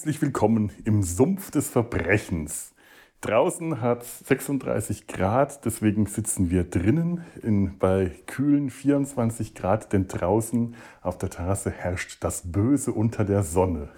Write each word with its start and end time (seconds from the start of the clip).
Herzlich 0.00 0.22
willkommen 0.22 0.72
im 0.86 1.02
Sumpf 1.02 1.50
des 1.50 1.68
Verbrechens. 1.68 2.72
Draußen 3.20 3.82
hat 3.82 4.00
es 4.00 4.20
36 4.20 5.06
Grad, 5.06 5.66
deswegen 5.66 6.06
sitzen 6.06 6.50
wir 6.50 6.64
drinnen 6.64 7.22
in, 7.42 7.76
bei 7.76 8.10
kühlen 8.24 8.70
24 8.70 9.54
Grad, 9.54 9.92
denn 9.92 10.08
draußen 10.08 10.74
auf 11.02 11.18
der 11.18 11.28
Terrasse 11.28 11.70
herrscht 11.70 12.24
das 12.24 12.50
Böse 12.50 12.92
unter 12.92 13.26
der 13.26 13.42
Sonne. 13.42 13.90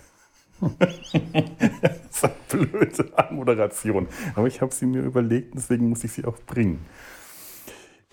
das 0.80 1.15
ist 2.10 2.24
eine 2.24 2.34
blöde 2.48 3.16
Anmoderation, 3.16 4.09
aber 4.34 4.48
ich 4.48 4.60
habe 4.60 4.74
sie 4.74 4.87
mir 4.87 5.02
überlegt, 5.02 5.55
deswegen 5.55 5.88
muss 5.88 6.02
ich 6.02 6.10
sie 6.10 6.24
auch 6.24 6.38
bringen. 6.48 6.84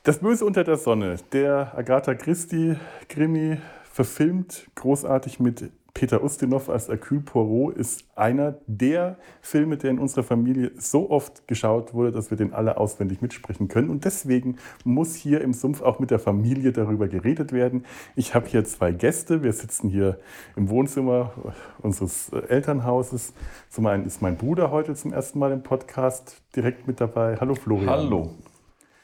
Das 0.03 0.19
Böse 0.19 0.45
unter 0.45 0.63
der 0.63 0.77
Sonne, 0.77 1.16
der 1.31 1.75
Agatha 1.75 2.13
Christie 2.13 2.75
Krimi, 3.08 3.58
verfilmt 3.91 4.67
großartig 4.75 5.39
mit 5.39 5.72
Peter 6.00 6.23
Ustinov 6.23 6.69
als 6.69 6.88
Hercule 6.88 7.19
Poirot 7.19 7.75
ist 7.75 8.05
einer 8.16 8.55
der 8.67 9.17
Filme, 9.42 9.75
der 9.75 9.89
in 9.89 10.00
unserer 10.00 10.23
Familie 10.23 10.72
so 10.78 11.09
oft 11.09 11.45
geschaut 11.45 11.94
wurde, 11.94 12.14
dass 12.14 12.30
wir 12.31 12.38
den 12.38 12.53
alle 12.53 12.78
auswendig 12.78 13.22
mitsprechen 13.22 13.67
können. 13.67 13.89
Und 13.89 14.06
deswegen 14.06 14.56
muss 14.86 15.16
hier 15.16 15.41
im 15.41 15.52
Sumpf 15.52 15.81
auch 15.81 16.00
mit 16.00 16.09
der 16.09 16.19
Familie 16.19 16.72
darüber 16.72 17.09
geredet 17.09 17.52
werden. 17.52 17.83
Ich 18.16 18.33
habe 18.33 18.47
hier 18.47 18.64
zwei 18.64 18.94
Gäste. 18.94 19.44
Wir 19.44 19.52
sitzen 19.52 19.89
hier 19.89 20.17
im 20.56 20.69
Wohnzimmer 20.69 21.33
unseres 21.81 22.30
Elternhauses. 22.30 23.34
Zum 23.69 23.86
einen 23.86 24.06
ist 24.06 24.22
mein 24.22 24.38
Bruder 24.38 24.72
heute 24.72 24.95
zum 24.95 25.11
ersten 25.11 25.38
Mal 25.38 25.52
im 25.52 25.63
Podcast 25.63 26.41
direkt 26.56 26.88
mit 26.88 27.02
dabei. 27.02 27.36
Hallo 27.41 27.56
Florian. 27.56 27.89
Hallo. 27.89 28.36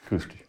Grüß 0.08 0.30
dich. 0.30 0.46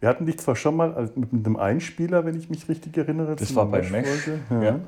Wir 0.00 0.10
hatten 0.10 0.26
dich 0.26 0.38
zwar 0.40 0.56
schon 0.56 0.76
mal 0.76 1.10
mit 1.14 1.46
einem 1.46 1.56
Einspieler, 1.56 2.26
wenn 2.26 2.36
ich 2.36 2.50
mich 2.50 2.68
richtig 2.68 2.98
erinnere. 2.98 3.34
Das 3.34 3.56
war 3.56 3.64
bei 3.64 3.80
Mesh. 3.80 4.28
Ja. 4.50 4.62
ja. 4.62 4.80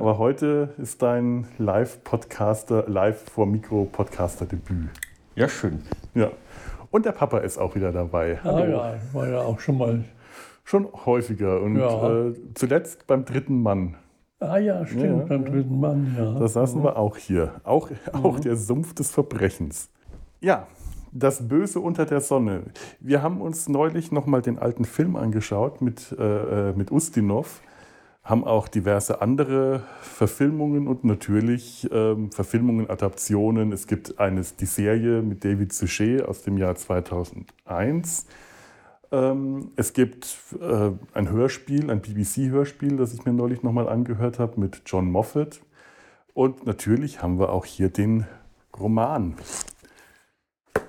Aber 0.00 0.16
heute 0.16 0.74
ist 0.78 1.02
dein 1.02 1.48
Live-Podcaster, 1.58 2.84
live 2.86 3.20
vor 3.32 3.46
Mikro-Podcaster-Debüt. 3.46 4.90
Ja, 5.34 5.48
schön. 5.48 5.82
Ja. 6.14 6.30
Und 6.92 7.04
der 7.04 7.10
Papa 7.10 7.38
ist 7.38 7.58
auch 7.58 7.74
wieder 7.74 7.90
dabei. 7.90 8.38
Ah, 8.44 8.64
ja, 8.64 8.94
war 9.12 9.28
ja 9.28 9.40
auch 9.40 9.58
schon 9.58 9.76
mal. 9.76 10.04
Schon 10.62 10.86
häufiger 11.04 11.60
und 11.62 11.78
ja. 11.78 12.28
äh, 12.28 12.34
zuletzt 12.54 13.08
beim 13.08 13.24
dritten 13.24 13.60
Mann. 13.60 13.96
Ah 14.38 14.58
ja, 14.58 14.86
stimmt, 14.86 15.02
ja, 15.02 15.26
beim 15.26 15.44
dritten 15.44 15.80
Mann, 15.80 16.14
ja. 16.16 16.38
Da 16.38 16.46
saßen 16.46 16.84
wir 16.84 16.96
auch 16.96 17.16
hier. 17.16 17.60
Auch, 17.64 17.90
auch 18.12 18.36
mhm. 18.36 18.42
der 18.42 18.54
Sumpf 18.54 18.94
des 18.94 19.10
Verbrechens. 19.10 19.90
Ja, 20.40 20.68
das 21.10 21.48
Böse 21.48 21.80
unter 21.80 22.06
der 22.06 22.20
Sonne. 22.20 22.62
Wir 23.00 23.20
haben 23.20 23.40
uns 23.40 23.68
neulich 23.68 24.12
nochmal 24.12 24.42
den 24.42 24.60
alten 24.60 24.84
Film 24.84 25.16
angeschaut 25.16 25.82
mit, 25.82 26.14
äh, 26.16 26.68
äh 26.68 26.72
mit 26.76 26.92
Ustinov 26.92 27.62
haben 28.28 28.44
auch 28.44 28.68
diverse 28.68 29.22
andere 29.22 29.82
Verfilmungen 30.02 30.86
und 30.86 31.02
natürlich 31.02 31.88
ähm, 31.90 32.30
Verfilmungen, 32.30 32.90
Adaptionen. 32.90 33.72
Es 33.72 33.86
gibt 33.86 34.20
eines, 34.20 34.54
die 34.54 34.66
Serie 34.66 35.22
mit 35.22 35.46
David 35.46 35.72
Suchet 35.72 36.22
aus 36.22 36.42
dem 36.42 36.58
Jahr 36.58 36.74
2001. 36.74 38.26
Ähm, 39.10 39.70
es 39.76 39.94
gibt 39.94 40.36
äh, 40.60 40.90
ein 41.14 41.30
Hörspiel, 41.30 41.90
ein 41.90 42.02
BBC-Hörspiel, 42.02 42.98
das 42.98 43.14
ich 43.14 43.24
mir 43.24 43.32
neulich 43.32 43.62
nochmal 43.62 43.88
angehört 43.88 44.38
habe 44.38 44.60
mit 44.60 44.82
John 44.84 45.10
Moffat. 45.10 45.60
Und 46.34 46.66
natürlich 46.66 47.22
haben 47.22 47.38
wir 47.38 47.50
auch 47.50 47.64
hier 47.64 47.88
den 47.88 48.26
Roman. 48.78 49.36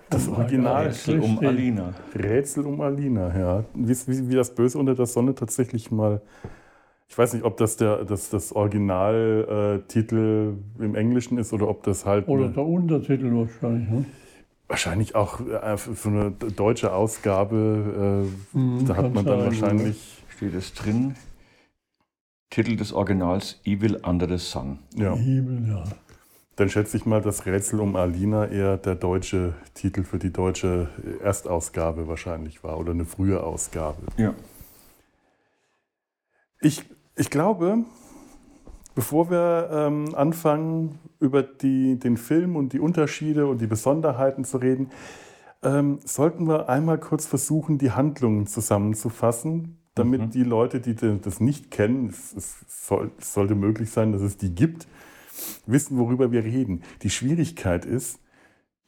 Das 0.10 0.28
Original. 0.28 0.88
Rätsel 0.88 1.20
um 1.22 1.40
Alina. 1.40 1.94
Rätsel 2.14 2.66
um 2.66 2.82
Alina, 2.82 3.40
ja. 3.40 3.64
Wie, 3.74 3.96
wie, 4.08 4.30
wie 4.30 4.36
das 4.36 4.54
Böse 4.54 4.78
unter 4.78 4.96
der 4.96 5.06
Sonne 5.06 5.36
tatsächlich 5.36 5.90
mal 5.90 6.22
ich 7.10 7.18
weiß 7.18 7.34
nicht, 7.34 7.44
ob 7.44 7.58
das 7.58 7.76
der, 7.76 8.06
das, 8.06 8.30
das 8.30 8.54
Originaltitel 8.54 10.54
äh, 10.80 10.86
im 10.86 10.96
Englischen 10.96 11.40
ist 11.40 11.52
oder 11.54 11.68
ob 11.68 11.84
das 11.84 12.06
halt. 12.06 12.28
Oder 12.28 12.50
der 12.50 12.64
Untertitel 12.64 13.34
wahrscheinlich. 13.34 13.90
Ne? 13.90 14.06
Wahrscheinlich 14.68 15.16
auch 15.16 15.42
äh, 15.42 15.78
für 15.78 16.10
eine 16.10 16.32
deutsche 16.32 16.94
Ausgabe. 16.94 18.28
Äh, 18.54 18.58
mhm, 18.58 18.86
da 18.86 18.96
hat 18.96 19.14
man 19.14 19.26
dann 19.26 19.40
wahrscheinlich. 19.40 20.24
Steht 20.30 20.54
es 20.54 20.74
drin? 20.74 21.16
Titel 22.52 22.78
des 22.78 22.94
Originals 22.94 23.60
Evil 23.66 23.96
Under 23.98 24.28
the 24.28 24.38
Sun. 24.38 24.80
Ja. 24.96 25.14
Evil, 25.16 25.68
ja. 25.68 25.84
Dann 26.56 26.70
schätze 26.70 26.98
ich 26.98 27.06
mal, 27.06 27.22
das 27.22 27.46
Rätsel 27.46 27.80
um 27.80 27.96
Alina 27.96 28.48
eher 28.48 28.78
der 28.78 28.96
deutsche 28.96 29.54
Titel 29.74 30.04
für 30.04 30.20
die 30.20 30.32
deutsche 30.32 30.90
Erstausgabe 31.24 32.08
wahrscheinlich 32.08 32.64
war 32.64 32.78
oder 32.78 32.92
eine 32.92 33.06
frühe 33.06 33.44
Ausgabe. 33.44 34.02
Ja. 34.18 34.34
Ich 36.62 36.84
ich 37.20 37.30
glaube, 37.30 37.84
bevor 38.96 39.30
wir 39.30 39.70
ähm, 39.72 40.16
anfangen, 40.16 41.00
über 41.20 41.44
die, 41.44 42.00
den 42.00 42.16
Film 42.16 42.56
und 42.56 42.72
die 42.72 42.80
Unterschiede 42.80 43.46
und 43.48 43.60
die 43.60 43.68
Besonderheiten 43.68 44.46
zu 44.46 44.58
reden, 44.58 44.90
ähm, 45.62 46.00
sollten 46.06 46.48
wir 46.48 46.70
einmal 46.70 46.98
kurz 46.98 47.26
versuchen, 47.26 47.78
die 47.78 47.92
Handlungen 47.92 48.48
zusammenzufassen, 48.48 49.78
damit 49.96 50.22
mhm. 50.22 50.30
die 50.30 50.44
Leute, 50.44 50.80
die 50.80 50.96
das 50.96 51.42
nicht 51.42 51.72
kennen, 51.72 52.08
es, 52.08 52.34
es, 52.34 52.88
soll, 52.88 53.12
es 53.20 53.34
sollte 53.34 53.56
möglich 53.56 53.92
sein, 53.92 54.14
dass 54.14 54.22
es 54.22 54.38
die 54.38 54.56
gibt, 54.56 54.88
wissen, 55.66 55.98
worüber 55.98 56.32
wir 56.32 56.46
reden. 56.46 56.84
Die 57.02 57.10
Schwierigkeit 57.10 57.84
ist, 57.84 58.22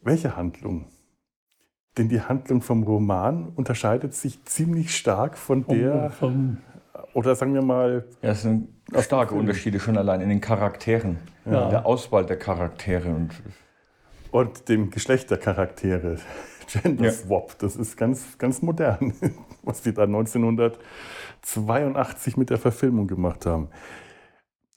welche 0.00 0.36
Handlung? 0.36 0.86
Denn 1.98 2.08
die 2.08 2.22
Handlung 2.22 2.62
vom 2.62 2.82
Roman 2.82 3.52
unterscheidet 3.54 4.14
sich 4.14 4.42
ziemlich 4.46 4.96
stark 4.96 5.36
von 5.36 5.66
der 5.66 6.08
vom, 6.08 6.56
oder 7.14 7.34
sagen 7.34 7.54
wir 7.54 7.62
mal. 7.62 8.04
Ja, 8.22 8.30
es 8.30 8.42
sind 8.42 8.68
starke 9.00 9.34
Unterschiede 9.34 9.80
schon 9.80 9.96
allein 9.96 10.20
in 10.20 10.28
den 10.28 10.40
Charakteren, 10.40 11.18
ja. 11.44 11.68
der 11.68 11.84
Auswahl 11.86 12.24
der 12.26 12.38
Charaktere 12.38 13.08
und. 13.10 13.30
Und 14.30 14.68
dem 14.70 14.90
Geschlecht 14.90 15.30
der 15.30 15.38
Charaktere. 15.38 16.18
Gender 16.66 17.10
Swap, 17.10 17.58
das 17.58 17.76
ist 17.76 17.98
ganz, 17.98 18.38
ganz 18.38 18.62
modern, 18.62 19.12
was 19.62 19.82
die 19.82 19.92
da 19.92 20.04
1982 20.04 22.38
mit 22.38 22.48
der 22.48 22.56
Verfilmung 22.58 23.08
gemacht 23.08 23.44
haben. 23.46 23.68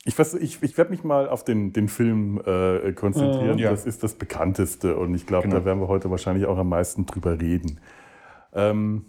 Ich, 0.03 0.19
ich, 0.19 0.61
ich 0.61 0.77
werde 0.77 0.91
mich 0.91 1.03
mal 1.03 1.29
auf 1.29 1.43
den, 1.43 1.73
den 1.73 1.87
Film 1.87 2.39
äh, 2.45 2.93
konzentrieren. 2.93 3.57
Ja. 3.57 3.71
Das 3.71 3.85
ist 3.85 4.03
das 4.03 4.13
bekannteste 4.13 4.97
und 4.97 5.15
ich 5.15 5.25
glaube, 5.25 5.47
genau. 5.47 5.59
da 5.59 5.65
werden 5.65 5.79
wir 5.79 5.87
heute 5.87 6.11
wahrscheinlich 6.11 6.45
auch 6.45 6.57
am 6.57 6.69
meisten 6.69 7.05
drüber 7.05 7.39
reden. 7.39 7.79
Ähm, 8.53 9.05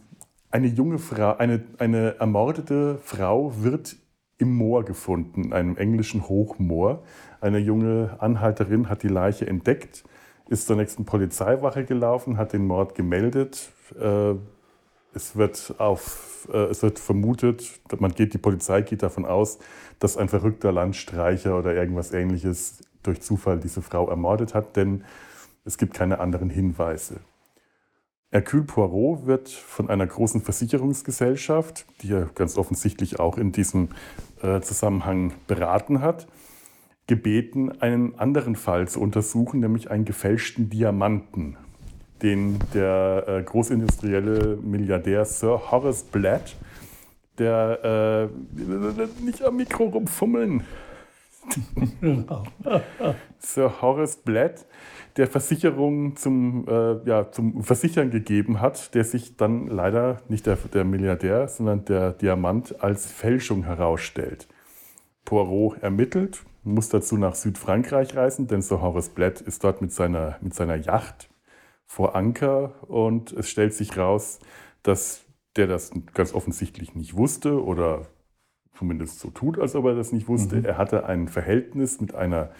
eine 0.56 0.68
junge 0.68 0.98
Frau, 0.98 1.36
eine, 1.36 1.62
eine 1.76 2.18
ermordete 2.18 2.98
Frau 3.04 3.52
wird 3.62 3.96
im 4.38 4.56
Moor 4.56 4.86
gefunden, 4.86 5.52
einem 5.52 5.76
englischen 5.76 6.30
Hochmoor. 6.30 7.02
Eine 7.42 7.58
junge 7.58 8.16
Anhalterin 8.20 8.88
hat 8.88 9.02
die 9.02 9.08
Leiche 9.08 9.46
entdeckt, 9.46 10.04
ist 10.48 10.66
zur 10.66 10.76
nächsten 10.76 11.04
Polizeiwache 11.04 11.84
gelaufen, 11.84 12.38
hat 12.38 12.54
den 12.54 12.66
Mord 12.66 12.94
gemeldet. 12.94 13.70
Äh, 14.00 14.36
es 15.12 15.36
wird, 15.36 15.74
auf, 15.76 16.48
äh, 16.50 16.70
es 16.70 16.82
wird 16.82 16.98
vermutet, 16.98 17.78
man 17.98 18.12
geht, 18.12 18.32
die 18.32 18.38
Polizei 18.38 18.80
geht 18.80 19.02
davon 19.02 19.26
aus, 19.26 19.58
dass 19.98 20.16
ein 20.16 20.30
verrückter 20.30 20.72
Landstreicher 20.72 21.58
oder 21.58 21.74
irgendwas 21.74 22.12
ähnliches 22.14 22.80
durch 23.02 23.20
Zufall 23.20 23.60
diese 23.60 23.82
Frau 23.82 24.08
ermordet 24.08 24.54
hat, 24.54 24.74
denn 24.76 25.04
es 25.66 25.76
gibt 25.76 25.92
keine 25.92 26.18
anderen 26.18 26.48
Hinweise. 26.48 27.20
Hercule 28.32 28.64
Poirot 28.64 29.26
wird 29.26 29.48
von 29.48 29.88
einer 29.88 30.06
großen 30.06 30.40
Versicherungsgesellschaft, 30.42 31.86
die 32.02 32.12
er 32.12 32.28
ganz 32.34 32.58
offensichtlich 32.58 33.20
auch 33.20 33.38
in 33.38 33.52
diesem 33.52 33.88
äh, 34.42 34.60
Zusammenhang 34.60 35.32
beraten 35.46 36.00
hat, 36.00 36.26
gebeten, 37.06 37.80
einen 37.80 38.18
anderen 38.18 38.56
Fall 38.56 38.88
zu 38.88 39.00
untersuchen, 39.00 39.60
nämlich 39.60 39.90
einen 39.90 40.04
gefälschten 40.04 40.68
Diamanten, 40.70 41.56
den 42.22 42.58
der 42.74 43.24
äh, 43.28 43.42
großindustrielle 43.44 44.58
Milliardär 44.60 45.24
Sir 45.24 45.70
Horace 45.70 46.02
Blatt, 46.02 46.56
der 47.38 48.30
äh, 48.58 49.22
nicht 49.22 49.44
am 49.44 49.56
Mikro 49.56 49.84
rumfummeln, 49.84 50.64
Sir 53.38 53.80
Horace 53.80 54.16
Blatt, 54.16 54.66
der 55.16 55.26
Versicherung 55.26 56.16
zum, 56.16 56.66
äh, 56.68 57.08
ja, 57.08 57.30
zum 57.30 57.62
Versichern 57.62 58.10
gegeben 58.10 58.60
hat, 58.60 58.94
der 58.94 59.04
sich 59.04 59.36
dann 59.36 59.68
leider 59.68 60.18
nicht 60.28 60.46
der, 60.46 60.56
der 60.56 60.84
Milliardär, 60.84 61.48
sondern 61.48 61.84
der 61.84 62.12
Diamant 62.12 62.82
als 62.82 63.10
Fälschung 63.10 63.64
herausstellt. 63.64 64.48
Poirot 65.24 65.82
ermittelt, 65.82 66.44
muss 66.64 66.88
dazu 66.88 67.16
nach 67.16 67.34
Südfrankreich 67.34 68.16
reisen, 68.16 68.46
denn 68.46 68.62
Sir 68.62 68.80
Horace 68.80 69.10
Blatt 69.10 69.40
ist 69.40 69.64
dort 69.64 69.80
mit 69.80 69.92
seiner, 69.92 70.36
mit 70.40 70.54
seiner 70.54 70.76
Yacht 70.76 71.28
vor 71.86 72.16
Anker 72.16 72.74
und 72.88 73.32
es 73.32 73.48
stellt 73.48 73.72
sich 73.72 73.96
raus, 73.96 74.40
dass 74.82 75.24
der 75.56 75.66
das 75.66 75.90
ganz 76.12 76.34
offensichtlich 76.34 76.94
nicht 76.94 77.16
wusste 77.16 77.64
oder 77.64 78.06
zumindest 78.78 79.20
so 79.20 79.30
tut, 79.30 79.58
als 79.58 79.74
ob 79.74 79.86
er 79.86 79.94
das 79.94 80.12
nicht 80.12 80.28
wusste. 80.28 80.56
Mhm. 80.56 80.64
Er 80.64 80.78
hatte 80.78 81.06
ein 81.06 81.28
Verhältnis 81.28 82.00
mit 82.00 82.14
einer 82.14 82.50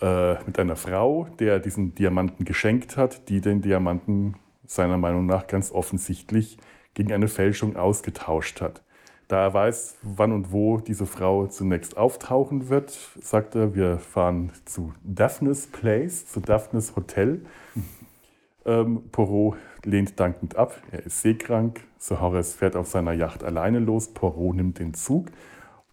äh, 0.00 0.34
mit 0.44 0.58
einer 0.58 0.76
Frau, 0.76 1.26
der 1.38 1.58
diesen 1.58 1.94
Diamanten 1.94 2.44
geschenkt 2.44 2.96
hat, 2.96 3.28
die 3.28 3.40
den 3.40 3.62
Diamanten 3.62 4.36
seiner 4.66 4.96
Meinung 4.96 5.26
nach 5.26 5.46
ganz 5.46 5.72
offensichtlich 5.72 6.58
gegen 6.94 7.12
eine 7.12 7.28
Fälschung 7.28 7.76
ausgetauscht 7.76 8.60
hat. 8.60 8.82
Da 9.26 9.42
er 9.42 9.54
weiß, 9.54 9.98
wann 10.02 10.32
und 10.32 10.52
wo 10.52 10.78
diese 10.78 11.04
Frau 11.04 11.46
zunächst 11.48 11.96
auftauchen 11.96 12.68
wird, 12.68 12.96
sagt 13.20 13.54
er, 13.56 13.74
wir 13.74 13.98
fahren 13.98 14.52
zu 14.64 14.94
Daphnes 15.02 15.66
Place, 15.66 16.26
zu 16.26 16.40
Daphnes 16.40 16.96
Hotel. 16.96 17.42
Ähm, 18.64 19.02
Poirot 19.12 19.56
lehnt 19.88 20.20
dankend 20.20 20.56
ab, 20.56 20.76
er 20.90 21.04
ist 21.06 21.22
seekrank. 21.22 21.80
Sir 21.98 22.20
Horace 22.20 22.54
fährt 22.54 22.76
auf 22.76 22.86
seiner 22.86 23.12
Yacht 23.12 23.42
alleine 23.42 23.78
los. 23.78 24.12
Poirot 24.12 24.56
nimmt 24.56 24.78
den 24.78 24.94
Zug 24.94 25.30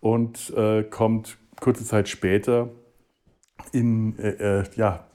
und 0.01 0.53
äh, 0.55 0.83
kommt 0.83 1.37
kurze 1.59 1.85
Zeit 1.85 2.09
später 2.09 2.69
in 3.71 4.19
äh, 4.19 4.59
äh, 4.59 4.63
ja, 4.75 5.05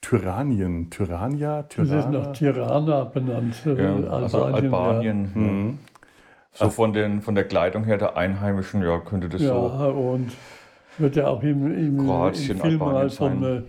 Tyrannien, 0.00 0.90
Tyrania, 0.90 1.62
Tirana. 1.62 1.94
Das 1.94 2.04
ist 2.04 2.10
nach 2.10 2.32
Tirana 2.32 3.04
benannt. 3.04 3.54
Äh, 3.64 3.82
ja, 3.82 4.10
also 4.10 4.44
Albanien. 4.44 4.74
Albanien 4.74 5.32
ja. 5.34 5.40
mhm. 5.40 5.78
So 6.54 6.64
also, 6.64 6.74
von, 6.74 6.92
den, 6.92 7.22
von 7.22 7.34
der 7.34 7.44
Kleidung 7.44 7.84
her 7.84 7.96
der 7.96 8.16
Einheimischen, 8.16 8.82
ja, 8.82 8.98
könnte 8.98 9.30
das 9.30 9.40
ja, 9.40 9.48
so. 9.48 9.68
Ja, 9.68 9.86
und 9.86 10.32
wird 10.98 11.16
ja 11.16 11.28
auch 11.28 11.42
im, 11.42 11.72
im, 11.74 12.04
Kroatien, 12.04 12.56
im 12.56 12.60
Film 12.60 12.82
Albanien 12.82 13.10
von 13.10 13.42
äh, 13.42 13.62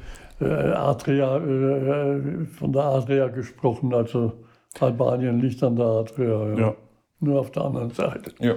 Adria, 0.46 1.38
äh, 1.38 2.46
von 2.46 2.74
der 2.74 2.84
Adria 2.84 3.28
gesprochen, 3.28 3.94
also 3.94 4.34
Albanien 4.80 5.40
liegt 5.40 5.62
an 5.64 5.76
der 5.76 5.86
Adria. 5.86 6.50
Ja. 6.50 6.58
ja. 6.58 6.76
Nur 7.20 7.40
auf 7.40 7.52
der 7.52 7.64
anderen 7.66 7.92
Seite. 7.92 8.34
Ja. 8.40 8.56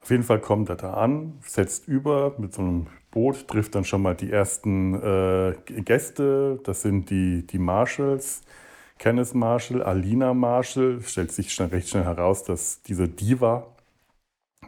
auf 0.00 0.10
jeden 0.10 0.22
Fall 0.22 0.40
kommt 0.40 0.68
er 0.68 0.76
da 0.76 0.94
an, 0.94 1.34
setzt 1.40 1.88
über 1.88 2.34
mit 2.38 2.54
so 2.54 2.62
einem 2.62 2.86
Boot, 3.10 3.48
trifft 3.48 3.74
dann 3.74 3.84
schon 3.84 4.02
mal 4.02 4.14
die 4.14 4.30
ersten 4.30 4.94
äh, 4.94 5.54
Gäste. 5.82 6.60
Das 6.64 6.82
sind 6.82 7.10
die, 7.10 7.46
die 7.46 7.58
Marshalls. 7.58 8.42
Kenneth 8.98 9.34
Marshall, 9.34 9.82
Alina 9.82 10.34
Marshall, 10.34 11.00
stellt 11.00 11.32
sich 11.32 11.52
schnell, 11.52 11.68
recht 11.68 11.88
schnell 11.88 12.04
heraus, 12.04 12.44
dass 12.44 12.82
diese 12.82 13.08
Diva 13.08 13.66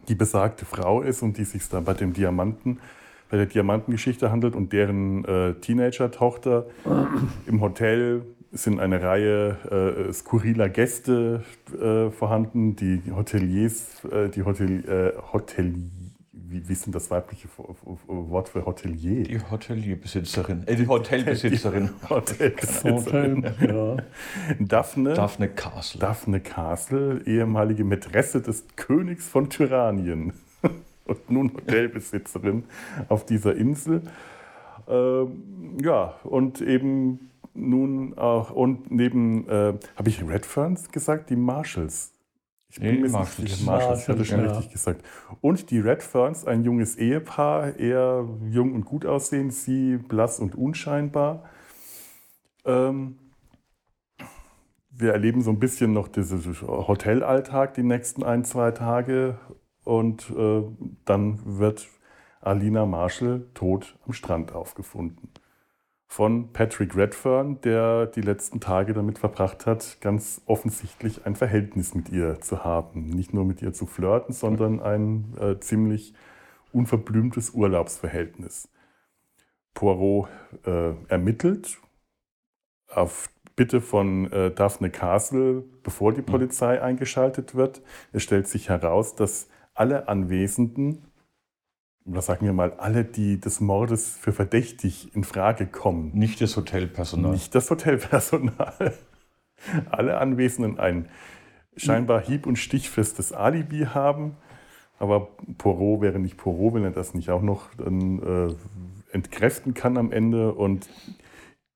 die 0.08 0.14
besagte 0.14 0.64
Frau 0.64 1.02
ist 1.02 1.22
und 1.22 1.36
die 1.36 1.44
sich 1.44 1.68
da 1.68 1.80
bei 1.80 1.94
dem 1.94 2.12
Diamanten, 2.12 2.80
bei 3.32 3.38
der 3.38 3.46
Diamantengeschichte 3.46 4.30
handelt 4.30 4.54
und 4.54 4.74
deren 4.74 5.24
äh, 5.24 5.54
Teenager-Tochter 5.54 6.66
im 7.46 7.62
Hotel 7.62 8.26
sind 8.50 8.78
eine 8.78 9.02
Reihe 9.02 10.06
äh, 10.10 10.12
skurriler 10.12 10.68
Gäste 10.68 11.42
äh, 11.80 12.10
vorhanden, 12.10 12.76
die 12.76 13.00
Hoteliers, 13.10 14.04
äh, 14.04 14.28
die 14.28 14.42
Hotel, 14.42 14.84
äh, 15.16 15.32
Hoteliers 15.32 15.80
wie, 16.32 16.68
wie 16.68 16.72
ist 16.72 16.84
denn 16.84 16.92
das 16.92 17.10
weibliche 17.10 17.48
Wort 18.06 18.50
für 18.50 18.66
Hotelier? 18.66 19.22
Die 19.22 19.40
Hotelierbesitzerin, 19.40 20.66
äh, 20.66 20.76
die 20.76 20.86
Hotelbesitzerin. 20.86 21.88
Die 22.02 22.10
Hotelbesitzerin. 22.10 23.46
ja. 23.66 23.96
Daphne, 24.60 25.14
Daphne 25.14 25.48
Castle. 25.48 26.00
Daphne 26.00 26.40
Castle, 26.40 27.22
ehemalige 27.24 27.84
Mätresse 27.84 28.42
des 28.42 28.66
Königs 28.76 29.26
von 29.26 29.48
Tyrannien 29.48 30.34
und 31.06 31.30
nun 31.30 31.52
Hotelbesitzerin 31.54 32.64
auf 33.08 33.26
dieser 33.26 33.54
Insel. 33.56 34.02
Ähm, 34.88 35.78
ja, 35.82 36.14
und 36.24 36.60
eben 36.60 37.30
nun 37.54 38.16
auch, 38.16 38.50
und 38.50 38.90
neben, 38.90 39.48
äh, 39.48 39.74
habe 39.96 40.08
ich 40.08 40.26
Redferns 40.26 40.90
gesagt, 40.90 41.30
die 41.30 41.36
Marshalls. 41.36 42.12
Ich 42.68 42.80
bin 42.80 42.94
nee, 42.94 43.00
mir 43.02 43.10
Marshall. 43.10 43.46
sicher, 43.46 43.64
Marshall, 43.66 43.98
ich 43.98 44.08
hatte 44.08 44.24
schon 44.24 44.44
ja. 44.44 44.52
richtig 44.52 44.72
gesagt. 44.72 45.04
Und 45.42 45.70
die 45.70 45.78
Red 45.78 46.02
Ferns, 46.02 46.46
ein 46.46 46.64
junges 46.64 46.96
Ehepaar, 46.96 47.76
eher 47.76 48.26
jung 48.48 48.72
und 48.74 48.86
gut 48.86 49.04
aussehend, 49.04 49.52
sie 49.52 49.98
blass 49.98 50.40
und 50.40 50.54
unscheinbar. 50.54 51.44
Ähm, 52.64 53.18
wir 54.90 55.12
erleben 55.12 55.42
so 55.42 55.50
ein 55.50 55.58
bisschen 55.58 55.92
noch 55.92 56.08
diesen 56.08 56.42
Hotelalltag 56.62 57.74
die 57.74 57.82
nächsten 57.82 58.22
ein, 58.22 58.44
zwei 58.44 58.70
Tage 58.70 59.38
und 59.84 60.30
äh, 60.30 60.62
dann 61.04 61.58
wird 61.58 61.88
Alina 62.40 62.86
Marshall 62.86 63.46
tot 63.54 63.96
am 64.06 64.12
Strand 64.12 64.52
aufgefunden 64.52 65.30
von 66.12 66.52
Patrick 66.52 66.94
Redfern, 66.94 67.62
der 67.62 68.04
die 68.04 68.20
letzten 68.20 68.60
Tage 68.60 68.92
damit 68.92 69.18
verbracht 69.18 69.64
hat, 69.64 69.96
ganz 70.02 70.42
offensichtlich 70.44 71.24
ein 71.24 71.36
Verhältnis 71.36 71.94
mit 71.94 72.10
ihr 72.10 72.38
zu 72.42 72.64
haben. 72.64 73.06
Nicht 73.06 73.32
nur 73.32 73.46
mit 73.46 73.62
ihr 73.62 73.72
zu 73.72 73.86
flirten, 73.86 74.34
sondern 74.34 74.80
ein 74.80 75.34
äh, 75.40 75.58
ziemlich 75.58 76.12
unverblümtes 76.70 77.50
Urlaubsverhältnis. 77.50 78.68
Poirot 79.72 80.28
äh, 80.66 80.92
ermittelt 81.08 81.78
auf 82.88 83.30
Bitte 83.56 83.80
von 83.80 84.30
äh, 84.32 84.50
Daphne 84.50 84.90
Castle, 84.90 85.64
bevor 85.82 86.12
die 86.12 86.20
mhm. 86.20 86.26
Polizei 86.26 86.82
eingeschaltet 86.82 87.54
wird. 87.54 87.80
Es 88.12 88.22
stellt 88.22 88.48
sich 88.48 88.68
heraus, 88.68 89.14
dass 89.14 89.48
alle 89.74 90.08
Anwesenden 90.08 91.04
oder 92.04 92.22
sagen 92.22 92.46
wir 92.46 92.52
mal, 92.52 92.72
alle, 92.74 93.04
die 93.04 93.40
des 93.40 93.60
Mordes 93.60 94.16
für 94.16 94.32
verdächtig 94.32 95.14
in 95.14 95.24
Frage 95.24 95.66
kommen. 95.66 96.10
Nicht 96.14 96.40
das 96.40 96.56
Hotelpersonal. 96.56 97.32
Nicht 97.32 97.54
das 97.54 97.70
Hotelpersonal. 97.70 98.94
alle 99.90 100.18
Anwesenden 100.18 100.78
ein 100.80 101.08
scheinbar 101.76 102.20
hieb- 102.20 102.46
und 102.46 102.56
stichfestes 102.56 103.32
Alibi 103.32 103.86
haben. 103.94 104.36
Aber 104.98 105.28
Poirot 105.58 106.00
wäre 106.00 106.18
nicht 106.18 106.36
Poirot, 106.36 106.74
wenn 106.74 106.84
er 106.84 106.90
das 106.90 107.14
nicht 107.14 107.30
auch 107.30 107.42
noch 107.42 107.74
dann, 107.74 108.18
äh, 108.50 108.54
entkräften 109.14 109.74
kann 109.74 109.96
am 109.96 110.12
Ende. 110.12 110.54
Und 110.54 110.88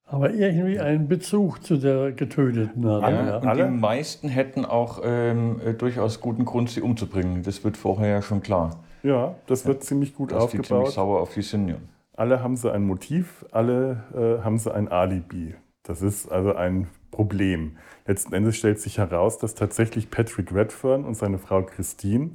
aber 0.06 0.32
irgendwie 0.32 0.78
einen 0.78 1.08
Bezug 1.08 1.62
zu 1.64 1.76
der 1.76 2.12
Getöteten 2.12 2.86
haben. 2.86 3.02
Ja, 3.02 3.42
ja. 3.42 3.54
Die 3.54 3.70
meisten 3.70 4.28
hätten 4.28 4.64
auch 4.64 5.00
ähm, 5.04 5.60
äh, 5.64 5.74
durchaus 5.74 6.20
guten 6.20 6.44
Grund, 6.44 6.70
sie 6.70 6.80
umzubringen. 6.80 7.42
Das 7.42 7.64
wird 7.64 7.76
vorher 7.76 8.08
ja 8.08 8.22
schon 8.22 8.40
klar. 8.40 8.80
Ja, 9.02 9.34
das 9.46 9.66
wird 9.66 9.82
ja, 9.82 9.88
ziemlich 9.88 10.14
gut 10.14 10.32
aufgebaut. 10.32 10.64
Die 10.64 10.68
ziemlich 10.68 10.90
sauer 10.90 11.20
auf 11.20 11.34
die 11.34 11.42
sind, 11.42 11.68
ja. 11.68 11.76
Alle 12.14 12.42
haben 12.42 12.56
sie 12.56 12.72
ein 12.72 12.84
Motiv, 12.84 13.44
alle 13.50 14.04
äh, 14.14 14.42
haben 14.42 14.58
sie 14.58 14.72
ein 14.72 14.88
Alibi. 14.88 15.54
Das 15.82 16.02
ist 16.02 16.32
also 16.32 16.54
ein 16.54 16.88
Problem. 17.10 17.76
Letzten 18.06 18.32
Endes 18.32 18.56
stellt 18.56 18.80
sich 18.80 18.98
heraus, 18.98 19.38
dass 19.38 19.54
tatsächlich 19.54 20.10
Patrick 20.10 20.52
Redfern 20.54 21.04
und 21.04 21.14
seine 21.14 21.38
Frau 21.38 21.62
Christine 21.62 22.30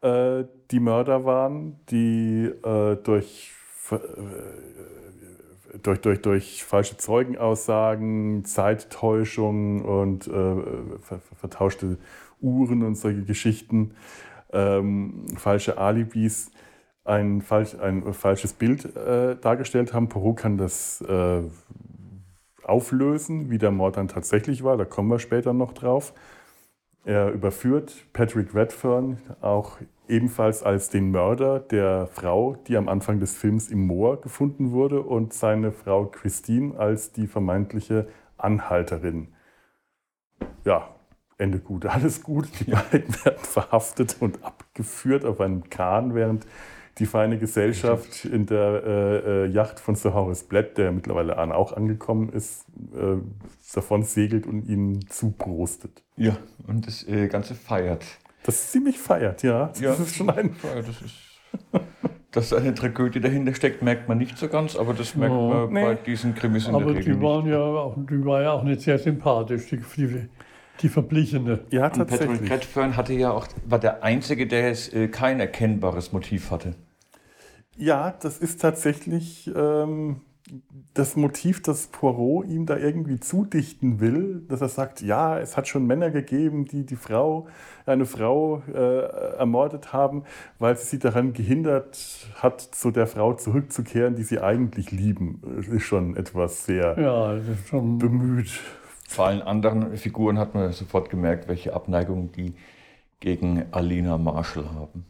äh, 0.00 0.44
die 0.70 0.80
Mörder 0.80 1.24
waren, 1.24 1.80
die 1.90 2.44
äh, 2.64 2.96
durch, 2.96 3.52
äh, 3.90 3.96
durch, 5.82 6.00
durch, 6.00 6.22
durch 6.22 6.64
falsche 6.64 6.96
Zeugenaussagen, 6.96 8.44
Zeittäuschung 8.44 9.84
und 9.84 10.26
äh, 10.26 10.54
vertauschte 11.36 11.98
Uhren 12.40 12.82
und 12.82 12.96
solche 12.96 13.24
Geschichten 13.24 13.94
ähm, 14.52 15.26
falsche 15.36 15.78
Alibis 15.78 16.50
ein, 17.04 17.40
falsch, 17.42 17.74
ein 17.80 18.12
falsches 18.12 18.52
Bild 18.52 18.96
äh, 18.96 19.36
dargestellt 19.36 19.92
haben. 19.94 20.08
Peru 20.08 20.34
kann 20.34 20.58
das 20.58 21.00
äh, 21.02 21.42
auflösen, 22.62 23.50
wie 23.50 23.58
der 23.58 23.70
Mord 23.70 23.96
dann 23.96 24.08
tatsächlich 24.08 24.62
war. 24.62 24.76
Da 24.76 24.84
kommen 24.84 25.08
wir 25.10 25.18
später 25.18 25.52
noch 25.52 25.72
drauf. 25.72 26.12
Er 27.04 27.30
überführt 27.30 27.94
Patrick 28.12 28.54
Redfern 28.54 29.18
auch 29.40 29.78
ebenfalls 30.08 30.62
als 30.62 30.90
den 30.90 31.10
Mörder 31.10 31.60
der 31.60 32.06
Frau, 32.06 32.56
die 32.66 32.76
am 32.76 32.88
Anfang 32.88 33.20
des 33.20 33.36
Films 33.36 33.68
im 33.68 33.86
Moor 33.86 34.20
gefunden 34.20 34.72
wurde, 34.72 35.02
und 35.02 35.32
seine 35.32 35.72
Frau 35.72 36.06
Christine 36.06 36.78
als 36.78 37.12
die 37.12 37.26
vermeintliche 37.26 38.08
Anhalterin. 38.36 39.28
Ja, 40.64 40.94
Ende 41.38 41.60
gut, 41.60 41.86
alles 41.86 42.22
gut. 42.22 42.48
Die 42.60 42.70
beiden 42.70 43.24
werden 43.24 43.38
verhaftet 43.38 44.16
und 44.20 44.44
abgeführt 44.44 45.24
auf 45.24 45.40
einem 45.40 45.70
Kahn, 45.70 46.14
während 46.14 46.46
die 46.98 47.06
feine 47.06 47.38
Gesellschaft 47.38 48.24
in 48.24 48.46
der 48.46 48.82
äh, 48.84 49.44
äh, 49.44 49.46
Yacht 49.46 49.78
von 49.78 49.94
Sir 49.94 50.14
Horace 50.14 50.42
Blatt, 50.42 50.76
der 50.78 50.90
mittlerweile 50.90 51.38
auch 51.54 51.72
angekommen 51.72 52.28
ist, 52.30 52.66
äh, 52.92 53.18
davon 53.72 54.02
segelt 54.02 54.46
und 54.46 54.64
ihnen 54.68 55.08
zuprostet. 55.08 56.02
Ja, 56.16 56.36
und 56.66 56.86
das 56.86 57.06
äh, 57.06 57.28
Ganze 57.28 57.54
feiert. 57.54 58.04
Das 58.44 58.54
ist 58.56 58.72
ziemlich 58.72 58.98
feiert, 58.98 59.42
ja. 59.42 59.66
Das 59.66 59.80
ja, 59.80 59.92
ist 59.94 60.16
schon 60.16 60.30
ein. 60.30 60.56
Das 60.62 60.88
ist 60.88 61.28
dass 62.30 62.52
eine 62.52 62.74
Tragödie 62.74 63.20
dahinter 63.20 63.54
steckt, 63.54 63.82
merkt 63.82 64.08
man 64.08 64.18
nicht 64.18 64.36
so 64.36 64.48
ganz, 64.48 64.76
aber 64.76 64.92
das 64.92 65.14
merkt 65.14 65.34
man 65.34 65.72
nee. 65.72 65.82
bei 65.82 65.94
diesen 65.94 66.34
Krimis 66.34 66.68
in 66.68 66.74
aber 66.74 66.84
der 66.86 66.96
Regel 66.96 67.14
die 67.16 67.22
waren 67.22 67.44
nicht. 67.44 67.52
Ja 67.52 67.60
auch, 67.60 67.96
die 67.96 68.24
war 68.24 68.42
ja 68.42 68.52
auch 68.52 68.64
nicht 68.64 68.82
sehr 68.82 68.98
sympathisch, 68.98 69.68
die, 69.70 69.78
die 69.96 70.28
die 70.82 70.88
Verblichene. 70.88 71.60
Ja, 71.70 71.90
tatsächlich. 71.90 72.28
Und 72.28 72.38
Patrick 72.40 72.50
Redfern 72.52 72.96
hatte 72.96 73.12
ja 73.14 73.32
auch, 73.32 73.48
war 73.66 73.80
der 73.80 74.04
Einzige, 74.04 74.46
der 74.46 74.70
es, 74.70 74.92
äh, 74.92 75.08
kein 75.08 75.40
erkennbares 75.40 76.12
Motiv 76.12 76.50
hatte. 76.50 76.74
Ja, 77.76 78.12
das 78.20 78.38
ist 78.38 78.60
tatsächlich 78.60 79.50
ähm, 79.54 80.20
das 80.94 81.16
Motiv, 81.16 81.62
das 81.62 81.86
Poirot 81.88 82.46
ihm 82.46 82.66
da 82.66 82.76
irgendwie 82.76 83.20
zudichten 83.20 84.00
will, 84.00 84.42
dass 84.48 84.60
er 84.60 84.68
sagt, 84.68 85.00
ja, 85.00 85.38
es 85.38 85.56
hat 85.56 85.68
schon 85.68 85.86
Männer 85.86 86.10
gegeben, 86.10 86.64
die 86.64 86.84
die 86.84 86.96
Frau, 86.96 87.46
eine 87.86 88.06
Frau 88.06 88.62
äh, 88.72 89.36
ermordet 89.36 89.92
haben, 89.92 90.24
weil 90.58 90.76
sie 90.76 90.86
sie 90.86 90.98
daran 90.98 91.32
gehindert 91.32 92.28
hat, 92.36 92.60
zu 92.60 92.90
der 92.90 93.06
Frau 93.06 93.34
zurückzukehren, 93.34 94.16
die 94.16 94.24
sie 94.24 94.40
eigentlich 94.40 94.90
lieben. 94.90 95.40
Ist 95.70 95.84
schon 95.84 96.16
etwas 96.16 96.64
sehr 96.64 96.98
ja, 96.98 97.38
bemüht. 97.72 98.60
Vor 99.08 99.26
allen 99.26 99.42
anderen 99.42 99.96
Figuren 99.96 100.38
hat 100.38 100.54
man 100.54 100.72
sofort 100.72 101.10
gemerkt, 101.10 101.48
welche 101.48 101.74
Abneigung 101.74 102.32
die 102.32 102.54
gegen 103.20 103.64
Alina 103.72 104.18
Marshall 104.18 104.70
haben. 104.74 105.06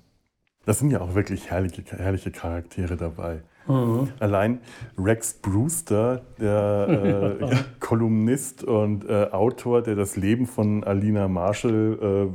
Das 0.69 0.81
sind 0.81 0.91
ja 0.91 1.01
auch 1.01 1.15
wirklich 1.15 1.51
herrliche, 1.51 1.83
herrliche 1.97 2.31
Charaktere 2.31 2.99
dabei. 2.99 3.41
Mhm. 3.67 4.09
Allein 4.21 4.61
Rex 4.99 5.33
Brewster, 5.33 6.21
der 6.39 7.39
äh, 7.41 7.57
Kolumnist 7.81 8.65
und 8.65 9.09
äh, 9.09 9.29
Autor, 9.31 9.81
der 9.81 9.95
das 9.95 10.17
Leben 10.17 10.47
von 10.47 10.85
Alina 10.85 11.27
Marshall, 11.27 12.31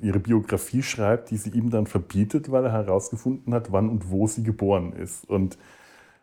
äh, 0.00 0.06
ihre 0.06 0.18
Biografie 0.18 0.82
schreibt, 0.82 1.30
die 1.30 1.36
sie 1.36 1.50
ihm 1.50 1.68
dann 1.68 1.86
verbietet, 1.86 2.50
weil 2.50 2.64
er 2.64 2.72
herausgefunden 2.72 3.52
hat, 3.52 3.70
wann 3.70 3.90
und 3.90 4.10
wo 4.10 4.26
sie 4.28 4.42
geboren 4.44 4.94
ist 4.94 5.28
und, 5.28 5.58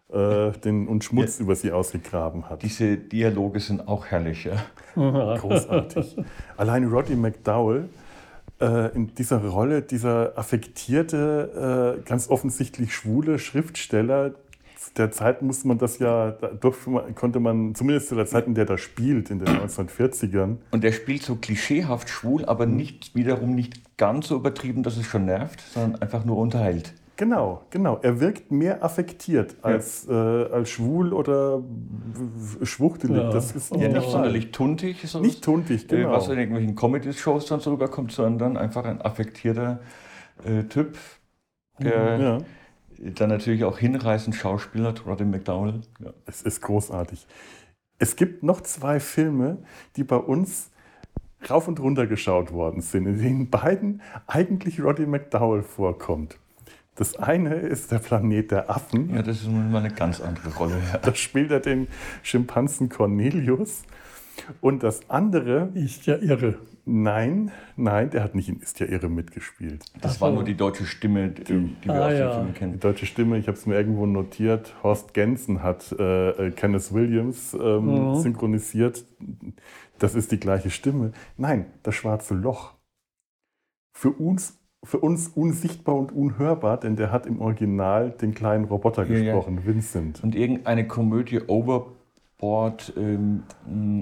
äh, 0.09 0.49
den, 0.65 0.87
und 0.87 1.03
Schmutz 1.03 1.37
ja. 1.37 1.45
über 1.45 1.55
sie 1.55 1.71
ausgegraben 1.71 2.49
hat. 2.49 2.63
Diese 2.63 2.97
Dialoge 2.97 3.59
sind 3.59 3.87
auch 3.87 4.07
herrlich, 4.07 4.45
ja. 4.45 4.55
Großartig. 4.95 6.17
Allein 6.57 6.85
Roddy 6.85 7.15
McDowell 7.15 7.87
in 8.95 9.13
dieser 9.15 9.43
Rolle, 9.43 9.81
dieser 9.81 10.37
affektierte, 10.37 11.97
äh, 11.99 12.07
ganz 12.07 12.29
offensichtlich 12.29 12.93
schwule 12.93 13.39
Schriftsteller, 13.39 14.33
der 14.97 15.11
Zeit 15.11 15.41
musste 15.41 15.67
man 15.67 15.77
das 15.77 15.99
ja, 15.99 16.31
durfte 16.31 16.91
konnte 17.15 17.39
man, 17.39 17.75
zumindest 17.75 18.09
zu 18.09 18.15
der 18.15 18.25
Zeit, 18.25 18.47
in 18.47 18.55
der 18.55 18.69
er 18.69 18.77
spielt, 18.77 19.29
in 19.29 19.39
den 19.39 19.47
1940ern. 19.47 20.57
Und 20.71 20.83
er 20.83 20.91
spielt 20.91 21.23
so 21.23 21.35
klischeehaft 21.35 22.09
schwul, 22.09 22.45
aber 22.45 22.65
nicht 22.65 23.15
wiederum 23.15 23.55
nicht 23.55 23.97
ganz 23.97 24.27
so 24.27 24.35
übertrieben, 24.35 24.83
dass 24.83 24.97
es 24.97 25.05
schon 25.05 25.25
nervt, 25.25 25.61
sondern 25.73 26.01
einfach 26.01 26.25
nur 26.25 26.37
unterhält. 26.37 26.93
Genau, 27.17 27.61
genau. 27.69 27.99
Er 28.01 28.19
wirkt 28.19 28.51
mehr 28.51 28.83
affektiert 28.83 29.55
als, 29.61 30.07
ja. 30.07 30.43
äh, 30.43 30.51
als 30.51 30.69
schwul 30.69 31.13
oder 31.13 31.61
schwuchtelig. 32.63 33.17
Ja. 33.17 33.31
Das 33.31 33.51
ist 33.51 33.75
ja, 33.75 33.87
nicht 33.89 34.09
sonderlich 34.09 34.51
tuntig. 34.51 35.01
So 35.05 35.19
nicht 35.19 35.43
tuntig, 35.43 35.87
genau. 35.87 36.09
Äh, 36.09 36.11
was 36.11 36.27
in 36.29 36.39
irgendwelchen 36.39 36.75
Comedy-Shows 36.75 37.45
dann 37.45 37.59
so 37.59 37.71
rüberkommt, 37.71 38.11
sondern 38.11 38.57
einfach 38.57 38.85
ein 38.85 39.01
affektierter 39.01 39.81
äh, 40.45 40.63
Typ, 40.63 40.97
der 41.79 42.17
ja 42.17 42.37
dann 43.01 43.29
natürlich 43.29 43.63
auch 43.63 43.77
hinreißend 43.77 44.35
Schauspieler, 44.35 44.93
Roddy 45.05 45.25
McDowell. 45.25 45.81
Ja. 45.99 46.13
Es 46.25 46.41
ist 46.41 46.61
großartig. 46.61 47.25
Es 47.97 48.15
gibt 48.15 48.43
noch 48.43 48.61
zwei 48.61 48.99
Filme, 48.99 49.59
die 49.95 50.03
bei 50.03 50.17
uns 50.17 50.71
rauf 51.49 51.67
und 51.67 51.79
runter 51.79 52.07
geschaut 52.07 52.51
worden 52.51 52.81
sind, 52.81 53.07
in 53.07 53.17
denen 53.19 53.49
beiden 53.49 54.01
eigentlich 54.27 54.81
Roddy 54.81 55.05
McDowell 55.05 55.63
vorkommt. 55.63 56.37
Das 56.95 57.15
eine 57.15 57.55
ist 57.55 57.91
der 57.91 57.99
Planet 57.99 58.51
der 58.51 58.69
Affen. 58.69 59.15
Ja, 59.15 59.21
das 59.21 59.41
ist 59.41 59.49
mal 59.49 59.77
eine 59.77 59.93
ganz 59.93 60.19
andere 60.19 60.53
Rolle. 60.55 60.75
Ja. 60.91 60.99
Da 60.99 61.15
spielt 61.15 61.51
er 61.51 61.59
den 61.59 61.87
Schimpansen 62.21 62.89
Cornelius. 62.89 63.83
Und 64.59 64.83
das 64.83 65.09
andere. 65.09 65.69
Ist 65.73 66.05
ja 66.05 66.17
irre. 66.17 66.57
Nein, 66.85 67.51
nein, 67.75 68.09
der 68.09 68.23
hat 68.23 68.33
nicht 68.33 68.49
in 68.49 68.59
Ist 68.59 68.79
ja 68.79 68.87
irre 68.87 69.07
mitgespielt. 69.07 69.85
Das 70.01 70.15
so. 70.15 70.21
war 70.21 70.31
nur 70.31 70.43
die 70.43 70.55
deutsche 70.55 70.85
Stimme, 70.85 71.29
die, 71.29 71.43
die 71.43 71.85
wir 71.85 71.93
ah, 71.93 72.07
aus 72.07 72.13
ja. 72.13 72.33
Film 72.33 72.53
kennen. 72.53 72.73
Die 72.73 72.79
deutsche 72.79 73.05
Stimme, 73.05 73.37
ich 73.37 73.47
habe 73.47 73.57
es 73.57 73.65
mir 73.65 73.75
irgendwo 73.75 74.05
notiert. 74.05 74.73
Horst 74.81 75.13
Gensen 75.13 75.61
hat 75.61 75.91
äh, 75.97 76.47
äh, 76.47 76.51
Kenneth 76.51 76.91
Williams 76.91 77.53
ähm, 77.53 78.13
mhm. 78.13 78.15
synchronisiert. 78.19 79.05
Das 79.99 80.15
ist 80.15 80.31
die 80.31 80.39
gleiche 80.39 80.71
Stimme. 80.71 81.11
Nein, 81.37 81.67
das 81.83 81.95
schwarze 81.95 82.33
Loch. 82.33 82.73
Für 83.93 84.09
uns, 84.09 84.59
für 84.83 84.99
uns 84.99 85.27
unsichtbar 85.27 85.95
und 85.95 86.11
unhörbar, 86.11 86.79
denn 86.79 86.95
der 86.95 87.11
hat 87.11 87.25
im 87.25 87.39
Original 87.39 88.11
den 88.11 88.33
kleinen 88.33 88.65
Roboter 88.65 89.05
ja, 89.05 89.19
gesprochen, 89.19 89.57
ja. 89.57 89.65
Vincent. 89.65 90.23
Und 90.23 90.35
irgendeine 90.35 90.87
Komödie 90.87 91.41
Over 91.47 91.87
Board 92.41 92.91
ähm, 92.97 93.43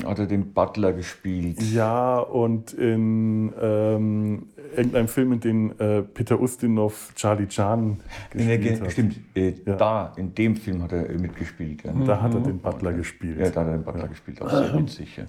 hat 0.06 0.18
er 0.18 0.26
den 0.26 0.54
Butler 0.54 0.94
gespielt. 0.94 1.62
Ja, 1.74 2.20
und 2.20 2.72
in 2.74 3.54
ähm, 3.62 4.48
irgendeinem 4.76 5.10
Film, 5.10 5.34
in 5.34 5.40
dem 5.42 5.74
äh, 5.78 6.02
Peter 6.02 6.40
Ustinov 6.40 7.12
Charlie 7.16 7.48
Chan 7.48 8.00
gespielt 8.32 8.64
der, 8.64 8.80
hat. 8.80 8.92
Stimmt, 8.94 9.20
äh, 9.36 9.54
ja. 9.66 9.76
da, 9.76 10.14
in 10.16 10.34
dem 10.34 10.56
Film 10.56 10.82
hat 10.82 10.94
er 10.94 11.12
mitgespielt. 11.20 11.84
Ja. 11.84 11.92
Da 11.92 12.16
mhm. 12.16 12.22
hat 12.22 12.34
er 12.34 12.40
den 12.40 12.60
Butler 12.60 12.94
gespielt. 12.94 13.38
Ja, 13.40 13.50
da 13.50 13.62
hat 13.62 13.68
er 13.68 13.74
den 13.74 13.84
Butler 13.84 14.08
gespielt, 14.08 14.42
auch 14.42 14.50
sehr 14.50 14.74
witzig. 14.74 15.22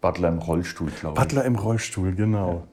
Butler 0.00 0.28
im 0.28 0.38
Rollstuhl, 0.38 0.90
glaube 1.00 1.18
ich. 1.18 1.22
Butler 1.22 1.44
im 1.44 1.56
Rollstuhl, 1.56 2.14
genau. 2.14 2.68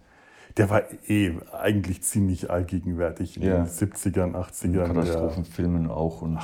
Der 0.58 0.70
war 0.70 0.84
eh 1.08 1.38
eigentlich 1.52 2.04
ziemlich 2.04 2.50
allgegenwärtig 2.50 3.38
in 3.38 3.44
den 3.44 3.66
70ern, 3.66 4.34
80ern. 4.34 4.88
Katastrophenfilmen 4.88 5.90
auch. 5.90 6.22
Und, 6.22 6.40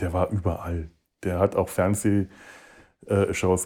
der 0.00 0.12
war 0.12 0.30
überall 0.30 0.90
der 1.24 1.38
hat 1.38 1.56
auch 1.56 1.68
Fernsehshows 1.68 2.28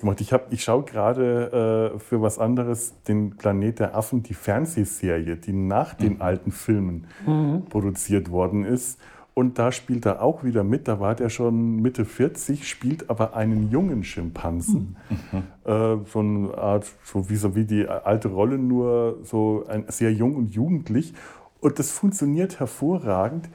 gemacht. 0.00 0.21
Ich, 0.21 0.32
ich 0.50 0.64
schaue 0.64 0.85
gerade 0.85 1.92
äh, 1.94 1.99
für 1.99 2.23
was 2.23 2.38
anderes 2.38 3.02
den 3.02 3.37
Planet 3.37 3.80
der 3.80 3.97
Affen, 3.97 4.23
die 4.23 4.35
Fernsehserie, 4.35 5.37
die 5.37 5.52
nach 5.52 5.94
den 5.94 6.14
mhm. 6.14 6.23
alten 6.23 6.52
Filmen 6.52 7.06
mhm. 7.26 7.64
produziert 7.66 8.30
worden 8.30 8.64
ist. 8.64 9.00
Und 9.35 9.59
da 9.59 9.73
spielt 9.73 10.05
er 10.05 10.21
auch 10.21 10.45
wieder 10.45 10.62
mit. 10.62 10.89
Da 10.89 11.01
war 11.01 11.15
der 11.15 11.31
schon 11.31 11.77
Mitte 11.77 12.05
40, 12.05 12.69
spielt 12.69 13.09
aber 13.09 13.35
einen 13.35 13.71
jungen 13.71 14.05
Schimpansen. 14.05 14.97
Mhm. 15.09 15.43
Äh, 15.65 15.99
so 16.05 16.19
eine 16.19 16.59
Art, 16.59 16.87
so 17.05 17.31
wie, 17.31 17.37
so 17.37 17.55
wie 17.55 17.65
die 17.65 17.89
alte 17.89 18.29
Rolle, 18.29 18.59
nur 18.59 19.19
so 19.23 19.65
ein, 19.69 19.85
sehr 19.89 20.12
jung 20.12 20.37
und 20.37 20.55
jugendlich. 20.55 21.15
Und 21.61 21.79
das 21.79 21.93
funktioniert 21.93 22.61
hervorragend. 22.61 23.49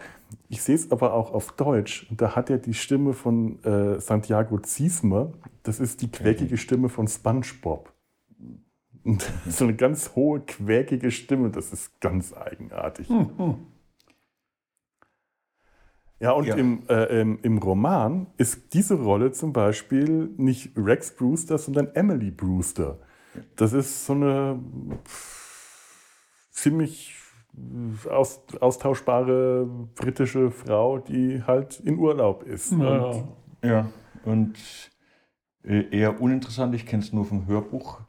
Ich 0.50 0.64
sehe 0.64 0.76
es 0.76 0.92
aber 0.92 1.14
auch 1.14 1.32
auf 1.34 1.52
Deutsch. 1.52 2.08
Und 2.10 2.22
da 2.22 2.36
hat 2.36 2.50
er 2.50 2.58
die 2.58 2.74
Stimme 2.74 3.14
von 3.14 3.64
äh, 3.64 4.00
Santiago 4.00 4.60
Ziesmer. 4.60 5.34
Das 5.62 5.80
ist 5.80 6.02
die 6.02 6.10
quäkige 6.10 6.58
Stimme 6.58 6.90
von 6.90 7.08
SpongeBob. 7.08 7.94
Und 9.04 9.30
so 9.48 9.66
eine 9.66 9.76
ganz 9.76 10.16
hohe, 10.16 10.40
quäkige 10.40 11.12
Stimme. 11.12 11.52
Das 11.52 11.72
ist 11.72 12.00
ganz 12.02 12.34
eigenartig. 12.34 13.10
Mhm. 13.10 13.56
Ja, 16.20 16.32
und 16.32 16.46
ja. 16.46 16.56
Im, 16.56 16.84
äh, 16.90 17.22
im, 17.22 17.40
im, 17.44 17.58
Roman 17.60 18.28
ist 18.38 18.74
diese 18.74 18.96
Rolle 18.96 19.32
zum 19.32 19.54
Beispiel 19.54 20.32
nicht 20.38 20.72
Rex 20.76 21.16
Brewster, 21.16 21.58
sondern 21.60 21.90
Emily 21.94 22.32
Brewster. 22.32 22.98
Das 23.56 23.74
ist 23.74 24.06
so 24.06 24.14
eine 24.14 24.60
ziemlich 26.50 27.14
aus, 28.10 28.42
austauschbare 28.60 29.68
britische 29.96 30.50
Frau, 30.50 30.98
die 30.98 31.44
halt 31.44 31.80
in 31.82 32.00
Urlaub 32.00 32.44
ist. 32.44 32.72
Ja, 32.72 33.04
und, 33.04 33.24
ja. 33.64 33.90
und 34.26 34.56
äh, 35.64 35.86
eher 35.96 36.20
uninteressant, 36.20 36.74
ich 36.74 36.88
kenne 36.88 37.04
es 37.04 37.14
nur 37.14 37.26
vom 37.26 37.46
Hörbuch. 37.46 38.02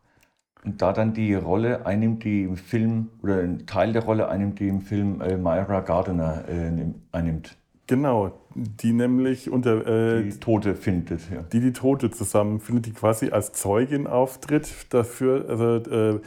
Und 0.64 0.82
da 0.82 0.92
dann 0.92 1.12
die 1.12 1.34
Rolle 1.34 1.86
einnimmt, 1.86 2.24
die 2.24 2.44
im 2.44 2.56
Film, 2.56 3.10
oder 3.22 3.40
ein 3.40 3.66
Teil 3.66 3.92
der 3.92 4.04
Rolle 4.04 4.28
einnimmt, 4.28 4.58
die 4.60 4.68
im 4.68 4.80
Film 4.80 5.20
äh, 5.20 5.36
Myra 5.36 5.80
Gardner 5.80 6.44
äh, 6.48 6.72
einnimmt. 7.12 7.57
Genau, 7.88 8.38
die 8.54 8.92
nämlich 8.92 9.50
unter. 9.50 9.86
Äh, 9.86 10.24
die 10.24 10.38
Tote 10.38 10.76
findet, 10.76 11.22
ja. 11.30 11.42
Die 11.42 11.60
die 11.60 11.72
Tote 11.72 12.10
zusammenfindet, 12.10 12.86
die 12.86 12.92
quasi 12.92 13.30
als 13.30 13.52
Zeugin 13.52 14.06
auftritt 14.06 14.68
dafür. 14.90 15.46
Also, 15.48 15.76
äh, 15.90 16.20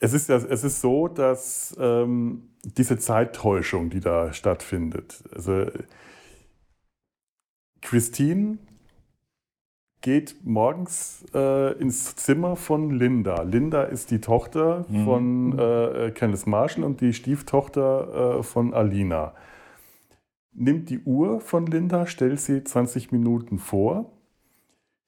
es 0.00 0.12
ist, 0.12 0.30
es 0.30 0.62
ist 0.62 0.80
so, 0.80 1.08
dass 1.08 1.76
ähm, 1.80 2.50
diese 2.62 2.96
Zeittäuschung, 2.98 3.90
die 3.90 3.98
da 3.98 4.32
stattfindet, 4.32 5.24
also 5.34 5.66
Christine 7.82 8.58
geht 10.00 10.36
morgens 10.44 11.24
äh, 11.34 11.72
ins 11.80 12.14
Zimmer 12.14 12.54
von 12.54 12.90
Linda. 12.90 13.42
Linda 13.42 13.82
ist 13.82 14.12
die 14.12 14.20
Tochter 14.20 14.86
mhm. 14.88 15.04
von 15.04 15.58
äh, 15.58 16.12
Kenneth 16.14 16.46
Marshall 16.46 16.84
und 16.84 17.00
die 17.00 17.12
Stieftochter 17.12 18.38
äh, 18.38 18.42
von 18.44 18.74
Alina. 18.74 19.34
Nimmt 20.58 20.90
die 20.90 21.00
Uhr 21.00 21.40
von 21.40 21.66
Linda, 21.66 22.06
stellt 22.06 22.40
sie 22.40 22.64
20 22.64 23.12
Minuten 23.12 23.58
vor 23.58 24.10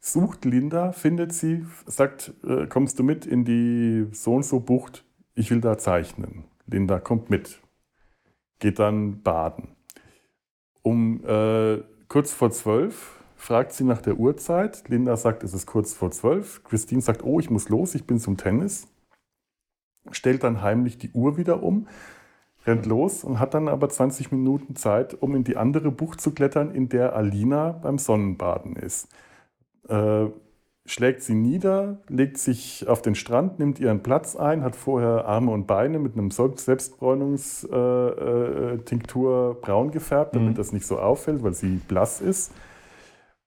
sucht 0.01 0.47
Linda, 0.47 0.93
findet 0.93 1.33
sie, 1.33 1.67
sagt, 1.87 2.33
äh, 2.45 2.67
kommst 2.67 2.99
du 2.99 3.03
mit 3.03 3.27
in 3.27 3.45
die 3.45 4.07
so 4.13 4.35
und 4.35 4.45
so 4.45 4.61
Bucht, 4.61 5.05
ich 5.35 5.51
will 5.51 5.61
da 5.61 5.79
zeichnen. 5.79 6.45
Linda 6.67 6.99
kommt 6.99 7.31
mit, 7.31 7.61
geht 8.59 8.79
dann 8.79 9.23
baden. 9.23 9.69
Um 10.83 11.23
äh, 11.27 11.83
kurz 12.09 12.33
vor 12.33 12.51
zwölf 12.51 13.17
fragt 13.37 13.73
sie 13.73 13.85
nach 13.85 14.01
der 14.01 14.19
Uhrzeit. 14.19 14.89
Linda 14.89 15.17
sagt, 15.17 15.45
es 15.45 15.53
ist 15.53 15.67
kurz 15.67 15.93
vor 15.93 16.11
zwölf. 16.11 16.65
Christine 16.65 17.03
sagt, 17.03 17.23
oh, 17.23 17.39
ich 17.39 17.51
muss 17.51 17.69
los, 17.69 17.95
ich 17.95 18.07
bin 18.07 18.19
zum 18.19 18.37
Tennis. 18.37 18.89
Stellt 20.11 20.43
dann 20.43 20.63
heimlich 20.63 20.97
die 20.97 21.11
Uhr 21.11 21.37
wieder 21.37 21.63
um, 21.63 21.87
rennt 22.67 22.87
los 22.87 23.25
und 23.25 23.39
hat 23.39 23.55
dann 23.55 23.69
aber 23.69 23.89
20 23.89 24.33
Minuten 24.33 24.77
Zeit, 24.77 25.21
um 25.21 25.35
in 25.35 25.45
die 25.45 25.57
andere 25.57 25.91
Bucht 25.91 26.21
zu 26.21 26.33
klettern, 26.33 26.75
in 26.75 26.89
der 26.89 27.15
Alina 27.15 27.73
beim 27.73 27.99
Sonnenbaden 27.99 28.77
ist. 28.77 29.09
Äh, 29.89 30.27
schlägt 30.87 31.23
sie 31.23 31.35
nieder, 31.35 31.99
legt 32.09 32.39
sich 32.39 32.89
auf 32.89 33.03
den 33.03 33.15
Strand, 33.15 33.59
nimmt 33.59 33.79
ihren 33.79 34.03
Platz 34.03 34.37
ein, 34.37 34.65
hat 34.65 34.77
vorher 34.77 35.27
Arme 35.27 35.53
und 35.53 35.67
Beine 35.67 35.99
mit 35.99 36.15
einem 36.15 36.31
Selbstbräunungstinktur 36.31 37.73
äh, 37.73 39.51
äh, 39.51 39.55
braun 39.61 39.91
gefärbt, 39.91 40.35
damit 40.35 40.51
mhm. 40.51 40.57
das 40.57 40.73
nicht 40.73 40.87
so 40.87 40.99
auffällt, 40.99 41.43
weil 41.43 41.55
sie 41.55 41.81
blass 41.89 42.21
ist. 42.21 42.53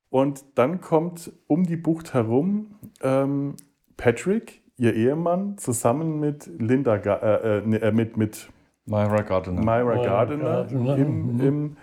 Und 0.09 0.45
dann 0.55 0.79
kommt 0.79 1.31
um 1.47 1.63
die 1.63 1.75
Bucht 1.75 2.13
herum 2.13 2.75
ähm, 3.01 3.55
Patrick, 3.97 4.61
ihr 4.77 4.95
Ehemann 4.95 5.57
zusammen 5.57 6.19
mit 6.19 6.49
Linda, 6.59 6.95
äh, 6.95 7.59
äh, 7.59 7.75
äh, 7.77 7.91
mit, 7.91 8.15
mit 8.15 8.49
Myra 8.85 9.21
Gardner, 9.21 9.61
Myra 9.61 10.03
Gardner, 10.03 10.37
Gardner. 10.37 10.97
Im, 10.97 11.33
mhm. 11.35 11.41
im, 11.41 11.77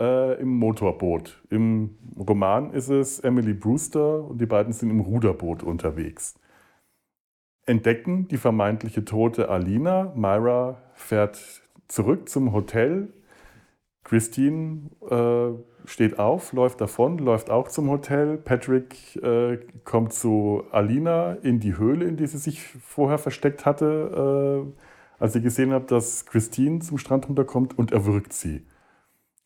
äh, 0.00 0.40
im 0.40 0.58
Motorboot. 0.58 1.42
Im 1.50 1.96
Roman 2.18 2.72
ist 2.72 2.88
es 2.88 3.20
Emily 3.20 3.52
Brewster 3.52 4.24
und 4.24 4.40
die 4.40 4.46
beiden 4.46 4.72
sind 4.72 4.90
im 4.90 5.00
Ruderboot 5.00 5.62
unterwegs. 5.62 6.34
Entdecken 7.66 8.26
die 8.28 8.38
vermeintliche 8.38 9.04
tote 9.04 9.48
Alina. 9.48 10.12
Myra 10.16 10.78
fährt 10.94 11.62
zurück 11.88 12.28
zum 12.28 12.52
Hotel. 12.52 13.12
Christine 14.02 14.90
äh, 15.08 15.88
steht 15.88 16.18
auf, 16.18 16.52
läuft 16.52 16.80
davon, 16.80 17.18
läuft 17.18 17.50
auch 17.50 17.68
zum 17.68 17.90
Hotel. 17.90 18.38
Patrick 18.38 19.16
äh, 19.22 19.58
kommt 19.84 20.14
zu 20.14 20.64
Alina 20.72 21.34
in 21.34 21.60
die 21.60 21.76
Höhle, 21.76 22.06
in 22.06 22.16
die 22.16 22.26
sie 22.26 22.38
sich 22.38 22.62
vorher 22.62 23.18
versteckt 23.18 23.66
hatte, 23.66 24.66
äh, 24.66 24.82
als 25.20 25.34
sie 25.34 25.42
gesehen 25.42 25.72
hat, 25.72 25.90
dass 25.90 26.26
Christine 26.26 26.80
zum 26.80 26.98
Strand 26.98 27.28
runterkommt 27.28 27.78
und 27.78 27.92
erwürgt 27.92 28.32
sie. 28.32 28.66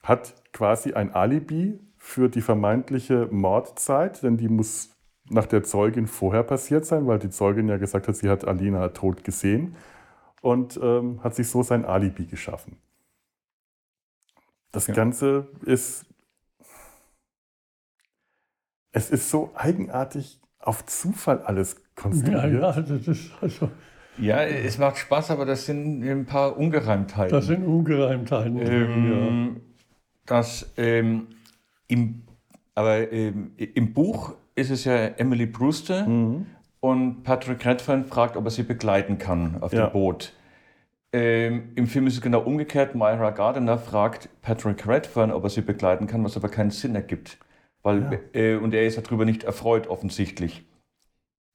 Hat 0.02 0.34
quasi 0.52 0.94
ein 0.94 1.12
Alibi 1.12 1.78
für 1.98 2.28
die 2.28 2.40
vermeintliche 2.40 3.28
Mordzeit, 3.30 4.22
denn 4.22 4.36
die 4.36 4.48
muss 4.48 4.90
nach 5.28 5.46
der 5.46 5.62
Zeugin 5.62 6.06
vorher 6.06 6.42
passiert 6.42 6.86
sein, 6.86 7.06
weil 7.06 7.18
die 7.18 7.30
Zeugin 7.30 7.68
ja 7.68 7.76
gesagt 7.76 8.08
hat, 8.08 8.16
sie 8.16 8.28
hat 8.28 8.46
Alina 8.46 8.88
tot 8.90 9.24
gesehen 9.24 9.74
und 10.42 10.78
ähm, 10.82 11.22
hat 11.24 11.34
sich 11.34 11.48
so 11.48 11.62
sein 11.62 11.84
Alibi 11.84 12.26
geschaffen. 12.26 12.76
Das 14.70 14.86
ja. 14.86 14.94
Ganze 14.94 15.48
ist 15.64 16.06
es 18.92 19.10
ist 19.10 19.28
so 19.28 19.50
eigenartig 19.54 20.40
auf 20.60 20.86
Zufall 20.86 21.42
alles 21.42 21.82
konstruiert. 21.96 22.44
Ja, 22.44 22.70
ja, 22.70 22.80
das 22.80 23.08
ist 23.08 23.32
also 23.40 23.70
ja, 24.18 24.42
es 24.42 24.78
macht 24.78 24.98
Spaß, 24.98 25.30
aber 25.30 25.44
das 25.44 25.66
sind 25.66 26.02
ein 26.02 26.26
paar 26.26 26.56
Ungereimtheiten. 26.56 27.30
Das 27.30 27.46
sind 27.46 27.64
Ungereimtheiten. 27.64 28.58
Ähm, 28.60 29.54
ja. 29.54 29.60
Das 30.26 30.72
ähm, 30.76 31.26
im, 31.88 32.22
aber 32.74 33.12
ähm, 33.12 33.52
im 33.56 33.92
Buch 33.92 34.34
ist 34.54 34.70
es 34.70 34.84
ja 34.84 34.94
Emily 34.94 35.46
Brewster 35.46 36.06
mhm. 36.06 36.46
und 36.80 37.22
Patrick 37.22 37.64
Redfern 37.64 38.04
fragt, 38.04 38.36
ob 38.36 38.44
er 38.44 38.50
sie 38.50 38.62
begleiten 38.62 39.18
kann 39.18 39.58
auf 39.60 39.72
ja. 39.72 39.86
dem 39.86 39.92
Boot. 39.92 40.32
Ähm, 41.12 41.70
Im 41.76 41.86
Film 41.86 42.08
ist 42.08 42.14
es 42.14 42.20
genau 42.20 42.40
umgekehrt. 42.40 42.96
Myra 42.96 43.30
Gardner 43.30 43.78
fragt 43.78 44.28
Patrick 44.42 44.86
Redfern, 44.86 45.30
ob 45.30 45.44
er 45.44 45.50
sie 45.50 45.60
begleiten 45.60 46.08
kann, 46.08 46.24
was 46.24 46.36
aber 46.36 46.48
keinen 46.48 46.70
Sinn 46.70 46.96
ergibt. 46.96 47.38
Weil, 47.84 48.20
ja. 48.34 48.40
äh, 48.40 48.56
und 48.56 48.74
er 48.74 48.84
ist 48.84 48.98
darüber 48.98 49.24
nicht 49.24 49.44
erfreut, 49.44 49.86
offensichtlich. 49.86 50.64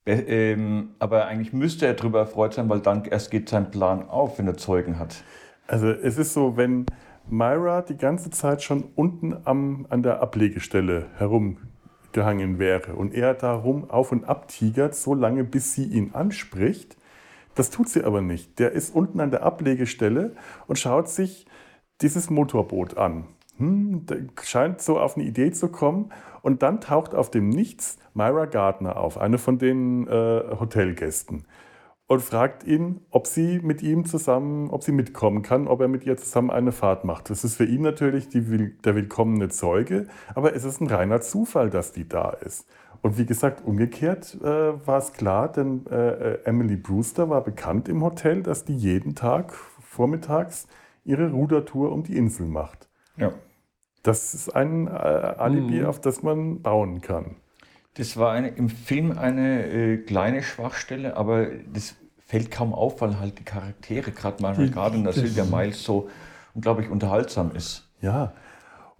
Äh, 0.06 0.52
ähm, 0.52 0.90
aber 0.98 1.26
eigentlich 1.26 1.52
müsste 1.52 1.86
er 1.86 1.94
darüber 1.94 2.20
erfreut 2.20 2.54
sein, 2.54 2.68
weil 2.68 2.80
dann 2.80 3.04
erst 3.04 3.30
geht 3.30 3.48
sein 3.48 3.70
Plan 3.70 4.08
auf, 4.08 4.38
wenn 4.38 4.46
er 4.46 4.56
Zeugen 4.56 4.98
hat. 4.98 5.22
Also 5.66 5.88
es 5.88 6.18
ist 6.18 6.32
so, 6.32 6.56
wenn 6.56 6.86
Myra 7.28 7.82
die 7.82 7.96
ganze 7.96 8.30
Zeit 8.30 8.62
schon 8.62 8.84
unten 8.96 9.36
am, 9.44 9.86
an 9.88 10.02
der 10.02 10.20
Ablegestelle 10.20 11.06
herumgehangen 11.16 12.58
wäre 12.58 12.94
und 12.94 13.14
er 13.14 13.34
darum 13.34 13.88
auf 13.90 14.10
und 14.10 14.24
ab 14.24 14.48
tigert, 14.48 14.94
so 14.94 15.14
lange 15.14 15.44
bis 15.44 15.74
sie 15.74 15.84
ihn 15.84 16.12
anspricht, 16.14 16.96
das 17.54 17.70
tut 17.70 17.88
sie 17.88 18.04
aber 18.04 18.20
nicht. 18.20 18.58
Der 18.58 18.72
ist 18.72 18.94
unten 18.94 19.20
an 19.20 19.30
der 19.30 19.42
Ablegestelle 19.42 20.34
und 20.66 20.78
schaut 20.78 21.08
sich 21.08 21.46
dieses 22.00 22.30
Motorboot 22.30 22.96
an 22.96 23.26
hm, 23.60 24.06
scheint 24.42 24.80
so 24.80 24.98
auf 24.98 25.16
eine 25.16 25.24
Idee 25.24 25.52
zu 25.52 25.68
kommen. 25.68 26.10
Und 26.42 26.62
dann 26.62 26.80
taucht 26.80 27.14
auf 27.14 27.30
dem 27.30 27.50
Nichts 27.50 27.98
Myra 28.14 28.46
Gardner 28.46 28.96
auf, 28.96 29.18
eine 29.18 29.38
von 29.38 29.58
den 29.58 30.08
äh, 30.08 30.42
Hotelgästen, 30.58 31.44
und 32.06 32.22
fragt 32.22 32.64
ihn, 32.64 33.02
ob 33.10 33.28
sie 33.28 33.60
mit 33.60 33.82
ihm 33.82 34.04
zusammen, 34.04 34.70
ob 34.70 34.82
sie 34.82 34.90
mitkommen 34.90 35.42
kann, 35.42 35.68
ob 35.68 35.80
er 35.80 35.86
mit 35.86 36.04
ihr 36.04 36.16
zusammen 36.16 36.50
eine 36.50 36.72
Fahrt 36.72 37.04
macht. 37.04 37.30
Das 37.30 37.44
ist 37.44 37.54
für 37.54 37.66
ihn 37.66 37.82
natürlich 37.82 38.28
die, 38.28 38.74
der 38.84 38.96
willkommene 38.96 39.48
Zeuge, 39.48 40.08
aber 40.34 40.56
es 40.56 40.64
ist 40.64 40.80
ein 40.80 40.88
reiner 40.88 41.20
Zufall, 41.20 41.70
dass 41.70 41.92
die 41.92 42.08
da 42.08 42.30
ist. 42.30 42.66
Und 43.00 43.16
wie 43.16 43.26
gesagt, 43.26 43.64
umgekehrt 43.64 44.36
äh, 44.42 44.44
war 44.44 44.98
es 44.98 45.12
klar, 45.12 45.52
denn 45.52 45.86
äh, 45.86 46.32
äh 46.32 46.44
Emily 46.44 46.76
Brewster 46.76 47.30
war 47.30 47.44
bekannt 47.44 47.88
im 47.88 48.02
Hotel, 48.02 48.42
dass 48.42 48.64
die 48.64 48.76
jeden 48.76 49.14
Tag 49.14 49.54
vormittags 49.54 50.66
ihre 51.04 51.30
Rudertour 51.30 51.92
um 51.92 52.02
die 52.02 52.16
Insel 52.16 52.46
macht. 52.46 52.88
Ja. 53.16 53.32
Das 54.02 54.34
ist 54.34 54.48
ein 54.50 54.86
äh, 54.86 54.90
Alibi, 54.90 55.80
mhm. 55.80 55.86
auf 55.86 56.00
das 56.00 56.22
man 56.22 56.62
bauen 56.62 57.00
kann. 57.00 57.36
Das 57.94 58.16
war 58.16 58.32
eine, 58.32 58.48
im 58.48 58.68
Film 58.68 59.18
eine 59.18 59.66
äh, 59.66 59.96
kleine 59.98 60.42
Schwachstelle, 60.42 61.16
aber 61.16 61.46
das 61.72 61.96
fällt 62.26 62.50
kaum 62.50 62.72
auf, 62.72 63.00
weil 63.00 63.18
halt 63.18 63.38
die 63.38 63.44
Charaktere, 63.44 64.12
gerade 64.12 64.42
Mara 64.42 64.64
Gardner 64.66 65.08
und 65.08 65.14
Sylvia 65.14 65.44
Miles, 65.44 65.82
so 65.82 66.08
unglaublich 66.54 66.88
unterhaltsam 66.88 67.50
ist. 67.54 67.90
Ja, 68.00 68.32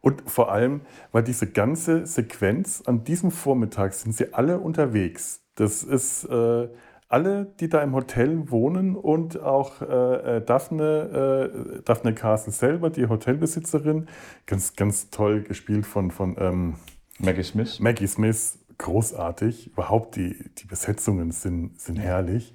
und 0.01 0.31
vor 0.31 0.51
allem, 0.51 0.81
weil 1.13 1.23
diese 1.23 1.47
ganze 1.47 2.07
Sequenz 2.07 2.83
an 2.87 3.05
diesem 3.05 3.31
Vormittag 3.31 3.93
sind 3.93 4.15
sie 4.15 4.33
alle 4.33 4.59
unterwegs. 4.59 5.43
Das 5.55 5.83
ist 5.83 6.25
äh, 6.25 6.69
alle, 7.11 7.53
die 7.59 7.69
da 7.69 7.83
im 7.83 7.93
Hotel 7.93 8.51
wohnen 8.51 8.95
und 8.95 9.43
auch 9.43 9.83
äh, 9.83 10.37
äh, 10.37 10.45
Daphne, 10.45 11.51
äh, 11.53 11.83
Daphne 11.85 12.15
Castle 12.15 12.53
selber, 12.53 12.89
die 12.89 13.09
Hotelbesitzerin, 13.09 14.07
ganz, 14.47 14.77
ganz 14.77 15.11
toll 15.11 15.43
gespielt 15.43 15.87
von, 15.87 16.13
von 16.13 16.37
ähm, 16.39 16.75
Maggie 17.19 17.43
Smith. 17.43 17.81
Maggie 17.81 18.07
Smith, 18.07 18.61
großartig. 18.79 19.73
Überhaupt 19.73 20.15
die, 20.15 20.37
die 20.59 20.67
Besetzungen 20.67 21.33
sind, 21.33 21.81
sind 21.81 21.97
herrlich. 21.97 22.55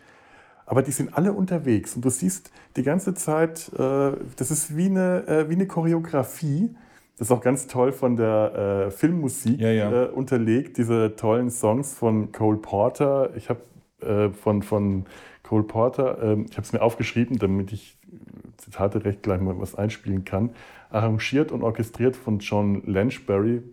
Aber 0.65 0.81
die 0.81 0.91
sind 0.91 1.15
alle 1.17 1.33
unterwegs 1.33 1.93
und 1.97 2.05
du 2.05 2.09
siehst 2.09 2.49
die 2.77 2.83
ganze 2.83 3.13
Zeit, 3.13 3.69
äh, 3.77 4.13
das 4.37 4.51
ist 4.51 4.77
wie 4.77 4.85
eine, 4.85 5.27
äh, 5.27 5.49
wie 5.49 5.55
eine 5.55 5.67
Choreografie. 5.67 6.73
Das 7.17 7.27
ist 7.27 7.31
auch 7.31 7.41
ganz 7.41 7.67
toll 7.67 7.91
von 7.91 8.15
der 8.15 8.87
äh, 8.87 8.91
Filmmusik 8.91 9.59
ja, 9.59 9.69
ja. 9.69 10.05
unterlegt, 10.05 10.77
diese 10.77 11.17
tollen 11.17 11.51
Songs 11.51 11.93
von 11.93 12.31
Cole 12.31 12.57
Porter. 12.57 13.35
Ich 13.35 13.49
habe 13.49 13.59
äh, 14.01 14.29
von, 14.29 14.61
von 14.61 15.05
Cole 15.43 15.63
Porter. 15.63 16.21
Ähm, 16.21 16.45
ich 16.49 16.57
habe 16.57 16.65
es 16.65 16.73
mir 16.73 16.81
aufgeschrieben, 16.81 17.37
damit 17.37 17.71
ich 17.71 17.97
Zitate 18.57 19.05
recht 19.05 19.23
gleich 19.23 19.41
mal 19.41 19.59
was 19.59 19.75
einspielen 19.75 20.25
kann. 20.25 20.51
Arrangiert 20.89 21.51
und 21.51 21.63
orchestriert 21.63 22.15
von 22.15 22.39
John 22.39 22.83
Lanchbury. 22.85 23.63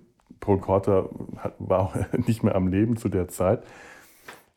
Cole 0.41 0.59
Porter 0.59 1.09
war 1.59 1.81
auch 1.81 1.97
nicht 2.27 2.43
mehr 2.43 2.55
am 2.55 2.69
Leben 2.69 2.97
zu 2.97 3.09
der 3.09 3.29
Zeit. 3.29 3.63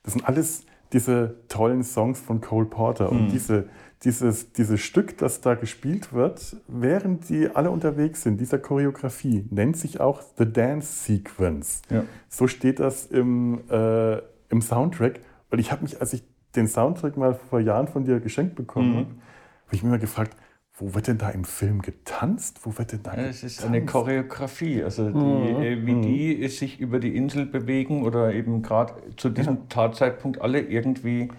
Das 0.04 0.14
sind 0.14 0.28
alles 0.28 0.66
diese 0.94 1.36
tollen 1.48 1.84
Songs 1.84 2.20
von 2.20 2.42
Cole 2.42 2.68
Porter. 2.68 3.12
Mhm. 3.12 3.20
Und 3.20 3.32
diese, 3.32 3.66
dieses, 4.04 4.54
dieses 4.54 4.82
Stück, 4.82 5.18
das 5.18 5.42
da 5.42 5.56
gespielt 5.56 6.14
wird, 6.14 6.58
während 6.68 7.30
die 7.30 7.50
alle 7.54 7.72
unterwegs 7.72 8.24
sind, 8.24 8.40
dieser 8.40 8.60
Choreografie, 8.60 9.46
nennt 9.50 9.78
sich 9.78 10.00
auch 10.00 10.22
The 10.38 10.52
Dance 10.52 11.06
Sequence. 11.06 11.82
Ja. 11.90 12.04
So 12.30 12.48
steht 12.48 12.80
das 12.80 13.06
im, 13.08 13.62
äh, 13.70 14.18
im 14.50 14.62
Soundtrack. 14.62 15.20
Weil 15.56 15.62
ich 15.62 15.72
habe 15.72 15.84
mich, 15.84 16.02
als 16.02 16.12
ich 16.12 16.22
den 16.58 16.68
Soundtrack 16.68 17.16
mal 17.16 17.34
vor 17.34 17.62
Jahren 17.62 17.88
von 17.88 18.04
dir 18.04 18.20
geschenkt 18.20 18.56
bekommen 18.56 18.90
mhm. 18.90 18.96
habe, 18.98 19.08
habe 19.08 19.72
ich 19.72 19.84
mich 19.84 19.90
immer 19.90 20.00
gefragt, 20.00 20.36
wo 20.78 20.94
wird 20.94 21.08
denn 21.08 21.18
da 21.18 21.30
im 21.30 21.46
Film 21.46 21.82
getanzt? 21.82 22.60
Wo 22.64 22.78
wird 22.78 22.92
denn 22.92 23.04
da 23.04 23.14
Es 23.14 23.42
ist 23.42 23.64
eine 23.64 23.86
Choreografie, 23.86 24.84
also 24.84 25.10
die, 25.10 25.18
mhm. 25.18 25.62
äh, 25.62 25.86
wie 25.86 25.94
mhm. 25.94 26.02
die 26.02 26.48
sich 26.50 26.82
über 26.82 27.00
die 27.00 27.16
Insel 27.16 27.46
bewegen 27.46 28.04
oder 28.04 28.34
eben 28.34 28.64
gerade 28.64 28.96
zu 29.16 29.30
diesem 29.30 29.56
ja. 29.56 29.62
Tatzeitpunkt 29.70 30.42
alle 30.42 30.60
irgendwie 30.60 31.30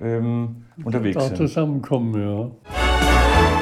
ähm, 0.00 0.64
unterwegs 0.84 1.14
da 1.14 1.20
sind. 1.20 1.36
zusammenkommen, 1.36 2.20
ja. 2.20 3.55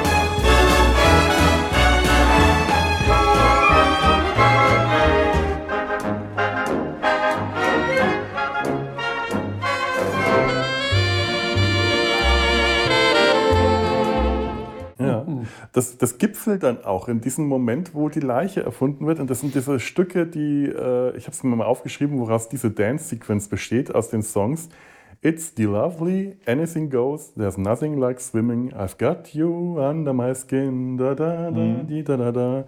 Das, 15.75 15.97
das 15.97 16.17
gipfelt 16.17 16.63
dann 16.63 16.85
auch 16.85 17.09
in 17.09 17.19
diesem 17.19 17.47
Moment, 17.47 17.93
wo 17.93 18.07
die 18.07 18.21
Leiche 18.21 18.63
erfunden 18.63 19.05
wird. 19.07 19.19
Und 19.19 19.29
das 19.29 19.41
sind 19.41 19.55
diese 19.55 19.77
Stücke, 19.81 20.25
die, 20.25 20.67
äh, 20.67 21.09
ich 21.17 21.25
habe 21.25 21.31
es 21.31 21.43
mir 21.43 21.53
mal 21.53 21.65
aufgeschrieben, 21.65 22.17
woraus 22.17 22.47
diese 22.47 22.71
Dance-Sequenz 22.71 23.49
besteht 23.49 23.93
aus 23.93 24.09
den 24.09 24.23
Songs. 24.23 24.69
It's 25.21 25.51
the 25.57 25.63
lovely, 25.63 26.37
anything 26.45 26.89
goes, 26.89 27.33
there's 27.33 27.57
nothing 27.57 27.97
like 27.97 28.21
swimming, 28.21 28.71
I've 28.73 28.97
got 28.97 29.33
you 29.33 29.77
under 29.77 30.13
my 30.13 30.33
skin, 30.33 30.97
da 30.97 31.13
da 31.13 31.51
da, 31.51 31.59
mhm. 31.59 31.87
di, 31.87 32.03
da 32.03 32.15
da 32.15 32.31
da. 32.31 32.63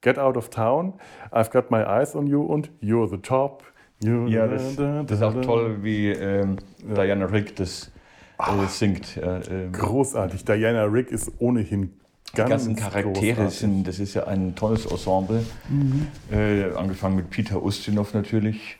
Get 0.00 0.18
out 0.18 0.36
of 0.36 0.50
town, 0.50 0.94
I've 1.30 1.52
got 1.52 1.70
my 1.70 1.84
eyes 1.84 2.16
on 2.16 2.26
you 2.26 2.42
und 2.42 2.70
you're 2.80 3.08
the 3.08 3.18
top. 3.18 3.62
You're 4.02 4.28
ja, 4.28 4.48
das, 4.48 4.74
da, 4.74 4.82
da, 4.82 5.02
das, 5.04 5.18
ist 5.18 5.22
auch 5.22 5.40
toll, 5.40 5.78
wie 5.82 6.08
ähm, 6.08 6.56
Diana 6.82 7.26
Rick 7.26 7.54
das 7.56 7.92
äh, 8.38 8.66
singt. 8.66 9.14
Ja, 9.16 9.40
ähm. 9.48 9.70
Großartig. 9.72 10.44
Diana 10.44 10.84
Rick 10.84 11.12
ist 11.12 11.32
ohnehin 11.38 11.90
die 12.36 12.48
ganzen 12.48 12.76
Charaktere 12.76 13.34
großartig. 13.34 13.58
sind, 13.58 13.88
das 13.88 13.98
ist 13.98 14.14
ja 14.14 14.26
ein 14.26 14.54
tolles 14.54 14.86
Ensemble. 14.86 15.44
Mhm. 15.68 16.08
Äh, 16.30 16.72
angefangen 16.74 17.16
mit 17.16 17.30
Peter 17.30 17.62
Ustinov 17.62 18.14
natürlich. 18.14 18.78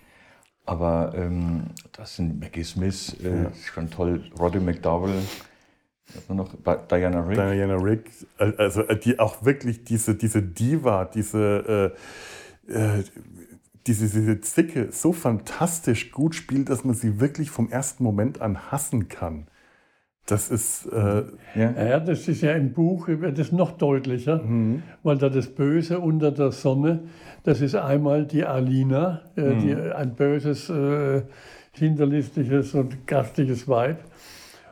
Aber 0.67 1.13
ähm, 1.15 1.65
das 1.93 2.17
sind 2.17 2.41
Maggie 2.41 2.65
Smith, 2.65 3.17
äh, 3.23 3.45
ja. 3.45 3.53
schon 3.73 3.91
toll, 3.91 4.25
Roddy 4.39 4.61
McDowell, 4.61 5.23
noch 6.29 6.55
Diana 6.91 7.21
Rick. 7.21 7.37
Diana 7.37 7.75
Rick, 7.75 8.11
also 8.39 8.83
äh, 8.83 8.99
die 8.99 9.19
auch 9.19 9.45
wirklich 9.45 9.85
diese, 9.85 10.15
diese 10.15 10.43
Diva, 10.43 11.05
diese, 11.05 11.95
äh, 12.69 12.73
äh, 12.73 13.05
diese, 13.87 14.09
diese 14.09 14.41
Zicke 14.41 14.89
so 14.91 15.13
fantastisch 15.13 16.13
gut 16.13 16.35
spielt, 16.35 16.71
dass 16.71 16.85
man 16.85 16.95
sie 16.95 17.21
wirklich 17.21 17.51
vom 17.51 17.71
ersten 17.71 18.03
Moment 18.03 18.41
an 18.41 18.71
hassen 18.71 19.09
kann. 19.09 19.47
Das 20.27 20.51
ist. 20.51 20.87
Äh 20.87 21.25
ja. 21.55 21.71
ja. 21.73 22.01
das 22.01 22.27
ist 22.29 22.41
ja 22.41 22.53
im 22.53 22.73
Buch 22.73 23.09
wird 23.09 23.39
es 23.39 23.53
noch 23.53 23.73
deutlicher, 23.73 24.43
mhm. 24.43 24.83
weil 25.03 25.19
da 25.19 25.29
das 25.29 25.49
Böse 25.49 25.99
unter 25.99 26.33
der 26.33 26.51
Sonne, 26.51 27.01
das 27.43 27.61
ist 27.61 27.75
einmal 27.75 28.25
die 28.25 28.45
Alina, 28.45 29.21
äh, 29.37 29.41
mhm. 29.43 29.61
die, 29.61 29.75
ein 29.75 30.15
böses, 30.15 30.71
äh, 30.71 31.23
hinterlistiges 31.75 32.75
und 32.75 33.07
garstiges 33.07 33.69
Weib, 33.69 33.99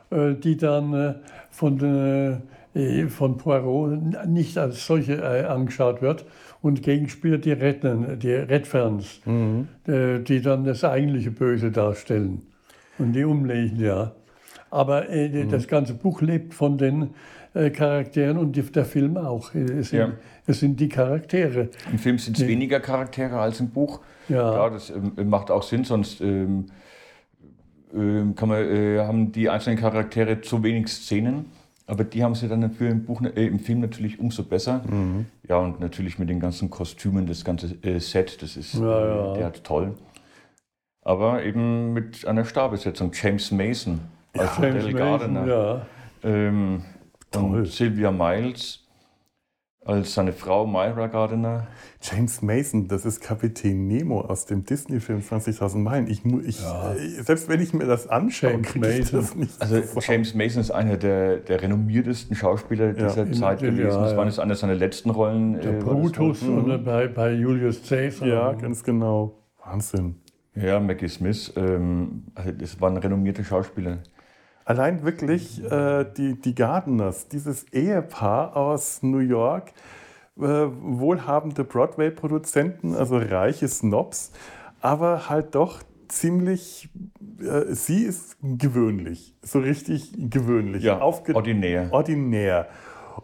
äh, 0.09 0.33
die 0.33 0.57
dann 0.57 0.93
äh, 0.93 1.13
von, 1.49 2.41
äh, 2.75 3.07
von 3.07 3.37
Poirot 3.37 4.27
nicht 4.27 4.57
als 4.57 4.87
solche 4.87 5.47
angeschaut 5.47 6.01
wird 6.01 6.25
und 6.61 6.81
Gegenspieler 6.81 7.37
die 7.37 7.51
Retten, 7.51 8.17
die 8.17 8.31
Redferns, 8.31 9.21
mhm. 9.25 9.67
die 9.85 10.41
dann 10.41 10.63
das 10.63 10.83
eigentliche 10.83 11.29
Böse 11.29 11.69
darstellen 11.69 12.41
und 12.97 13.13
die 13.13 13.25
umlegen, 13.25 13.79
ja. 13.79 14.13
Aber 14.73 15.07
äh, 15.07 15.29
mhm. 15.29 15.51
das 15.51 15.67
ganze 15.67 15.93
Buch 15.93 16.21
lebt 16.21 16.55
von 16.55 16.79
den 16.79 17.11
äh, 17.53 17.69
Charakteren 17.69 18.39
und 18.39 18.55
die, 18.55 18.63
der 18.63 18.85
Film 18.85 19.17
auch. 19.17 19.53
Es 19.53 19.89
sind, 19.89 19.99
ja. 19.99 20.11
es 20.47 20.61
sind 20.61 20.79
die 20.79 20.89
Charaktere. 20.89 21.69
Im 21.91 21.99
Film 21.99 22.17
sind 22.17 22.39
es 22.39 22.47
weniger 22.47 22.79
Charaktere 22.79 23.37
als 23.37 23.59
im 23.59 23.69
Buch. 23.69 23.99
Ja, 24.29 24.51
ja 24.51 24.69
das 24.71 24.89
ähm, 24.89 25.29
macht 25.29 25.51
auch 25.51 25.61
Sinn, 25.61 25.83
sonst 25.83 26.21
ähm, 26.21 26.65
ähm, 27.93 28.33
kann 28.33 28.49
man, 28.49 28.63
äh, 28.63 28.97
haben 29.01 29.31
die 29.31 29.47
einzelnen 29.47 29.77
Charaktere 29.77 30.41
zu 30.41 30.63
wenig 30.63 30.87
Szenen. 30.87 31.45
Aber 31.85 32.03
die 32.03 32.23
haben 32.23 32.33
sie 32.33 32.47
dann 32.47 32.63
im, 32.63 33.05
Buch, 33.05 33.21
äh, 33.21 33.45
im 33.45 33.59
Film 33.59 33.79
natürlich 33.81 34.19
umso 34.19 34.41
besser. 34.41 34.81
Mhm. 34.89 35.27
Ja, 35.47 35.57
und 35.57 35.79
natürlich 35.81 36.17
mit 36.17 36.29
den 36.29 36.39
ganzen 36.39 36.71
Kostümen, 36.71 37.27
das 37.27 37.45
ganze 37.45 37.77
äh, 37.83 37.99
Set, 37.99 38.41
das 38.41 38.57
ist 38.57 38.73
ja, 38.73 39.37
ja. 39.37 39.49
toll. 39.51 39.93
Aber 41.03 41.43
eben 41.43 41.93
mit 41.93 42.25
einer 42.25 42.45
Starbesetzung. 42.45 43.11
James 43.13 43.51
Mason 43.51 43.99
ja, 44.35 44.51
James 44.61 44.95
Gardner. 44.95 45.47
Ja. 45.47 45.85
Ähm, 46.23 46.83
und 47.35 47.65
Sylvia 47.67 48.11
Miles 48.11 48.83
als 49.85 50.13
seine 50.13 50.31
Frau 50.31 50.65
Myra 50.65 51.07
Gardner. 51.07 51.67
James 52.01 52.41
Mason, 52.41 52.87
das 52.87 53.05
ist 53.05 53.21
Kapitän 53.21 53.87
Nemo 53.87 54.21
aus 54.21 54.45
dem 54.45 54.65
Disney-Film 54.65 55.19
20.000 55.19 55.77
Meilen. 55.77 56.07
Ich, 56.07 56.23
ich, 56.25 56.61
ja. 56.61 56.93
Äh, 56.93 57.21
selbst 57.23 57.49
wenn 57.49 57.61
ich 57.61 57.73
mir 57.73 57.85
das 57.85 58.07
anschaue, 58.07 58.61
kriege 58.61 58.89
ich 58.89 59.11
das 59.11 59.35
nicht. 59.35 59.61
Also 59.61 59.81
so 59.81 59.99
James 59.99 60.33
Mason 60.33 60.61
ist 60.61 60.71
einer 60.71 60.97
der, 60.97 61.37
der 61.37 61.61
renommiertesten 61.61 62.35
Schauspieler 62.35 62.93
dieser 62.93 63.25
ja. 63.25 63.31
Zeit 63.31 63.59
gewesen. 63.59 63.89
Ja, 63.89 64.01
das 64.01 64.15
war 64.15 64.25
jetzt 64.25 64.39
eine 64.39 64.55
seiner 64.55 64.75
letzten 64.75 65.09
Rollen. 65.09 65.59
Der 65.59 65.77
äh, 65.77 65.79
Brutus 65.79 66.41
und 66.43 66.83
bei, 66.85 67.07
bei 67.07 67.33
Julius 67.33 67.81
Caesar. 67.87 68.27
Ja, 68.27 68.53
ganz 68.53 68.83
genau. 68.83 69.33
Wahnsinn. 69.65 70.15
Ja, 70.55 70.79
Maggie 70.79 71.07
Smith, 71.07 71.51
ähm, 71.55 72.25
also 72.35 72.51
das 72.51 72.79
waren 72.79 72.97
renommierte 72.97 73.43
Schauspieler. 73.43 73.99
Allein 74.65 75.03
wirklich 75.03 75.63
äh, 75.63 76.05
die, 76.17 76.39
die 76.39 76.55
Gardeners, 76.55 77.27
dieses 77.27 77.65
Ehepaar 77.73 78.55
aus 78.55 79.03
New 79.03 79.19
York, 79.19 79.73
äh, 80.37 80.41
wohlhabende 80.41 81.63
Broadway-Produzenten, 81.63 82.95
also 82.95 83.17
reiche 83.17 83.67
Snobs, 83.67 84.31
aber 84.81 85.29
halt 85.29 85.55
doch 85.55 85.81
ziemlich, 86.07 86.89
äh, 87.41 87.73
sie 87.73 88.03
ist 88.03 88.37
gewöhnlich, 88.41 89.35
so 89.41 89.59
richtig 89.59 90.13
gewöhnlich. 90.17 90.83
Ja, 90.83 91.01
ordinär. 91.01 91.89
Ordinär. 91.91 92.67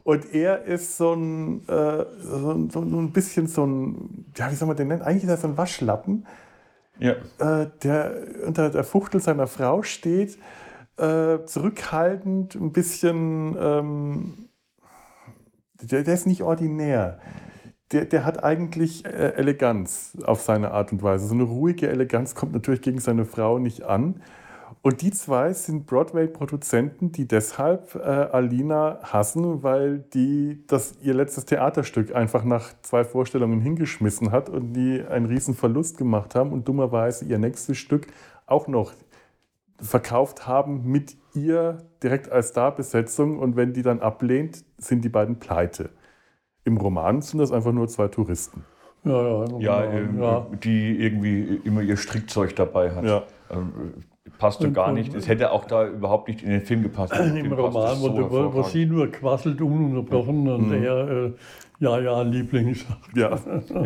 Und 0.03 0.33
er 0.33 0.65
ist 0.65 0.97
so 0.97 1.13
ein, 1.13 1.67
äh, 1.67 2.05
so, 2.21 2.67
so, 2.69 2.79
ein 2.81 3.11
bisschen 3.11 3.47
so 3.47 3.65
ein, 3.65 4.25
ja, 4.35 4.51
wie 4.51 4.55
soll 4.55 4.67
man 4.67 4.77
den 4.77 4.89
nennen? 4.89 5.01
Eigentlich 5.01 5.23
ist 5.23 5.29
er 5.29 5.37
so 5.37 5.47
ein 5.47 5.57
Waschlappen, 5.57 6.27
ja. 6.99 7.13
äh, 7.39 7.69
der 7.83 8.15
unter 8.45 8.69
der 8.69 8.83
Fuchtel 8.83 9.21
seiner 9.21 9.47
Frau 9.47 9.83
steht 9.83 10.37
äh, 10.99 11.45
zurückhaltend, 11.45 12.55
ein 12.55 12.71
bisschen, 12.71 13.55
ähm, 13.59 14.49
der, 15.81 16.03
der, 16.03 16.13
ist 16.13 16.27
nicht 16.27 16.43
ordinär. 16.43 17.19
Der, 17.91 18.05
der 18.05 18.25
hat 18.25 18.43
eigentlich 18.43 19.05
äh, 19.05 19.33
Eleganz 19.35 20.17
auf 20.23 20.41
seine 20.41 20.71
Art 20.71 20.91
und 20.91 21.01
Weise. 21.01 21.27
So 21.27 21.33
eine 21.33 21.43
ruhige 21.43 21.87
Eleganz 21.89 22.35
kommt 22.35 22.53
natürlich 22.53 22.81
gegen 22.81 22.99
seine 22.99 23.25
Frau 23.25 23.59
nicht 23.59 23.83
an. 23.83 24.21
Und 24.81 25.01
die 25.01 25.11
zwei 25.11 25.51
sind 25.53 25.87
Broadway-Produzenten, 25.87 27.11
die 27.11 27.27
deshalb 27.27 27.95
äh, 27.95 27.99
Alina 27.99 28.99
hassen, 29.03 29.61
weil 29.63 29.99
die 29.99 30.63
das 30.67 30.95
ihr 31.01 31.13
letztes 31.13 31.45
Theaterstück 31.45 32.15
einfach 32.15 32.43
nach 32.43 32.71
zwei 32.81 33.03
Vorstellungen 33.03 33.59
hingeschmissen 33.59 34.31
hat 34.31 34.49
und 34.49 34.73
die 34.73 35.01
einen 35.01 35.25
riesen 35.25 35.53
Verlust 35.53 35.97
gemacht 35.97 36.35
haben 36.35 36.53
und 36.53 36.67
dummerweise 36.67 37.25
ihr 37.25 37.39
nächstes 37.39 37.77
Stück 37.77 38.07
auch 38.45 38.67
noch 38.67 38.93
verkauft 39.81 40.47
haben 40.47 40.83
mit 40.85 41.17
ihr 41.33 41.77
direkt 42.03 42.31
als 42.31 42.49
Starbesetzung 42.49 43.39
und 43.39 43.55
wenn 43.55 43.73
die 43.73 43.81
dann 43.81 43.99
ablehnt, 43.99 44.63
sind 44.77 45.03
die 45.03 45.09
beiden 45.09 45.39
pleite. 45.39 45.89
Im 46.63 46.77
Roman 46.77 47.21
sind 47.21 47.39
das 47.39 47.51
einfach 47.51 47.71
nur 47.71 47.87
zwei 47.87 48.07
Touristen. 48.07 48.65
Ja, 49.05 49.45
ja, 49.45 49.59
ja, 49.59 49.83
ähm, 49.85 50.21
ja. 50.21 50.47
die 50.63 50.99
irgendwie 50.99 51.61
immer 51.63 51.81
ihr 51.81 51.95
Strickzeug 51.95 52.55
dabei 52.55 52.91
hat. 52.91 53.05
Ja. 53.05 53.23
Passte 54.37 54.71
gar 54.71 54.91
nicht. 54.91 55.13
Es 55.13 55.27
hätte 55.27 55.51
auch 55.51 55.65
da 55.65 55.87
überhaupt 55.87 56.27
nicht 56.27 56.43
in 56.43 56.49
den 56.49 56.61
Film 56.61 56.83
gepasst. 56.83 57.13
Im, 57.13 57.35
Im 57.35 57.53
Roman, 57.53 57.97
so 57.97 58.31
wo, 58.31 58.53
wo, 58.53 58.63
sie 58.63 58.85
nur 58.85 59.07
quasselt 59.11 59.61
ununterbrochen 59.61 60.47
und 60.47 60.67
mhm. 60.69 60.83
er 60.83 61.09
äh, 61.09 61.31
ja, 61.79 61.97
ja, 61.99 62.21
Liebling 62.21 62.75
sagt. 62.75 63.15
Ja. 63.15 63.39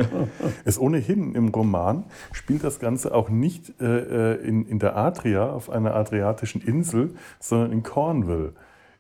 es 0.65 0.79
ohnehin 0.79 1.35
im 1.35 1.49
Roman 1.49 2.05
spielt 2.31 2.63
das 2.63 2.79
Ganze 2.79 3.13
auch 3.13 3.29
nicht 3.29 3.79
äh, 3.81 4.33
äh, 4.33 4.47
in, 4.47 4.65
in 4.65 4.79
der 4.79 4.97
Adria, 4.97 5.51
auf 5.51 5.69
einer 5.69 5.95
adriatischen 5.95 6.61
Insel, 6.61 7.13
sondern 7.39 7.71
in 7.71 7.83
Cornwall. 7.83 8.53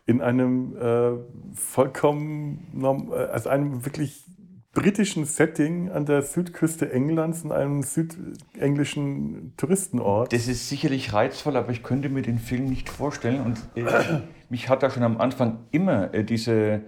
In 0.05 0.21
einem 0.21 0.75
äh, 0.75 1.11
vollkommen, 1.55 2.67
äh, 3.11 3.15
also 3.15 3.49
einem 3.49 3.85
wirklich 3.85 4.25
britischen 4.73 5.25
Setting 5.25 5.91
an 5.91 6.05
der 6.05 6.23
Südküste 6.23 6.91
Englands, 6.91 7.43
in 7.43 7.51
einem 7.51 7.83
südenglischen 7.83 9.53
Touristenort. 9.55 10.33
Das 10.33 10.47
ist 10.47 10.67
sicherlich 10.67 11.13
reizvoll, 11.13 11.55
aber 11.55 11.71
ich 11.71 11.83
könnte 11.83 12.09
mir 12.09 12.23
den 12.23 12.39
Film 12.39 12.65
nicht 12.65 12.89
vorstellen. 12.89 13.41
Und 13.41 13.59
äh, 13.75 14.21
mich 14.49 14.69
hat 14.69 14.83
da 14.83 14.89
schon 14.89 15.03
am 15.03 15.21
Anfang 15.21 15.59
immer 15.71 16.13
äh, 16.13 16.23
diese 16.23 16.81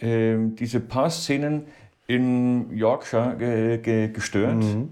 äh, 0.00 0.36
diese 0.58 0.80
paar 0.80 1.10
Szenen 1.10 1.64
in 2.06 2.76
Yorkshire 2.76 3.36
ge 3.38 3.78
ge 3.78 4.08
gestört. 4.08 4.62
Mhm. 4.62 4.90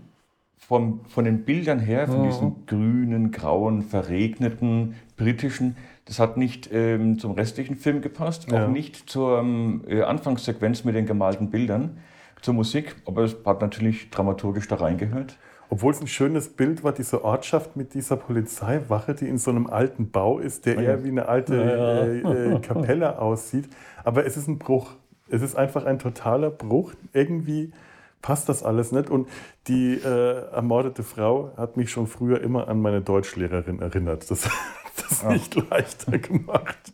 Von, 0.57 1.01
von 1.07 1.25
den 1.25 1.45
Bildern 1.45 1.81
her, 1.81 2.07
von 2.07 2.23
mhm. 2.23 2.27
diesem 2.31 2.67
grünen, 2.67 3.31
grauen, 3.31 3.83
verregneten, 3.83 4.95
britischen, 5.17 5.77
das 6.07 6.19
hat 6.19 6.37
nicht 6.37 6.71
ähm, 6.73 7.19
zum 7.19 7.33
restlichen 7.33 7.77
Film 7.77 8.01
gepasst, 8.01 8.51
ja. 8.51 8.65
auch 8.65 8.71
nicht 8.71 9.11
zur 9.11 9.41
ähm, 9.41 9.83
äh, 9.87 10.03
Anfangssequenz 10.03 10.85
mit 10.85 10.95
den 10.95 11.05
gemalten 11.05 11.51
Bildern, 11.51 11.99
zur 12.43 12.55
Musik, 12.55 12.97
aber 13.07 13.23
es 13.23 13.37
hat 13.45 13.61
natürlich 13.61 14.11
dramaturgisch 14.11 14.69
da 14.69 14.77
reingehört. 14.77 15.39
Obwohl 15.71 15.93
es 15.93 16.03
ein 16.03 16.07
schönes 16.07 16.51
Bild 16.51 16.85
war, 16.85 16.93
diese 16.93 17.25
Ortschaft 17.25 17.77
mit 17.77 17.95
dieser 17.95 18.17
Polizeiwache, 18.17 19.15
die 19.15 19.27
in 19.27 19.39
so 19.39 19.51
einem 19.51 19.69
alten 19.69 20.11
Bau 20.11 20.39
ist, 20.39 20.67
der 20.67 20.77
eher 20.77 21.03
wie 21.03 21.09
eine 21.09 21.29
alte 21.29 21.57
ja. 21.57 22.31
äh, 22.31 22.57
äh, 22.57 22.61
Kapelle 22.61 23.19
aussieht. 23.23 23.71
Aber 24.05 24.27
es 24.27 24.37
ist 24.37 24.49
ein 24.49 24.59
Bruch. 24.59 24.91
Es 25.31 25.41
ist 25.41 25.55
einfach 25.57 25.87
ein 25.87 25.99
totaler 25.99 26.51
Bruch. 26.51 26.93
Irgendwie 27.15 27.73
passt 28.21 28.51
das 28.51 28.63
alles 28.63 28.93
nicht. 28.93 29.09
Und 29.09 29.29
die 29.67 29.95
äh, 29.95 30.53
ermordete 30.53 31.03
Frau 31.03 31.53
hat 31.57 31.79
mich 31.79 31.91
schon 31.91 32.07
früher 32.07 32.43
immer 32.43 32.69
an 32.69 32.83
meine 32.83 33.01
Deutschlehrerin 33.01 33.81
erinnert. 33.81 34.31
Das 34.31 34.45
hat 34.45 34.53
das 35.09 35.25
ah. 35.25 35.33
nicht 35.33 35.55
leichter 35.71 36.19
gemacht. 36.19 36.93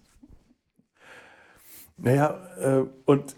Naja, 1.96 2.38
äh, 2.60 2.84
und 3.06 3.34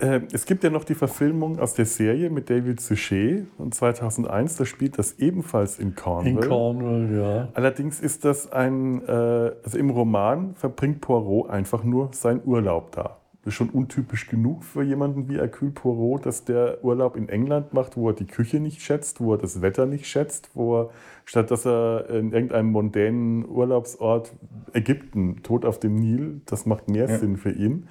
äh, 0.00 0.20
es 0.32 0.46
gibt 0.46 0.64
ja 0.64 0.70
noch 0.70 0.84
die 0.84 0.94
Verfilmung 0.94 1.58
aus 1.58 1.74
der 1.74 1.86
Serie 1.86 2.30
mit 2.30 2.50
David 2.50 2.80
Suchet 2.80 3.46
von 3.56 3.70
2001. 3.72 4.56
Da 4.56 4.64
spielt 4.64 4.98
das 4.98 5.18
ebenfalls 5.18 5.78
in 5.78 5.94
Cornwall. 5.94 6.32
In 6.32 6.40
Cornwall, 6.40 7.08
ja. 7.16 7.48
Allerdings 7.54 8.00
ist 8.00 8.24
das 8.24 8.50
ein, 8.50 9.06
äh, 9.06 9.10
also 9.10 9.78
im 9.78 9.90
Roman 9.90 10.54
verbringt 10.54 11.00
Poirot 11.00 11.50
einfach 11.50 11.84
nur 11.84 12.10
seinen 12.12 12.42
Urlaub 12.44 12.92
da. 12.92 13.18
Das 13.42 13.52
ist 13.52 13.54
schon 13.54 13.70
untypisch 13.70 14.26
genug 14.28 14.64
für 14.64 14.82
jemanden 14.82 15.28
wie 15.28 15.36
Hercule 15.36 15.70
Poirot, 15.70 16.26
dass 16.26 16.44
der 16.44 16.84
Urlaub 16.84 17.16
in 17.16 17.30
England 17.30 17.72
macht, 17.72 17.96
wo 17.96 18.10
er 18.10 18.14
die 18.14 18.26
Küche 18.26 18.60
nicht 18.60 18.82
schätzt, 18.82 19.20
wo 19.20 19.32
er 19.32 19.38
das 19.38 19.62
Wetter 19.62 19.86
nicht 19.86 20.06
schätzt, 20.06 20.50
wo 20.54 20.82
er, 20.82 20.90
statt 21.24 21.50
dass 21.50 21.66
er 21.66 22.10
in 22.10 22.32
irgendeinem 22.32 22.70
mondänen 22.70 23.48
Urlaubsort 23.48 24.34
Ägypten, 24.74 25.42
tot 25.42 25.64
auf 25.64 25.80
dem 25.80 25.94
Nil, 25.94 26.42
das 26.44 26.66
macht 26.66 26.90
mehr 26.90 27.08
ja. 27.08 27.16
Sinn 27.16 27.38
für 27.38 27.50
ihn. 27.50 27.88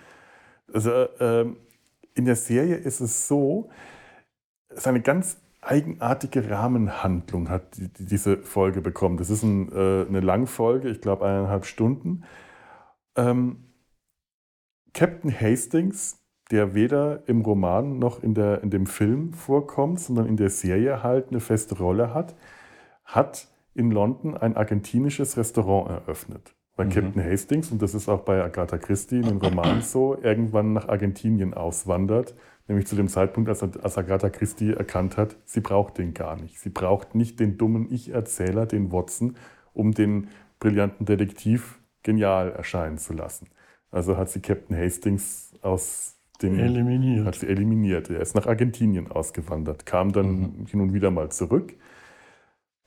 Also 0.71 0.91
äh, 0.91 1.45
in 2.19 2.25
der 2.25 2.35
Serie 2.35 2.75
ist 2.75 2.99
es 2.99 3.27
so, 3.27 3.69
es 4.69 4.85
eine 4.85 5.01
ganz 5.01 5.37
eigenartige 5.61 6.49
Rahmenhandlung 6.49 7.49
hat 7.49 7.77
die, 7.77 7.87
die, 7.87 8.05
diese 8.05 8.37
Folge 8.37 8.81
bekommen. 8.81 9.17
Das 9.17 9.29
ist 9.29 9.43
ein, 9.43 9.71
äh, 9.71 10.05
eine 10.07 10.19
Langfolge, 10.19 10.89
ich 10.89 11.01
glaube 11.01 11.25
eineinhalb 11.25 11.65
Stunden. 11.65 12.23
Ähm, 13.15 13.65
Captain 14.93 15.31
Hastings, 15.31 16.21
der 16.51 16.73
weder 16.73 17.27
im 17.27 17.41
Roman 17.41 17.99
noch 17.99 18.21
in, 18.23 18.33
der, 18.33 18.63
in 18.63 18.69
dem 18.69 18.85
Film 18.85 19.33
vorkommt, 19.33 19.99
sondern 19.99 20.27
in 20.27 20.37
der 20.37 20.49
Serie 20.49 21.03
halt 21.03 21.29
eine 21.29 21.39
feste 21.39 21.77
Rolle 21.77 22.13
hat, 22.13 22.35
hat 23.05 23.47
in 23.73 23.91
London 23.91 24.35
ein 24.35 24.57
argentinisches 24.57 25.37
Restaurant 25.37 25.89
eröffnet. 25.89 26.55
Weil 26.79 26.87
mhm. 26.87 26.91
Captain 26.91 27.23
Hastings, 27.23 27.71
und 27.71 27.81
das 27.81 27.93
ist 27.93 28.09
auch 28.09 28.21
bei 28.21 28.43
Agatha 28.43 28.77
Christie 28.77 29.17
in 29.17 29.23
den 29.23 29.37
Romanen 29.37 29.81
so, 29.83 30.17
irgendwann 30.21 30.73
nach 30.73 30.87
Argentinien 30.87 31.53
auswandert 31.53 32.33
Nämlich 32.69 32.85
zu 32.85 32.95
dem 32.95 33.07
Zeitpunkt, 33.07 33.49
als, 33.49 33.63
als 33.63 33.97
Agatha 33.97 34.29
Christie 34.29 34.73
erkannt 34.73 35.17
hat, 35.17 35.35
sie 35.43 35.59
braucht 35.59 35.97
den 35.97 36.13
gar 36.13 36.39
nicht. 36.39 36.59
Sie 36.59 36.69
braucht 36.69 37.15
nicht 37.15 37.39
den 37.39 37.57
dummen 37.57 37.91
Ich-Erzähler, 37.91 38.67
den 38.67 38.91
Watson, 38.91 39.35
um 39.73 39.91
den 39.91 40.27
brillanten 40.59 41.07
Detektiv 41.07 41.79
genial 42.03 42.51
erscheinen 42.51 42.99
zu 42.99 43.13
lassen. 43.13 43.47
Also 43.89 44.17
hat 44.17 44.29
sie 44.29 44.39
Captain 44.39 44.77
Hastings 44.77 45.55
aus 45.63 46.19
dem 46.43 46.59
eliminiert. 46.59 47.25
Hat 47.25 47.35
sie 47.35 47.47
eliminiert. 47.47 48.11
Er 48.11 48.21
ist 48.21 48.35
nach 48.35 48.45
Argentinien 48.45 49.11
ausgewandert, 49.11 49.87
kam 49.87 50.11
dann 50.11 50.59
mhm. 50.59 50.65
hin 50.67 50.79
und 50.79 50.93
wieder 50.93 51.09
mal 51.09 51.31
zurück. 51.31 51.73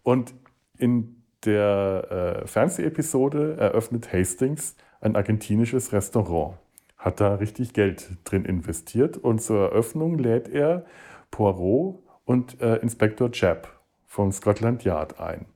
Und 0.05 0.33
in 0.79 1.22
der 1.45 2.43
äh, 2.43 2.47
Fernsehepisode 2.47 3.57
eröffnet 3.59 4.13
Hastings 4.13 4.77
ein 5.01 5.17
argentinisches 5.17 5.93
Restaurant 5.93 6.57
hat 7.03 7.21
da 7.21 7.35
richtig 7.35 7.73
Geld 7.73 8.17
drin 8.25 8.45
investiert 8.45 9.17
und 9.17 9.43
zur 9.43 9.71
Eröffnung 9.71 10.19
lädt 10.19 10.49
er 10.49 10.85
Poirot 11.31 11.99
und 12.25 12.61
äh, 12.61 12.77
Inspektor 12.77 13.31
Japp 13.33 13.81
von 14.07 14.31
Scotland 14.31 14.85
Yard 14.85 15.19
ein. 15.19 15.47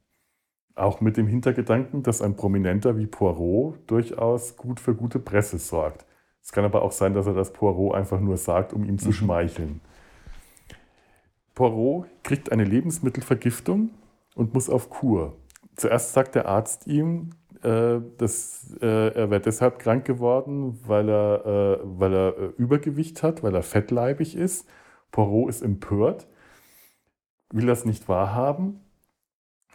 Auch 0.75 1.01
mit 1.01 1.17
dem 1.17 1.29
Hintergedanken, 1.29 2.03
dass 2.03 2.21
ein 2.21 2.37
Prominenter 2.37 2.99
wie 2.99 3.07
Poirot 3.07 3.79
durchaus 3.87 4.57
gut 4.57 4.81
für 4.81 4.95
gute 4.95 5.21
Presse 5.21 5.59
sorgt. 5.59 6.05
Es 6.43 6.53
kann 6.53 6.65
aber 6.65 6.83
auch 6.83 6.93
sein, 6.93 7.15
dass 7.15 7.27
er 7.27 7.35
das 7.35 7.53
Poirot 7.53 7.95
einfach 7.95 8.21
nur 8.21 8.37
sagt, 8.37 8.73
um 8.73 8.85
ihm 8.85 8.99
zu 8.99 9.09
mhm. 9.09 9.13
schmeicheln. 9.13 9.81
Poirot 11.55 12.07
kriegt 12.25 12.51
eine 12.51 12.65
Lebensmittelvergiftung 12.65 13.91
und 14.35 14.53
muss 14.53 14.69
auf 14.69 14.91
Kur. 14.91 15.37
Zuerst 15.77 16.13
sagt 16.13 16.35
der 16.35 16.47
Arzt 16.47 16.87
ihm, 16.87 17.31
äh, 17.63 18.01
das, 18.19 18.77
äh, 18.81 19.15
er 19.15 19.31
wäre 19.31 19.41
deshalb 19.41 19.79
krank 19.79 20.05
geworden, 20.05 20.79
weil 20.87 21.09
er, 21.09 21.47
äh, 21.47 21.79
weil 21.85 22.15
er 22.15 22.39
äh, 22.39 22.47
Übergewicht 22.57 23.23
hat, 23.23 23.43
weil 23.43 23.55
er 23.55 23.63
fettleibig 23.63 24.37
ist. 24.37 24.67
Poirot 25.11 25.51
ist 25.51 25.63
empört, 25.63 26.27
will 27.51 27.67
das 27.67 27.85
nicht 27.85 28.09
wahrhaben, 28.09 28.81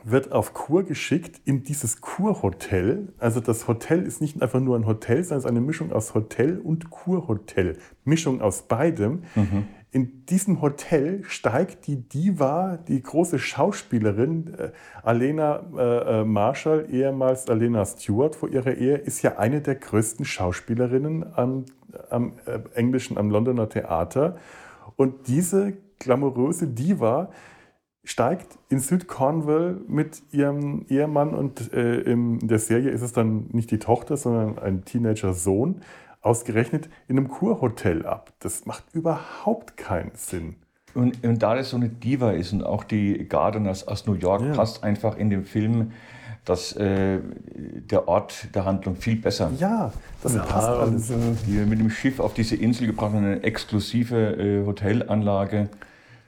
wird 0.04 0.32
auf 0.32 0.54
Kur 0.54 0.84
geschickt 0.84 1.42
in 1.46 1.64
dieses 1.64 2.02
Kurhotel. 2.02 3.14
Also 3.18 3.40
das 3.40 3.68
Hotel 3.68 4.04
ist 4.04 4.22
nicht 4.22 4.42
einfach 4.42 4.60
nur 4.60 4.76
ein 4.76 4.86
Hotel, 4.86 5.24
sondern 5.24 5.38
es 5.38 5.46
ist 5.46 5.50
eine 5.50 5.62
Mischung 5.62 5.92
aus 5.92 6.14
Hotel 6.14 6.60
und 6.60 6.90
Kurhotel. 6.90 7.78
Mischung 8.04 8.42
aus 8.42 8.64
beidem. 8.64 9.24
Mhm. 9.36 9.68
In 9.94 10.26
diesem 10.26 10.62
Hotel 10.62 11.22
steigt 11.26 11.86
die 11.86 11.98
Diva, 12.08 12.78
die 12.78 13.02
große 13.02 13.40
Schauspielerin 13.40 14.54
äh, 14.54 14.72
Alena 15.04 15.64
äh, 15.76 16.22
äh, 16.22 16.24
Marshall, 16.24 16.88
ehemals 16.90 17.50
Alena 17.50 17.86
Stewart 17.86 18.38
vor 18.38 18.48
ihrer 18.48 18.74
Ehe, 18.74 18.96
ist 18.96 19.22
ja 19.22 19.38
eine 19.38 19.60
der 19.60 19.76
größten 19.76 20.24
Schauspielerinnen 20.24 21.34
am, 21.36 21.66
am 22.10 22.34
äh, 22.46 22.60
englischen, 22.74 23.18
am 23.18 23.30
Londoner 23.30 23.68
Theater. 23.68 24.38
Und 24.96 25.28
diese 25.28 25.74
glamouröse 26.00 26.70
Diva 26.70 27.30
steigt 28.06 28.58
in 28.70 28.80
Süd-Cornwall 28.80 29.82
mit 29.88 30.24
ihrem 30.32 30.86
Ehemann 30.88 31.36
und 31.36 31.74
äh, 31.74 32.00
in 32.00 32.40
der 32.40 32.60
Serie 32.60 32.92
ist 32.92 33.02
es 33.02 33.12
dann 33.12 33.50
nicht 33.52 33.70
die 33.72 33.80
Tochter, 33.80 34.16
sondern 34.16 34.58
ein 34.58 34.86
Teenager-Sohn 34.86 35.82
ausgerechnet 36.22 36.90
in 37.08 37.18
einem 37.18 37.28
Kurhotel 37.28 38.06
ab. 38.06 38.34
Das 38.40 38.66
macht 38.66 38.84
überhaupt 38.94 39.78
keinen 39.78 40.12
Sinn. 40.16 40.56
Und, 40.94 41.24
und 41.24 41.42
da 41.42 41.56
das 41.56 41.70
so 41.70 41.78
eine 41.78 41.90
Diva 41.90 42.32
ist 42.32 42.52
und 42.54 42.64
auch 42.64 42.84
die 42.84 43.28
Gardeners 43.28 43.88
aus 43.88 44.06
New 44.06 44.14
York 44.14 44.42
ja. 44.42 44.54
passt 44.54 44.84
einfach 44.84 45.18
in 45.18 45.30
dem 45.30 45.46
Film 45.46 45.92
dass 46.46 46.74
äh, 46.74 47.20
der 47.56 48.08
Ort 48.08 48.48
der 48.56 48.66
Handlung 48.66 48.96
viel 48.96 49.16
besser. 49.16 49.52
Ja, 49.60 49.94
das 50.24 50.36
ja, 50.36 50.42
passt 50.42 50.68
alles. 50.68 51.12
Die 51.46 51.52
mit 51.52 51.80
dem 51.80 51.90
Schiff 51.90 52.20
auf 52.20 52.34
diese 52.34 52.56
Insel 52.56 52.88
gebracht 52.88 53.14
haben, 53.14 53.18
eine 53.18 53.44
exklusive 53.44 54.38
äh, 54.38 54.66
Hotelanlage 54.66 55.70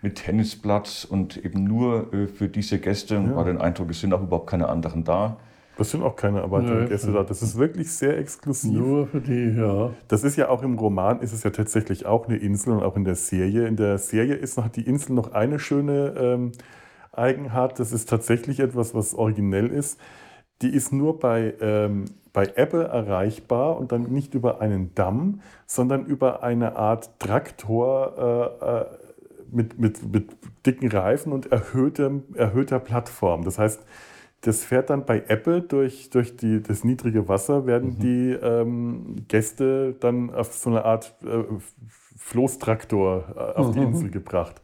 mit 0.01 0.15
Tennisplatz 0.15 1.05
und 1.05 1.37
eben 1.43 1.63
nur 1.63 2.13
äh, 2.13 2.27
für 2.27 2.47
diese 2.47 2.77
Gäste. 2.77 3.17
Und 3.17 3.31
ja. 3.31 3.35
war 3.35 3.45
den 3.45 3.59
Eindruck, 3.59 3.89
es 3.89 4.01
sind 4.01 4.13
auch 4.13 4.21
überhaupt 4.21 4.49
keine 4.49 4.69
anderen 4.69 5.03
da. 5.03 5.37
Das 5.77 5.89
sind 5.89 6.03
auch 6.03 6.15
keine 6.15 6.41
erweiterten 6.41 6.87
Gäste 6.87 7.11
da. 7.11 7.23
Das 7.23 7.41
ist 7.41 7.57
wirklich 7.57 7.91
sehr 7.91 8.17
exklusiv. 8.17 8.73
Nur 8.73 9.07
für 9.07 9.21
die, 9.21 9.57
ja. 9.57 9.89
Das 10.07 10.23
ist 10.23 10.35
ja 10.35 10.49
auch 10.49 10.61
im 10.61 10.77
Roman, 10.77 11.19
ist 11.21 11.33
es 11.33 11.43
ja 11.43 11.49
tatsächlich 11.49 12.05
auch 12.05 12.27
eine 12.27 12.37
Insel 12.37 12.73
und 12.73 12.83
auch 12.83 12.95
in 12.95 13.05
der 13.05 13.15
Serie. 13.15 13.67
In 13.67 13.75
der 13.75 13.97
Serie 13.97 14.35
ist 14.35 14.57
noch 14.57 14.67
die 14.67 14.83
Insel 14.83 15.13
noch 15.13 15.33
eine 15.33 15.57
schöne 15.57 16.13
ähm, 16.17 16.51
Eigenart. 17.11 17.79
Das 17.79 17.91
ist 17.91 18.07
tatsächlich 18.07 18.59
etwas, 18.59 18.93
was 18.93 19.15
originell 19.15 19.67
ist. 19.67 19.99
Die 20.61 20.69
ist 20.69 20.93
nur 20.93 21.19
bei, 21.19 21.55
ähm, 21.59 22.05
bei 22.33 22.51
Ebbe 22.55 22.83
erreichbar 22.83 23.77
und 23.77 23.91
dann 23.91 24.03
nicht 24.03 24.35
über 24.35 24.61
einen 24.61 24.93
Damm, 24.93 25.41
sondern 25.65 26.05
über 26.05 26.43
eine 26.43 26.75
Art 26.75 27.19
Traktor 27.19 28.59
äh, 28.61 28.65
äh, 28.65 28.85
mit, 29.51 29.79
mit, 29.79 30.13
mit 30.13 30.29
dicken 30.65 30.89
Reifen 30.89 31.31
und 31.31 31.51
erhöhter, 31.51 32.11
erhöhter 32.35 32.79
Plattform. 32.79 33.43
Das 33.43 33.57
heißt, 33.57 33.83
das 34.45 34.65
fährt 34.65 34.89
dann 34.89 35.05
bei 35.05 35.23
Ebbe 35.29 35.61
durch, 35.61 36.09
durch 36.09 36.35
die, 36.35 36.61
das 36.61 36.83
niedrige 36.83 37.29
Wasser, 37.29 37.65
werden 37.65 37.91
mhm. 37.91 37.99
die 37.99 38.31
ähm, 38.31 39.25
Gäste 39.29 39.95
dann 39.99 40.33
auf 40.33 40.53
so 40.53 40.69
eine 40.69 40.83
Art 40.83 41.15
äh, 41.23 41.43
Floßtraktor 42.17 43.23
äh, 43.35 43.39
auf 43.59 43.69
mhm. 43.69 43.73
die 43.73 43.79
Insel 43.79 44.09
gebracht. 44.09 44.61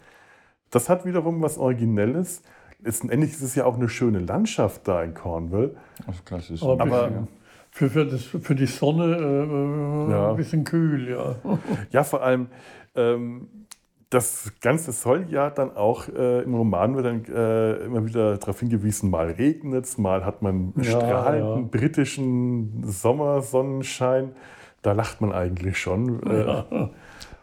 Das 0.70 0.90
hat 0.90 1.06
wiederum 1.06 1.42
was 1.42 1.58
Originelles. 1.58 2.44
Letztendlich 2.82 3.32
ist 3.32 3.42
es 3.42 3.56
ja 3.56 3.64
auch 3.66 3.76
eine 3.76 3.88
schöne 3.88 4.20
Landschaft 4.20 4.86
da 4.86 5.02
in 5.02 5.14
Cornwall. 5.14 5.76
Also 6.06 6.20
das 6.30 6.50
ist 6.50 6.62
aber, 6.62 6.82
aber 6.82 7.28
für, 7.72 7.90
für, 7.90 8.06
das, 8.06 8.24
für 8.24 8.56
die 8.56 8.66
Sonne 8.66 9.16
äh, 9.16 10.12
ja. 10.12 10.32
ein 10.32 10.36
bisschen 10.36 10.66
kühl, 10.66 11.10
ja. 11.10 11.36
Ja, 11.92 12.04
vor 12.04 12.22
allem. 12.22 12.48
Ähm, 12.96 13.48
das 14.10 14.52
Ganze 14.60 14.92
soll 14.92 15.28
ja 15.30 15.50
dann 15.52 15.76
auch 15.76 16.08
äh, 16.08 16.42
im 16.42 16.56
Roman 16.56 16.96
wird 16.96 17.06
dann 17.06 17.26
äh, 17.26 17.86
immer 17.86 18.06
wieder 18.06 18.38
darauf 18.38 18.60
hingewiesen, 18.60 19.12
mal 19.12 19.30
regnet 19.32 19.86
es, 19.86 19.98
mal 19.98 20.26
hat 20.26 20.42
man 20.42 20.74
ja, 20.78 20.84
strahlenden 20.84 21.64
ja. 21.64 21.70
britischen 21.70 22.84
Sommersonnenschein. 22.84 24.32
Da 24.82 24.94
lacht 24.94 25.22
man 25.22 25.32
eigentlich 25.32 25.78
schon. 25.78 26.22
Ja. 26.26 26.66
Äh. 26.72 26.88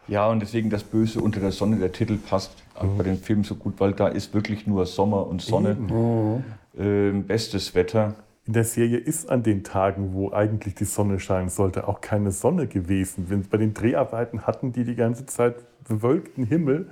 ja, 0.09 0.27
und 0.27 0.41
deswegen 0.41 0.71
das 0.71 0.83
Böse 0.83 1.21
unter 1.21 1.39
der 1.39 1.53
Sonne, 1.53 1.77
der 1.77 1.93
Titel 1.93 2.17
passt 2.17 2.51
mhm. 2.83 2.97
bei 2.97 3.05
dem 3.05 3.19
Film 3.19 3.45
so 3.45 3.55
gut, 3.55 3.75
weil 3.79 3.93
da 3.93 4.09
ist 4.09 4.35
wirklich 4.35 4.67
nur 4.67 4.87
Sommer 4.87 5.27
und 5.27 5.43
Sonne. 5.43 5.75
Mhm. 5.75 6.45
Äh, 6.79 7.11
bestes 7.23 7.75
Wetter. 7.75 8.15
In 8.47 8.53
der 8.53 8.65
Serie 8.65 8.99
ist 8.99 9.29
an 9.29 9.43
den 9.43 9.65
Tagen, 9.65 10.13
wo 10.13 10.31
eigentlich 10.33 10.77
die 10.77 10.85
Sonne 10.85 11.19
scheinen 11.19 11.49
sollte, 11.49 11.89
auch 11.89 12.01
keine 12.01 12.31
Sonne 12.31 12.69
gewesen. 12.69 13.47
Bei 13.51 13.57
den 13.57 13.75
Dreharbeiten 13.75 14.47
hatten 14.47 14.73
die 14.73 14.85
die 14.85 14.95
ganze 14.95 15.27
Zeit 15.27 15.57
bewölkten 15.89 16.45
Himmel. 16.45 16.89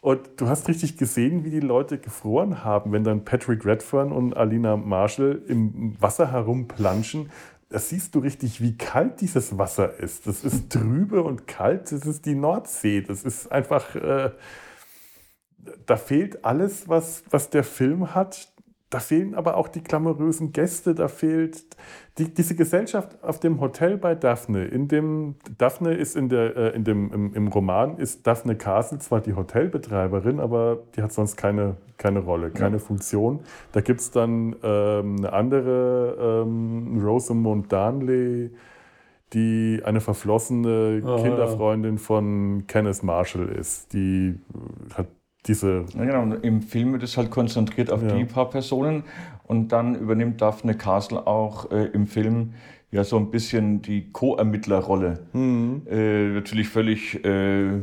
Und 0.00 0.20
du 0.36 0.48
hast 0.48 0.66
richtig 0.68 0.96
gesehen, 0.96 1.44
wie 1.44 1.50
die 1.50 1.60
Leute 1.60 1.98
gefroren 1.98 2.64
haben, 2.64 2.92
wenn 2.92 3.04
dann 3.04 3.24
Patrick 3.24 3.66
Redfern 3.66 4.12
und 4.12 4.34
Alina 4.34 4.76
Marshall 4.78 5.42
im 5.46 5.94
Wasser 6.00 6.32
herumplanschen. 6.32 7.30
Da 7.68 7.78
siehst 7.78 8.14
du 8.14 8.20
richtig, 8.20 8.62
wie 8.62 8.78
kalt 8.78 9.20
dieses 9.20 9.58
Wasser 9.58 9.98
ist. 9.98 10.26
Das 10.26 10.42
ist 10.42 10.70
trübe 10.70 11.22
und 11.22 11.46
kalt. 11.46 11.92
Das 11.92 12.06
ist 12.06 12.24
die 12.24 12.34
Nordsee. 12.34 13.02
Das 13.02 13.24
ist 13.24 13.52
einfach. 13.52 13.94
Äh, 13.94 14.30
da 15.84 15.96
fehlt 15.96 16.46
alles, 16.46 16.88
was, 16.88 17.24
was 17.28 17.50
der 17.50 17.64
Film 17.64 18.14
hat. 18.14 18.48
Da 18.90 19.00
fehlen 19.00 19.34
aber 19.34 19.58
auch 19.58 19.68
die 19.68 19.82
glamourösen 19.82 20.52
Gäste, 20.52 20.94
da 20.94 21.08
fehlt 21.08 21.76
die, 22.16 22.32
diese 22.32 22.56
Gesellschaft 22.56 23.22
auf 23.22 23.38
dem 23.38 23.60
Hotel 23.60 23.98
bei 23.98 24.14
Daphne. 24.14 24.64
In 24.64 24.88
dem, 24.88 25.34
Daphne 25.58 25.92
ist 25.92 26.16
in 26.16 26.30
der, 26.30 26.56
äh, 26.56 26.74
in 26.74 26.84
dem, 26.84 27.12
im, 27.12 27.34
im, 27.34 27.48
Roman 27.48 27.98
ist 27.98 28.26
Daphne 28.26 28.56
Castle 28.56 28.98
zwar 28.98 29.20
die 29.20 29.34
Hotelbetreiberin, 29.34 30.40
aber 30.40 30.78
die 30.96 31.02
hat 31.02 31.12
sonst 31.12 31.36
keine, 31.36 31.76
keine 31.98 32.20
Rolle, 32.20 32.50
keine 32.50 32.76
ja. 32.76 32.82
Funktion. 32.82 33.40
Da 33.72 33.82
gibt 33.82 34.00
es 34.00 34.10
dann 34.10 34.56
ähm, 34.62 35.16
eine 35.18 35.34
andere, 35.34 36.44
ähm, 36.46 36.98
Rosamund 37.04 37.70
Darnley, 37.70 38.50
die 39.34 39.82
eine 39.84 40.00
verflossene 40.00 41.02
Aha. 41.04 41.22
Kinderfreundin 41.22 41.98
von 41.98 42.64
Kenneth 42.66 43.02
Marshall 43.02 43.50
ist. 43.50 43.92
Die 43.92 44.40
hat 44.94 45.08
diese. 45.48 45.86
Ja, 45.96 46.04
genau, 46.04 46.36
im 46.36 46.62
Film 46.62 46.92
wird 46.92 47.02
es 47.02 47.16
halt 47.16 47.30
konzentriert 47.30 47.90
auf 47.90 48.02
ja. 48.02 48.14
die 48.14 48.24
paar 48.24 48.50
Personen 48.50 49.04
und 49.46 49.72
dann 49.72 49.94
übernimmt 49.94 50.40
Daphne 50.40 50.74
Castle 50.74 51.26
auch 51.26 51.70
äh, 51.70 51.86
im 51.86 52.06
Film 52.06 52.54
ja 52.90 53.04
so 53.04 53.16
ein 53.16 53.30
bisschen 53.30 53.82
die 53.82 54.10
Co-Ermittlerrolle. 54.12 55.20
Mhm. 55.32 55.82
Äh, 55.90 56.28
natürlich 56.28 56.68
völlig 56.68 57.24
äh, 57.24 57.80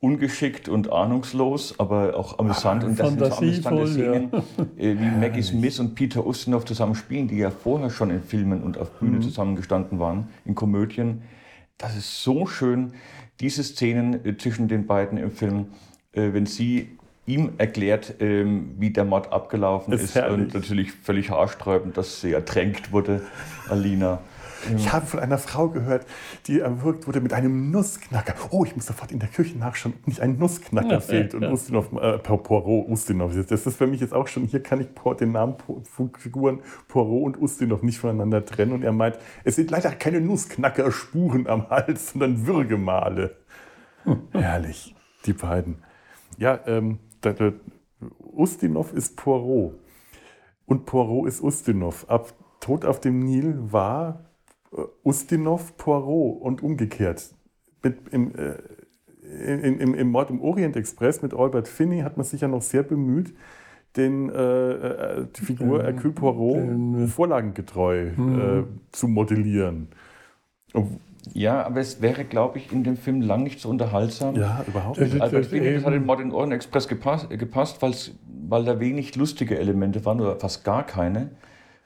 ungeschickt 0.00 0.68
und 0.68 0.92
ahnungslos, 0.92 1.78
aber 1.78 2.16
auch 2.16 2.38
amüsant. 2.38 2.84
und 2.84 2.98
das 2.98 3.08
sind 3.08 3.18
so 3.18 3.36
amüsante 3.36 3.86
Szenen, 3.88 4.30
ja. 4.32 4.38
Äh, 4.76 4.98
wie 4.98 5.10
Maggie 5.20 5.42
Smith 5.42 5.80
und 5.80 5.94
Peter 5.94 6.24
Ustinov 6.24 6.64
zusammen 6.64 6.94
spielen, 6.94 7.28
die 7.28 7.38
ja 7.38 7.50
vorher 7.50 7.90
schon 7.90 8.10
in 8.10 8.22
Filmen 8.22 8.62
und 8.62 8.78
auf 8.78 8.90
Bühne 8.98 9.16
mhm. 9.16 9.22
zusammengestanden 9.22 9.98
waren, 9.98 10.28
in 10.44 10.54
Komödien. 10.54 11.22
Das 11.78 11.96
ist 11.96 12.22
so 12.22 12.46
schön, 12.46 12.92
diese 13.40 13.62
Szenen 13.62 14.24
äh, 14.24 14.36
zwischen 14.36 14.68
den 14.68 14.86
beiden 14.86 15.18
im 15.18 15.30
Film, 15.30 15.66
äh, 16.12 16.32
wenn 16.32 16.46
sie 16.46 16.97
ihm 17.28 17.52
erklärt, 17.58 18.14
ähm, 18.20 18.74
wie 18.78 18.90
der 18.90 19.04
Mord 19.04 19.32
abgelaufen 19.32 19.92
ist, 19.92 20.16
ist 20.16 20.16
und 20.16 20.54
natürlich 20.54 20.92
völlig 20.92 21.30
haarsträubend, 21.30 21.96
dass 21.96 22.20
sie 22.20 22.32
ertränkt 22.32 22.92
wurde, 22.92 23.22
Alina. 23.68 24.20
Ich 24.76 24.92
habe 24.92 25.06
von 25.06 25.20
einer 25.20 25.38
Frau 25.38 25.68
gehört, 25.68 26.06
die 26.46 26.60
erwürgt 26.60 27.06
wurde 27.06 27.20
mit 27.20 27.32
einem 27.32 27.70
Nussknacker. 27.70 28.34
Oh, 28.50 28.64
ich 28.64 28.74
muss 28.74 28.86
sofort 28.86 29.12
in 29.12 29.18
der 29.18 29.28
Küche 29.28 29.56
nachschauen, 29.56 29.94
ob 29.98 30.06
nicht 30.06 30.20
ein 30.20 30.38
Nussknacker 30.38 30.94
ja, 30.94 31.00
fehlt. 31.00 31.34
Und 31.34 31.42
ja. 31.42 31.50
Ustinov, 31.50 31.92
äh, 31.92 32.18
Poirot, 32.18 32.88
Ustinov. 32.88 33.32
Das 33.48 33.66
ist 33.66 33.76
für 33.76 33.86
mich 33.86 34.00
jetzt 34.00 34.12
auch 34.12 34.26
schon, 34.26 34.44
hier 34.44 34.62
kann 34.62 34.80
ich 34.80 34.88
den 35.20 35.32
Namen 35.32 35.56
Figuren 36.18 36.60
Poirot 36.88 37.36
und 37.36 37.42
Ustinov 37.42 37.82
nicht 37.82 37.98
voneinander 37.98 38.44
trennen. 38.44 38.72
Und 38.72 38.82
er 38.82 38.92
meint, 38.92 39.18
es 39.44 39.56
sind 39.56 39.70
leider 39.70 39.90
keine 39.90 40.20
Nussknacker-Spuren 40.20 41.46
am 41.46 41.70
Hals, 41.70 42.10
sondern 42.10 42.46
Würgemale. 42.46 43.36
Herrlich, 44.32 44.94
die 45.26 45.32
beiden. 45.32 45.76
Ja, 46.36 46.60
ähm, 46.66 46.98
Ustinov 48.20 48.92
ist 48.92 49.16
Poirot. 49.16 49.74
Und 50.66 50.86
Poirot 50.86 51.28
ist 51.28 51.42
Ustinov. 51.42 52.08
Ab 52.08 52.32
Tod 52.60 52.84
auf 52.84 53.00
dem 53.00 53.20
Nil 53.20 53.56
war 53.58 54.24
äh, 54.72 54.82
Ustinov 55.02 55.76
Poirot 55.76 56.40
und 56.42 56.62
umgekehrt. 56.62 57.34
Mit, 57.82 57.96
im, 58.10 58.34
äh, 58.34 58.54
in, 59.22 59.80
im, 59.80 59.94
im 59.94 60.08
Mord 60.10 60.30
im 60.30 60.40
Orient 60.40 60.76
Express 60.76 61.22
mit 61.22 61.34
Albert 61.34 61.68
Finney 61.68 62.00
hat 62.00 62.16
man 62.16 62.24
sich 62.24 62.40
ja 62.40 62.48
noch 62.48 62.62
sehr 62.62 62.82
bemüht, 62.82 63.34
den, 63.96 64.30
äh, 64.30 64.70
äh 64.70 65.26
die 65.36 65.44
Figur 65.44 65.82
Hercule 65.82 66.14
Poirot 66.14 66.56
äh, 66.56 67.06
vorlagengetreu 67.06 68.10
mhm. 68.16 68.80
zu 68.92 69.08
modellieren. 69.08 69.88
Ja, 71.32 71.64
aber 71.64 71.80
es 71.80 72.00
wäre, 72.00 72.24
glaube 72.24 72.58
ich, 72.58 72.72
in 72.72 72.84
dem 72.84 72.96
Film 72.96 73.20
lang 73.20 73.42
nicht 73.42 73.60
so 73.60 73.68
unterhaltsam. 73.68 74.36
Ja, 74.36 74.64
überhaupt 74.66 75.00
nicht. 75.00 75.20
Albert 75.20 75.46
Finney, 75.46 75.74
das 75.74 75.84
hat 75.84 75.94
in 75.94 76.06
Mord 76.06 76.20
im 76.20 76.32
Orient 76.32 76.54
Express 76.54 76.88
gepasst, 76.88 77.28
gepasst 77.30 77.78
weil 78.48 78.64
da 78.64 78.80
wenig 78.80 79.14
lustige 79.16 79.58
Elemente 79.58 80.04
waren 80.04 80.20
oder 80.20 80.36
fast 80.36 80.64
gar 80.64 80.84
keine. 80.84 81.30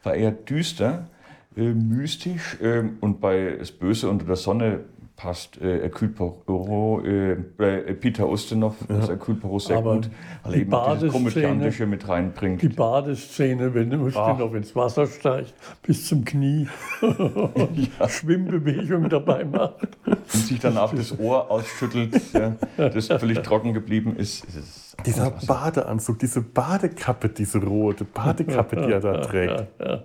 War 0.02 0.14
eher 0.14 0.30
düster 0.32 1.08
äh, 1.56 1.72
mystisch 1.72 2.58
äh, 2.60 2.84
und 3.00 3.20
bei 3.20 3.56
Das 3.58 3.72
Böse 3.72 4.08
unter 4.08 4.26
der 4.26 4.36
Sonne 4.36 4.80
passt 5.22 5.60
äh, 5.60 5.82
Hercule 5.82 6.10
Poirot, 6.10 7.06
äh, 7.06 7.32
äh, 7.32 7.94
Peter 7.94 8.28
Ustinov, 8.28 8.74
ja. 8.88 8.96
das 8.96 9.08
Poirot 9.18 9.62
sehr 9.62 9.76
Aber 9.76 9.94
gut, 9.94 10.10
weil 10.42 10.56
eben 10.56 10.76
dieses 10.94 11.12
Komödiantische 11.12 11.86
mit 11.86 12.08
reinbringt. 12.08 12.60
Die 12.60 12.68
Badeszene, 12.68 13.72
wenn 13.72 13.92
Ustinov 14.00 14.50
Ach. 14.50 14.56
ins 14.56 14.74
Wasser 14.74 15.06
steigt, 15.06 15.54
bis 15.84 16.08
zum 16.08 16.24
Knie 16.24 16.66
ja. 17.00 18.08
Schwimmbewegung 18.08 19.08
dabei 19.08 19.44
macht. 19.44 19.96
Und 20.04 20.26
sich 20.28 20.58
danach 20.58 20.92
das 20.92 21.16
Ohr 21.16 21.50
ausschüttelt, 21.50 22.20
ja, 22.32 22.56
das 22.76 23.06
völlig 23.06 23.42
trocken 23.42 23.74
geblieben 23.74 24.16
ist. 24.16 24.44
ist 24.44 24.96
Dieser 25.06 25.30
Badeanzug, 25.30 26.18
diese 26.18 26.40
Badekappe, 26.40 27.28
diese 27.28 27.62
rote 27.62 28.04
Badekappe, 28.04 28.86
die 28.86 28.92
er 28.92 29.00
da 29.00 29.20
trägt. 29.20 29.68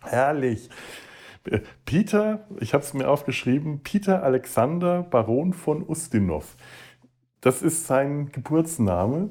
Herrlich. 0.00 0.68
Peter, 1.84 2.46
ich 2.60 2.74
habe 2.74 2.84
es 2.84 2.94
mir 2.94 3.08
aufgeschrieben, 3.08 3.80
Peter 3.82 4.22
Alexander 4.22 5.02
Baron 5.02 5.52
von 5.52 5.86
Ustinov. 5.86 6.56
Das 7.40 7.62
ist 7.62 7.86
sein 7.86 8.30
Geburtsname. 8.32 9.30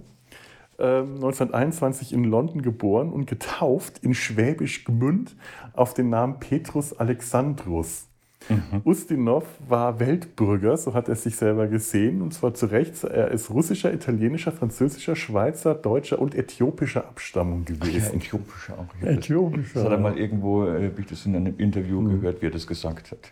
1921 0.79 2.13
ähm, 2.13 2.23
in 2.23 2.29
London 2.29 2.61
geboren 2.61 3.11
und 3.11 3.27
getauft 3.27 3.99
in 3.99 4.13
Schwäbisch 4.13 4.85
Gmünd 4.85 5.35
auf 5.73 5.93
den 5.93 6.09
Namen 6.09 6.39
Petrus 6.39 6.93
Alexandrus. 6.93 8.08
Mhm. 8.49 8.81
Ustinov 8.83 9.45
war 9.67 9.99
Weltbürger, 9.99 10.75
so 10.77 10.93
hat 10.93 11.07
er 11.07 11.15
sich 11.15 11.35
selber 11.35 11.67
gesehen, 11.67 12.21
und 12.21 12.33
zwar 12.33 12.53
zu 12.53 12.65
Recht. 12.65 13.03
Er 13.03 13.29
ist 13.29 13.49
russischer, 13.49 13.93
italienischer, 13.93 14.51
französischer, 14.51 15.15
Schweizer, 15.15 15.75
deutscher 15.75 16.19
und 16.19 16.35
äthiopischer 16.35 17.07
Abstammung 17.07 17.65
gewesen. 17.65 18.11
Ja, 18.11 18.17
äthiopischer 18.17 18.73
auch. 18.79 19.07
Äthiopischer. 19.07 19.73
Das 19.75 19.83
hat 19.83 19.91
er 19.91 19.99
mal 19.99 20.17
irgendwo, 20.17 20.65
äh, 20.65 20.89
habe 20.89 21.01
ich 21.01 21.07
das 21.07 21.25
in 21.25 21.35
einem 21.35 21.57
Interview 21.57 22.01
mhm. 22.01 22.21
gehört, 22.21 22.41
wie 22.41 22.47
er 22.47 22.51
das 22.51 22.67
gesagt 22.67 23.11
hat. 23.11 23.31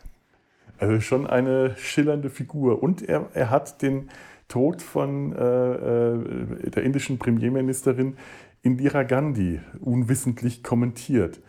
Also 0.78 1.00
schon 1.02 1.26
eine 1.26 1.76
schillernde 1.78 2.30
Figur. 2.30 2.84
Und 2.84 3.02
er, 3.02 3.30
er 3.34 3.50
hat 3.50 3.82
den 3.82 4.10
Tod 4.48 4.82
von 4.82 5.34
äh, 5.34 5.74
äh 5.74 6.70
der 6.70 6.84
indischen 6.84 7.18
Premierministerin 7.18 8.16
Indira 8.62 9.04
Gandhi 9.04 9.60
unwissentlich 9.80 10.64
kommentiert. 10.64 11.40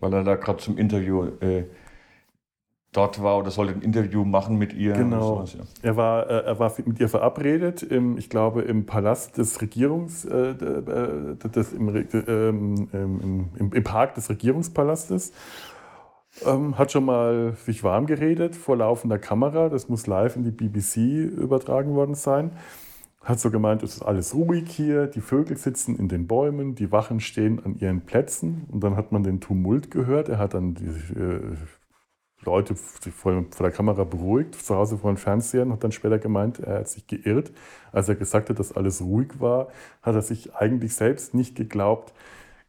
Weil 0.00 0.12
er 0.14 0.24
da 0.24 0.34
gerade 0.34 0.58
zum 0.58 0.78
Interview 0.78 1.24
äh, 1.40 1.64
dort 2.92 3.22
war 3.22 3.38
oder 3.38 3.50
sollte 3.50 3.72
ein 3.72 3.82
Interview 3.82 4.24
machen 4.24 4.56
mit 4.56 4.74
ihr. 4.74 4.92
Genau. 4.92 5.36
Sowas, 5.36 5.54
ja. 5.54 5.64
er, 5.82 5.96
war, 5.96 6.30
äh, 6.30 6.44
er 6.44 6.58
war 6.58 6.72
mit 6.84 7.00
ihr 7.00 7.08
verabredet, 7.08 7.82
im, 7.82 8.18
ich 8.18 8.28
glaube, 8.28 8.62
im 8.62 8.86
Palast 8.86 9.38
des 9.38 9.60
Regierungs, 9.60 10.24
äh, 10.24 10.50
äh 10.50 11.36
des, 11.36 11.72
im, 11.72 11.88
ähm, 11.88 12.88
im, 12.92 13.50
im, 13.58 13.72
im, 13.72 13.84
Park 13.84 14.14
des 14.14 14.28
Regierungspalastes. 14.28 15.32
Ähm, 16.46 16.78
hat 16.78 16.92
schon 16.92 17.04
mal 17.04 17.54
sich 17.64 17.84
warm 17.84 18.06
geredet 18.06 18.56
vor 18.56 18.76
laufender 18.76 19.18
Kamera. 19.18 19.68
Das 19.68 19.88
muss 19.88 20.06
live 20.06 20.36
in 20.36 20.44
die 20.44 20.50
BBC 20.50 21.30
übertragen 21.36 21.94
worden 21.94 22.14
sein. 22.14 22.52
Hat 23.22 23.38
so 23.38 23.50
gemeint, 23.50 23.82
es 23.82 23.96
ist 23.96 24.02
alles 24.02 24.34
ruhig 24.34 24.68
hier, 24.68 25.06
die 25.06 25.20
Vögel 25.20 25.56
sitzen 25.56 25.96
in 25.96 26.08
den 26.08 26.26
Bäumen, 26.26 26.74
die 26.74 26.90
Wachen 26.90 27.20
stehen 27.20 27.64
an 27.64 27.76
ihren 27.78 28.00
Plätzen. 28.00 28.66
Und 28.70 28.82
dann 28.82 28.96
hat 28.96 29.12
man 29.12 29.22
den 29.22 29.40
Tumult 29.40 29.90
gehört. 29.90 30.28
Er 30.28 30.38
hat 30.38 30.54
dann 30.54 30.74
die 30.74 30.86
äh, 30.86 31.56
Leute 32.44 32.74
vor, 32.74 33.44
vor, 33.50 33.62
der 33.66 33.70
Kamera 33.70 34.04
beruhigt, 34.04 34.54
zu 34.54 34.74
Hause 34.74 34.98
vor 34.98 35.12
den 35.12 35.16
Fernsehern, 35.16 35.70
und 35.70 35.82
dann 35.84 35.92
später 35.92 36.18
gemeint, 36.18 36.58
er 36.60 36.80
hat 36.80 36.88
sich 36.88 37.06
geirrt. 37.06 37.52
Als 37.92 38.08
er 38.08 38.14
gesagt 38.14 38.50
hat, 38.50 38.58
dass 38.58 38.76
alles 38.76 39.02
ruhig 39.02 39.40
war, 39.40 39.68
hat 40.02 40.14
er 40.14 40.22
sich 40.22 40.54
eigentlich 40.54 40.94
selbst 40.94 41.34
nicht 41.34 41.56
geglaubt. 41.56 42.12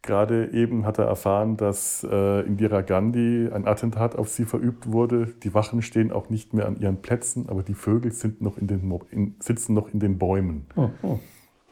Gerade 0.01 0.51
eben 0.51 0.85
hat 0.85 0.99
er 0.99 1.05
erfahren, 1.05 1.55
dass 1.55 2.05
äh, 2.09 2.41
Indira 2.41 2.81
Gandhi 2.81 3.49
ein 3.53 3.65
Attentat 3.65 4.17
auf 4.17 4.27
sie 4.27 4.43
verübt 4.43 4.91
wurde. 4.91 5.27
Die 5.43 5.53
Wachen 5.53 5.81
stehen 5.81 6.11
auch 6.11 6.29
nicht 6.29 6.53
mehr 6.53 6.67
an 6.67 6.77
ihren 6.77 7.01
Plätzen, 7.01 7.47
aber 7.47 7.63
die 7.63 7.73
Vögel 7.73 8.11
sind 8.11 8.41
noch 8.41 8.57
in 8.57 8.67
den, 8.67 8.99
in, 9.11 9.35
sitzen 9.39 9.73
noch 9.73 9.93
in 9.93 10.01
den 10.01 10.17
Bäumen. 10.17 10.65
Oh, 10.75 10.89
oh. 11.03 11.19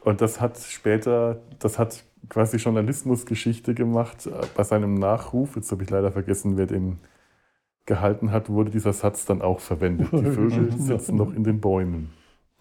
Und 0.02 0.22
das 0.22 0.40
hat 0.40 0.58
später, 0.58 1.42
das 1.58 1.78
hat 1.78 2.04
quasi 2.30 2.56
Journalismusgeschichte 2.56 3.74
gemacht 3.74 4.26
äh, 4.26 4.30
bei 4.56 4.64
seinem 4.64 4.94
Nachruf. 4.94 5.56
Jetzt 5.56 5.70
habe 5.70 5.82
ich 5.82 5.90
leider 5.90 6.10
vergessen, 6.10 6.56
wer 6.56 6.66
den 6.66 7.00
gehalten 7.86 8.30
hat, 8.30 8.48
wurde 8.48 8.70
dieser 8.70 8.92
Satz 8.92 9.24
dann 9.24 9.42
auch 9.42 9.60
verwendet. 9.60 10.08
Die 10.12 10.22
Vögel 10.30 10.72
sitzen 10.72 11.16
noch 11.16 11.32
in 11.34 11.44
den 11.44 11.60
Bäumen. 11.60 12.10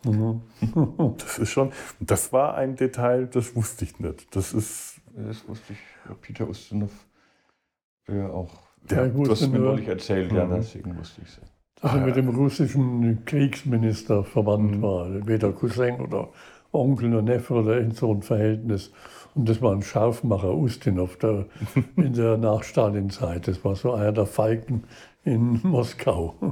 Mhm. 0.03 0.41
Das 1.17 1.39
ist 1.39 1.51
schon, 1.51 1.71
das 1.99 2.33
war 2.33 2.55
ein 2.55 2.75
Detail, 2.75 3.27
das 3.27 3.55
wusste 3.55 3.85
ich 3.85 3.99
nicht. 3.99 4.35
Das 4.35 4.53
ist. 4.53 4.99
Das 5.13 5.47
wusste 5.47 5.73
ich, 5.73 5.79
Peter 6.21 6.47
Ustinov 6.47 6.91
ja 8.07 8.29
auch. 8.29 8.51
Der, 8.89 9.07
du 9.09 9.29
hast 9.29 9.47
mir 9.47 9.59
neulich 9.59 9.87
erzählt, 9.87 10.31
ja, 10.31 10.45
mhm. 10.45 10.55
deswegen 10.55 10.97
wusste 10.97 11.21
ich 11.21 11.27
es. 11.27 11.41
Dass 11.81 11.93
er 11.93 12.05
mit 12.05 12.15
dem 12.15 12.29
russischen 12.29 13.25
Kriegsminister 13.25 14.23
verwandt 14.23 14.77
mhm. 14.77 14.81
war, 14.81 15.27
weder 15.27 15.51
Cousin 15.51 15.99
oder 16.01 16.29
Onkel 16.71 17.13
oder 17.13 17.21
Neffe 17.21 17.53
oder 17.55 17.79
in 17.79 17.91
so 17.91 18.13
ein 18.13 18.21
Verhältnis. 18.21 18.91
Und 19.35 19.47
das 19.47 19.61
war 19.61 19.71
ein 19.73 19.81
Scharfmacher, 19.81 20.53
Ustinov, 20.53 21.17
der 21.17 21.45
in 21.95 22.13
der 22.13 22.37
Nach-Stalin-Zeit. 22.37 23.47
Das 23.47 23.63
war 23.63 23.75
so 23.75 23.93
einer 23.93 24.11
der 24.11 24.25
Falken 24.25 24.83
in 25.23 25.59
Moskau. 25.63 26.35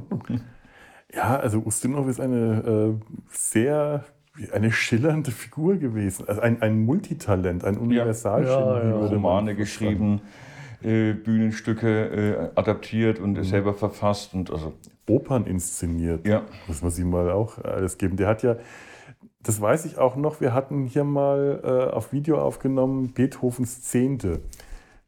Ja, 1.11 1.37
also 1.37 1.63
Ustinov 1.65 2.07
ist 2.07 2.19
eine 2.19 2.99
äh, 2.99 3.15
sehr 3.31 4.05
eine 4.53 4.71
schillernde 4.71 5.31
Figur 5.31 5.77
gewesen, 5.77 6.25
also 6.27 6.41
ein, 6.41 6.61
ein 6.61 6.85
Multitalent, 6.85 7.63
ein 7.65 7.77
Universalgenie. 7.77 8.53
Ja, 8.53 8.83
ja, 8.83 9.05
Romane 9.07 9.55
geschrieben, 9.55 10.21
äh, 10.81 11.13
Bühnenstücke 11.13 12.51
äh, 12.55 12.59
adaptiert 12.59 13.19
und 13.19 13.33
mhm. 13.33 13.43
selber 13.43 13.73
verfasst 13.73 14.33
und 14.33 14.51
also 14.51 14.73
Opern 15.07 15.45
inszeniert. 15.45 16.25
Ja. 16.27 16.43
Muss 16.67 16.81
man 16.81 16.95
ihm 16.95 17.09
mal 17.09 17.31
auch 17.31 17.57
alles 17.57 17.97
geben. 17.97 18.15
Der 18.15 18.27
hat 18.27 18.43
ja, 18.43 18.55
das 19.41 19.61
weiß 19.61 19.85
ich 19.85 19.97
auch 19.97 20.15
noch, 20.15 20.41
wir 20.41 20.53
hatten 20.53 20.85
hier 20.85 21.03
mal 21.03 21.61
äh, 21.63 21.93
auf 21.93 22.11
Video 22.11 22.41
aufgenommen 22.41 23.13
Beethovens 23.13 23.81
Zehnte. 23.81 24.41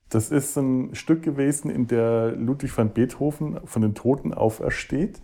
Das 0.10 0.32
ist 0.32 0.58
ein 0.58 0.96
Stück 0.96 1.24
gewesen, 1.24 1.70
in 1.70 1.88
der 1.88 2.34
Ludwig 2.34 2.78
van 2.78 2.92
Beethoven 2.92 3.60
von 3.66 3.82
den 3.82 3.96
Toten 3.96 4.34
aufersteht, 4.34 5.22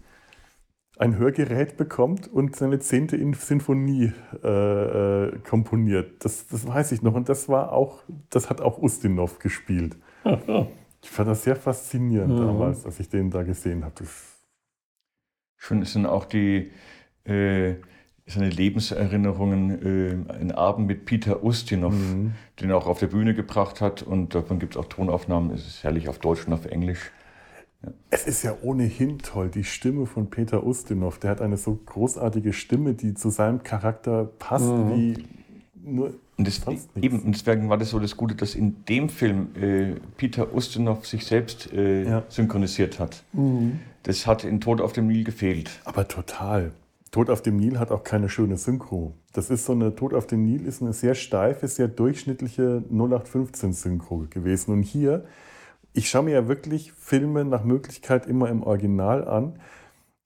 ein 0.97 1.17
Hörgerät 1.17 1.77
bekommt 1.77 2.27
und 2.31 2.55
seine 2.55 2.79
zehnte 2.79 3.17
Sinfonie 3.33 4.13
äh, 4.43 5.25
äh, 5.27 5.39
komponiert. 5.39 6.23
Das, 6.25 6.47
das 6.47 6.65
weiß 6.65 6.91
ich 6.91 7.01
noch. 7.01 7.13
Und 7.13 7.29
das 7.29 7.49
war 7.49 7.71
auch, 7.71 8.03
das 8.29 8.49
hat 8.49 8.61
auch 8.61 8.81
Ustinov 8.81 9.39
gespielt. 9.39 9.97
ich 10.23 11.09
fand 11.09 11.29
das 11.29 11.43
sehr 11.43 11.55
faszinierend 11.55 12.33
mhm. 12.33 12.45
damals, 12.45 12.85
als 12.85 12.99
ich 12.99 13.09
den 13.09 13.29
da 13.29 13.43
gesehen 13.43 13.85
habe. 13.85 14.05
Schön 15.57 15.83
sind 15.83 16.05
auch 16.05 16.25
die, 16.25 16.71
äh, 17.25 17.75
seine 18.27 18.49
Lebenserinnerungen, 18.49 20.27
äh, 20.29 20.33
ein 20.33 20.51
Abend 20.51 20.87
mit 20.87 21.05
Peter 21.05 21.43
Ustinov, 21.43 21.93
mhm. 21.93 22.33
den 22.59 22.69
er 22.69 22.77
auch 22.77 22.87
auf 22.87 22.99
der 22.99 23.07
Bühne 23.07 23.33
gebracht 23.33 23.79
hat. 23.79 24.03
Und 24.03 24.35
davon 24.35 24.59
gibt 24.59 24.75
es 24.75 24.77
auch 24.77 24.85
Tonaufnahmen. 24.85 25.51
Es 25.51 25.65
ist 25.65 25.83
herrlich 25.83 26.09
auf 26.09 26.19
Deutsch 26.19 26.45
und 26.45 26.53
auf 26.53 26.65
Englisch. 26.65 27.11
Ja. 27.83 27.91
Es 28.09 28.27
ist 28.27 28.43
ja 28.43 28.55
ohnehin 28.61 29.19
toll, 29.19 29.49
die 29.49 29.63
Stimme 29.63 30.05
von 30.05 30.29
Peter 30.29 30.65
Ustinov. 30.65 31.19
Der 31.19 31.31
hat 31.31 31.41
eine 31.41 31.57
so 31.57 31.79
großartige 31.85 32.51
Stimme, 32.51 32.95
die 32.95 33.13
zu 33.13 33.29
seinem 33.29 33.63
Charakter 33.63 34.25
passt, 34.39 34.71
mhm. 34.71 34.95
wie 34.95 35.25
nur. 35.83 36.13
Und 36.37 36.47
das, 36.47 36.61
eben, 37.01 37.21
und 37.21 37.33
deswegen 37.33 37.67
war 37.67 37.77
das 37.77 37.89
so 37.89 37.99
das 37.99 38.15
Gute, 38.15 38.35
dass 38.35 38.53
in 38.53 38.85
dem 38.85 39.09
Film 39.09 39.47
äh, 39.55 39.95
Peter 40.17 40.53
Ustinov 40.53 41.07
sich 41.07 41.25
selbst 41.25 41.73
äh, 41.73 42.03
ja. 42.03 42.23
synchronisiert 42.29 42.99
hat. 42.99 43.23
Mhm. 43.33 43.79
Das 44.03 44.27
hat 44.27 44.43
in 44.43 44.61
Tod 44.61 44.79
auf 44.79 44.93
dem 44.93 45.07
Nil 45.07 45.23
gefehlt. 45.23 45.71
Aber 45.83 46.07
total. 46.07 46.73
Tod 47.11 47.29
auf 47.29 47.41
dem 47.41 47.57
Nil 47.57 47.79
hat 47.79 47.91
auch 47.91 48.03
keine 48.03 48.29
schöne 48.29 48.57
Synchro. 48.57 49.13
Das 49.33 49.49
ist 49.49 49.65
so 49.65 49.73
eine 49.73 49.95
Tod 49.95 50.13
auf 50.13 50.27
dem 50.27 50.43
Nil 50.43 50.65
ist 50.65 50.81
eine 50.81 50.93
sehr 50.93 51.15
steife, 51.15 51.67
sehr 51.67 51.87
durchschnittliche 51.87 52.83
0815 52.89 53.73
Synchro 53.73 54.25
gewesen. 54.29 54.71
Und 54.71 54.83
hier, 54.83 55.25
ich 55.93 56.09
schaue 56.09 56.23
mir 56.23 56.31
ja 56.31 56.47
wirklich 56.47 56.91
Filme 56.93 57.45
nach 57.45 57.63
Möglichkeit 57.63 58.25
immer 58.25 58.49
im 58.49 58.63
Original 58.63 59.27
an. 59.27 59.59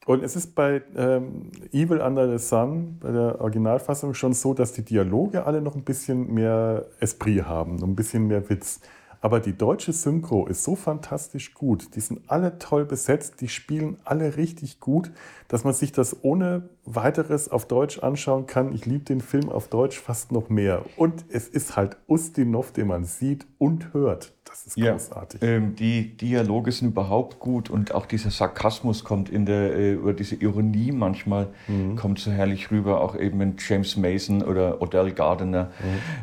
Und 0.05 0.23
es 0.23 0.35
ist 0.35 0.55
bei 0.55 0.81
ähm, 0.95 1.51
Evil 1.71 2.01
Under 2.01 2.27
the 2.27 2.43
Sun, 2.43 2.97
bei 2.99 3.11
der 3.11 3.39
Originalfassung 3.39 4.15
schon 4.15 4.33
so, 4.33 4.53
dass 4.53 4.73
die 4.73 4.83
Dialoge 4.83 5.45
alle 5.45 5.61
noch 5.61 5.75
ein 5.75 5.83
bisschen 5.83 6.33
mehr 6.33 6.87
Esprit 6.99 7.45
haben, 7.45 7.83
ein 7.83 7.95
bisschen 7.95 8.27
mehr 8.27 8.49
Witz. 8.49 8.81
Aber 9.21 9.39
die 9.39 9.55
deutsche 9.55 9.93
Synchro 9.93 10.47
ist 10.47 10.63
so 10.63 10.75
fantastisch 10.75 11.53
gut. 11.53 11.95
Die 11.95 11.99
sind 11.99 12.21
alle 12.27 12.57
toll 12.57 12.85
besetzt, 12.85 13.39
die 13.39 13.49
spielen 13.49 13.97
alle 14.03 14.35
richtig 14.35 14.79
gut, 14.79 15.11
dass 15.47 15.63
man 15.63 15.73
sich 15.73 15.91
das 15.91 16.23
ohne 16.23 16.69
weiteres 16.85 17.47
auf 17.49 17.67
Deutsch 17.67 17.99
anschauen 17.99 18.47
kann. 18.47 18.73
Ich 18.73 18.87
liebe 18.87 19.03
den 19.03 19.21
Film 19.21 19.49
auf 19.49 19.67
Deutsch 19.67 19.99
fast 19.99 20.31
noch 20.31 20.49
mehr. 20.49 20.83
Und 20.97 21.23
es 21.29 21.47
ist 21.47 21.75
halt 21.75 21.97
Ustinov, 22.07 22.71
den 22.71 22.87
man 22.87 23.05
sieht 23.05 23.45
und 23.59 23.93
hört. 23.93 24.33
Das 24.45 24.65
ist 24.65 24.75
großartig. 24.75 25.41
Ja, 25.41 25.47
ähm, 25.47 25.75
die 25.75 26.17
Dialoge 26.17 26.71
sind 26.71 26.89
überhaupt 26.89 27.39
gut 27.39 27.69
und 27.69 27.93
auch 27.93 28.07
dieser 28.07 28.31
Sarkasmus 28.31 29.03
kommt 29.03 29.29
in 29.29 29.45
der, 29.45 29.77
äh, 29.77 29.95
oder 29.97 30.13
diese 30.13 30.35
Ironie 30.35 30.91
manchmal 30.91 31.47
mhm. 31.67 31.95
kommt 31.95 32.19
so 32.19 32.31
herrlich 32.31 32.71
rüber, 32.71 33.01
auch 33.01 33.15
eben 33.15 33.39
in 33.39 33.55
James 33.57 33.95
Mason 33.95 34.41
oder 34.41 34.81
Odell 34.81 35.11
Gardner. 35.11 35.69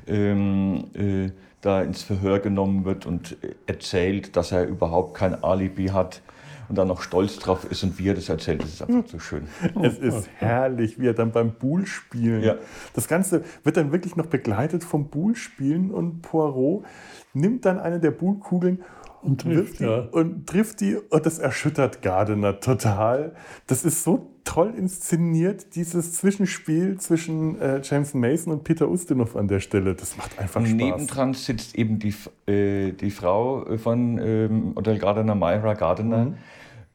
Mhm. 0.06 0.14
Ähm, 0.14 0.84
äh, 0.94 1.30
da 1.60 1.82
ins 1.82 2.02
Verhör 2.02 2.38
genommen 2.38 2.84
wird 2.84 3.06
und 3.06 3.36
erzählt, 3.66 4.36
dass 4.36 4.52
er 4.52 4.66
überhaupt 4.66 5.14
kein 5.14 5.42
Alibi 5.42 5.86
hat 5.88 6.22
und 6.68 6.76
dann 6.76 6.88
noch 6.88 7.02
stolz 7.02 7.38
drauf 7.38 7.64
ist 7.70 7.82
und 7.82 7.98
wie 7.98 8.08
er 8.08 8.14
das 8.14 8.28
erzählt, 8.28 8.62
das 8.62 8.70
ist 8.70 8.82
einfach 8.82 9.08
so 9.08 9.18
schön. 9.18 9.48
Es 9.82 9.98
ist 9.98 10.28
herrlich, 10.36 11.00
wie 11.00 11.06
er 11.06 11.14
dann 11.14 11.32
beim 11.32 11.52
Bullspielen, 11.52 12.42
ja. 12.42 12.56
das 12.94 13.08
Ganze 13.08 13.42
wird 13.64 13.76
dann 13.76 13.90
wirklich 13.92 14.16
noch 14.16 14.26
begleitet 14.26 14.84
vom 14.84 15.08
Bullspielen 15.08 15.90
und 15.90 16.22
Poirot 16.22 16.84
nimmt 17.32 17.64
dann 17.64 17.78
eine 17.78 18.00
der 18.00 18.10
Bullkugeln 18.10 18.82
und 19.22 19.40
trifft, 19.40 19.80
die, 19.80 19.84
ja. 19.84 20.00
und 20.10 20.46
trifft 20.46 20.80
die 20.80 20.96
und 20.96 21.26
das 21.26 21.38
erschüttert 21.38 22.02
Gardner 22.02 22.60
total. 22.60 23.34
Das 23.66 23.84
ist 23.84 24.04
so 24.04 24.30
toll 24.44 24.72
inszeniert, 24.76 25.74
dieses 25.74 26.14
Zwischenspiel 26.14 26.98
zwischen 26.98 27.60
äh, 27.60 27.80
James 27.82 28.14
Mason 28.14 28.52
und 28.52 28.64
Peter 28.64 28.88
Ustinov 28.88 29.36
an 29.36 29.48
der 29.48 29.60
Stelle. 29.60 29.94
Das 29.94 30.16
macht 30.16 30.38
einfach 30.38 30.60
Spaß. 30.60 30.72
Nebendran 30.72 31.34
sitzt 31.34 31.74
eben 31.76 31.98
die, 31.98 32.14
äh, 32.50 32.92
die 32.92 33.10
Frau 33.10 33.66
von 33.76 34.18
ähm, 34.18 34.72
Odell 34.74 34.98
Gardner, 34.98 35.34
Myra 35.34 35.74
Gardner, 35.74 36.24
mhm. 36.24 36.36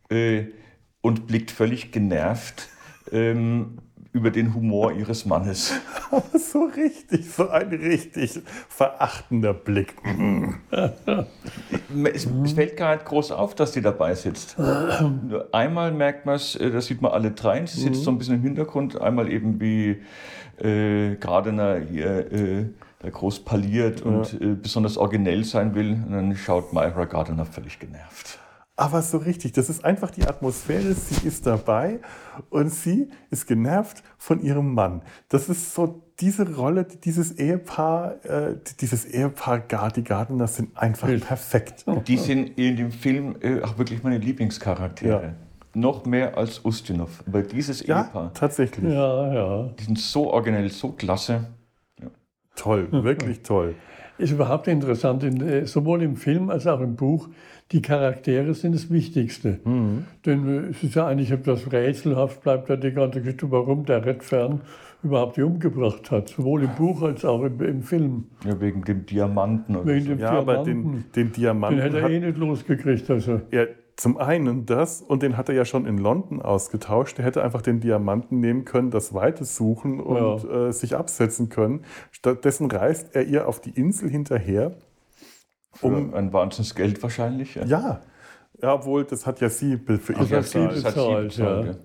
äh, 0.09 0.47
und 1.01 1.27
blickt 1.27 1.51
völlig 1.51 1.91
genervt 1.91 2.69
ähm, 3.11 3.77
über 4.13 4.29
den 4.29 4.53
Humor 4.53 4.93
ihres 4.93 5.25
Mannes. 5.25 5.73
Aber 6.11 6.39
so 6.39 6.65
richtig, 6.65 7.29
so 7.29 7.49
ein 7.49 7.69
richtig 7.69 8.39
verachtender 8.69 9.53
Blick. 9.53 9.95
es, 12.13 12.25
es, 12.25 12.53
fällt 12.53 12.77
gar 12.77 12.95
nicht 12.95 13.05
groß 13.05 13.31
auf, 13.31 13.55
dass 13.55 13.71
die 13.71 13.81
dabei 13.81 14.13
sitzt. 14.13 14.55
Einmal 15.51 15.91
merkt 15.91 16.25
man 16.25 16.35
es, 16.35 16.55
äh, 16.55 16.71
da 16.71 16.79
sieht 16.79 17.01
man 17.01 17.11
alle 17.11 17.31
drei, 17.31 17.65
sie 17.65 17.81
sitzt 17.81 18.03
so 18.03 18.11
ein 18.11 18.17
bisschen 18.17 18.35
im 18.35 18.41
Hintergrund, 18.41 19.01
einmal 19.01 19.31
eben 19.31 19.59
wie 19.59 20.01
äh, 20.63 21.15
Gardner 21.15 21.79
hier 21.79 22.31
äh, 22.31 22.65
da 22.99 23.09
groß 23.09 23.39
parliert 23.41 24.01
und 24.01 24.33
ja. 24.33 24.51
äh, 24.51 24.55
besonders 24.55 24.97
originell 24.97 25.43
sein 25.43 25.75
will. 25.75 25.91
Und 25.91 26.11
dann 26.11 26.35
schaut 26.35 26.71
Myra 26.71 27.05
Gardner 27.05 27.45
völlig 27.45 27.79
genervt. 27.79 28.39
Aber 28.75 29.03
so 29.03 29.19
richtig, 29.19 29.51
das 29.51 29.69
ist 29.69 29.85
einfach 29.85 30.09
die 30.09 30.23
Atmosphäre. 30.23 30.93
Sie 30.93 31.27
ist 31.27 31.45
dabei 31.45 31.99
und 32.49 32.69
sie 32.69 33.09
ist 33.29 33.45
genervt 33.47 34.01
von 34.17 34.41
ihrem 34.41 34.73
Mann. 34.73 35.03
Das 35.29 35.47
ist 35.47 35.75
so 35.75 36.03
diese 36.19 36.55
Rolle, 36.55 36.85
dieses 36.85 37.33
Ehepaar, 37.33 38.25
äh, 38.25 38.55
dieses 38.79 39.05
Ehepaar 39.05 39.59
Gardi 39.59 40.01
Gardner 40.01 40.47
sind 40.47 40.75
einfach 40.75 41.07
Bild. 41.07 41.25
perfekt. 41.25 41.85
Die 42.07 42.17
sind 42.17 42.57
in 42.57 42.75
dem 42.75 42.91
Film 42.91 43.35
äh, 43.41 43.61
auch 43.61 43.77
wirklich 43.77 44.01
meine 44.01 44.17
Lieblingscharaktere. 44.17 45.23
Ja. 45.23 45.33
Noch 45.75 46.05
mehr 46.05 46.37
als 46.37 46.63
Ustinov. 46.65 47.23
Aber 47.27 47.43
dieses 47.43 47.85
ja, 47.85 48.03
Ehepaar. 48.03 48.33
Tatsächlich. 48.33 48.91
Ja, 48.91 49.33
ja. 49.33 49.69
Die 49.79 49.83
sind 49.83 49.99
so 49.99 50.31
originell, 50.31 50.69
so 50.69 50.91
klasse. 50.91 51.47
Ja. 52.01 52.07
Toll, 52.55 52.87
wirklich 52.91 53.43
toll. 53.43 53.75
Ist 54.19 54.31
überhaupt 54.31 54.67
interessant, 54.67 55.23
in, 55.23 55.41
äh, 55.41 55.65
sowohl 55.65 56.03
im 56.03 56.15
Film 56.15 56.51
als 56.51 56.67
auch 56.67 56.79
im 56.79 56.95
Buch 56.95 57.29
die 57.73 57.81
Charaktere 57.81 58.53
sind 58.53 58.75
das 58.75 58.89
Wichtigste. 58.91 59.59
Mhm. 59.65 60.05
Denn 60.25 60.69
es 60.69 60.83
ist 60.83 60.95
ja 60.95 61.07
eigentlich 61.07 61.31
etwas 61.31 61.71
rätselhaft, 61.71 62.41
bleibt 62.41 62.69
ja 62.69 62.75
die 62.75 62.91
ganze 62.91 63.21
Geschichte, 63.21 63.51
warum 63.51 63.85
der 63.85 64.05
Redfern 64.05 64.61
überhaupt 65.01 65.35
die 65.37 65.41
umgebracht 65.41 66.11
hat, 66.11 66.29
sowohl 66.29 66.63
im 66.63 66.75
Buch 66.75 67.01
als 67.01 67.25
auch 67.25 67.43
im, 67.43 67.59
im 67.61 67.81
Film. 67.81 68.25
Ja, 68.45 68.61
wegen 68.61 68.83
dem 68.83 69.05
Diamanten. 69.05 69.85
Wegen 69.85 70.05
dem 70.05 70.19
ja, 70.19 70.31
Diamanten. 70.31 70.49
aber 70.49 70.63
den, 70.63 71.05
den 71.15 71.31
Diamanten. 71.33 71.81
Den 71.81 71.91
hätte 71.91 71.99
er 71.99 72.09
eh 72.09 72.19
nicht 72.19 72.37
losgekriegt. 72.37 73.09
Also. 73.09 73.41
Ja, 73.51 73.65
zum 73.95 74.17
einen 74.17 74.65
das, 74.65 75.01
und 75.01 75.21
den 75.21 75.35
hat 75.35 75.49
er 75.49 75.55
ja 75.55 75.65
schon 75.65 75.85
in 75.85 75.97
London 75.97 76.41
ausgetauscht. 76.41 77.19
Er 77.19 77.25
hätte 77.25 77.43
einfach 77.43 77.61
den 77.61 77.79
Diamanten 77.79 78.39
nehmen 78.39 78.65
können, 78.65 78.91
das 78.91 79.13
Weite 79.13 79.45
suchen 79.45 79.99
und 79.99 80.43
ja. 80.43 80.67
äh, 80.67 80.73
sich 80.73 80.95
absetzen 80.95 81.49
können. 81.49 81.81
Stattdessen 82.11 82.71
reist 82.71 83.15
er 83.15 83.25
ihr 83.25 83.47
auf 83.47 83.61
die 83.61 83.71
Insel 83.71 84.09
hinterher 84.09 84.77
um 85.81 86.13
ein 86.13 86.31
wahnsinniges 86.33 86.75
Geld 86.75 87.03
wahrscheinlich. 87.03 87.55
Ja. 87.55 87.65
ja. 87.65 88.01
ja, 88.61 88.73
obwohl 88.73 89.03
das 89.05 89.25
hat 89.25 89.41
ja 89.41 89.49
sie 89.49 89.77
für 89.77 90.13
ihn 90.13 90.29
bezahlt. 90.29 90.33
Das 90.33 90.35
hat 90.35 90.45
sie 90.45 90.67
bezahlt, 90.67 91.37
ja. 91.37 91.75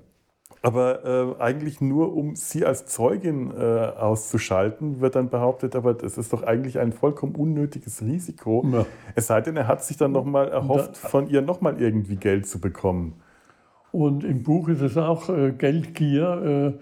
Aber 0.60 1.36
äh, 1.38 1.42
eigentlich 1.42 1.80
nur, 1.80 2.16
um 2.16 2.34
sie 2.34 2.64
als 2.64 2.86
Zeugin 2.86 3.52
äh, 3.52 3.62
auszuschalten, 3.62 5.00
wird 5.00 5.14
dann 5.14 5.30
behauptet, 5.30 5.76
aber 5.76 5.94
das 5.94 6.18
ist 6.18 6.32
doch 6.32 6.42
eigentlich 6.42 6.80
ein 6.80 6.92
vollkommen 6.92 7.36
unnötiges 7.36 8.02
Risiko. 8.02 8.66
Ja. 8.72 8.86
Es 9.14 9.28
sei 9.28 9.40
denn, 9.40 9.56
er 9.56 9.68
hat 9.68 9.84
sich 9.84 9.96
dann 9.96 10.10
nochmal 10.10 10.48
erhofft, 10.48 11.02
da, 11.02 11.08
von 11.08 11.28
ihr 11.28 11.42
nochmal 11.42 11.80
irgendwie 11.80 12.16
Geld 12.16 12.48
zu 12.48 12.60
bekommen. 12.60 13.20
Und 13.92 14.24
im 14.24 14.42
Buch 14.42 14.68
ist 14.68 14.80
es 14.80 14.96
auch 14.96 15.28
äh, 15.28 15.52
Geldgier 15.52 16.74
äh, 16.76 16.78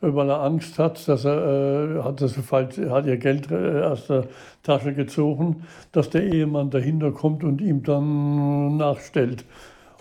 weil 0.00 0.30
er 0.30 0.42
Angst 0.42 0.78
hat, 0.78 1.06
dass 1.08 1.24
er 1.24 1.98
äh, 1.98 2.02
hat, 2.02 2.20
das 2.20 2.34
falsch, 2.34 2.78
hat 2.78 3.06
ihr 3.06 3.16
Geld 3.16 3.50
äh, 3.50 3.82
aus 3.82 4.06
der 4.06 4.26
Tasche 4.62 4.94
gezogen, 4.94 5.64
dass 5.92 6.10
der 6.10 6.24
Ehemann 6.24 6.70
dahinter 6.70 7.12
kommt 7.12 7.44
und 7.44 7.60
ihm 7.60 7.82
dann 7.82 8.76
nachstellt. 8.76 9.44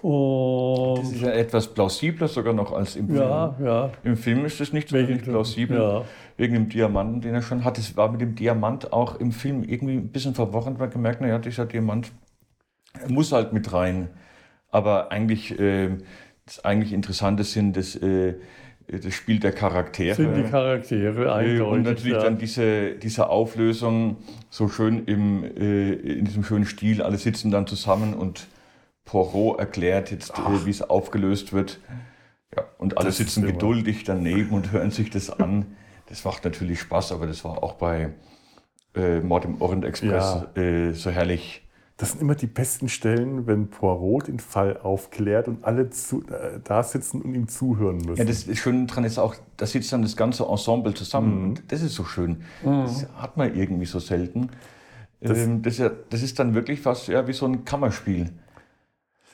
Und 0.02 1.00
das 1.00 1.12
ist 1.12 1.22
ja 1.22 1.32
etwas 1.32 1.68
plausibler 1.68 2.28
sogar 2.28 2.54
noch 2.54 2.72
als 2.72 2.96
im 2.96 3.08
Film. 3.08 3.20
Ja, 3.20 3.56
ja. 3.64 3.90
Im 4.04 4.16
Film 4.16 4.46
ist 4.46 4.62
es 4.62 4.72
nicht 4.72 4.90
so 4.90 4.98
nicht 4.98 5.24
plausibel. 5.24 5.78
Ja. 5.78 6.04
Wegen 6.38 6.54
dem 6.54 6.70
Diamanten, 6.70 7.22
den 7.22 7.34
er 7.34 7.42
schon 7.42 7.64
hat. 7.66 7.80
Es 7.80 7.98
war 7.98 8.12
mit 8.12 8.22
dem 8.22 8.36
Diamant 8.36 8.94
auch 8.94 9.20
im 9.20 9.32
Film 9.32 9.64
irgendwie 9.64 9.96
ein 9.96 10.10
bisschen 10.10 10.36
verworren, 10.36 10.80
weil 10.80 10.90
gemerkt, 10.90 11.22
naja, 11.22 11.40
dieser 11.40 11.66
Diamant 11.66 12.12
muss 13.08 13.32
halt 13.32 13.54
mit 13.54 13.74
rein. 13.74 14.10
Aber 14.70 15.12
eigentlich, 15.12 15.60
äh, 15.60 15.98
das 16.46 16.64
eigentlich 16.64 16.94
Interessante 16.94 17.44
sind, 17.44 17.76
dass 17.76 17.96
äh, 17.96 18.36
das 18.88 19.14
Spiel 19.14 19.40
der 19.40 19.52
Charaktere. 19.52 20.16
Sind 20.16 20.36
die 20.36 20.44
Charaktere 20.44 21.34
eindeutig. 21.34 21.62
Und 21.62 21.84
natürlich 21.84 22.14
ja. 22.14 22.24
dann 22.24 22.38
diese, 22.38 22.92
diese 22.92 23.30
Auflösung 23.30 24.18
so 24.50 24.70
schön 24.70 25.06
im, 25.06 25.44
äh, 25.44 25.92
in 25.94 26.26
diesem 26.26 26.44
schönen 26.44 26.66
Stil. 26.66 27.02
Alle 27.02 27.18
sitzen 27.18 27.52
dann 27.52 27.68
zusammen 27.68 28.14
und 28.14 28.48
Poirot 29.04 29.60
erklärt 29.60 30.12
jetzt, 30.12 30.32
äh, 30.32 30.66
wie 30.66 30.70
es 30.70 30.82
aufgelöst 30.82 31.52
wird. 31.52 31.80
Ja, 32.56 32.64
und 32.78 32.98
alle 32.98 33.08
das 33.08 33.18
sitzen 33.18 33.46
geduldig 33.46 34.06
daneben 34.06 34.52
und 34.52 34.72
hören 34.72 34.92
sich 34.92 35.10
das 35.10 35.30
an. 35.30 35.66
Das 36.08 36.24
macht 36.24 36.46
natürlich 36.46 36.80
Spaß, 36.80 37.12
aber 37.12 37.28
das 37.28 37.44
war 37.44 37.62
auch 37.62 37.74
bei 37.74 38.14
äh, 38.96 39.20
Mord 39.20 39.44
im 39.44 39.62
Orient 39.62 39.84
Express 39.84 40.46
ja. 40.56 40.62
äh, 40.62 40.94
so 40.94 41.10
herrlich 41.12 41.67
das 41.98 42.12
sind 42.12 42.22
immer 42.22 42.36
die 42.36 42.48
besten 42.48 42.90
Stellen, 42.90 43.48
wenn 43.48 43.70
Poirot 43.70 44.28
den 44.28 44.40
Fall 44.40 44.78
aufklärt 44.78 45.48
und 45.48 45.66
alle 45.66 45.90
zu, 45.90 46.24
äh, 46.28 46.60
da 46.64 46.84
sitzen 46.84 47.24
und 47.24 47.34
ihm 47.34 47.48
zuhören 47.48 47.98
müssen. 47.98 48.18
Ja, 48.18 48.26
das 48.26 48.46
Schöne 48.56 48.86
daran 48.86 49.04
ist 49.04 49.18
auch, 49.18 49.36
da 49.58 49.66
sitzt 49.66 49.92
dann 49.92 50.04
das 50.04 50.16
ganze 50.16 50.46
Ensemble 50.46 50.94
zusammen. 50.94 51.50
Mhm. 51.50 51.56
Das 51.68 51.82
ist 51.82 51.96
so 51.96 52.04
schön. 52.04 52.44
Mhm. 52.64 52.84
Das 52.84 53.08
hat 53.16 53.36
man 53.36 53.56
irgendwie 53.56 53.88
so 53.88 53.98
selten. 53.98 54.50
Das, 55.22 55.40
ähm, 55.40 55.64
das, 55.64 55.80
ja, 55.80 55.90
das, 56.12 56.22
ist 56.22 56.38
dann 56.38 56.54
wirklich 56.54 56.82
fast 56.82 57.08
ja, 57.08 57.28
wie 57.28 57.34
so 57.34 57.48
ein 57.48 57.66
Kammerspiel. 57.66 58.32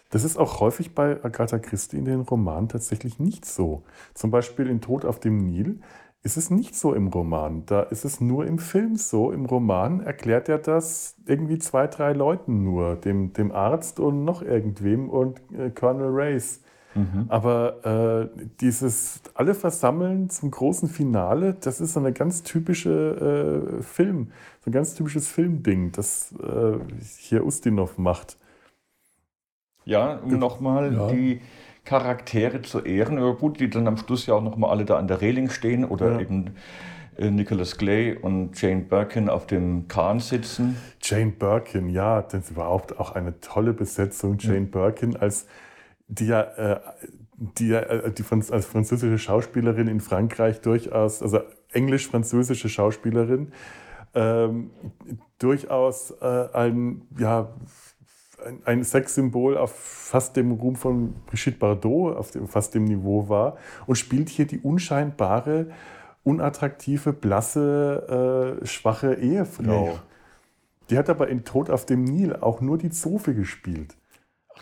Das 0.09 0.23
ist 0.23 0.37
auch 0.37 0.61
häufig 0.61 0.95
bei 0.95 1.21
Agatha 1.21 1.59
Christie 1.59 1.97
in 1.97 2.05
den 2.05 2.21
Romanen 2.21 2.69
tatsächlich 2.69 3.19
nicht 3.19 3.45
so. 3.45 3.83
Zum 4.13 4.31
Beispiel 4.31 4.67
in 4.67 4.79
Tod 4.79 5.03
auf 5.03 5.19
dem 5.19 5.37
Nil 5.37 5.79
ist 6.23 6.37
es 6.37 6.49
nicht 6.49 6.75
so 6.75 6.93
im 6.93 7.07
Roman. 7.07 7.65
Da 7.65 7.83
ist 7.83 8.05
es 8.05 8.21
nur 8.21 8.47
im 8.47 8.57
Film 8.57 8.95
so. 8.95 9.31
Im 9.31 9.45
Roman 9.45 9.99
erklärt 9.99 10.47
er 10.47 10.57
das 10.57 11.15
irgendwie 11.25 11.59
zwei, 11.59 11.87
drei 11.87 12.13
Leuten 12.13 12.63
nur. 12.63 12.95
Dem, 12.95 13.33
dem 13.33 13.51
Arzt 13.51 13.99
und 13.99 14.23
noch 14.23 14.41
irgendwem 14.41 15.09
und 15.09 15.41
äh, 15.51 15.69
Colonel 15.69 16.09
Race. 16.11 16.61
Mhm. 16.95 17.25
Aber 17.27 18.29
äh, 18.35 18.47
dieses 18.61 19.21
alle 19.33 19.53
versammeln 19.53 20.29
zum 20.29 20.51
großen 20.51 20.87
Finale, 20.87 21.55
das 21.59 21.81
ist 21.81 21.93
so 21.93 21.99
eine 21.99 22.13
ganz 22.13 22.43
typische 22.43 23.79
äh, 23.79 23.83
Film, 23.83 24.31
so 24.63 24.69
ein 24.69 24.73
ganz 24.73 24.93
typisches 24.93 25.27
Filmding, 25.27 25.91
das 25.91 26.33
äh, 26.41 26.77
hier 27.17 27.45
Ustinov 27.45 27.97
macht. 27.97 28.37
Ja, 29.85 30.19
um 30.19 30.39
nochmal 30.39 30.93
ja. 30.93 31.07
die 31.07 31.41
Charaktere 31.85 32.61
zu 32.61 32.79
ehren, 32.79 33.19
oder 33.19 33.37
gut, 33.37 33.59
die 33.59 33.69
dann 33.69 33.87
am 33.87 33.97
Schluss 33.97 34.25
ja 34.25 34.35
auch 34.35 34.43
nochmal 34.43 34.69
alle 34.71 34.85
da 34.85 34.97
an 34.97 35.07
der 35.07 35.21
Reling 35.21 35.49
stehen 35.49 35.83
oder 35.83 36.13
ja. 36.13 36.19
eben 36.21 36.55
äh, 37.17 37.29
Nicholas 37.29 37.77
Clay 37.77 38.15
und 38.15 38.59
Jane 38.61 38.81
Birkin 38.81 39.29
auf 39.29 39.47
dem 39.47 39.87
Kahn 39.87 40.19
sitzen. 40.19 40.77
Jane 41.01 41.31
Birkin, 41.31 41.89
ja, 41.89 42.21
das 42.21 42.45
ist 42.45 42.51
überhaupt 42.51 42.99
auch 42.99 43.11
eine 43.11 43.39
tolle 43.39 43.73
Besetzung. 43.73 44.37
Jane 44.39 44.59
ja. 44.59 44.65
Birkin 44.71 45.17
als 45.17 45.47
die 46.07 46.27
ja, 46.27 46.41
äh, 46.41 46.79
die, 47.35 47.69
ja, 47.69 47.79
äh, 47.79 48.11
die 48.11 48.23
als 48.31 48.65
französische 48.65 49.17
Schauspielerin 49.17 49.87
in 49.87 49.99
Frankreich 49.99 50.61
durchaus, 50.61 51.21
also 51.21 51.39
englisch-französische 51.71 52.69
Schauspielerin, 52.69 53.51
ähm, 54.13 54.69
durchaus 55.39 56.11
äh, 56.21 56.47
ein, 56.53 57.01
ja, 57.17 57.49
ein, 58.45 58.59
ein 58.65 58.83
Sexsymbol 58.83 59.57
auf 59.57 59.73
fast 59.73 60.35
dem 60.35 60.51
Ruhm 60.51 60.75
von 60.75 61.13
Brigitte 61.25 61.57
Bardot, 61.57 62.15
auf 62.15 62.31
dem, 62.31 62.47
fast 62.47 62.73
dem 62.75 62.85
Niveau 62.85 63.29
war 63.29 63.57
und 63.87 63.95
spielt 63.95 64.29
hier 64.29 64.45
die 64.45 64.59
unscheinbare, 64.59 65.67
unattraktive, 66.23 67.13
blasse, 67.13 68.59
äh, 68.61 68.65
schwache 68.65 69.15
Ehefrau. 69.15 69.87
Ja. 69.87 70.03
Die 70.89 70.97
hat 70.97 71.09
aber 71.09 71.29
in 71.29 71.43
Tod 71.43 71.69
auf 71.69 71.85
dem 71.85 72.03
Nil 72.03 72.35
auch 72.35 72.61
nur 72.61 72.77
die 72.77 72.89
Zofe 72.89 73.33
gespielt. 73.33 73.95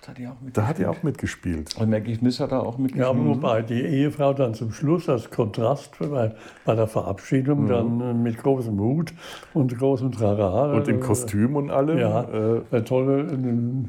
Ach, 0.02 0.08
da 0.08 0.12
hat 0.12 0.18
die 0.18 0.28
auch 0.28 0.42
mitgespielt. 0.42 0.58
Da 0.58 0.68
hat 0.68 0.78
die 0.80 0.86
auch 0.88 1.04
mitgespielt. 1.04 1.76
Und 1.78 1.90
Maggie 1.90 2.16
Smith 2.16 2.40
hat 2.40 2.52
da 2.52 2.60
auch 2.60 2.78
mitgespielt. 2.78 3.16
Ja, 3.16 3.26
wobei 3.26 3.62
die 3.62 3.82
Ehefrau 3.82 4.34
dann 4.34 4.56
zum 4.56 4.72
Schluss 4.72 5.08
als 5.08 5.30
Kontrast 5.30 5.92
bei, 6.00 6.34
bei 6.66 6.76
der 6.76 6.88
Verabschiedung 6.88 7.64
mhm. 7.64 7.68
dann 7.68 8.02
äh, 8.02 8.14
mit 8.14 8.38
großem 8.38 8.80
Hut 8.80 9.14
und 9.54 9.78
großem 9.78 10.12
Trara. 10.12 10.74
Und 10.74 10.88
im 10.88 10.98
äh, 10.98 11.00
Kostüm 11.00 11.56
und 11.56 11.70
allem. 11.70 12.00
Ja, 12.00 12.24
äh, 12.72 12.82
tolle. 12.82 13.22
Äh, 13.22 13.38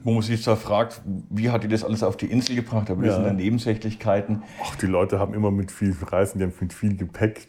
Wo 0.04 0.12
man 0.12 0.22
sich 0.22 0.44
da 0.44 0.56
fragt, 0.56 1.00
wie 1.30 1.50
hat 1.50 1.64
die 1.64 1.68
das 1.68 1.82
alles 1.82 2.02
auf 2.02 2.16
die 2.16 2.26
Insel 2.26 2.56
gebracht? 2.56 2.90
Aber 2.90 3.00
das 3.02 3.12
ja. 3.12 3.14
sind 3.16 3.24
dann 3.24 3.36
Nebensächlichkeiten. 3.36 4.42
Ach, 4.62 4.76
die 4.76 4.86
Leute 4.86 5.18
haben 5.18 5.32
immer 5.32 5.50
mit 5.50 5.72
viel 5.72 5.96
Reisen, 6.02 6.38
die 6.38 6.44
haben 6.44 6.52
mit 6.60 6.74
viel 6.74 6.96
Gepäck. 6.96 7.48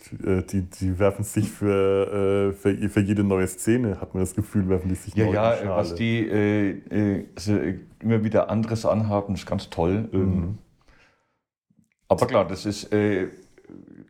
Die, 0.51 0.61
die 0.61 0.99
werfen 0.99 1.23
sich 1.23 1.49
für, 1.49 2.53
für, 2.57 2.89
für 2.89 2.99
jede 3.01 3.23
neue 3.23 3.47
Szene, 3.47 3.99
hat 3.99 4.13
man 4.13 4.23
das 4.23 4.35
Gefühl, 4.35 4.69
werfen 4.69 4.89
die 4.89 4.95
sich 4.95 5.13
Ja, 5.15 5.25
ja, 5.25 5.57
was 5.75 5.95
die 5.95 6.19
äh, 6.27 7.25
also, 7.35 7.59
immer 8.03 8.23
wieder 8.23 8.49
anderes 8.49 8.85
anhaben, 8.85 9.33
ist 9.33 9.45
ganz 9.45 9.69
toll. 9.69 10.09
Ähm, 10.13 10.19
mhm. 10.19 10.57
Aber 12.07 12.27
klar, 12.27 12.45
das 12.45 12.65
ist 12.65 12.93
äh, 12.93 13.29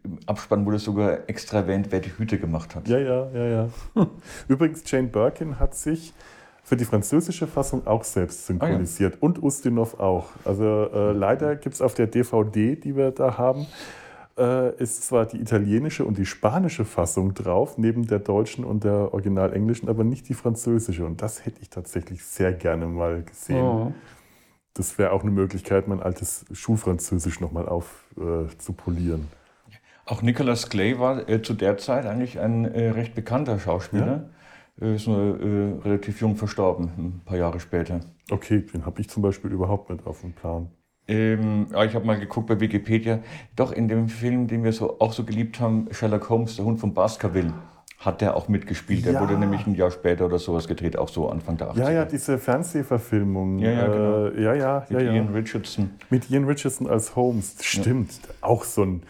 im 0.04 0.20
Abspann 0.26 0.66
wurde 0.66 0.80
sogar 0.80 1.30
extra 1.30 1.60
erwähnt, 1.60 1.88
wer 1.90 2.00
die 2.00 2.12
Hüte 2.18 2.38
gemacht 2.38 2.76
hat. 2.76 2.88
Ja, 2.88 2.98
ja, 2.98 3.30
ja, 3.34 3.46
ja. 3.46 3.70
Übrigens, 4.48 4.84
Jane 4.90 5.08
Birkin 5.08 5.60
hat 5.60 5.76
sich 5.76 6.14
für 6.64 6.78
die 6.78 6.86
französische 6.86 7.48
Fassung 7.48 7.88
auch 7.88 8.04
selbst 8.04 8.46
synchronisiert 8.46 9.14
ah, 9.16 9.18
ja. 9.18 9.22
und 9.22 9.44
Ustinov 9.44 10.00
auch. 10.00 10.30
Also 10.46 10.90
äh, 10.94 11.12
leider 11.12 11.56
gibt 11.56 11.76
es 11.76 11.82
auf 11.82 11.94
der 11.94 12.08
DVD, 12.08 12.76
die 12.76 12.96
wir 12.96 13.12
da 13.12 13.38
haben, 13.38 13.68
äh, 14.38 14.76
ist 14.82 15.04
zwar 15.04 15.26
die 15.26 15.40
italienische 15.40 16.06
und 16.06 16.18
die 16.18 16.26
spanische 16.26 16.86
Fassung 16.86 17.34
drauf, 17.34 17.78
neben 17.78 18.08
der 18.08 18.20
deutschen 18.20 18.64
und 18.64 18.84
der 18.84 19.14
original 19.14 19.54
englischen, 19.54 19.90
aber 19.90 20.04
nicht 20.04 20.30
die 20.30 20.34
französische. 20.34 21.06
Und 21.06 21.22
das 21.22 21.46
hätte 21.46 21.62
ich 21.62 21.70
tatsächlich 21.70 22.24
sehr 22.24 22.54
gerne 22.54 22.88
mal 22.88 23.24
gesehen. 23.24 23.64
Oh. 23.64 23.94
Das 24.74 24.98
wäre 24.98 25.12
auch 25.12 25.22
eine 25.22 25.32
Möglichkeit, 25.32 25.88
mein 25.88 26.02
altes 26.02 26.46
Schulfranzösisch 26.52 27.40
nochmal 27.40 27.70
aufzupolieren. 27.70 29.28
Äh, 29.70 29.78
auch 30.06 30.22
Nicolas 30.22 30.70
Clay 30.70 31.00
war 31.00 31.30
äh, 31.30 31.42
zu 31.42 31.54
der 31.54 31.78
Zeit 31.78 32.06
eigentlich 32.06 32.40
ein 32.40 32.66
äh, 32.66 32.90
recht 32.90 33.16
bekannter 33.16 33.60
Schauspieler. 33.60 34.30
Ja? 34.80 34.88
Äh, 34.88 34.96
ist 34.96 35.08
nur 35.08 35.40
äh, 35.40 35.82
relativ 35.84 36.20
jung 36.22 36.36
verstorben, 36.36 36.90
ein 36.98 37.22
paar 37.24 37.38
Jahre 37.38 37.60
später. 37.60 38.00
Okay, 38.32 38.62
den 38.62 38.86
habe 38.86 39.00
ich 39.02 39.10
zum 39.10 39.22
Beispiel 39.22 39.52
überhaupt 39.52 39.90
nicht 39.90 40.06
auf 40.06 40.22
dem 40.22 40.34
Plan. 40.34 40.70
Ähm, 41.08 41.68
ja, 41.72 41.84
ich 41.84 41.96
habe 41.96 42.06
mal 42.06 42.20
geguckt 42.20 42.48
bei 42.48 42.60
Wikipedia. 42.60 43.20
Doch 43.56 43.72
in 43.72 43.88
dem 43.88 44.08
Film, 44.08 44.48
den 44.48 44.64
wir 44.64 44.72
so, 44.72 45.00
auch 45.00 45.14
so 45.14 45.24
geliebt 45.24 45.60
haben, 45.60 45.88
Sherlock 45.92 46.30
Holmes, 46.30 46.56
der 46.56 46.66
Hund 46.66 46.80
von 46.80 46.94
Baskerville, 46.94 47.54
hat 48.00 48.22
der 48.22 48.36
auch 48.36 48.48
mitgespielt. 48.48 49.06
Der 49.06 49.20
wurde 49.20 49.38
nämlich 49.38 49.66
ein 49.68 49.76
Jahr 49.76 49.92
später 49.92 50.26
oder 50.26 50.40
sowas 50.40 50.68
gedreht, 50.68 50.98
auch 50.98 51.10
so 51.10 51.30
Anfang 51.30 51.58
der 51.58 51.72
80er. 51.72 51.80
Ja, 51.80 51.92
ja, 51.92 52.06
diese 52.06 52.38
Fernsehverfilmung. 52.38 53.60
Ja, 53.60 53.72
ja, 53.72 53.88
genau. 53.88 54.26
Äh, 54.28 54.44
ja, 54.44 54.54
ja, 54.54 54.86
Mit 54.90 55.02
ja, 55.02 55.14
Ian 55.14 55.34
Richardson. 55.34 55.90
Mit 56.10 56.30
Ian 56.30 56.46
Richardson 56.46 56.88
als 56.88 57.16
Holmes. 57.16 57.56
Stimmt. 57.62 58.12
Ja. 58.12 58.34
Auch 58.42 58.64
so 58.64 58.84
ein 58.84 59.04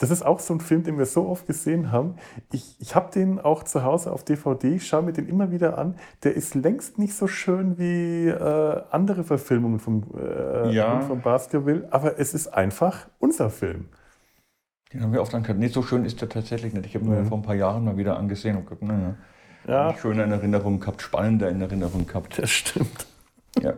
das 0.00 0.10
ist 0.10 0.22
auch 0.22 0.40
so 0.40 0.54
ein 0.54 0.60
Film, 0.60 0.82
den 0.82 0.96
wir 0.96 1.04
so 1.04 1.28
oft 1.28 1.46
gesehen 1.46 1.92
haben. 1.92 2.14
Ich, 2.52 2.74
ich 2.80 2.94
habe 2.94 3.12
den 3.12 3.38
auch 3.38 3.64
zu 3.64 3.84
Hause 3.84 4.12
auf 4.12 4.24
DVD, 4.24 4.76
ich 4.76 4.86
schaue 4.86 5.02
mir 5.02 5.12
den 5.12 5.28
immer 5.28 5.50
wieder 5.50 5.76
an. 5.76 5.94
Der 6.24 6.34
ist 6.34 6.54
längst 6.54 6.98
nicht 6.98 7.14
so 7.14 7.26
schön 7.26 7.78
wie 7.78 8.28
äh, 8.28 8.82
andere 8.90 9.24
Verfilmungen 9.24 9.78
vom, 9.78 10.04
äh, 10.18 10.72
ja. 10.72 11.02
vom 11.02 11.20
Baskerville, 11.20 11.86
aber 11.90 12.18
es 12.18 12.32
ist 12.32 12.48
einfach 12.48 13.08
unser 13.18 13.50
Film. 13.50 13.90
Den 14.94 15.02
haben 15.02 15.12
wir 15.12 15.20
oft 15.20 15.34
angehört. 15.34 15.58
Nicht 15.58 15.74
so 15.74 15.82
schön 15.82 16.06
ist 16.06 16.18
der 16.22 16.30
tatsächlich 16.30 16.72
nicht. 16.72 16.86
Ich 16.86 16.94
habe 16.94 17.04
mir 17.04 17.20
mhm. 17.20 17.26
vor 17.26 17.36
ein 17.36 17.42
paar 17.42 17.54
Jahren 17.54 17.84
mal 17.84 17.98
wieder 17.98 18.16
angesehen 18.16 18.56
und 18.56 18.64
gesagt, 18.64 18.82
naja, 18.82 19.16
ja. 19.68 19.94
schöne 19.98 20.24
in 20.24 20.32
Erinnerung 20.32 20.80
gehabt, 20.80 21.02
spannende 21.02 21.48
in 21.48 21.60
Erinnerung 21.60 22.06
gehabt. 22.06 22.38
Das 22.38 22.50
stimmt. 22.50 23.06
Ja, 23.60 23.74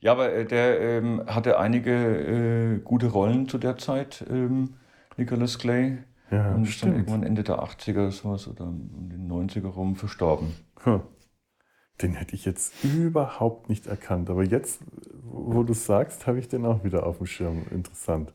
ja 0.00 0.12
aber 0.12 0.34
äh, 0.34 0.44
der 0.44 0.78
ähm, 0.80 1.22
hatte 1.26 1.58
einige 1.58 1.94
äh, 1.94 2.78
gute 2.80 3.06
Rollen 3.06 3.48
zu 3.48 3.56
der 3.56 3.78
Zeit. 3.78 4.22
Ähm, 4.30 4.74
Nicholas 5.16 5.58
Clay. 5.58 5.98
Ja, 6.30 6.54
und 6.54 6.64
ist 6.64 6.72
stimmt. 6.72 6.92
dann 6.92 7.00
irgendwann 7.00 7.22
Ende 7.24 7.42
der 7.42 7.62
80er 7.62 8.10
sowas 8.10 8.48
oder 8.48 8.64
um 8.64 9.08
den 9.10 9.30
90er 9.30 9.66
rum 9.66 9.96
verstorben. 9.96 10.54
Hm. 10.82 11.02
Den 12.00 12.14
hätte 12.14 12.34
ich 12.34 12.46
jetzt 12.46 12.82
überhaupt 12.82 13.68
nicht 13.68 13.86
erkannt. 13.86 14.30
Aber 14.30 14.42
jetzt, 14.42 14.80
wo 15.22 15.62
du 15.62 15.72
es 15.72 15.84
sagst, 15.84 16.26
habe 16.26 16.38
ich 16.38 16.48
den 16.48 16.64
auch 16.64 16.84
wieder 16.84 17.06
auf 17.06 17.18
dem 17.18 17.26
Schirm. 17.26 17.66
Interessant. 17.70 18.32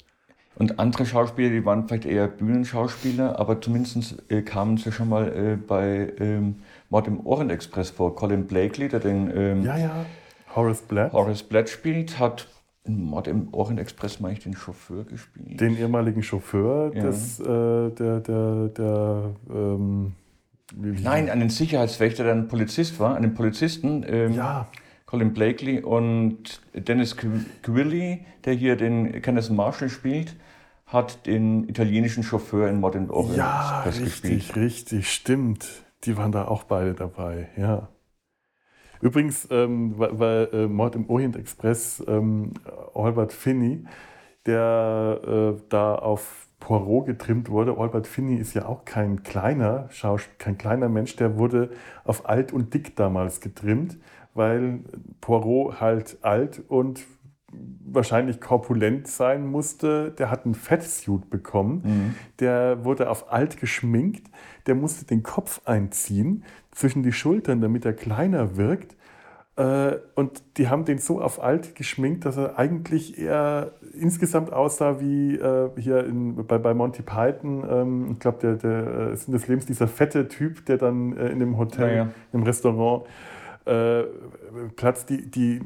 Und 0.56 0.80
andere 0.80 1.06
Schauspieler, 1.06 1.50
die 1.50 1.66
waren 1.66 1.88
vielleicht 1.88 2.06
eher 2.06 2.28
Bühnenschauspieler, 2.28 3.40
aber 3.40 3.62
zumindest 3.62 4.24
äh, 4.32 4.42
kamen 4.42 4.78
sie 4.78 4.92
schon 4.92 5.10
mal 5.10 5.28
äh, 5.28 5.56
bei 5.56 6.14
ähm, 6.20 6.62
Mord 6.90 7.08
im 7.08 7.26
Orient 7.26 7.52
Express 7.52 7.92
vor. 7.92 8.16
Colin 8.16 8.48
Blakely, 8.48 8.88
der 8.90 9.00
den 9.00 9.32
ähm, 9.36 9.64
ja, 9.64 9.78
ja. 9.78 10.06
Horace 10.56 10.82
Blatt. 10.82 11.14
Horace 11.14 11.44
Blatt 11.44 11.70
spielt, 11.70 12.18
hat 12.18 12.48
in 12.88 13.04
Mord 13.04 13.28
im 13.28 13.54
Orient 13.54 13.80
Express 13.80 14.20
meine 14.20 14.34
ich 14.34 14.44
den 14.44 14.56
Chauffeur 14.56 15.04
gespielt. 15.04 15.60
Den 15.60 15.78
ehemaligen 15.78 16.24
Chauffeur 16.24 16.92
ja. 16.96 17.04
des, 17.04 17.40
äh, 17.40 17.44
der, 17.46 18.20
der, 18.20 18.68
der 18.70 19.32
ähm, 19.50 20.14
Nein, 20.76 21.30
einen 21.30 21.50
Sicherheitswächter, 21.50 22.24
der 22.24 22.34
ein 22.34 22.48
Polizist 22.48 23.00
war, 23.00 23.16
einen 23.16 23.34
Polizisten. 23.34 24.06
Ähm, 24.08 24.34
ja. 24.34 24.68
Colin 25.06 25.34
Blakely 25.34 25.80
und 25.80 26.60
Dennis 26.74 27.16
Quilly, 27.16 28.26
der 28.44 28.54
hier 28.54 28.76
den 28.76 29.22
Kenneth 29.22 29.50
Marshall 29.50 29.90
spielt, 29.90 30.36
hat 30.86 31.26
den 31.26 31.68
italienischen 31.70 32.24
Chauffeur 32.24 32.68
in 32.68 32.82
Modern 32.82 33.10
Orient 33.10 33.38
ja, 33.38 33.84
Express 33.86 34.02
richtig, 34.02 34.22
gespielt. 34.22 34.34
Ja, 34.34 34.62
richtig, 34.62 34.94
richtig, 34.94 35.14
stimmt. 35.14 35.68
Die 36.04 36.18
waren 36.18 36.34
da 36.34 36.46
auch 36.46 36.64
beide 36.64 36.94
dabei, 36.94 37.48
ja. 37.58 37.88
Übrigens, 39.02 39.48
ähm, 39.52 39.94
weil, 39.98 40.50
äh, 40.54 40.68
Mord 40.68 40.96
im 40.96 41.10
Orient 41.10 41.36
Express, 41.36 42.04
ähm, 42.08 42.54
Albert 42.94 43.34
Finney, 43.34 43.86
der 44.46 45.20
äh, 45.58 45.62
da 45.70 45.96
auf 45.96 46.48
Poirot 46.60 47.06
getrimmt 47.06 47.50
wurde. 47.50 47.78
Albert 47.78 48.08
Finney 48.08 48.36
ist 48.36 48.54
ja 48.54 48.66
auch 48.66 48.86
kein 48.86 49.24
kleiner 49.24 49.90
kein 50.38 50.58
kleiner 50.58 50.90
Mensch, 50.90 51.16
der 51.16 51.38
wurde 51.38 51.70
auf 52.04 52.28
alt 52.28 52.52
und 52.52 52.74
dick 52.74 52.96
damals 52.96 53.42
getrimmt, 53.42 53.98
weil 54.34 54.80
Poirot 55.22 55.80
halt 55.80 56.18
alt 56.24 56.64
und 56.68 57.06
wahrscheinlich 57.86 58.42
korpulent 58.42 59.08
sein 59.08 59.48
musste. 59.48 60.12
Der 60.12 60.30
hat 60.30 60.46
einen 60.46 60.56
Fettsuit 60.56 61.30
bekommen. 61.30 61.82
Mhm. 61.84 62.16
Der 62.40 62.84
wurde 62.84 63.10
auf 63.10 63.32
alt 63.32 63.60
geschminkt. 63.60 64.30
Der 64.68 64.76
musste 64.76 65.06
den 65.06 65.24
Kopf 65.24 65.62
einziehen 65.66 66.44
zwischen 66.72 67.04
die 67.04 67.14
Schultern, 67.14 67.62
damit 67.62 67.86
er 67.86 67.94
kleiner 67.94 68.58
wirkt. 68.58 68.96
Äh, 69.58 69.98
und 70.14 70.44
die 70.58 70.70
haben 70.70 70.86
den 70.86 71.00
so 71.00 71.20
auf 71.20 71.42
alt 71.42 71.76
geschminkt, 71.76 72.26
dass 72.26 72.38
er 72.38 72.60
eigentlich 72.60 73.18
eher 73.18 73.72
insgesamt 74.00 74.54
aussah 74.54 75.00
wie 75.00 75.36
äh, 75.36 75.72
hier 75.78 76.06
in, 76.06 76.46
bei, 76.46 76.60
bei 76.60 76.76
Monty 76.76 77.02
Python. 77.02 77.66
Ähm, 77.68 78.12
ich 78.12 78.20
glaube, 78.20 78.38
der, 78.40 78.56
der 78.56 79.12
äh, 79.12 79.16
Sinn 79.16 79.34
des 79.34 79.48
Lebens, 79.48 79.66
dieser 79.66 79.88
fette 79.88 80.28
Typ, 80.28 80.66
der 80.68 80.78
dann 80.78 81.18
in 81.18 81.40
dem 81.40 81.58
Hotel, 81.58 81.90
ja, 81.90 81.96
ja. 82.04 82.10
im 82.34 82.44
Restaurant 82.44 83.08
äh, 83.66 84.04
Platz, 84.76 85.08
die, 85.08 85.30
die 85.30 85.62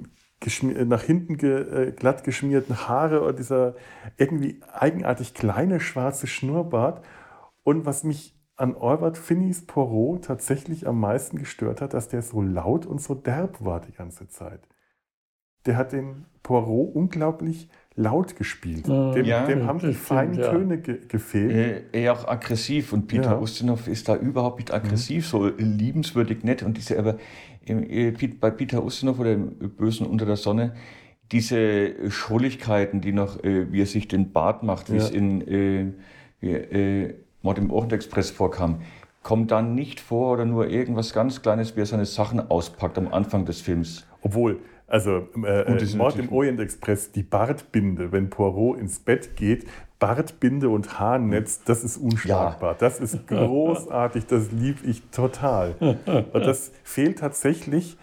nach 0.85 1.03
hinten 1.03 1.37
ge, 1.37 1.91
glatt 1.91 2.23
geschmierten 2.23 2.87
Haare 2.87 3.21
und 3.21 3.37
dieser 3.37 3.75
irgendwie 4.17 4.59
eigenartig 4.73 5.35
kleine 5.35 5.79
schwarze 5.79 6.25
Schnurrbart 6.25 7.05
Und 7.63 7.85
was 7.85 8.03
mich 8.03 8.40
an 8.55 8.75
Albert 8.75 9.17
Finneys 9.17 9.65
Poirot 9.65 10.25
tatsächlich 10.25 10.87
am 10.87 10.99
meisten 10.99 11.37
gestört 11.37 11.81
hat, 11.81 11.93
dass 11.93 12.09
der 12.09 12.21
so 12.21 12.41
laut 12.41 12.85
und 12.85 13.01
so 13.01 13.15
derb 13.15 13.63
war 13.63 13.81
die 13.81 13.93
ganze 13.93 14.27
Zeit. 14.27 14.67
Der 15.65 15.77
hat 15.77 15.91
den 15.91 16.25
Poirot 16.43 16.95
unglaublich 16.95 17.69
laut 17.95 18.35
gespielt. 18.35 18.87
Dem, 18.87 19.25
ja, 19.25 19.45
dem 19.45 19.67
haben 19.67 19.79
die 19.79 19.93
feinen 19.93 20.39
ja. 20.39 20.49
Töne 20.49 20.79
ge 20.79 20.99
gefehlt. 21.07 21.93
Äh, 21.93 22.01
eher 22.03 22.13
auch 22.13 22.27
aggressiv. 22.27 22.93
Und 22.93 23.07
Peter 23.07 23.31
ja. 23.31 23.39
Ustinov 23.39 23.87
ist 23.87 24.07
da 24.09 24.15
überhaupt 24.15 24.59
nicht 24.59 24.73
aggressiv, 24.73 25.25
mhm. 25.25 25.29
so 25.29 25.47
liebenswürdig 25.57 26.43
nett. 26.43 26.63
Und 26.63 26.77
diese, 26.77 26.97
aber 26.97 27.17
äh, 27.65 28.11
bei 28.11 28.49
Peter 28.49 28.83
Ustinov 28.83 29.19
oder 29.19 29.33
im 29.33 29.51
Bösen 29.75 30.07
unter 30.07 30.25
der 30.25 30.37
Sonne, 30.37 30.73
diese 31.31 32.09
Schrulligkeiten, 32.09 33.01
die 33.01 33.13
noch, 33.13 33.43
äh, 33.43 33.71
wie 33.71 33.81
er 33.81 33.85
sich 33.85 34.07
den 34.07 34.31
Bart 34.31 34.63
macht, 34.63 34.91
wie 34.91 34.97
es 34.97 35.09
in 35.09 35.41
äh, 35.47 35.91
äh, 36.41 37.13
Mord 37.41 37.57
im 37.57 37.71
Orient-Express 37.71 38.31
vorkam, 38.31 38.81
kommt 39.23 39.51
dann 39.51 39.75
nicht 39.75 39.99
vor 39.99 40.33
oder 40.33 40.45
nur 40.45 40.67
irgendwas 40.67 41.13
ganz 41.13 41.41
Kleines, 41.41 41.75
wie 41.75 41.81
er 41.81 41.85
seine 41.85 42.05
Sachen 42.05 42.49
auspackt 42.49 42.97
am 42.97 43.13
Anfang 43.13 43.45
des 43.45 43.61
Films. 43.61 44.07
Obwohl, 44.21 44.59
also 44.87 45.27
äh, 45.43 45.61
äh 45.61 45.95
Mord 45.95 46.17
im 46.17 46.31
Orient 46.31 46.59
Express, 46.59 47.11
die 47.11 47.23
Bartbinde, 47.23 48.11
wenn 48.11 48.29
Poirot 48.29 48.79
ins 48.79 48.99
Bett 48.99 49.35
geht, 49.35 49.65
Bartbinde 49.99 50.69
und 50.69 50.99
Haarnetz, 50.99 51.63
das 51.63 51.83
ist 51.83 51.97
unschlagbar. 51.97 52.71
Ja. 52.71 52.77
Das 52.79 52.99
ist 52.99 53.27
großartig, 53.27 54.25
das 54.25 54.51
liebe 54.51 54.85
ich 54.87 55.03
total. 55.11 55.75
Und 56.33 56.45
das 56.45 56.71
fehlt 56.83 57.19
tatsächlich, 57.19 57.97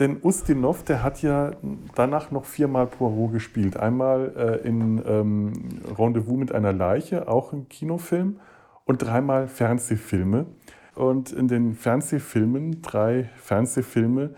denn 0.00 0.18
Ustinov, 0.20 0.82
der 0.82 1.04
hat 1.04 1.22
ja 1.22 1.52
danach 1.94 2.32
noch 2.32 2.44
viermal 2.44 2.88
Poirot 2.88 3.32
gespielt. 3.32 3.76
Einmal 3.76 4.32
äh, 4.64 4.68
in 4.68 5.00
ähm, 5.06 5.52
Rendezvous 5.96 6.36
mit 6.36 6.52
einer 6.52 6.72
Leiche, 6.72 7.28
auch 7.28 7.52
im 7.52 7.68
Kinofilm, 7.68 8.40
und 8.84 9.02
dreimal 9.02 9.48
Fernsehfilme. 9.48 10.46
Und 10.94 11.32
in 11.32 11.48
den 11.48 11.74
Fernsehfilmen, 11.74 12.82
drei 12.82 13.28
Fernsehfilme, 13.36 14.30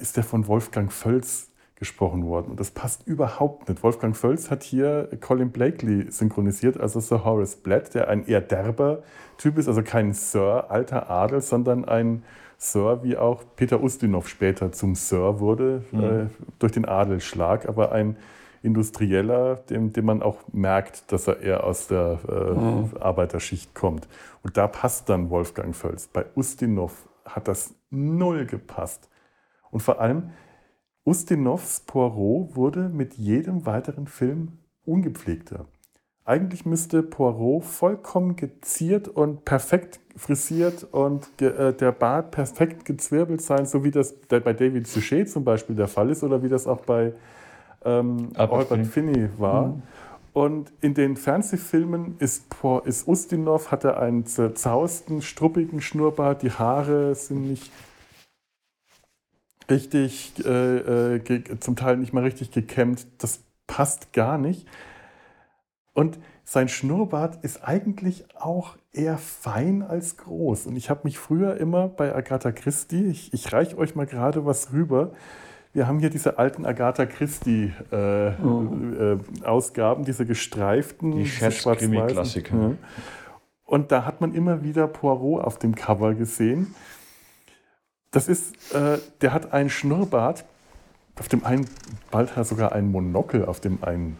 ist 0.00 0.16
der 0.16 0.24
von 0.24 0.46
Wolfgang 0.46 0.90
Völz 0.90 1.50
gesprochen 1.80 2.26
worden. 2.26 2.50
Und 2.50 2.60
das 2.60 2.70
passt 2.70 3.06
überhaupt 3.06 3.68
nicht. 3.68 3.82
Wolfgang 3.82 4.16
Völz 4.16 4.50
hat 4.50 4.62
hier 4.62 5.08
Colin 5.20 5.50
Blakely 5.50 6.10
synchronisiert, 6.10 6.78
also 6.78 7.00
Sir 7.00 7.24
Horace 7.24 7.56
Blatt, 7.56 7.94
der 7.94 8.08
ein 8.08 8.26
eher 8.26 8.42
derber 8.42 9.02
Typ 9.38 9.56
ist, 9.56 9.66
also 9.66 9.82
kein 9.82 10.12
Sir, 10.12 10.70
alter 10.70 11.10
Adel, 11.10 11.40
sondern 11.40 11.86
ein 11.86 12.22
Sir, 12.58 13.02
wie 13.02 13.16
auch 13.16 13.42
Peter 13.56 13.82
Ustinov 13.82 14.28
später 14.28 14.72
zum 14.72 14.94
Sir 14.94 15.40
wurde, 15.40 15.82
mhm. 15.90 16.04
äh, 16.04 16.26
durch 16.58 16.72
den 16.72 16.84
Adelsschlag, 16.84 17.66
aber 17.66 17.92
ein 17.92 18.16
Industrieller, 18.62 19.56
dem, 19.56 19.92
dem 19.92 20.04
man 20.04 20.22
auch 20.22 20.38
merkt, 20.52 21.10
dass 21.12 21.26
er 21.26 21.40
eher 21.40 21.64
aus 21.64 21.86
der 21.88 22.18
äh, 22.28 22.50
mhm. 22.52 22.90
Arbeiterschicht 23.00 23.74
kommt. 23.74 24.06
Und 24.42 24.56
da 24.56 24.66
passt 24.68 25.08
dann 25.08 25.30
Wolfgang 25.30 25.74
Völz. 25.74 26.08
Bei 26.08 26.26
Ustinov 26.34 27.08
hat 27.24 27.48
das 27.48 27.74
null 27.90 28.46
gepasst. 28.46 29.08
Und 29.70 29.80
vor 29.80 30.00
allem, 30.00 30.30
Ustinovs 31.04 31.80
Poirot 31.80 32.54
wurde 32.56 32.88
mit 32.88 33.14
jedem 33.14 33.64
weiteren 33.64 34.06
Film 34.06 34.58
ungepflegter. 34.84 35.66
Eigentlich 36.24 36.66
müsste 36.66 37.02
Poirot 37.02 37.64
vollkommen 37.64 38.36
geziert 38.36 39.08
und 39.08 39.44
perfekt 39.44 40.00
frisiert 40.16 40.84
und 40.92 41.26
äh, 41.40 41.72
der 41.72 41.92
Bart 41.92 42.30
perfekt 42.30 42.84
gezwirbelt 42.84 43.40
sein, 43.40 43.64
so 43.64 43.84
wie 43.84 43.90
das 43.90 44.14
bei 44.28 44.52
David 44.52 44.86
Suchet 44.86 45.30
zum 45.30 45.44
Beispiel 45.44 45.74
der 45.74 45.88
Fall 45.88 46.10
ist 46.10 46.22
oder 46.22 46.42
wie 46.42 46.48
das 46.48 46.66
auch 46.66 46.82
bei 46.82 47.14
ähm, 47.84 48.30
Albert 48.34 48.86
Finney 48.86 49.28
war. 49.38 49.68
Mhm. 49.68 49.82
Und 50.32 50.72
in 50.80 50.94
den 50.94 51.16
Fernsehfilmen 51.16 52.16
ist, 52.20 52.44
ist 52.84 53.08
Ustinov, 53.08 53.72
hat 53.72 53.84
er 53.84 54.00
einen 54.00 54.26
zerzausten, 54.26 55.22
struppigen 55.22 55.80
Schnurrbart, 55.80 56.42
die 56.42 56.52
Haare 56.52 57.14
sind 57.16 57.48
nicht 57.48 57.72
richtig, 59.68 60.32
äh, 60.44 61.16
äh, 61.16 61.60
zum 61.60 61.76
Teil 61.76 61.96
nicht 61.96 62.12
mal 62.12 62.22
richtig 62.22 62.52
gekämmt. 62.52 63.06
Das 63.18 63.40
passt 63.66 64.12
gar 64.12 64.38
nicht. 64.38 64.66
Und 65.94 66.18
sein 66.44 66.68
Schnurrbart 66.68 67.44
ist 67.44 67.62
eigentlich 67.62 68.24
auch 68.36 68.76
eher 68.92 69.18
fein 69.18 69.82
als 69.82 70.16
groß. 70.16 70.66
Und 70.66 70.76
ich 70.76 70.90
habe 70.90 71.02
mich 71.04 71.18
früher 71.18 71.56
immer 71.56 71.88
bei 71.88 72.14
Agatha 72.14 72.52
Christie, 72.52 73.06
ich, 73.06 73.32
ich 73.32 73.52
reiche 73.52 73.78
euch 73.78 73.94
mal 73.94 74.06
gerade 74.06 74.44
was 74.46 74.72
rüber, 74.72 75.12
wir 75.72 75.86
haben 75.86 76.00
hier 76.00 76.10
diese 76.10 76.38
alten 76.38 76.66
Agatha 76.66 77.06
Christie 77.06 77.72
äh, 77.92 78.32
oh. 78.42 79.18
äh, 79.44 80.04
diese 80.04 80.26
gestreiften, 80.26 81.12
die 81.12 81.26
Schwarz-Klassiker. 81.26 82.56
Ja. 82.56 82.72
Und 83.64 83.92
da 83.92 84.04
hat 84.04 84.20
man 84.20 84.34
immer 84.34 84.64
wieder 84.64 84.88
Poirot 84.88 85.44
auf 85.44 85.58
dem 85.58 85.76
Cover 85.76 86.14
gesehen. 86.14 86.74
Das 88.10 88.26
ist, 88.26 88.74
äh, 88.74 88.98
der 89.20 89.32
hat 89.32 89.52
einen 89.52 89.70
Schnurrbart, 89.70 90.44
auf 91.20 91.28
dem 91.28 91.44
einen, 91.44 91.68
bald 92.10 92.30
hat 92.30 92.38
er 92.38 92.44
sogar 92.44 92.72
einen 92.72 92.90
Monokel, 92.90 93.44
auf 93.44 93.60
dem 93.60 93.84
einen, 93.84 94.16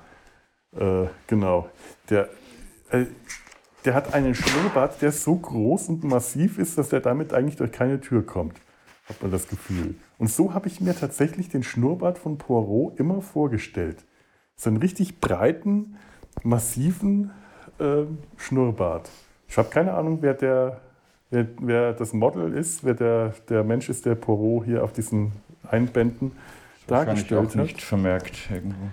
äh, 0.76 1.06
genau, 1.26 1.68
der, 2.08 2.28
äh, 2.90 3.06
der 3.84 3.94
hat 3.94 4.14
einen 4.14 4.36
Schnurrbart, 4.36 5.02
der 5.02 5.10
so 5.10 5.34
groß 5.34 5.88
und 5.88 6.04
massiv 6.04 6.58
ist, 6.58 6.78
dass 6.78 6.92
er 6.92 7.00
damit 7.00 7.32
eigentlich 7.32 7.56
durch 7.56 7.72
keine 7.72 8.00
Tür 8.00 8.24
kommt, 8.24 8.60
hat 9.10 9.20
man 9.22 9.30
das 9.30 9.48
Gefühl. 9.48 9.96
Und 10.18 10.30
so 10.30 10.54
habe 10.54 10.68
ich 10.68 10.80
mir 10.80 10.96
tatsächlich 10.96 11.50
den 11.50 11.62
Schnurrbart 11.62 12.18
von 12.18 12.38
Poirot 12.38 12.98
immer 12.98 13.20
vorgestellt. 13.20 14.04
So 14.56 14.70
einen 14.70 14.78
richtig 14.78 15.20
breiten, 15.20 15.96
massiven 16.42 17.30
äh, 17.78 18.04
Schnurrbart. 18.36 19.10
Ich 19.48 19.58
habe 19.58 19.68
keine 19.68 19.92
Ahnung, 19.92 20.18
wer 20.22 20.34
der 20.34 20.80
wer, 21.30 21.46
wer 21.60 21.92
das 21.92 22.12
Model 22.12 22.52
ist, 22.52 22.84
wer 22.84 22.94
der, 22.94 23.34
der 23.48 23.64
Mensch 23.64 23.88
ist, 23.88 24.06
der 24.06 24.14
Poirot 24.14 24.64
hier 24.64 24.84
auf 24.84 24.92
diesen 24.92 25.32
Einbänden 25.68 26.32
das 26.86 27.04
dargestellt 27.04 27.40
auch 27.40 27.54
hat. 27.54 27.62
nicht 27.62 27.82
vermerkt 27.82 28.50
irgendwo. 28.50 28.88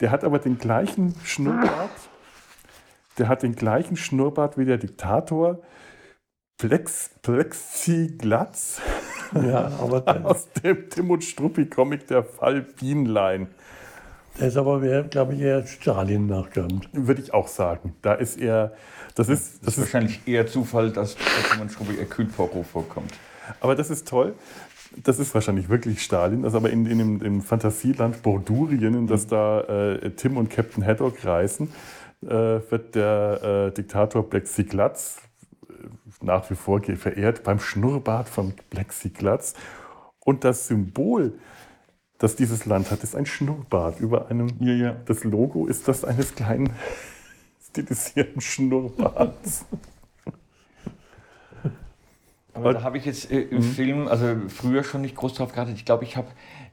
Der 0.00 0.10
hat 0.10 0.24
aber 0.24 0.38
den 0.38 0.58
gleichen 0.58 1.14
Schnurrbart. 1.24 1.90
Der 3.18 3.28
hat 3.28 3.42
den 3.42 3.54
gleichen 3.54 3.96
Schnurrbart 3.96 4.58
wie 4.58 4.66
der 4.66 4.76
Diktator. 4.76 5.62
Plex, 6.58 7.10
Plexiglatz. 7.22 8.80
Ja, 9.34 9.72
aber 9.80 10.04
aus 10.24 10.48
dem 10.62 10.88
Tim 10.90 11.10
und 11.10 11.24
Struppi-Comic 11.24 12.06
der 12.06 12.22
Fall 12.24 12.62
Bienlein. 12.62 13.48
Der 14.38 14.48
ist 14.48 14.56
aber, 14.56 14.80
glaube 15.04 15.34
ich, 15.34 15.40
eher 15.40 15.66
Stalin 15.66 16.26
nachgeahmt. 16.26 16.90
Würde 16.92 17.22
ich 17.22 17.32
auch 17.32 17.48
sagen. 17.48 17.96
Da 18.02 18.12
ist 18.14 18.38
er 18.38 18.72
das 19.16 19.30
ist, 19.30 19.54
das, 19.54 19.60
das 19.60 19.78
ist 19.78 19.80
wahrscheinlich 19.80 20.28
eher 20.28 20.46
Zufall, 20.46 20.90
dass 20.90 21.16
Pokémon 21.16 21.70
Schrubbi 21.70 21.94
Kühlporo 22.04 22.62
vorkommt. 22.62 23.14
Aber 23.60 23.74
das 23.74 23.88
ist 23.88 24.06
toll. 24.06 24.34
Das 25.02 25.18
ist 25.18 25.34
wahrscheinlich 25.34 25.70
wirklich 25.70 26.02
Stalin. 26.02 26.42
Das 26.42 26.54
aber 26.54 26.68
in, 26.68 26.84
in 26.84 26.98
dem, 26.98 27.22
im 27.22 27.40
Fantasieland 27.40 28.22
Bordurien, 28.22 28.94
in 28.94 29.06
das 29.06 29.24
mhm. 29.24 29.30
da 29.30 29.60
äh, 29.60 30.10
Tim 30.10 30.36
und 30.36 30.50
Captain 30.50 30.84
Haddock 30.84 31.24
reisen, 31.24 31.72
äh, 32.22 32.28
wird 32.28 32.94
der 32.94 33.68
äh, 33.68 33.74
Diktator 33.74 34.28
Plexiglatz 34.28 35.22
nach 36.26 36.50
wie 36.50 36.54
vor 36.54 36.82
verehrt 36.82 37.42
beim 37.42 37.58
Schnurrbart 37.58 38.28
von 38.28 38.52
Plexiglatz. 38.70 39.54
Und 40.24 40.44
das 40.44 40.66
Symbol, 40.66 41.38
das 42.18 42.36
dieses 42.36 42.66
Land 42.66 42.90
hat, 42.90 43.02
ist 43.02 43.16
ein 43.16 43.26
Schnurrbart 43.26 44.00
über 44.00 44.28
einem. 44.28 44.50
Ja, 44.60 44.72
ja. 44.72 44.96
Das 45.06 45.24
Logo 45.24 45.66
ist 45.66 45.88
das 45.88 46.04
eines 46.04 46.34
kleinen 46.34 46.70
stilisierten 47.70 48.40
Schnurrbarts. 48.40 49.64
Aber 52.56 52.72
da 52.72 52.82
habe 52.82 52.96
ich 52.96 53.04
jetzt 53.04 53.30
äh, 53.30 53.42
im 53.42 53.58
mhm. 53.58 53.62
Film, 53.62 54.08
also 54.08 54.34
früher 54.48 54.82
schon 54.82 55.02
nicht 55.02 55.14
groß 55.14 55.34
drauf 55.34 55.52
geachtet. 55.52 55.76
Ich 55.76 55.84
glaube, 55.84 56.04
ich 56.04 56.16
habe, 56.16 56.28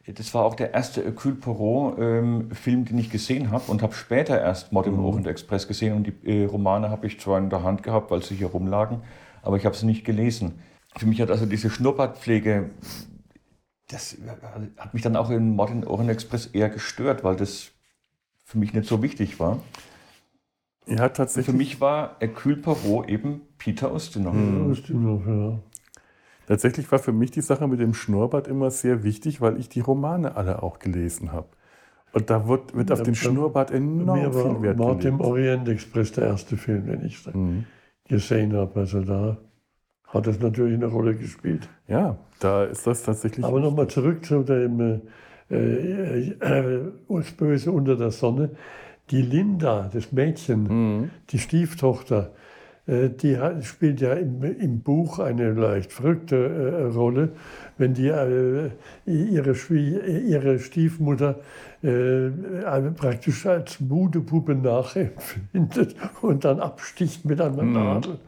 das 0.07 0.33
war 0.33 0.45
auch 0.45 0.55
der 0.55 0.73
erste 0.73 1.03
Hercule 1.03 1.35
Poirot-Film, 1.35 2.79
ähm, 2.79 2.85
den 2.85 2.97
ich 2.97 3.09
gesehen 3.09 3.51
habe 3.51 3.69
und 3.69 3.81
habe 3.81 3.93
später 3.93 4.39
erst 4.39 4.71
Mord 4.71 4.87
im 4.87 4.93
mhm. 4.95 5.05
Orient 5.05 5.27
Express 5.27 5.67
gesehen 5.67 5.93
und 5.93 6.07
die 6.07 6.43
äh, 6.43 6.45
Romane 6.45 6.89
habe 6.89 7.05
ich 7.05 7.19
zwar 7.19 7.37
in 7.37 7.49
der 7.49 7.63
Hand 7.63 7.83
gehabt, 7.83 8.11
weil 8.11 8.23
sie 8.23 8.35
hier 8.35 8.47
rumlagen, 8.47 9.01
aber 9.43 9.57
ich 9.57 9.65
habe 9.65 9.75
sie 9.75 9.85
nicht 9.85 10.03
gelesen. 10.05 10.59
Für 10.97 11.05
mich 11.05 11.21
hat 11.21 11.29
also 11.29 11.45
diese 11.45 11.69
Schnurrbartpflege, 11.69 12.71
das 13.89 14.17
hat 14.77 14.93
mich 14.93 15.03
dann 15.03 15.15
auch 15.15 15.29
in 15.29 15.55
Mord 15.55 15.69
im 15.69 15.83
Orient 15.85 16.09
Express 16.09 16.47
eher 16.47 16.69
gestört, 16.69 17.23
weil 17.23 17.35
das 17.35 17.71
für 18.45 18.57
mich 18.57 18.73
nicht 18.73 18.87
so 18.87 19.03
wichtig 19.03 19.39
war. 19.39 19.61
Ja, 20.87 21.09
tatsächlich. 21.09 21.45
Für 21.45 21.57
mich 21.57 21.79
war 21.79 22.17
Hercule 22.19 22.57
Poirot 22.57 23.09
eben 23.09 23.41
Peter 23.57 23.93
Ustinov. 23.93 24.33
Mhm. 24.33 24.71
Ustinov, 24.71 25.27
ja. 25.27 25.59
Tatsächlich 26.47 26.91
war 26.91 26.99
für 26.99 27.13
mich 27.13 27.31
die 27.31 27.41
Sache 27.41 27.67
mit 27.67 27.79
dem 27.79 27.93
Schnurrbart 27.93 28.47
immer 28.47 28.69
sehr 28.69 29.03
wichtig, 29.03 29.39
weil 29.39 29.57
ich 29.59 29.69
die 29.69 29.79
Romane 29.79 30.35
alle 30.35 30.61
auch 30.61 30.79
gelesen 30.79 31.31
habe. 31.31 31.47
Und 32.11 32.29
da 32.29 32.47
wird, 32.47 32.75
wird 32.75 32.91
auf 32.91 32.99
ja, 32.99 33.05
den 33.05 33.15
Schnurrbart 33.15 33.71
enorm 33.71 34.19
mir 34.19 34.33
viel 34.33 34.61
Wert 34.61 34.77
war 34.77 34.87
gelegt. 34.89 35.03
dem 35.05 35.21
Orient 35.21 35.67
Express 35.67 36.11
der 36.11 36.25
erste 36.25 36.57
Film, 36.57 36.85
den 36.85 37.03
ich 37.05 37.25
mhm. 37.33 37.65
Gesehen 38.07 38.53
habe. 38.53 38.81
Also 38.81 39.01
da 39.01 39.37
hat 40.07 40.27
das 40.27 40.39
natürlich 40.39 40.75
eine 40.75 40.87
Rolle 40.87 41.15
gespielt. 41.15 41.67
Ja, 41.87 42.17
da 42.39 42.65
ist 42.65 42.85
das 42.85 43.03
tatsächlich. 43.03 43.45
Aber 43.45 43.59
nochmal 43.59 43.87
zurück 43.87 44.25
zu 44.25 44.43
dem 44.43 45.01
äh, 45.49 45.55
äh, 45.55 46.29
äh, 46.39 47.23
Böse 47.37 47.71
unter 47.71 47.95
der 47.95 48.11
Sonne 48.11 48.51
die 49.11 49.21
Linda, 49.21 49.89
das 49.93 50.11
Mädchen, 50.11 50.63
mhm. 50.63 51.09
die 51.29 51.39
Stieftochter, 51.39 52.31
äh, 52.85 53.09
die 53.09 53.37
spielt 53.61 54.01
ja 54.01 54.13
im, 54.13 54.43
im, 54.43 54.81
Buch 54.81 55.19
eine 55.19 55.51
leicht 55.51 55.91
verrückte 55.91 56.35
äh, 56.35 56.83
Rolle, 56.93 57.33
wenn 57.77 57.93
die 57.93 58.07
äh, 58.07 58.71
ihre, 59.05 59.55
ihre 59.55 60.59
Stiefmutter 60.59 61.39
äh, 61.83 62.29
praktisch 62.95 63.45
als 63.45 63.79
Mudepuppe 63.79 64.55
nachempfindet 64.55 65.95
und 66.21 66.45
dann 66.45 66.59
absticht 66.59 67.25
mit 67.25 67.41
einer 67.41 67.63
mhm. 67.63 67.73
Nadel. 67.73 68.19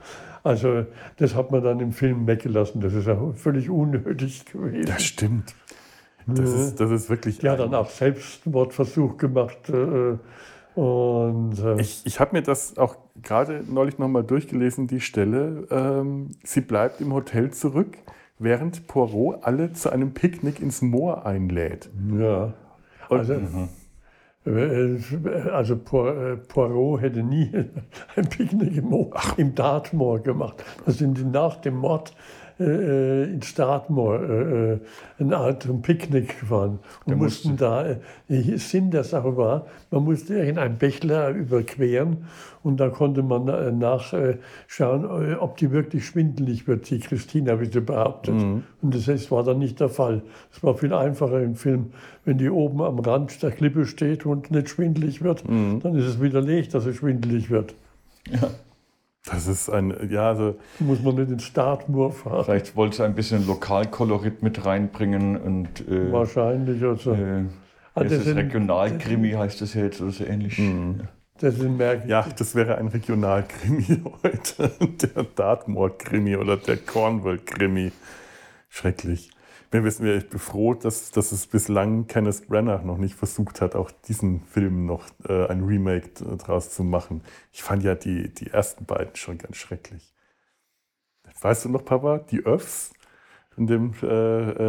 Also 0.44 0.86
das 1.18 1.34
hat 1.34 1.52
man 1.52 1.64
dann 1.64 1.80
im 1.80 1.92
Film 1.92 2.28
weggelassen. 2.28 2.82
Das 2.82 2.94
ist 2.94 3.08
ja 3.08 3.18
völlig 3.34 3.70
unnötig 3.70 4.46
gewesen. 4.46 4.86
Das 4.86 5.04
stimmt. 5.04 5.56
Das, 6.28 6.52
ist, 6.52 6.80
das 6.80 6.92
ist 6.92 7.10
wirklich. 7.10 7.44
Hat 7.44 7.60
dann 7.60 7.74
auch 7.74 7.90
Selbstmordversuch 7.90 9.18
gemacht. 9.18 9.70
Äh, 9.70 10.18
und, 10.80 11.60
äh 11.60 11.80
ich 11.80 12.02
ich 12.06 12.20
habe 12.20 12.36
mir 12.36 12.42
das 12.42 12.78
auch 12.78 12.98
gerade 13.24 13.64
neulich 13.68 13.98
nochmal 13.98 14.24
durchgelesen, 14.24 14.88
die 14.88 15.00
Stelle. 15.00 15.68
Ähm, 15.72 16.32
sie 16.44 16.62
bleibt 16.62 17.00
im 17.02 17.14
Hotel 17.14 17.52
zurück, 17.52 17.98
während 18.38 18.88
Poirot 18.88 19.40
alle 19.44 19.74
zu 19.74 19.92
einem 19.92 20.14
Picknick 20.14 20.60
ins 20.60 20.82
Moor 20.82 21.26
einlädt. 21.26 21.90
Ja. 22.20 22.54
Und, 23.10 23.20
also, 23.20 23.34
mhm. 23.36 23.70
Äh, 24.46 25.00
also 25.52 25.74
äh, 25.74 26.38
Poirot 26.38 27.02
hätte 27.02 27.24
nie 27.24 27.52
ein 28.16 28.30
Picknick 28.30 28.78
im, 28.78 28.86
Moor, 28.86 29.10
im 29.38 29.56
Dartmoor 29.56 30.20
gemacht. 30.20 30.64
Das 30.86 31.00
sind 31.00 31.32
nach 31.32 31.58
dem 31.58 31.78
Mord 31.78 32.14
äh, 32.60 33.24
in 33.26 33.42
Startmoor 33.42 34.22
äh, 34.22 34.74
äh 34.74 34.80
eine 35.18 35.38
Art 35.38 35.68
Picknick 35.82 36.40
gefahren 36.42 36.80
und 37.06 37.10
der 37.10 37.16
mussten 37.16 37.58
da, 37.58 37.86
äh, 38.28 38.58
Sinn 38.58 38.92
der 38.92 39.04
Sache 39.04 39.38
war, 39.38 39.66
man 39.92 40.04
musste 40.04 40.36
in 40.36 40.58
ein 40.58 40.78
Bächler 40.78 41.30
überqueren 41.30 42.26
und 42.64 42.80
da 42.80 42.90
konnte 42.90 43.24
man 43.24 43.48
äh, 43.48 43.72
nachschauen, 43.72 44.40
äh, 45.04 45.36
ob 45.36 45.58
die 45.58 45.72
wirklich 45.72 46.06
schwindelig 46.06 46.68
wird, 46.68 46.90
die 46.90 47.00
Christina, 47.00 47.60
wie 47.62 47.72
sie 47.72 47.80
behauptet. 47.80 48.36
Mhm. 48.36 48.64
Und 48.82 48.96
das 48.96 49.32
war 49.32 49.44
dann 49.44 49.60
nicht 49.60 49.80
der 49.80 49.90
Fall. 49.90 50.24
Es 50.52 50.64
war 50.64 50.76
viel 50.76 50.94
einfacher 50.94 51.42
im 51.42 51.56
Film, 51.56 51.92
wenn 52.26 52.38
die 52.38 52.50
oben 52.50 52.82
am 52.82 53.00
Rand 53.00 53.42
der 53.44 53.52
Klippe 53.52 53.86
steht 53.86 54.26
und 54.26 54.50
nicht 54.52 54.70
schwindelig 54.70 55.22
wird, 55.22 55.48
mhm. 55.48 55.80
dann 55.82 55.96
ist 55.96 56.06
es 56.06 56.22
widerlegt, 56.22 56.74
dass 56.74 56.86
sie 56.86 56.94
schwindelig 56.94 57.50
wird. 57.50 57.76
Ja. 58.32 58.50
Das 59.26 59.48
ist 59.48 59.70
ein, 59.70 60.10
ja, 60.10 60.30
also. 60.30 60.56
Muss 60.80 61.02
man 61.02 61.16
nicht 61.16 61.32
den 61.32 61.40
Startmoor 61.40 62.12
fahren. 62.12 62.46
Vielleicht 62.46 62.76
wollte 62.76 62.98
sie 62.98 63.04
ein 63.04 63.16
bisschen 63.16 63.46
Lokalkolorit 63.48 64.44
mit 64.44 64.66
reinbringen 64.66 65.38
und. 65.38 65.88
Äh, 65.88 66.12
Wahrscheinlich, 66.12 66.84
also. 66.84 67.14
Äh, 67.14 67.46
also 67.94 68.16
das 68.16 68.28
ist 68.28 68.36
Regionalkrimi, 68.36 69.32
heißt 69.32 69.62
das 69.62 69.74
ja 69.74 69.84
jetzt 69.84 70.02
oder 70.02 70.12
so 70.12 70.26
ähnlich. 70.26 70.60
Mhm. 70.60 71.08
Das 71.40 71.56
ja, 72.08 72.26
das 72.38 72.56
wäre 72.56 72.78
ein 72.78 72.88
Regionalkrimi 72.88 74.02
heute. 74.24 74.72
Der 74.80 75.24
Dartmoor-Krimi 75.24 76.38
oder 76.38 76.58
der 76.58 76.78
Cornwall-Krimi. 76.78 77.92
Schrecklich 78.70 79.32
wir 79.76 79.84
wissen, 79.84 80.06
ich 80.08 80.30
bin 80.30 80.40
froh, 80.40 80.74
dass, 80.74 81.12
dass 81.12 81.32
es 81.32 81.48
bislang 81.48 82.08
Kenneth 82.08 82.48
Brenner 82.48 82.82
noch 82.84 82.98
nicht 82.98 83.16
versucht 83.16 83.62
hat, 83.62 83.76
auch 83.76 83.92
diesen 83.92 84.42
Film 84.42 84.86
noch 84.86 85.06
äh, 85.28 85.48
ein 85.48 85.64
Remake 85.64 86.10
draus 86.38 86.70
zu 86.72 86.84
machen. 86.84 87.22
Ich 87.52 87.64
fand 87.64 87.84
ja 87.84 87.96
die, 87.96 88.34
die 88.34 88.48
ersten 88.48 88.86
beiden 88.86 89.16
schon 89.16 89.38
ganz 89.38 89.58
schrecklich. 89.58 90.14
Weißt 91.42 91.66
du 91.66 91.70
noch, 91.70 91.84
Papa, 91.84 92.20
die 92.20 92.46
Öffs 92.46 92.94
in 93.58 93.68
dem 93.68 93.94
äh, 94.02 94.08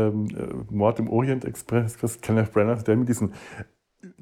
äh, 0.08 0.12
Mord 0.70 0.98
im 0.98 1.08
Orient 1.08 1.44
Express, 1.44 1.98
Kenneth 2.20 2.52
Brenner, 2.52 2.76
der 2.76 2.96
mit 2.96 3.08
diesem 3.08 3.32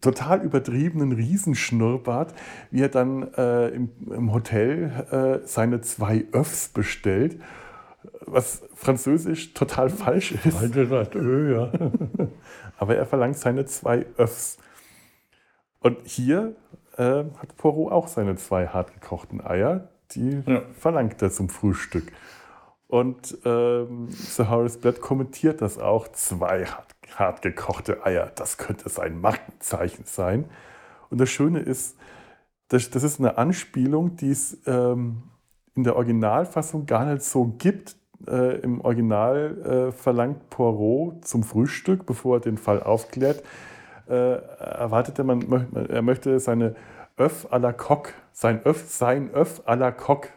total 0.01 0.43
übertriebenen 0.43 1.13
Riesenschnurrbart, 1.13 2.35
wie 2.71 2.83
er 2.83 2.89
dann 2.89 3.33
äh, 3.35 3.69
im, 3.69 3.91
im, 4.11 4.33
Hotel 4.33 5.43
äh, 5.43 5.47
seine 5.47 5.81
zwei 5.83 6.25
Öffs 6.33 6.69
bestellt 6.69 7.41
was 8.27 8.63
französisch 8.75 9.55
total 9.55 9.91
falsch 9.91 10.33
ist. 10.33 10.57
Alter 10.57 10.87
sagt 10.87 11.15
Ö, 11.15 11.55
ja. 11.57 11.73
Aber 12.79 12.97
er 12.97 13.07
verlangt 13.07 13.37
seine 13.37 13.67
zwei 13.67 14.07
Öffs. 14.17 14.59
Und 15.81 15.99
hier 16.07 16.57
äh, 16.97 17.25
hat 17.39 17.57
Poirot 17.57 17.93
auch 17.93 18.09
seine 18.09 18.37
zwei 18.37 18.67
hartgekochten 18.69 19.45
Eier. 19.45 19.89
Die 20.13 20.43
ja. 20.47 20.63
verlangt 20.79 21.21
er 21.23 21.31
zum 21.31 21.49
Frühstück. 21.49 22.13
Und 22.87 23.39
ähm, 23.45 24.09
Sir 24.11 24.51
Horace 24.51 24.79
Blatt 24.79 25.01
kommentiert 25.01 25.61
das 25.63 25.79
auch. 25.79 26.09
Zwei 26.09 26.67
hart, 26.67 26.95
hartgekochte 27.17 28.05
Eier, 28.05 28.31
das 28.35 28.59
könnte 28.59 28.89
sein 28.89 29.21
Markenzeichen 29.21 30.05
sein. 30.05 30.45
Und 31.11 31.21
das 31.21 31.31
Schöne 31.31 31.61
ist, 31.61 31.97
das, 32.69 32.91
das 32.91 33.03
ist 33.03 33.19
eine 33.19 33.39
Anspielung, 33.39 34.17
die 34.17 34.31
es 34.31 34.59
ähm, 34.67 35.25
in 35.75 35.85
der 35.85 35.97
Originalfassung 35.97 36.87
gar 36.87 37.05
nicht 37.07 37.23
so 37.23 37.47
gibt. 37.59 37.97
Äh, 38.29 38.61
Im 38.61 38.81
Original 38.81 39.89
äh, 39.89 39.93
verlangt 39.93 40.51
Poirot 40.51 41.25
zum 41.25 41.43
Frühstück, 41.43 42.07
bevor 42.07 42.37
er 42.37 42.41
den 42.41 42.59
Fall 42.59 42.83
aufklärt, 42.83 43.43
äh, 44.09 44.13
erwartet 44.15 45.19
er, 45.19 45.25
man, 45.25 45.69
er 45.89 46.03
möchte 46.03 46.39
seine 46.41 46.75
Öff 47.17 47.47
à 47.53 47.59
la 47.59 47.73
Coque, 47.73 48.13
sein 48.33 48.61
Öff, 48.65 48.89
sein 48.89 49.31
Öff 49.33 49.63
à 49.67 49.77
la 49.77 49.93
Coque 49.93 50.31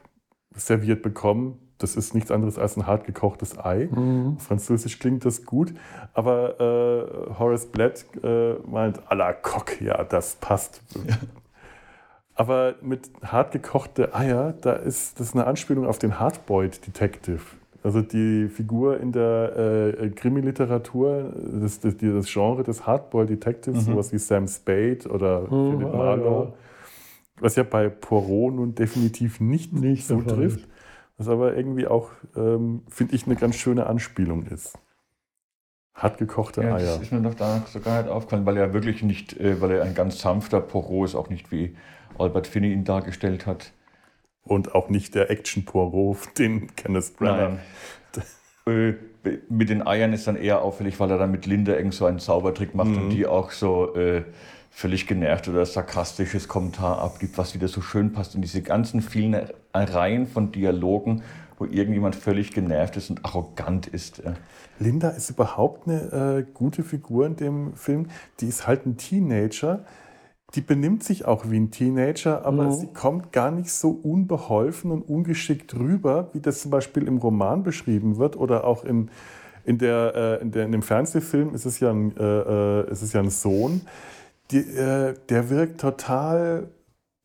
serviert 0.56 1.02
bekommen. 1.02 1.60
Das 1.80 1.96
ist 1.96 2.16
nichts 2.16 2.32
anderes 2.32 2.58
als 2.58 2.76
ein 2.76 2.88
hart 2.88 3.06
gekochtes 3.06 3.58
Ei. 3.58 3.88
Mhm. 3.92 4.40
Französisch 4.40 4.98
klingt 4.98 5.26
das 5.26 5.46
gut, 5.46 5.74
aber 6.14 6.60
äh, 6.60 7.38
Horace 7.38 7.68
Blatt 7.68 8.06
äh, 8.24 8.54
meint 8.66 9.00
à 9.12 9.16
la 9.16 9.34
Coque, 9.34 9.84
ja, 9.84 10.04
das 10.04 10.36
passt. 10.36 10.82
Ja. 10.96 11.16
Aber 12.34 12.76
mit 12.82 13.10
hart 13.24 13.52
gekochte 13.52 14.14
Eier, 14.14 14.54
da 14.62 14.74
ist 14.74 15.20
das 15.20 15.34
eine 15.34 15.48
Anspielung 15.48 15.88
auf 15.88 15.98
den 15.98 16.20
Hardboiled 16.20 16.86
Detective. 16.86 17.42
Also 17.88 18.02
die 18.02 18.50
Figur 18.50 19.00
in 19.00 19.14
der 19.14 19.94
äh, 19.98 20.10
Krimi-Literatur, 20.10 21.34
das, 21.62 21.80
das, 21.80 21.96
das, 21.96 22.28
Genre 22.28 22.62
des 22.62 22.86
Hardboiled 22.86 23.30
Detectives, 23.30 23.88
mhm. 23.88 23.94
sowas 23.94 24.12
wie 24.12 24.18
Sam 24.18 24.46
Spade 24.46 25.08
oder 25.10 25.50
mhm, 25.50 25.78
Philip 25.78 25.94
Marlowe, 25.94 26.48
ja. 26.48 26.54
was 27.40 27.56
ja 27.56 27.64
bei 27.64 27.88
Poirot 27.88 28.56
nun 28.56 28.76
definitiv 28.76 29.40
nicht, 29.40 29.72
nicht 29.72 30.06
so 30.06 30.22
trifft, 30.22 30.68
was 31.18 31.30
aber 31.30 31.56
irgendwie 31.56 31.88
auch, 31.88 32.10
ähm, 32.36 32.82
finde 32.90 33.16
ich, 33.16 33.26
eine 33.26 33.38
ganz 33.38 33.56
schöne 33.56 33.88
Anspielung 33.88 34.44
ist. 34.48 34.78
Hart 35.94 36.18
gekochte 36.18 36.64
ja, 36.64 36.76
Eier. 36.76 36.96
Das 36.96 37.04
ist 37.04 37.14
mir 37.14 37.22
noch 37.22 37.36
da 37.36 37.64
sogar 37.68 38.02
nicht 38.02 38.12
aufgefallen, 38.12 38.46
weil 38.46 38.58
er 38.58 38.74
wirklich 38.74 39.02
nicht, 39.02 39.40
äh, 39.40 39.62
weil 39.62 39.72
er 39.72 39.84
ein 39.84 39.96
ganz 39.96 40.20
sanfter 40.20 40.60
Poirot 40.60 41.08
ist, 41.08 41.16
auch 41.16 41.30
nicht 41.30 41.54
wie 41.54 41.78
Albert 42.20 42.48
Finney 42.48 42.74
ihn 42.74 42.84
dargestellt 42.84 43.48
hat. 43.48 43.72
Und 44.48 44.76
auch 44.76 44.90
nicht 44.90 45.16
der 45.16 45.30
Action-Poirot, 45.30 46.18
den 46.38 46.76
Kenneth 46.76 47.18
Branagh. 47.18 47.60
Äh, 48.66 48.94
mit 49.50 49.70
den 49.70 49.86
Eiern 49.86 50.14
ist 50.14 50.28
dann 50.28 50.38
eher 50.38 50.62
auffällig, 50.62 51.00
weil 51.00 51.12
er 51.12 51.18
dann 51.18 51.32
mit 51.32 51.46
Linda 51.46 51.74
irgend 51.74 51.94
so 51.94 52.06
einen 52.06 52.20
Zaubertrick 52.20 52.76
macht 52.76 52.90
mhm. 52.90 52.98
und 52.98 53.10
die 53.10 53.26
auch 53.26 53.52
so 53.52 53.94
äh, 53.96 54.24
völlig 54.70 55.08
genervt 55.08 55.48
oder 55.48 55.66
sarkastisches 55.66 56.48
Kommentar 56.48 57.00
abgibt, 57.02 57.38
was 57.38 57.54
wieder 57.56 57.68
so 57.68 57.82
schön 57.82 58.14
passt. 58.14 58.36
Und 58.36 58.42
diese 58.42 58.62
ganzen 58.62 59.02
vielen 59.02 59.36
Reihen 59.74 60.28
von 60.28 60.52
Dialogen, 60.52 61.24
wo 61.58 61.66
irgendjemand 61.66 62.16
völlig 62.16 62.52
genervt 62.52 62.96
ist 62.98 63.10
und 63.10 63.26
arrogant 63.26 63.88
ist. 63.88 64.22
Linda 64.80 65.10
ist 65.10 65.30
überhaupt 65.30 65.88
eine 65.88 66.46
äh, 66.46 66.52
gute 66.54 66.84
Figur 66.84 67.26
in 67.26 67.36
dem 67.36 67.76
Film. 67.76 68.08
Die 68.40 68.48
ist 68.48 68.68
halt 68.68 68.86
ein 68.86 68.98
Teenager, 68.98 69.84
die 70.56 70.62
benimmt 70.62 71.04
sich 71.04 71.26
auch 71.26 71.50
wie 71.50 71.60
ein 71.60 71.72
Teenager, 71.72 72.46
aber 72.46 72.66
mhm. 72.66 72.72
sie 72.72 72.88
kommt 72.88 73.34
gar 73.34 73.52
nicht 73.52 73.72
so 73.72 73.90
unbeholfen 73.90 74.92
und 74.92 75.02
ungeschickt 75.02 75.76
rüber, 75.76 76.30
wie 76.34 76.40
das 76.40 76.62
zum 76.62 76.72
Beispiel 76.72 77.08
im 77.08 77.18
Roman 77.18 77.64
beschrieben 77.64 78.18
wird 78.18 78.38
oder 78.38 78.64
auch 78.64 78.86
in, 78.86 79.10
in, 79.66 79.78
der, 79.78 80.14
äh, 80.16 80.42
in, 80.42 80.52
der, 80.52 80.66
in 80.66 80.72
dem 80.72 80.82
Fernsehfilm 80.82 81.54
ist 81.54 81.66
es 81.66 81.80
ja 81.82 81.92
ein, 81.92 82.16
äh, 82.16 82.24
äh 82.24 82.92
ist 82.92 83.02
es 83.02 83.12
ja 83.12 83.20
ein 83.22 83.30
Sohn. 83.30 83.82
Die, 84.52 84.60
äh, 84.60 85.16
der 85.28 85.50
wirkt 85.50 85.82
total 85.82 86.70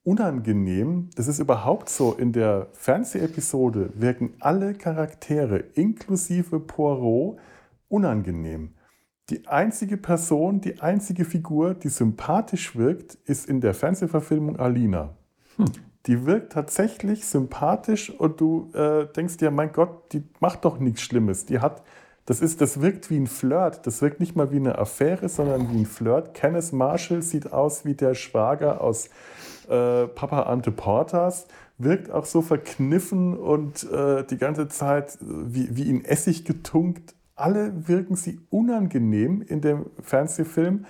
unangenehm. 0.03 1.11
Das 1.15 1.29
ist 1.29 1.39
überhaupt 1.39 1.89
so. 1.89 2.13
In 2.15 2.33
der 2.33 2.69
Fernsehepisode 2.73 3.91
wirken 3.95 4.35
alle 4.41 4.75
Charaktere, 4.75 5.59
inklusive 5.75 6.59
Poirot, 6.59 7.39
unangenehm. 7.89 8.75
Die 9.31 9.47
einzige 9.47 9.97
Person, 9.97 10.61
die 10.61 10.81
einzige 10.81 11.25
Figur, 11.25 11.75
die 11.75 11.89
sympathisch 11.89 12.77
wirkt, 12.77 13.15
ist 13.25 13.49
in 13.49 13.61
der 13.61 13.75
Fernsehverfilmung 13.75 14.59
Alina. 14.59 15.11
Hm. 15.57 15.67
Die 16.07 16.27
wirkt 16.27 16.53
tatsächlich 16.53 17.25
sympathisch 17.25 18.11
und 18.11 18.41
du 18.41 18.71
äh, 18.75 19.07
denkst 19.07 19.37
dir, 19.37 19.53
mein 19.53 19.73
Gott, 19.73 20.13
die 20.13 20.25
macht 20.41 20.65
doch 20.65 20.79
nichts 20.79 21.03
Schlimmes. 21.03 21.47
Die 21.47 21.61
hat, 21.61 21.83
das 22.27 22.41
ist, 22.41 22.61
das 22.61 22.81
wirkt 22.81 23.09
wie 23.11 23.19
ein 23.19 23.29
Flirt. 23.29 23.87
Das 23.87 24.03
wirkt 24.03 24.19
nicht 24.19 24.35
mal 24.35 24.51
wie 24.51 24.57
eine 24.57 24.79
Affäre, 24.79 25.29
sondern 25.29 25.71
wie 25.71 25.79
ein 25.79 25.87
Flirt. 25.87 26.35
Kenneth 26.35 26.73
Marshall 26.73 27.23
sieht 27.23 27.53
aus 27.53 27.85
wie 27.85 27.95
der 27.95 28.15
Schwager 28.15 28.81
aus 28.81 29.11
äh, 29.69 30.09
Papa 30.09 30.43
Ante 30.43 30.73
Portas 30.73 31.47
wirkt 31.79 32.11
auch 32.11 32.25
so 32.25 32.43
verkniffen 32.43 33.37
und 33.37 33.91
äh, 33.91 34.25
die 34.25 34.37
ganze 34.37 34.69
Zeit 34.69 35.19
wie, 35.21 35.77
wie 35.77 35.89
in 35.89 36.05
Essig 36.05 36.45
getunkt 36.45 37.15
alle 37.35 37.89
wirken 37.89 38.17
sie 38.17 38.41
unangenehm 38.51 39.43
in 39.43 39.61
dem 39.61 39.87
Fernsehfilm, 40.01 40.87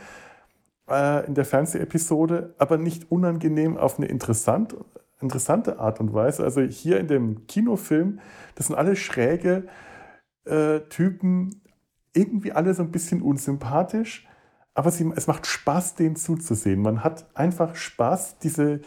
äh, 0.88 1.26
in 1.26 1.34
der 1.34 1.44
Fernsehepisode, 1.44 2.54
aber 2.58 2.78
nicht 2.78 3.10
unangenehm 3.10 3.76
auf 3.76 3.98
eine 3.98 4.06
interessant, 4.06 4.76
interessante 5.20 5.78
Art 5.78 6.00
und 6.00 6.12
Weise. 6.12 6.42
Also 6.42 6.60
hier 6.62 6.98
in 6.98 7.08
dem 7.08 7.46
Kinofilm, 7.46 8.20
das 8.54 8.66
sind 8.66 8.76
alle 8.76 8.96
schräge 8.96 9.68
äh, 10.44 10.80
Typen, 10.88 11.62
irgendwie 12.14 12.52
alle 12.52 12.74
so 12.74 12.82
ein 12.82 12.90
bisschen 12.90 13.22
unsympathisch, 13.22 14.28
aber 14.74 14.90
sie, 14.90 15.10
es 15.14 15.26
macht 15.26 15.46
Spaß, 15.46 15.94
denen 15.94 16.16
zuzusehen. 16.16 16.80
Man 16.80 17.04
hat 17.04 17.26
einfach 17.34 17.74
Spaß, 17.74 18.38
diese, 18.38 18.80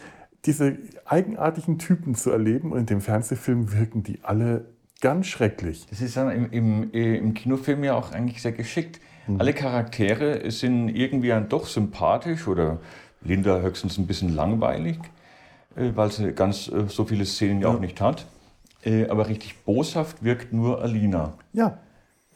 diese 0.45 0.77
eigenartigen 1.05 1.79
Typen 1.79 2.15
zu 2.15 2.31
erleben 2.31 2.71
und 2.71 2.79
in 2.79 2.85
dem 2.85 3.01
Fernsehfilm 3.01 3.71
wirken 3.71 4.03
die 4.03 4.23
alle 4.23 4.74
ganz 5.01 5.27
schrecklich. 5.27 5.85
Das 5.89 6.01
ist 6.01 6.17
dann 6.17 6.31
im, 6.31 6.51
im, 6.51 6.93
äh, 6.93 7.17
im 7.17 7.33
Kinofilm 7.33 7.83
ja 7.83 7.95
auch 7.95 8.11
eigentlich 8.11 8.41
sehr 8.41 8.51
geschickt. 8.51 8.99
Mhm. 9.27 9.39
Alle 9.39 9.53
Charaktere 9.53 10.49
sind 10.51 10.89
irgendwie 10.89 11.29
dann 11.29 11.49
doch 11.49 11.67
sympathisch 11.67 12.47
oder 12.47 12.79
Linda 13.21 13.59
höchstens 13.59 13.97
ein 13.97 14.07
bisschen 14.07 14.35
langweilig, 14.35 14.99
äh, 15.75 15.91
weil 15.95 16.11
sie 16.11 16.31
ganz 16.33 16.67
äh, 16.67 16.85
so 16.87 17.05
viele 17.05 17.25
Szenen 17.25 17.61
ja, 17.61 17.69
ja 17.69 17.75
auch 17.75 17.79
nicht 17.79 18.01
hat. 18.01 18.25
Aber 19.09 19.29
richtig 19.29 19.63
boshaft 19.65 20.23
wirkt 20.23 20.53
nur 20.53 20.79
Alina. 20.79 21.33
Ja, 21.53 21.79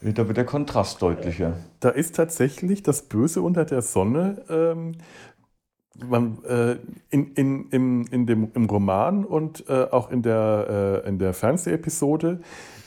da 0.01 0.27
wird 0.27 0.35
der 0.35 0.45
Kontrast 0.45 0.99
deutlicher. 0.99 1.57
Da 1.79 1.89
ist 1.89 2.15
tatsächlich 2.15 2.81
das 2.81 3.03
Böse 3.03 3.43
unter 3.43 3.65
der 3.65 3.83
Sonne 3.83 4.41
ähm, 4.49 4.93
man, 6.07 6.43
äh, 6.45 6.77
in, 7.09 7.33
in, 7.33 7.69
in, 7.69 8.05
in 8.07 8.25
dem, 8.25 8.51
im 8.53 8.65
Roman 8.65 9.25
und 9.25 9.67
äh, 9.69 9.87
auch 9.91 10.11
in 10.11 10.21
der, 10.21 11.03
äh, 11.05 11.07
in 11.07 11.19
der 11.19 11.33
Fernsehepisode 11.33 12.39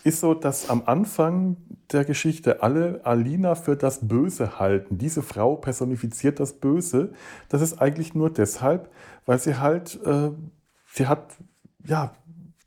ist 0.05 0.21
so, 0.21 0.35
dass 0.35 0.69
am 0.69 0.83
Anfang 0.87 1.57
der 1.93 2.05
Geschichte 2.05 2.63
alle 2.63 3.01
Alina 3.05 3.55
für 3.55 3.77
das 3.77 4.07
Böse 4.09 4.59
halten. 4.59 4.99
Diese 4.99 5.23
Frau 5.23 5.57
personifiziert 5.57 6.41
das 6.41 6.55
Böse. 6.55 7.13
Das 7.49 7.63
ist 7.63 7.81
eigentlich 7.81 8.15
nur 8.15 8.31
deshalb, 8.31 8.91
weil 9.27 9.39
sie 9.39 9.59
halt, 9.59 10.01
äh, 10.05 10.31
sie 10.93 11.07
hat 11.07 11.37
ja 11.85 12.13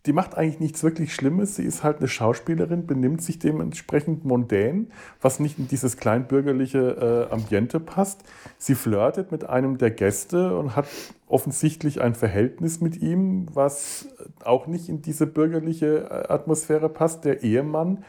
die 0.05 0.13
macht 0.13 0.37
eigentlich 0.37 0.59
nichts 0.59 0.83
wirklich 0.83 1.13
Schlimmes. 1.13 1.55
Sie 1.55 1.63
ist 1.63 1.83
halt 1.83 1.97
eine 1.97 2.07
Schauspielerin, 2.07 2.85
benimmt 2.85 3.21
sich 3.21 3.39
dementsprechend 3.39 4.23
mondän, 4.23 4.91
was 5.19 5.39
nicht 5.39 5.57
in 5.57 5.67
dieses 5.67 5.97
kleinbürgerliche 5.97 7.27
äh, 7.29 7.33
Ambiente 7.33 7.79
passt. 7.79 8.23
Sie 8.57 8.75
flirtet 8.75 9.31
mit 9.31 9.49
einem 9.49 9.77
der 9.77 9.91
Gäste 9.91 10.57
und 10.57 10.75
hat 10.75 10.87
offensichtlich 11.27 12.01
ein 12.01 12.13
Verhältnis 12.13 12.81
mit 12.81 13.01
ihm, 13.01 13.47
was 13.53 14.07
auch 14.43 14.67
nicht 14.67 14.89
in 14.89 15.01
diese 15.01 15.25
bürgerliche 15.25 16.07
äh, 16.09 16.31
Atmosphäre 16.31 16.89
passt. 16.89 17.25
Der 17.25 17.41
Ehemann, 17.41 18.03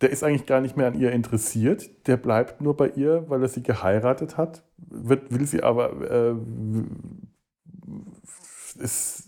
der 0.00 0.10
ist 0.10 0.22
eigentlich 0.22 0.46
gar 0.46 0.60
nicht 0.60 0.76
mehr 0.76 0.86
an 0.86 0.98
ihr 0.98 1.10
interessiert. 1.10 2.06
Der 2.06 2.16
bleibt 2.16 2.60
nur 2.60 2.76
bei 2.76 2.88
ihr, 2.88 3.24
weil 3.28 3.42
er 3.42 3.48
sie 3.48 3.64
geheiratet 3.64 4.36
hat. 4.36 4.62
Wird, 4.78 5.32
will 5.32 5.46
sie 5.46 5.62
aber. 5.62 6.10
Äh, 6.10 6.34
ist 8.80 9.19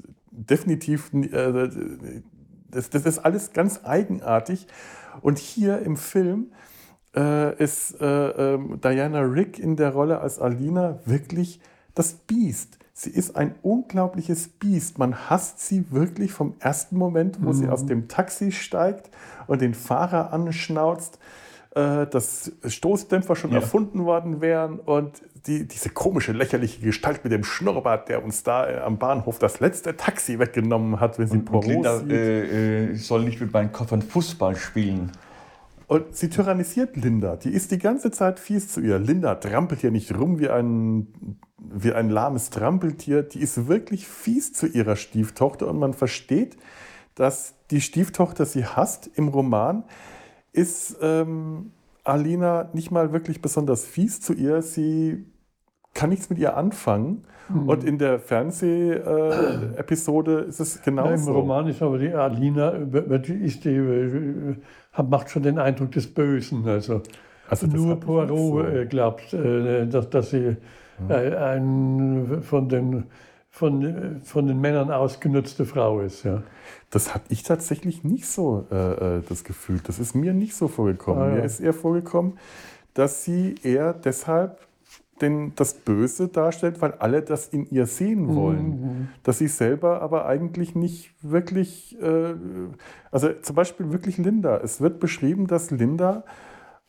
definitiv, 0.47 1.12
äh, 1.12 1.70
das, 2.70 2.90
das 2.90 3.07
ist 3.07 3.18
alles 3.18 3.53
ganz 3.53 3.80
eigenartig. 3.84 4.66
Und 5.20 5.38
hier 5.38 5.80
im 5.80 5.97
Film 5.97 6.53
äh, 7.14 7.57
ist 7.62 8.01
äh, 8.01 8.55
ähm, 8.55 8.80
Diana 8.80 9.20
Rick 9.20 9.59
in 9.59 9.76
der 9.76 9.90
Rolle 9.90 10.20
als 10.20 10.38
Alina 10.38 10.99
wirklich 11.05 11.61
das 11.95 12.14
Biest. 12.14 12.78
Sie 12.95 13.11
ist 13.11 13.36
ein 13.36 13.55
unglaubliches 13.62 14.49
Biest. 14.49 14.99
Man 14.99 15.30
hasst 15.30 15.61
sie 15.61 15.90
wirklich 15.90 16.32
vom 16.32 16.55
ersten 16.59 16.97
Moment, 16.97 17.38
wo 17.43 17.49
mhm. 17.49 17.55
sie 17.55 17.68
aus 17.68 17.86
dem 17.86 18.09
Taxi 18.09 18.53
steigt 18.53 19.11
und 19.47 19.61
den 19.61 19.74
Fahrer 19.74 20.32
anschnauzt, 20.32 21.18
äh, 21.74 22.07
dass 22.07 22.53
Stoßdämpfer 22.66 23.34
schon 23.34 23.51
ja. 23.51 23.57
erfunden 23.57 24.05
worden 24.05 24.40
wären 24.40 24.78
und 24.78 25.22
die, 25.47 25.66
diese 25.66 25.90
komische, 25.90 26.32
lächerliche 26.32 26.80
Gestalt 26.80 27.24
mit 27.24 27.32
dem 27.32 27.45
Schnurrbart, 27.45 28.09
der 28.09 28.24
uns 28.24 28.43
da 28.43 28.68
äh, 28.68 28.78
am 28.78 28.99
Bahnhof 28.99 29.38
das 29.38 29.61
letzte 29.61 29.97
Taxi 29.97 30.38
weggenommen 30.38 31.01
hat, 31.01 31.18
wenn 31.18 31.26
sie 31.26 31.38
und, 31.38 31.45
Poirot 31.45 31.64
und 31.64 31.70
Linda, 31.72 31.99
sieht. 31.99 32.11
Äh, 32.11 32.93
äh, 32.93 32.95
soll 32.95 33.24
nicht 33.24 33.40
mit 33.40 33.53
meinen 33.53 33.72
Koffern 33.72 34.03
Fußball 34.03 34.57
spielen. 34.57 35.11
Und 35.88 36.16
sie 36.16 36.30
tyrannisiert 36.30 36.97
Linda. 36.97 37.36
Die 37.36 37.51
ist 37.51 37.70
die 37.70 37.78
ganze 37.78 38.11
Zeit 38.11 38.38
fies 38.38 38.68
zu 38.68 38.80
ihr. 38.80 38.99
Linda 38.99 39.34
trampelt 39.34 39.80
hier 39.80 39.90
nicht 39.90 40.16
rum 40.16 40.38
wie 40.38 40.49
ein, 40.49 41.09
wie 41.59 41.93
ein 41.93 42.09
lahmes 42.09 42.51
Trampeltier. 42.51 43.22
Die 43.22 43.40
ist 43.40 43.68
wirklich 43.68 44.07
fies 44.07 44.53
zu 44.53 44.66
ihrer 44.66 44.97
Stieftochter. 44.97 45.68
Und 45.68 45.78
man 45.78 45.93
versteht, 45.93 46.57
dass 47.14 47.55
die 47.70 47.80
Stieftochter 47.80 48.47
sie 48.47 48.64
hasst. 48.64 49.11
Im 49.16 49.28
Roman 49.28 49.84
ist 50.53 50.97
ähm, 51.03 51.72
Alina 52.05 52.70
nicht 52.72 52.90
mal 52.90 53.12
wirklich 53.12 53.43
besonders 53.43 53.84
fies 53.84 54.20
zu 54.20 54.32
ihr. 54.32 54.62
Sie 54.62 55.26
kann 55.95 56.11
nichts 56.11 56.28
mit 56.30 56.38
ihr 56.38 56.57
anfangen. 56.57 57.24
Mhm. 57.49 57.68
Und 57.68 57.84
in 57.84 57.99
der 57.99 58.18
Fernsehepisode 58.18 60.45
äh, 60.45 60.49
ist 60.49 60.59
es 60.61 60.82
genauso. 60.82 61.30
Im 61.30 61.36
Roman 61.36 61.68
ist 61.68 61.82
aber 61.82 61.99
die 61.99 62.12
Alina, 62.12 62.70
ist 62.70 63.64
die, 63.64 63.76
äh, 63.76 64.57
macht 65.03 65.30
schon 65.30 65.43
den 65.43 65.59
Eindruck 65.59 65.93
des 65.93 66.12
Bösen. 66.12 66.66
Also, 66.66 67.03
also 67.49 67.66
nur 67.66 67.99
Poirot 68.01 68.38
so. 68.38 68.62
Äh, 68.62 68.86
glaubt, 68.86 69.32
dass, 69.32 70.11
dass 70.11 70.30
sie 70.30 70.57
mhm. 70.99 71.11
ein 71.11 72.43
von 72.43 72.68
den, 72.68 73.05
von, 73.51 74.20
von 74.24 74.47
den 74.47 74.61
Männern 74.61 74.90
ausgenutzte 74.90 75.64
Frau 75.66 76.01
ist. 76.01 76.24
Ja. 76.24 76.43
Das 76.90 77.14
habe 77.14 77.24
ich 77.28 77.43
tatsächlich 77.43 78.05
nicht 78.05 78.26
so 78.26 78.66
äh, 78.70 79.20
das 79.28 79.45
Gefühl. 79.45 79.80
Das 79.84 79.99
ist 79.99 80.14
mir 80.14 80.32
nicht 80.32 80.55
so 80.55 80.68
vorgekommen. 80.68 81.22
Ah, 81.22 81.28
ja. 81.28 81.34
Mir 81.36 81.45
ist 81.45 81.61
eher 81.61 81.74
vorgekommen, 81.74 82.38
dass 82.95 83.24
sie 83.24 83.55
eher 83.62 83.95
deshalb 83.95 84.59
denn 85.23 85.53
das 85.57 85.75
Böse 85.75 86.29
darstellt, 86.29 86.83
weil 86.83 86.93
alle 86.93 87.23
das 87.23 87.49
in 87.49 87.66
ihr 87.70 87.87
sehen 87.87 88.27
mhm, 88.27 88.35
wollen. 88.37 88.68
Mhm. 88.68 89.09
Dass 89.23 89.39
sie 89.39 89.49
selber 89.49 90.03
aber 90.03 90.27
eigentlich 90.27 90.75
nicht 90.75 91.14
wirklich, 91.23 91.97
äh, 92.03 92.35
also 93.11 93.31
zum 93.41 93.57
Beispiel 93.57 93.93
wirklich 93.93 94.18
Linda. 94.18 94.59
Es 94.59 94.81
wird 94.81 95.01
beschrieben, 95.01 95.47
dass 95.47 95.70
Linda 95.70 96.25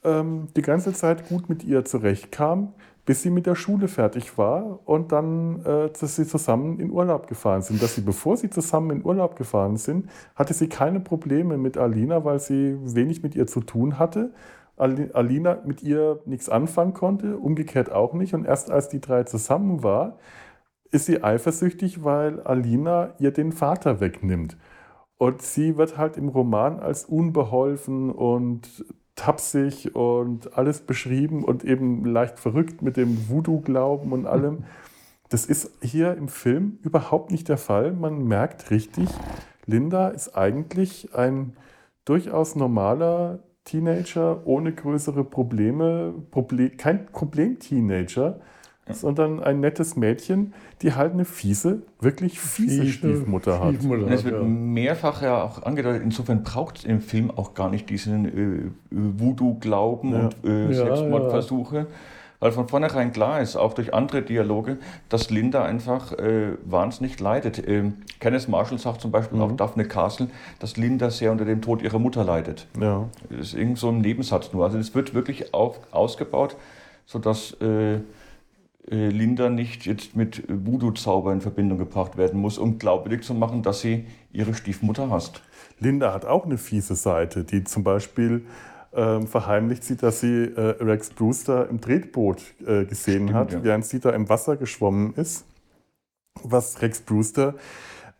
ähm, 0.04 0.48
die 0.56 0.62
ganze 0.62 0.94
Zeit 0.94 1.30
gut 1.30 1.48
mit 1.48 1.64
ihr 1.64 1.86
zurechtkam, 1.86 2.74
bis 3.06 3.22
sie 3.22 3.30
mit 3.30 3.46
der 3.46 3.56
Schule 3.56 3.88
fertig 3.88 4.38
war 4.38 4.80
und 4.86 5.12
dann, 5.12 5.66
äh, 5.66 5.90
dass 5.90 6.16
sie 6.16 6.26
zusammen 6.26 6.80
in 6.80 6.92
Urlaub 6.92 7.28
gefahren 7.28 7.62
sind. 7.62 7.82
Dass 7.82 7.96
sie, 7.96 8.02
bevor 8.02 8.38
sie 8.38 8.50
zusammen 8.50 8.92
in 8.92 9.06
Urlaub 9.06 9.36
gefahren 9.36 9.78
sind, 9.78 10.10
hatte 10.36 10.54
sie 10.54 10.68
keine 10.68 11.00
Probleme 11.00 11.58
mit 11.58 11.78
Alina, 11.78 12.26
weil 12.26 12.40
sie 12.40 12.78
wenig 12.82 13.22
mit 13.24 13.36
ihr 13.36 13.48
zu 13.48 13.62
tun 13.62 14.00
hatte 14.00 14.32
Alina 14.78 15.60
mit 15.66 15.84
ihr 15.84 16.22
nichts 16.26 16.50
anfangen 16.50 16.94
konnte, 16.94 17.38
umgekehrt 17.38 17.92
auch 17.92 18.14
nicht. 18.14 18.34
Und 18.34 18.46
erst 18.46 18.72
als 18.72 18.90
die 18.90 19.02
drei 19.02 19.24
zusammen 19.24 19.84
war, 19.84 20.18
ist 20.92 21.06
sie 21.06 21.24
eifersüchtig, 21.24 22.04
weil 22.04 22.42
Alina 22.42 23.14
ihr 23.20 23.32
den 23.32 23.52
Vater 23.52 24.00
wegnimmt. 24.00 24.58
Und 25.18 25.42
sie 25.42 25.78
wird 25.78 25.98
halt 25.98 26.18
im 26.18 26.30
Roman 26.30 26.80
als 26.80 27.06
unbeholfen 27.06 28.12
und 28.12 28.86
tapsig 29.16 29.96
und 29.96 30.58
alles 30.58 30.82
beschrieben 30.82 31.44
und 31.44 31.64
eben 31.64 32.04
leicht 32.06 32.40
verrückt 32.40 32.82
mit 32.82 32.98
dem 32.98 33.30
Voodoo-Glauben 33.30 34.12
und 34.12 34.26
allem. 34.26 34.66
Das 35.30 35.48
ist 35.48 35.72
hier 35.82 36.16
im 36.16 36.28
Film 36.28 36.78
überhaupt 36.84 37.32
nicht 37.32 37.50
der 37.50 37.58
Fall. 37.58 37.94
Man 37.94 38.28
merkt 38.28 38.70
richtig, 38.70 39.10
Linda 39.66 40.10
ist 40.10 40.38
eigentlich 40.38 41.16
ein 41.16 41.54
durchaus 42.06 42.56
normaler 42.56 43.40
Teenager 43.66 44.46
ohne 44.46 44.74
größere 44.74 45.24
Probleme, 45.24 46.14
Proble 46.32 46.70
kein 46.70 47.06
Problem-Teenager, 47.08 48.40
ja. 48.88 48.94
sondern 48.94 49.42
ein 49.42 49.62
nettes 49.62 49.96
Mädchen, 49.96 50.54
die 50.82 50.94
halt 50.94 51.14
eine 51.14 51.26
fiese, 51.26 51.84
wirklich 52.00 52.40
fiese, 52.40 52.82
fiese 52.82 52.92
Stiefmutter 52.92 53.64
hat. 53.64 53.76
Stiefmutter 53.76 54.12
es 54.12 54.24
wird 54.26 54.36
ja. 54.36 54.44
mehrfach 54.44 55.22
ja 55.22 55.44
auch 55.44 55.64
angedeutet, 55.64 56.04
insofern 56.04 56.44
braucht 56.44 56.80
es 56.80 56.86
im 56.86 57.02
Film 57.02 57.32
auch 57.32 57.54
gar 57.54 57.70
nicht 57.70 57.90
diesen 57.90 58.26
äh, 58.26 58.70
Voodoo-Glauben 58.92 60.12
ja. 60.12 60.20
und 60.26 60.50
äh, 60.50 60.74
Selbstmordversuche. 60.74 61.88
Weil 62.44 62.52
von 62.52 62.68
vornherein 62.68 63.14
klar 63.14 63.40
ist, 63.40 63.56
auch 63.56 63.74
durch 63.74 63.94
andere 63.94 64.22
Dialoge, 64.22 64.78
dass 65.08 65.30
Linda 65.30 65.64
einfach 65.64 66.12
äh, 66.12 66.58
wahnsinnig 66.66 67.18
leidet. 67.22 67.66
Ähm, 67.70 68.00
Kenneth 68.20 68.50
Marshall 68.50 68.80
sagt 68.80 69.00
zum 69.00 69.12
Beispiel 69.12 69.38
mhm. 69.38 69.44
auch 69.46 69.52
Daphne 69.54 69.86
Castle, 69.86 70.28
dass 70.60 70.76
Linda 70.76 71.10
sehr 71.10 71.32
unter 71.32 71.46
dem 71.46 71.62
Tod 71.62 71.82
ihrer 71.82 72.00
Mutter 72.00 72.26
leidet. 72.26 72.68
Ja. 72.78 73.08
Das 73.30 73.48
ist 73.48 73.54
irgend 73.54 73.78
so 73.78 73.88
ein 73.88 74.02
Nebensatz 74.02 74.52
nur. 74.52 74.66
Also 74.66 74.78
es 74.78 74.94
wird 74.94 75.14
wirklich 75.14 75.54
auf, 75.54 75.80
ausgebaut, 75.92 76.58
sodass 77.06 77.56
äh, 77.62 77.94
äh, 77.94 78.00
Linda 78.90 79.50
nicht 79.50 79.86
jetzt 79.86 80.18
mit 80.18 80.44
Voodoo-Zauber 80.50 81.32
in 81.32 81.40
Verbindung 81.40 81.78
gebracht 81.78 82.18
werden 82.18 82.42
muss, 82.42 82.58
um 82.58 82.78
glaubwürdig 82.78 83.24
zu 83.24 83.34
machen, 83.34 83.64
dass 83.64 83.80
sie 83.80 84.06
ihre 84.34 84.54
Stiefmutter 84.54 85.10
hasst. 85.10 85.42
Linda 85.80 86.14
hat 86.14 86.26
auch 86.26 86.44
eine 86.44 86.58
fiese 86.58 86.96
Seite, 86.96 87.46
die 87.46 87.64
zum 87.64 87.86
Beispiel 87.86 88.44
ähm, 88.96 89.28
verheimlicht 89.28 89.84
sie, 89.84 89.96
dass 89.96 90.20
sie 90.20 90.44
äh, 90.44 90.84
Rex 90.84 91.10
Brewster 91.10 91.70
im 91.70 91.82
Tretboot 91.82 92.42
äh, 92.66 92.86
gesehen 92.86 93.28
Stimmt, 93.28 93.34
hat, 93.34 93.54
ja. 93.54 93.64
während 93.64 93.86
sie 93.86 94.00
da 94.00 94.12
im 94.12 94.30
Wasser 94.30 94.58
geschwommen 94.58 95.14
ist, 95.16 95.46
was 96.44 96.82
Rex 96.82 97.02
Brewster 97.02 97.56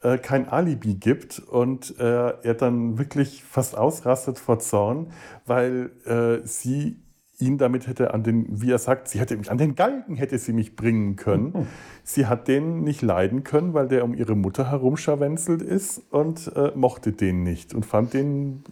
äh, 0.02 0.18
kein 0.18 0.50
Alibi 0.50 0.96
gibt 0.96 1.40
und 1.40 1.98
äh, 2.00 2.04
er 2.04 2.54
dann 2.56 2.98
wirklich 2.98 3.44
fast 3.44 3.78
ausrastet 3.78 4.40
vor 4.40 4.60
Zorn, 4.60 5.08
weil 5.46 5.92
äh, 6.06 6.46
sie 6.46 7.00
ihn 7.40 7.58
damit 7.58 7.88
hätte 7.88 8.14
an 8.14 8.24
den, 8.24 8.62
wie 8.62 8.72
er 8.72 8.78
sagt, 8.78 9.08
sie 9.08 9.20
hätte 9.20 9.36
mich 9.36 9.52
an 9.52 9.58
den 9.58 9.76
Galgen 9.76 10.16
hätte 10.16 10.38
sie 10.38 10.54
mich 10.54 10.76
bringen 10.76 11.16
können. 11.16 11.68
sie 12.04 12.28
hat 12.28 12.48
den 12.48 12.84
nicht 12.84 13.02
leiden 13.02 13.44
können, 13.44 13.74
weil 13.74 13.88
der 13.88 14.04
um 14.04 14.14
ihre 14.14 14.36
Mutter 14.36 14.70
herumscharwenzelt 14.70 15.62
ist 15.62 16.02
und 16.12 16.52
äh, 16.56 16.72
mochte 16.76 17.12
den 17.12 17.44
nicht 17.44 17.74
und 17.74 17.86
fand 17.86 18.14
den 18.14 18.64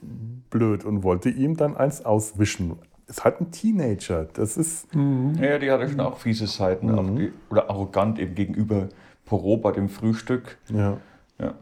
blöd 0.52 0.86
und 0.86 1.02
wollte 1.02 1.30
ihm 1.30 1.58
dann 1.58 1.76
eins 1.76 2.06
auswischen. 2.06 2.76
Ist 3.08 3.24
halt 3.24 3.41
ein 3.41 3.52
Teenager. 3.52 4.28
Das 4.34 4.56
ist. 4.56 4.93
Mhm. 4.93 5.34
Ja, 5.41 5.58
die 5.58 5.72
hatte 5.72 5.89
schon 5.89 5.99
auch 5.99 6.20
fiese 6.20 6.45
Seiten 6.45 6.91
mhm. 6.91 7.34
oder 7.49 7.70
arrogant 7.70 8.20
eben 8.20 8.36
gegenüber 8.36 8.89
Porot 9.26 9.64
bei 9.64 9.72
dem 9.72 9.89
Frühstück. 9.89 10.60
Ja. 10.72 10.97
ja 11.39 11.56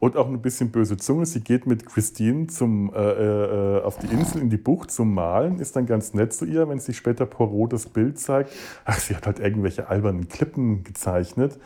und 0.00 0.16
auch 0.16 0.26
ein 0.26 0.40
bisschen 0.42 0.70
böse 0.70 0.96
Zunge. 0.96 1.26
Sie 1.26 1.40
geht 1.40 1.66
mit 1.66 1.86
Christine 1.86 2.48
zum, 2.48 2.92
äh, 2.92 2.98
äh, 2.98 3.82
auf 3.82 3.98
die 3.98 4.06
Insel 4.06 4.40
in 4.40 4.50
die 4.50 4.56
Bucht 4.56 4.90
zum 4.90 5.14
Malen, 5.14 5.60
ist 5.60 5.76
dann 5.76 5.86
ganz 5.86 6.14
nett 6.14 6.32
zu 6.32 6.46
ihr, 6.46 6.68
wenn 6.68 6.80
sie 6.80 6.94
später 6.94 7.26
Poirot 7.26 7.74
das 7.74 7.86
Bild 7.86 8.18
zeigt. 8.18 8.50
Ach, 8.86 8.98
sie 8.98 9.14
hat 9.14 9.26
halt 9.26 9.38
irgendwelche 9.38 9.88
albernen 9.88 10.28
Klippen 10.28 10.84
gezeichnet. 10.84 11.58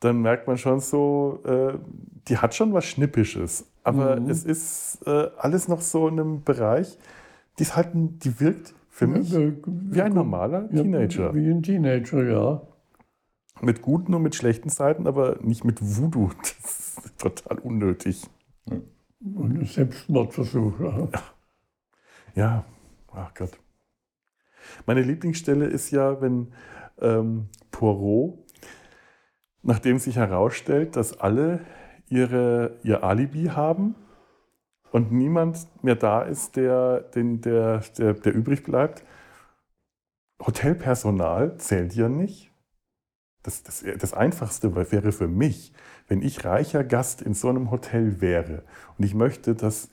Dann 0.00 0.20
merkt 0.20 0.46
man 0.46 0.58
schon 0.58 0.80
so, 0.80 1.40
äh, 1.46 1.78
die 2.28 2.36
hat 2.36 2.54
schon 2.54 2.72
was 2.74 2.84
Schnippisches. 2.84 3.66
Aber 3.82 4.20
mhm. 4.20 4.28
es 4.28 4.44
ist 4.44 4.98
äh, 5.06 5.28
alles 5.38 5.68
noch 5.68 5.80
so 5.80 6.08
in 6.08 6.20
einem 6.20 6.42
Bereich, 6.44 6.98
die, 7.58 7.62
ist 7.62 7.76
halt, 7.76 7.88
die 7.94 8.40
wirkt 8.40 8.74
für 8.88 9.06
mich 9.06 9.32
wie 9.32 10.02
ein 10.02 10.12
normaler 10.12 10.68
Teenager. 10.68 11.34
Wie 11.34 11.50
ein 11.50 11.62
Teenager, 11.62 12.22
ja. 12.24 12.62
Mit 13.62 13.82
guten 13.82 14.14
und 14.14 14.22
mit 14.22 14.34
schlechten 14.34 14.68
Seiten, 14.68 15.06
aber 15.06 15.38
nicht 15.42 15.64
mit 15.64 15.80
Voodoo. 15.80 16.30
Das 16.42 17.14
total 17.16 17.58
unnötig. 17.58 18.28
Und 19.22 19.66
Selbstmordversuch. 19.66 20.80
Ja. 20.80 21.08
ja, 22.34 22.64
ach 23.12 23.32
Gott. 23.34 23.58
Meine 24.86 25.02
Lieblingsstelle 25.02 25.66
ist 25.66 25.90
ja, 25.90 26.20
wenn 26.20 26.52
ähm, 27.00 27.48
Poirot, 27.70 28.38
nachdem 29.62 29.98
sich 29.98 30.16
herausstellt, 30.16 30.96
dass 30.96 31.18
alle 31.20 31.60
ihre, 32.10 32.78
ihr 32.82 33.02
Alibi 33.02 33.46
haben 33.46 33.94
und 34.92 35.12
niemand 35.12 35.66
mehr 35.82 35.96
da 35.96 36.22
ist, 36.22 36.56
der, 36.56 37.00
den, 37.00 37.40
der, 37.40 37.82
der, 37.96 38.14
der 38.14 38.34
übrig 38.34 38.64
bleibt, 38.64 39.04
Hotelpersonal 40.44 41.56
zählt 41.58 41.94
ja 41.94 42.08
nicht. 42.08 42.50
Das, 43.42 43.62
das, 43.62 43.84
das 43.98 44.12
Einfachste 44.12 44.74
wäre 44.74 45.12
für 45.12 45.28
mich, 45.28 45.72
wenn 46.08 46.20
ich 46.20 46.44
reicher 46.44 46.84
Gast 46.84 47.22
in 47.22 47.32
so 47.32 47.48
einem 47.48 47.70
Hotel 47.70 48.20
wäre 48.20 48.64
und 48.98 49.04
ich 49.04 49.14
möchte, 49.14 49.54
dass, 49.54 49.88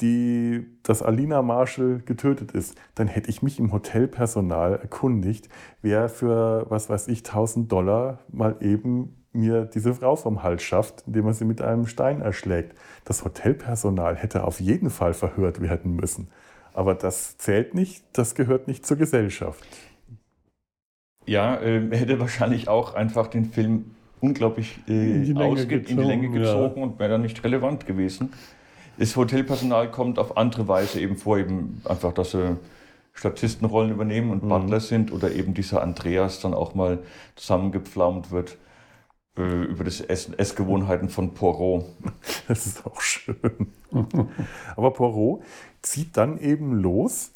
die, 0.00 0.66
dass 0.82 1.02
Alina 1.02 1.42
Marshall 1.42 2.00
getötet 2.00 2.52
ist, 2.52 2.76
dann 2.94 3.06
hätte 3.06 3.30
ich 3.30 3.42
mich 3.42 3.58
im 3.58 3.72
Hotelpersonal 3.72 4.76
erkundigt, 4.76 5.48
wer 5.82 6.08
für, 6.08 6.68
was 6.70 6.88
weiß 6.88 7.08
ich, 7.08 7.20
1000 7.20 7.70
Dollar 7.70 8.20
mal 8.28 8.56
eben 8.60 9.19
mir 9.32 9.64
diese 9.64 9.94
Frau 9.94 10.16
vom 10.16 10.42
Hals 10.42 10.62
schafft, 10.62 11.04
indem 11.06 11.26
er 11.26 11.34
sie 11.34 11.44
mit 11.44 11.60
einem 11.62 11.86
Stein 11.86 12.20
erschlägt. 12.20 12.76
Das 13.04 13.24
Hotelpersonal 13.24 14.16
hätte 14.16 14.44
auf 14.44 14.60
jeden 14.60 14.90
Fall 14.90 15.14
verhört 15.14 15.60
werden 15.60 15.94
müssen. 15.94 16.28
Aber 16.72 16.94
das 16.94 17.38
zählt 17.38 17.74
nicht, 17.74 18.04
das 18.12 18.34
gehört 18.34 18.68
nicht 18.68 18.86
zur 18.86 18.96
Gesellschaft. 18.96 19.64
Ja, 21.26 21.60
äh, 21.60 21.88
hätte 21.90 22.18
wahrscheinlich 22.18 22.68
auch 22.68 22.94
einfach 22.94 23.28
den 23.28 23.44
Film 23.44 23.92
unglaublich 24.20 24.78
äh, 24.88 24.92
in, 24.92 25.24
die 25.24 25.36
ausge 25.36 25.76
in, 25.76 25.84
die 25.84 25.94
Länge 25.94 26.28
gezogen 26.30 26.80
ja. 26.80 26.86
und 26.86 26.98
wäre 26.98 27.10
dann 27.10 27.22
nicht 27.22 27.42
relevant 27.44 27.86
gewesen. 27.86 28.32
Das 28.98 29.16
Hotelpersonal 29.16 29.90
kommt 29.90 30.18
auf 30.18 30.36
andere 30.36 30.68
Weise 30.68 31.00
eben 31.00 31.16
vor, 31.16 31.38
eben 31.38 31.80
einfach, 31.84 32.12
dass 32.12 32.32
sie 32.32 32.56
Statistenrollen 33.12 33.92
übernehmen 33.92 34.30
und 34.30 34.44
mhm. 34.44 34.48
Butler 34.48 34.80
sind 34.80 35.12
oder 35.12 35.32
eben 35.32 35.54
dieser 35.54 35.82
Andreas 35.82 36.40
dann 36.40 36.54
auch 36.54 36.74
mal 36.74 36.98
zusammengepflaumt 37.36 38.30
wird 38.30 38.56
äh, 39.40 39.64
über 39.64 39.84
das 39.84 40.00
Essen, 40.00 40.38
Essgewohnheiten 40.38 41.08
von 41.08 41.34
Poirot. 41.34 41.84
Das 42.48 42.66
ist 42.66 42.84
auch 42.84 43.00
schön. 43.00 43.68
Aber 44.76 44.92
Poirot 44.92 45.42
zieht 45.82 46.16
dann 46.16 46.38
eben 46.38 46.72
los 46.80 47.30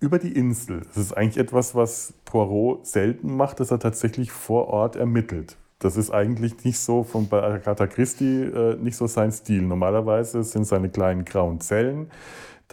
über 0.00 0.18
die 0.18 0.32
Insel. 0.32 0.82
Das 0.86 0.98
ist 0.98 1.12
eigentlich 1.16 1.38
etwas, 1.38 1.74
was 1.74 2.12
Poirot 2.24 2.86
selten 2.86 3.36
macht, 3.36 3.60
dass 3.60 3.70
er 3.70 3.78
tatsächlich 3.78 4.30
vor 4.32 4.68
Ort 4.68 4.96
ermittelt. 4.96 5.56
Das 5.78 5.96
ist 5.96 6.10
eigentlich 6.10 6.64
nicht 6.64 6.78
so 6.78 7.04
von 7.04 7.28
bei 7.28 7.42
Agatha 7.42 7.86
Christie 7.86 8.42
äh, 8.42 8.76
nicht 8.76 8.96
so 8.96 9.06
sein 9.06 9.32
Stil. 9.32 9.62
Normalerweise 9.62 10.42
sind 10.42 10.66
seine 10.66 10.88
kleinen 10.88 11.24
grauen 11.24 11.60
Zellen 11.60 12.10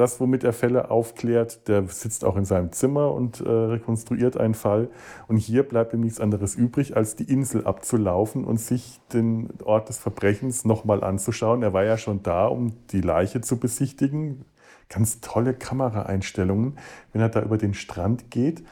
das, 0.02 0.20
womit 0.20 0.44
er 0.44 0.52
Fälle 0.52 0.90
aufklärt. 0.90 1.68
Der 1.68 1.88
sitzt 1.88 2.26
auch 2.26 2.36
in 2.36 2.44
seinem 2.44 2.72
Zimmer 2.72 3.14
und 3.14 3.40
äh, 3.40 3.50
rekonstruiert 3.50 4.36
einen 4.36 4.56
Fall. 4.56 4.90
Und 5.28 5.38
hier 5.38 5.64
bleibt 5.64 5.94
ihm 5.94 6.02
nichts 6.02 6.20
anderes 6.20 6.56
übrig, 6.56 6.98
als 6.98 7.16
die 7.16 7.32
Insel 7.32 7.66
abzulaufen 7.66 8.44
und 8.44 8.60
sich 8.60 9.00
den 9.14 9.50
Ort 9.64 9.90
des 9.90 10.00
Verbrechens 10.00 10.66
nochmal 10.66 11.04
anzuschauen. 11.04 11.62
Er 11.62 11.74
war 11.74 11.84
ja 11.84 11.98
schon 11.98 12.24
da, 12.24 12.48
um 12.48 12.74
die 12.90 13.02
Leiche 13.02 13.42
zu 13.42 13.58
besichtigen. 13.58 14.44
Ganz 14.90 15.22
tolle 15.22 15.54
Kameraeinstellungen, 15.54 16.78
wenn 17.14 17.22
er 17.22 17.30
da 17.30 17.42
über 17.42 17.58
den 17.58 17.74
Strand 17.74 18.32
geht 18.32 18.64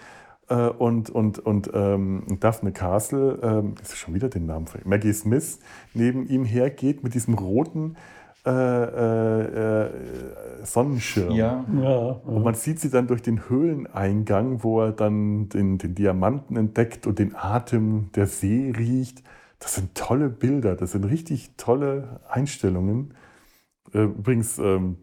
äh, 0.49 0.67
und, 0.67 1.09
und, 1.09 1.39
und 1.39 1.69
ähm, 1.73 2.23
Daphne 2.39 2.71
Castle, 2.71 3.39
ähm, 3.41 3.75
ist 3.81 3.95
schon 3.97 4.15
wieder 4.15 4.29
den 4.29 4.47
Namen 4.47 4.65
Maggie 4.83 5.13
Smith, 5.13 5.59
neben 5.93 6.27
ihm 6.27 6.43
hergeht 6.43 7.03
mit 7.03 7.13
diesem 7.13 7.35
roten 7.35 7.95
äh, 8.49 8.83
äh, 8.83 9.85
äh, 9.85 10.65
Sonnenschirm. 10.65 11.31
Ja. 11.31 11.65
Ja, 11.81 11.97
Und 12.25 12.43
man 12.43 12.53
sieht 12.55 12.79
sie 12.79 12.89
dann 12.89 13.07
durch 13.07 13.21
den 13.21 13.49
Höhleneingang, 13.49 14.63
wo 14.63 14.81
er 14.81 14.91
dann 14.91 15.49
den, 15.49 15.77
den 15.77 15.95
Diamanten 15.95 16.57
entdeckt 16.57 17.07
und 17.07 17.19
den 17.19 17.35
Atem 17.35 18.11
der 18.15 18.27
See 18.27 18.73
riecht. 18.75 19.23
Das 19.59 19.75
sind 19.75 19.95
tolle 19.95 20.29
Bilder, 20.29 20.75
das 20.75 20.93
sind 20.93 21.03
richtig 21.05 21.51
tolle 21.57 22.21
Einstellungen. 22.29 23.13
Äh, 23.93 24.03
übrigens, 24.03 24.57
ähm, 24.57 24.97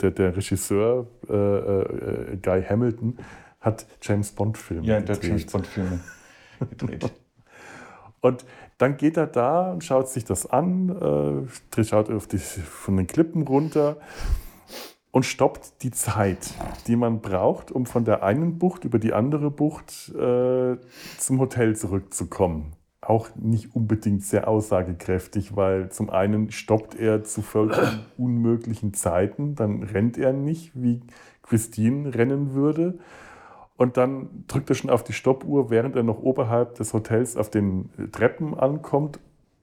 der, 0.00 0.10
der 0.10 0.36
Regisseur 0.36 1.06
äh, 1.28 1.34
äh, 1.34 2.36
Guy 2.42 2.62
Hamilton 2.62 3.18
hat 3.60 3.86
James 4.00 4.32
Bond-Filme 4.32 4.86
Ja, 4.86 5.00
der 5.00 5.18
James 5.22 5.46
Bond-Filme 5.46 6.00
gedreht. 6.70 7.10
und 8.20 8.44
dann 8.78 8.96
geht 8.96 9.16
er 9.16 9.26
da 9.26 9.72
und 9.72 9.84
schaut 9.84 10.08
sich 10.08 10.24
das 10.24 10.46
an, 10.46 11.46
äh, 11.76 11.84
schaut 11.84 12.10
auf 12.10 12.26
die, 12.26 12.38
von 12.38 12.96
den 12.96 13.06
Klippen 13.06 13.46
runter 13.46 13.96
und 15.10 15.24
stoppt 15.24 15.82
die 15.82 15.90
Zeit, 15.90 16.54
die 16.86 16.96
man 16.96 17.20
braucht, 17.20 17.70
um 17.70 17.86
von 17.86 18.04
der 18.04 18.22
einen 18.22 18.58
Bucht 18.58 18.84
über 18.84 18.98
die 18.98 19.12
andere 19.12 19.50
Bucht 19.50 20.10
äh, 20.14 20.76
zum 21.18 21.40
Hotel 21.40 21.76
zurückzukommen. 21.76 22.72
Auch 23.00 23.28
nicht 23.34 23.74
unbedingt 23.74 24.22
sehr 24.22 24.46
aussagekräftig, 24.46 25.56
weil 25.56 25.90
zum 25.90 26.10
einen 26.10 26.50
stoppt 26.52 26.94
er 26.94 27.24
zu 27.24 27.42
vollkommen 27.42 28.00
unmöglichen 28.18 28.92
Zeiten, 28.94 29.54
dann 29.54 29.82
rennt 29.82 30.18
er 30.18 30.32
nicht, 30.32 30.72
wie 30.74 31.00
Christine 31.42 32.14
rennen 32.14 32.54
würde. 32.54 32.98
Und 33.80 33.96
dann 33.96 34.44
drückt 34.46 34.68
er 34.68 34.76
schon 34.76 34.90
auf 34.90 35.04
die 35.04 35.14
Stoppuhr, 35.14 35.70
während 35.70 35.96
er 35.96 36.02
noch 36.02 36.18
oberhalb 36.18 36.74
des 36.74 36.92
Hotels 36.92 37.38
auf 37.38 37.48
den 37.48 37.88
Treppen 38.12 38.52
ankommt, 38.52 39.18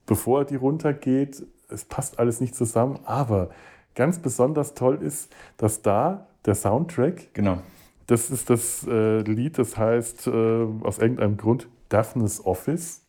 bevor 0.08 0.40
er 0.40 0.46
die 0.46 0.56
runtergeht. 0.56 1.46
Es 1.70 1.86
passt 1.86 2.18
alles 2.18 2.42
nicht 2.42 2.56
zusammen, 2.56 2.98
aber 3.06 3.52
ganz 3.94 4.18
besonders 4.18 4.74
toll 4.74 5.04
ist, 5.04 5.32
dass 5.58 5.84
da 5.84 6.26
der 6.48 6.56
Soundtrack, 6.56 7.32
genau. 7.36 7.60
das 8.08 8.32
ist 8.32 8.50
das 8.50 8.88
äh, 8.88 9.20
Lied, 9.20 9.60
das 9.60 9.78
heißt 9.78 10.26
äh, 10.26 10.66
aus 10.82 10.98
irgendeinem 10.98 11.38
Grund 11.38 11.68
Daphne's 11.88 12.44
Office. 12.44 13.06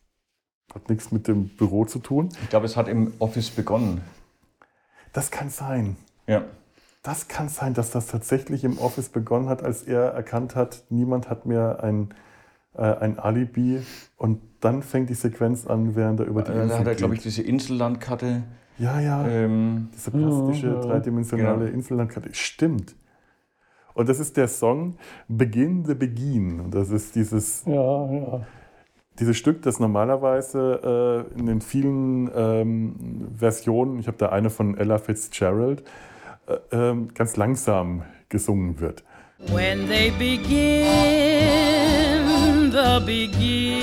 Hat 0.75 0.91
nichts 0.91 1.11
mit 1.11 1.27
dem 1.27 1.49
Büro 1.49 1.85
zu 1.85 1.97
tun. 1.97 2.29
Ich 2.43 2.49
glaube, 2.49 2.67
es 2.67 2.77
hat 2.77 2.87
im 2.87 3.13
Office 3.17 3.49
begonnen. 3.49 4.01
Das 5.11 5.31
kann 5.31 5.49
sein. 5.49 5.97
Ja 6.27 6.43
das 7.09 7.27
kann 7.27 7.49
sein, 7.49 7.73
dass 7.73 7.89
das 7.89 8.05
tatsächlich 8.05 8.63
im 8.63 8.77
Office 8.77 9.09
begonnen 9.09 9.49
hat, 9.49 9.63
als 9.63 9.81
er 9.81 10.11
erkannt 10.11 10.55
hat, 10.55 10.83
niemand 10.89 11.27
hat 11.27 11.47
mehr 11.47 11.83
ein, 11.83 12.09
äh, 12.75 12.83
ein 12.83 13.17
Alibi. 13.17 13.81
Und 14.15 14.41
dann 14.59 14.83
fängt 14.83 15.09
die 15.09 15.15
Sequenz 15.15 15.65
an, 15.65 15.95
während 15.95 16.19
er 16.19 16.27
über 16.27 16.43
die 16.43 16.51
äh, 16.51 16.61
Insel 16.61 16.69
Da 16.69 16.77
hat 16.77 16.87
er, 16.87 16.93
glaube 16.93 17.15
ich, 17.15 17.23
diese 17.23 17.41
Insellandkarte. 17.41 18.43
Ja, 18.77 18.99
ja. 18.99 19.27
Ähm, 19.27 19.89
diese 19.95 20.11
plastische, 20.11 20.67
ja, 20.67 20.81
dreidimensionale 20.81 21.65
genau. 21.65 21.77
Insellandkarte. 21.77 22.29
Stimmt. 22.33 22.95
Und 23.95 24.07
das 24.07 24.19
ist 24.19 24.37
der 24.37 24.47
Song 24.47 24.95
Begin 25.27 25.85
the 25.85 25.95
Begin. 25.95 26.59
Und 26.59 26.75
das 26.75 26.91
ist 26.91 27.15
dieses, 27.15 27.65
ja, 27.65 28.11
ja. 28.11 28.41
dieses 29.19 29.35
Stück, 29.35 29.63
das 29.63 29.79
normalerweise 29.79 31.25
äh, 31.35 31.39
in 31.39 31.47
den 31.47 31.61
vielen 31.61 32.29
ähm, 32.35 33.29
Versionen, 33.35 33.97
ich 33.97 34.05
habe 34.05 34.17
da 34.17 34.29
eine 34.29 34.51
von 34.51 34.77
Ella 34.77 34.99
Fitzgerald, 34.99 35.83
äh, 36.49 36.75
ähm, 36.75 37.13
ganz 37.13 37.37
langsam 37.37 38.03
gesungen 38.27 38.79
wird. 38.79 39.03
When 39.37 39.87
they 39.87 40.11
begin, 40.11 40.49
the 42.71 42.99
begin. 43.05 43.79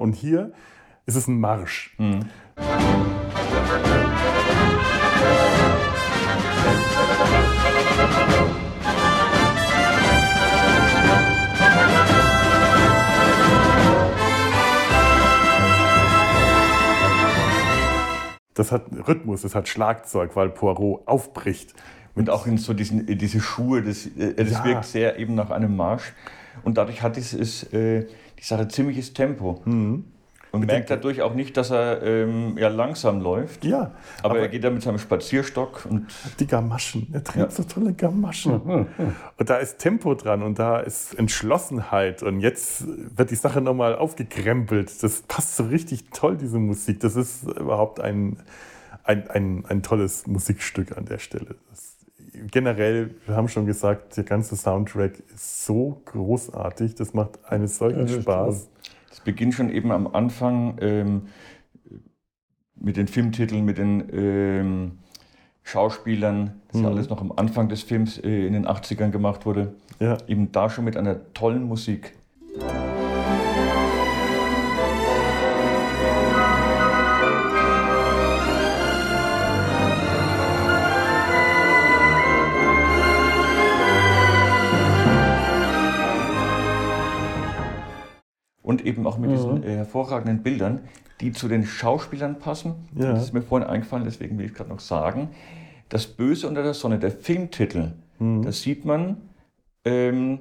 Und 0.00 0.14
hier 0.14 0.52
ist 1.06 1.14
es 1.16 1.28
ein 1.28 1.38
Marsch. 1.38 1.94
Mhm. 1.98 2.24
Das 18.60 18.72
hat 18.72 18.82
Rhythmus, 19.08 19.40
das 19.40 19.54
hat 19.54 19.68
Schlagzeug, 19.68 20.36
weil 20.36 20.50
Poirot 20.50 21.08
aufbricht. 21.08 21.72
Und 22.14 22.28
auch 22.28 22.46
in 22.46 22.58
so 22.58 22.74
diesen, 22.74 23.06
diese 23.06 23.40
Schuhe, 23.40 23.80
das, 23.80 24.04
äh, 24.18 24.34
das 24.34 24.50
ja. 24.50 24.64
wirkt 24.66 24.84
sehr 24.84 25.18
eben 25.18 25.34
nach 25.34 25.50
einem 25.50 25.74
Marsch. 25.74 26.12
Und 26.62 26.76
dadurch 26.76 27.00
hat 27.00 27.16
dieses, 27.16 27.62
äh, 27.72 28.06
die 28.38 28.44
Sache 28.44 28.68
ziemliches 28.68 29.14
Tempo. 29.14 29.62
Mhm. 29.64 30.04
Und 30.52 30.66
merkt 30.66 30.90
dadurch 30.90 31.22
auch 31.22 31.34
nicht, 31.34 31.56
dass 31.56 31.70
er 31.70 32.02
ähm, 32.02 32.58
ja, 32.58 32.68
langsam 32.68 33.20
läuft. 33.20 33.64
Ja. 33.64 33.92
Aber, 34.22 34.30
aber, 34.34 34.38
er 34.40 34.48
geht 34.48 34.64
da 34.64 34.70
mit 34.70 34.82
seinem 34.82 34.98
Spazierstock 34.98 35.86
und. 35.88 36.06
Die 36.38 36.46
Gamaschen. 36.46 37.08
Er 37.12 37.22
trägt 37.22 37.38
ja. 37.38 37.50
so 37.50 37.62
tolle 37.62 37.92
Gamaschen. 37.92 38.60
und 39.36 39.50
da 39.50 39.56
ist 39.58 39.78
Tempo 39.78 40.14
dran 40.14 40.42
und 40.42 40.58
da 40.58 40.80
ist 40.80 41.14
Entschlossenheit. 41.14 42.22
Und 42.22 42.40
jetzt 42.40 42.84
wird 43.16 43.30
die 43.30 43.36
Sache 43.36 43.60
nochmal 43.60 43.94
aufgekrempelt. 43.94 45.02
Das 45.02 45.22
passt 45.22 45.56
so 45.56 45.64
richtig 45.64 46.10
toll, 46.10 46.36
diese 46.36 46.58
Musik. 46.58 47.00
Das 47.00 47.14
ist 47.14 47.44
überhaupt 47.44 48.00
ein, 48.00 48.38
ein, 49.04 49.30
ein, 49.30 49.64
ein 49.68 49.82
tolles 49.82 50.26
Musikstück 50.26 50.96
an 50.96 51.04
der 51.04 51.18
Stelle. 51.18 51.54
Das, 51.70 51.89
generell, 52.50 53.14
wir 53.26 53.36
haben 53.36 53.48
schon 53.48 53.66
gesagt, 53.66 54.16
der 54.16 54.24
ganze 54.24 54.56
Soundtrack 54.56 55.20
ist 55.34 55.64
so 55.66 56.02
großartig. 56.06 56.94
Das 56.94 57.14
macht 57.14 57.44
einen 57.44 57.68
solchen 57.68 58.06
ja, 58.06 58.20
Spaß. 58.20 58.68
Es 59.10 59.20
beginnt 59.20 59.54
schon 59.54 59.70
eben 59.70 59.90
am 59.92 60.06
Anfang 60.06 60.76
ähm, 60.80 61.22
mit 62.76 62.96
den 62.96 63.08
Filmtiteln, 63.08 63.64
mit 63.64 63.78
den 63.78 64.08
ähm, 64.12 64.98
Schauspielern, 65.62 66.60
das 66.68 66.78
mhm. 66.78 66.84
ja 66.84 66.90
alles 66.90 67.08
noch 67.10 67.20
am 67.20 67.32
Anfang 67.32 67.68
des 67.68 67.82
Films 67.82 68.18
äh, 68.18 68.46
in 68.46 68.54
den 68.54 68.66
80ern 68.66 69.10
gemacht 69.10 69.46
wurde. 69.46 69.74
Ja. 69.98 70.16
Eben 70.26 70.52
da 70.52 70.70
schon 70.70 70.84
mit 70.84 70.96
einer 70.96 71.32
tollen 71.34 71.64
Musik. 71.64 72.14
Und 88.70 88.86
eben 88.86 89.04
auch 89.04 89.18
mit 89.18 89.30
mhm. 89.30 89.34
diesen 89.34 89.62
äh, 89.64 89.74
hervorragenden 89.78 90.44
Bildern, 90.44 90.82
die 91.20 91.32
zu 91.32 91.48
den 91.48 91.66
Schauspielern 91.66 92.38
passen. 92.38 92.76
Ja. 92.94 93.12
Das 93.12 93.24
ist 93.24 93.34
mir 93.34 93.42
vorhin 93.42 93.68
eingefallen, 93.68 94.04
deswegen 94.04 94.38
will 94.38 94.46
ich 94.46 94.54
gerade 94.54 94.70
noch 94.70 94.78
sagen. 94.78 95.30
Das 95.88 96.06
Böse 96.06 96.46
unter 96.46 96.62
der 96.62 96.72
Sonne, 96.72 97.00
der 97.00 97.10
Filmtitel, 97.10 97.94
mhm. 98.20 98.42
da 98.42 98.52
sieht 98.52 98.84
man 98.84 99.16
ähm, 99.84 100.38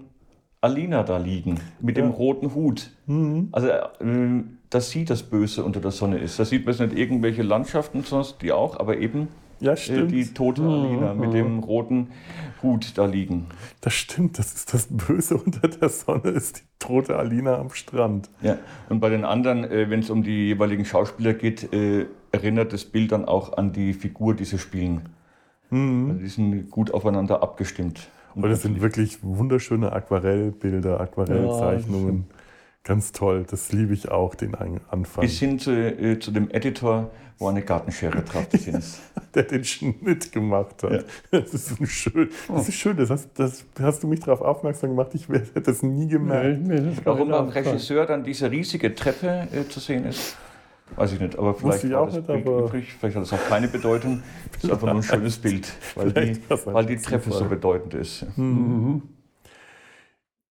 Alina 0.61 1.01
da 1.01 1.17
liegen 1.17 1.59
mit 1.79 1.97
ja. 1.97 2.03
dem 2.03 2.11
roten 2.11 2.53
Hut. 2.53 2.91
Mhm. 3.07 3.49
Also 3.51 3.67
äh, 3.69 4.43
dass 4.69 4.91
sie 4.91 5.05
das 5.05 5.23
Böse 5.23 5.63
unter 5.63 5.79
der 5.79 5.89
Sonne 5.89 6.19
ist. 6.19 6.37
Da 6.37 6.45
sieht 6.45 6.67
man 6.67 6.75
jetzt 6.75 6.81
nicht 6.81 6.99
irgendwelche 6.99 7.41
Landschaften, 7.41 8.03
sonst 8.03 8.43
die 8.43 8.51
auch, 8.51 8.79
aber 8.79 8.97
eben 8.97 9.29
ja, 9.59 9.73
äh, 9.73 10.07
die 10.07 10.25
tote 10.33 10.61
Alina 10.61 11.13
mhm. 11.13 11.19
mit 11.19 11.33
dem 11.33 11.59
roten 11.59 12.07
Hut 12.61 12.97
da 12.97 13.05
liegen. 13.05 13.47
Das 13.81 13.93
stimmt, 13.93 14.39
das 14.39 14.53
ist 14.53 14.73
das 14.73 14.87
Böse 14.89 15.37
unter 15.45 15.67
der 15.67 15.89
Sonne, 15.89 16.29
ist 16.29 16.59
die 16.59 16.63
tote 16.79 17.17
Alina 17.17 17.57
am 17.57 17.71
Strand. 17.71 18.29
Ja, 18.41 18.57
und 18.89 18.99
bei 18.99 19.09
den 19.09 19.25
anderen, 19.25 19.63
äh, 19.63 19.89
wenn 19.89 19.99
es 20.01 20.09
um 20.09 20.23
die 20.23 20.47
jeweiligen 20.47 20.85
Schauspieler 20.85 21.33
geht, 21.33 21.73
äh, 21.73 22.05
erinnert 22.31 22.73
das 22.73 22.85
Bild 22.85 23.11
dann 23.11 23.25
auch 23.25 23.57
an 23.57 23.71
die 23.73 23.93
Figur, 23.93 24.33
die 24.33 24.45
sie 24.45 24.57
spielen. 24.57 25.09
Mhm. 25.69 26.09
Also 26.09 26.21
die 26.21 26.29
sind 26.29 26.69
gut 26.69 26.93
aufeinander 26.93 27.43
abgestimmt. 27.43 28.09
Und 28.35 28.43
das 28.43 28.61
sind 28.61 28.81
wirklich 28.81 29.19
wunderschöne 29.23 29.91
Aquarellbilder, 29.91 31.01
Aquarellzeichnungen. 31.01 32.27
Ja, 32.29 32.38
Ganz 32.83 33.11
toll, 33.11 33.45
das 33.49 33.71
liebe 33.71 33.93
ich 33.93 34.09
auch, 34.09 34.35
den 34.35 34.55
Anfang. 34.55 35.21
Bis 35.21 35.37
hin 35.39 35.59
zu, 35.59 35.71
äh, 35.71 36.17
zu 36.19 36.31
dem 36.31 36.49
Editor, 36.49 37.11
wo 37.37 37.47
eine 37.47 37.61
Gartenschere 37.61 38.21
drauf 38.23 38.47
ist. 38.53 39.01
Der 39.35 39.43
den 39.43 39.63
Schnitt 39.63 40.31
gemacht 40.31 40.81
hat. 40.83 40.91
Ja. 40.91 41.01
Das 41.41 41.53
ist 41.53 41.87
schön. 41.87 42.29
Das 42.47 42.67
ist 42.67 42.75
schön, 42.75 42.97
das 42.97 43.09
hast, 43.09 43.29
das 43.37 43.65
hast 43.79 44.03
du 44.03 44.07
mich 44.07 44.21
darauf 44.21 44.41
aufmerksam 44.41 44.91
gemacht. 44.91 45.11
Ich 45.13 45.27
hätte 45.29 45.61
das 45.61 45.83
nie 45.83 46.07
gemerkt. 46.07 46.61
Nee, 46.61 46.79
nee, 46.79 46.97
Warum 47.03 47.29
beim 47.29 47.49
Regisseur 47.49 48.05
dann 48.05 48.23
diese 48.23 48.49
riesige 48.49 48.95
Treppe 48.95 49.47
äh, 49.53 49.67
zu 49.69 49.79
sehen 49.79 50.05
ist, 50.05 50.35
weiß 50.95 51.13
ich 51.13 51.19
nicht. 51.19 51.37
Aber 51.37 51.53
vielleicht, 51.53 51.83
ich 51.83 51.93
auch 51.93 52.11
nicht, 52.11 52.29
aber 52.29 52.65
übrig. 52.65 52.93
vielleicht 52.99 53.15
hat 53.15 53.23
das 53.23 53.33
auch 53.33 53.47
keine 53.47 53.67
Bedeutung. 53.67 54.23
Es 54.57 54.63
ist 54.63 54.71
einfach 54.71 54.87
nur 54.87 54.95
ein 54.95 55.03
schönes 55.03 55.37
Bild, 55.37 55.71
weil 55.95 56.11
die, 56.11 56.41
weil 56.65 56.85
die 56.85 56.97
Treppe 56.97 57.31
so 57.31 57.45
bedeutend 57.45 57.93
ist. 57.93 58.25
Mhm. 58.37 59.03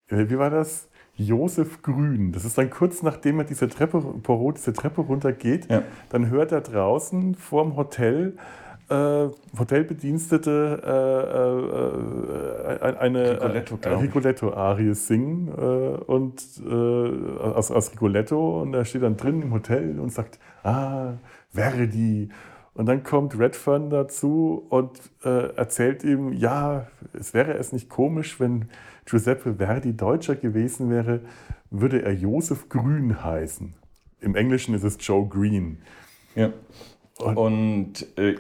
Wie 0.09 0.39
war 0.39 0.51
das? 0.51 0.89
Josef 1.19 1.83
Grün. 1.83 2.33
Das 2.33 2.45
ist 2.45 2.57
dann 2.57 2.71
kurz 2.71 3.03
nachdem 3.03 3.41
er 3.41 3.45
diese 3.45 3.69
Treppe, 3.69 4.01
Porot 4.23 4.57
diese 4.57 4.73
Treppe 4.73 5.03
runtergeht, 5.03 5.69
ja. 5.71 5.83
dann 6.11 6.31
hört 6.31 6.53
er 6.53 6.61
draußen 6.61 7.35
vorm 7.35 7.77
Hotel 7.77 8.35
äh, 8.89 9.29
Hotelbedienstete 9.59 10.81
äh, 12.81 12.87
äh, 12.87 12.97
eine 12.97 13.39
Rigoletto-Arie 14.01 14.95
singen 14.95 15.49
äh, 15.49 15.51
und 16.07 16.43
äh, 16.67 17.43
aus, 17.43 17.71
aus 17.71 17.93
Rigoletto 17.93 18.63
und 18.63 18.73
er 18.73 18.87
steht 18.87 19.03
dann 19.03 19.19
drin 19.19 19.43
im 19.43 19.53
Hotel 19.53 20.01
und 20.01 20.11
sagt, 20.11 20.39
ah, 20.63 21.15
Verdi. 21.51 22.31
Und 22.73 22.87
dann 22.87 23.03
kommt 23.03 23.39
Redfern 23.39 23.91
dazu 23.91 24.65
und 24.71 24.93
äh, 25.25 25.55
erzählt 25.57 26.05
ihm, 26.05 26.33
ja, 26.33 26.87
es 27.13 27.35
wäre 27.35 27.55
es 27.55 27.73
nicht 27.73 27.91
komisch, 27.91 28.39
wenn 28.41 28.71
Giuseppe 29.09 29.55
Verdi 29.55 29.97
Deutscher 29.97 30.37
gewesen 30.37 30.91
wäre, 30.91 31.21
würde 31.71 32.03
er 32.03 32.13
Josef 32.13 32.69
Grün 32.69 33.25
heißen. 33.25 33.75
Im 34.21 34.35
Englischen 34.35 34.75
ist 34.75 34.85
es 34.85 34.97
Joe 35.01 35.27
Green. 35.27 35.79
Ja. 36.35 36.53
Und, 37.19 37.37
und 37.37 38.19
äh, 38.19 38.37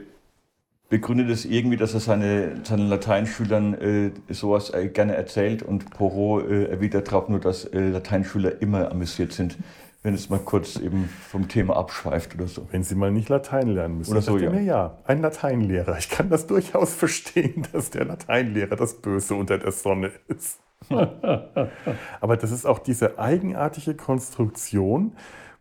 begründet 0.88 1.30
es 1.30 1.44
irgendwie, 1.44 1.76
dass 1.76 1.94
er 1.94 2.00
seine, 2.00 2.64
seinen 2.64 2.88
Lateinschülern 2.88 3.74
äh, 3.74 4.10
sowas 4.28 4.72
äh, 4.72 4.88
gerne 4.88 5.14
erzählt 5.14 5.62
und 5.62 5.90
Porot 5.90 6.48
äh, 6.48 6.64
erwidert 6.66 7.08
darauf 7.08 7.28
nur, 7.28 7.40
dass 7.40 7.64
äh, 7.64 7.88
Lateinschüler 7.88 8.60
immer 8.60 8.90
amüsiert 8.90 9.32
sind 9.32 9.56
wenn 10.02 10.14
es 10.14 10.30
mal 10.30 10.38
kurz 10.38 10.76
eben 10.76 11.08
vom 11.28 11.48
Thema 11.48 11.76
abschweift 11.76 12.34
oder 12.34 12.46
so. 12.46 12.68
Wenn 12.70 12.84
Sie 12.84 12.94
mal 12.94 13.10
nicht 13.10 13.28
Latein 13.28 13.68
lernen 13.68 13.98
müssen. 13.98 14.12
Oder 14.12 14.22
so, 14.22 14.38
ja. 14.38 14.50
Mir, 14.50 14.62
ja. 14.62 14.98
Ein 15.04 15.20
Lateinlehrer. 15.22 15.98
Ich 15.98 16.08
kann 16.08 16.30
das 16.30 16.46
durchaus 16.46 16.94
verstehen, 16.94 17.66
dass 17.72 17.90
der 17.90 18.04
Lateinlehrer 18.04 18.76
das 18.76 19.00
Böse 19.00 19.34
unter 19.34 19.58
der 19.58 19.72
Sonne 19.72 20.12
ist. 20.28 20.60
Aber 22.20 22.36
das 22.36 22.52
ist 22.52 22.64
auch 22.64 22.78
diese 22.78 23.18
eigenartige 23.18 23.94
Konstruktion. 23.94 25.12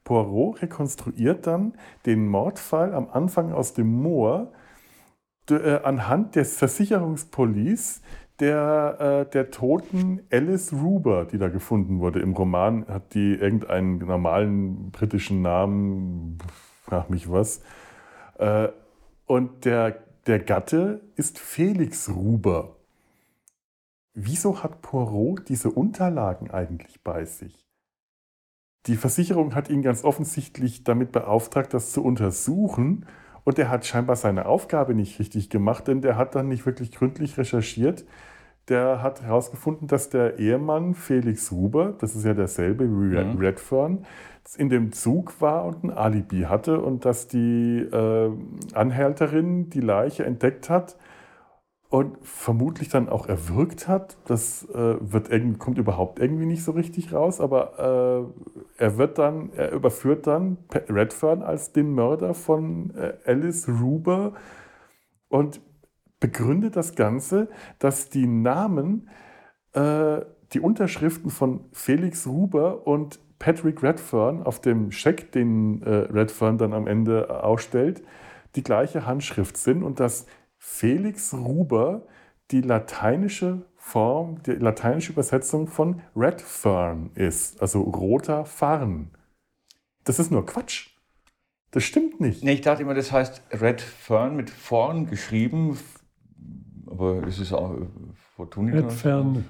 Poirot 0.03 0.61
rekonstruiert 0.61 1.47
dann 1.47 1.73
den 2.05 2.27
Mordfall 2.27 2.93
am 2.93 3.09
Anfang 3.09 3.51
aus 3.51 3.73
dem 3.73 3.88
Moor 3.88 4.51
äh, 5.49 5.80
anhand 5.84 6.35
des 6.35 6.57
Versicherungspolice, 6.57 8.01
der, 8.39 9.26
äh, 9.27 9.31
der 9.31 9.51
toten 9.51 10.22
Alice 10.31 10.73
Ruber, 10.73 11.26
die 11.26 11.38
da 11.38 11.49
gefunden 11.49 11.99
wurde. 11.99 12.19
Im 12.19 12.34
Roman 12.34 12.88
hat 12.88 13.14
die 13.14 13.34
irgendeinen 13.34 13.99
normalen 13.99 14.91
britischen 14.91 15.41
Namen, 15.41 16.38
frag 16.84 17.09
mich 17.09 17.31
was. 17.31 17.61
Äh, 18.38 18.69
und 19.26 19.65
der, 19.65 20.03
der 20.27 20.39
Gatte 20.39 21.01
ist 21.15 21.39
Felix 21.39 22.09
Ruber. 22.09 22.76
Wieso 24.14 24.64
hat 24.64 24.81
Poirot 24.81 25.49
diese 25.49 25.69
Unterlagen 25.69 26.49
eigentlich 26.49 27.03
bei 27.03 27.26
sich? 27.26 27.68
Die 28.88 28.95
Versicherung 28.95 29.53
hat 29.53 29.69
ihn 29.69 29.81
ganz 29.81 30.03
offensichtlich 30.03 30.84
damit 30.84 31.11
beauftragt, 31.11 31.73
das 31.73 31.91
zu 31.91 32.03
untersuchen. 32.03 33.05
Und 33.48 33.57
er 33.57 33.69
hat 33.69 33.86
scheinbar 33.86 34.18
seine 34.18 34.45
Aufgabe 34.45 34.94
nicht 34.94 35.19
richtig 35.19 35.49
gemacht, 35.49 35.88
denn 35.88 36.02
der 36.02 36.18
hat 36.18 36.36
dann 36.36 36.49
nicht 36.49 36.65
wirklich 36.65 36.91
gründlich 36.91 37.38
recherchiert. 37.38 38.03
Der 38.68 39.02
hat 39.02 39.22
herausgefunden, 39.22 39.88
dass 39.88 40.10
der 40.10 40.38
Ehemann 40.38 40.94
Felix 40.95 41.49
Huber, 41.49 41.94
das 41.98 42.14
ist 42.14 42.26
ja 42.26 42.34
derselbe 42.34 42.84
wie 42.84 43.15
mhm. 43.15 43.38
Redfern, 43.38 44.06
in 44.57 44.68
dem 44.68 44.91
Zug 44.91 45.40
war 45.40 45.64
und 45.64 45.86
ein 45.86 45.91
Alibi 45.91 46.41
hatte 46.41 46.82
und 46.82 47.06
dass 47.06 47.30
die 47.30 47.88
äh, 47.90 48.32
Anhälterin 48.74 49.69
die 49.69 49.80
Leiche 49.80 50.26
entdeckt 50.26 50.69
hat 50.69 50.98
und 51.89 52.18
vermutlich 52.22 52.89
dann 52.89 53.07
auch 53.07 53.27
erwürgt 53.27 53.88
hat. 53.88 54.18
Das 54.26 54.68
äh, 54.69 54.95
wird 54.99 55.30
kommt 55.59 55.77
überhaupt 55.77 56.19
irgendwie 56.19 56.45
nicht 56.45 56.64
so 56.64 56.72
richtig 56.72 57.14
raus, 57.14 57.39
aber 57.39 58.34
äh, 58.77 58.84
er 58.84 58.97
wird 58.97 59.18
dann, 59.18 59.51
er 59.53 59.72
überführt 59.72 60.27
dann 60.27 60.57
Redfern 60.73 61.41
als 61.41 61.72
den 61.72 61.93
Mörder 61.93 62.34
von 62.34 62.93
äh, 62.95 63.14
Alice 63.26 63.69
Ruber 63.69 64.34
und 65.30 65.61
begründet 66.19 66.76
das 66.76 66.95
Ganze, 66.95 67.47
dass 67.80 68.09
die 68.09 68.27
Namen, 68.27 69.09
äh, 69.73 70.22
die 70.53 70.59
Unterschriften 70.59 71.30
von 71.30 71.65
Felix 71.72 72.27
Ruber 72.27 72.85
und 72.85 73.19
Patrick 73.39 73.84
Redfern 73.84 74.43
auf 74.43 74.59
dem 74.59 74.91
Scheck, 74.91 75.31
den 75.31 75.84
äh, 75.84 75.89
Redfern 75.89 76.57
dann 76.57 76.73
am 76.73 76.88
Ende 76.88 77.43
ausstellt, 77.43 78.03
die 78.55 78.64
gleiche 78.64 79.05
Handschrift 79.05 79.57
sind 79.57 79.84
und 79.84 79.99
dass 79.99 80.26
Felix 80.69 81.34
Ruber 81.34 82.03
die 82.52 82.61
lateinische 82.61 83.65
Form, 83.77 84.44
die 84.44 84.52
lateinische 84.52 85.14
Übersetzung 85.14 85.68
von 85.68 86.02
Redfern 86.15 87.10
ist, 87.15 87.61
also 87.61 87.81
roter 87.81 88.44
Farn. 88.45 89.10
Das 90.03 90.19
ist 90.19 90.30
nur 90.30 90.45
Quatsch. 90.45 90.89
Das 91.72 91.84
stimmt 91.84 92.19
nicht. 92.19 92.44
Nee, 92.44 92.52
ich 92.52 92.61
dachte 92.61 92.84
immer, 92.84 92.94
das 92.94 93.14
heißt 93.14 93.41
Redfern 93.53 94.35
mit 94.35 94.49
vorn 94.49 95.10
geschrieben, 95.10 95.80
aber 96.85 97.26
es 97.26 97.39
ist 97.39 97.53
auch 97.53 97.73
Fortunica. 98.35 98.80
Redfern. 98.80 99.45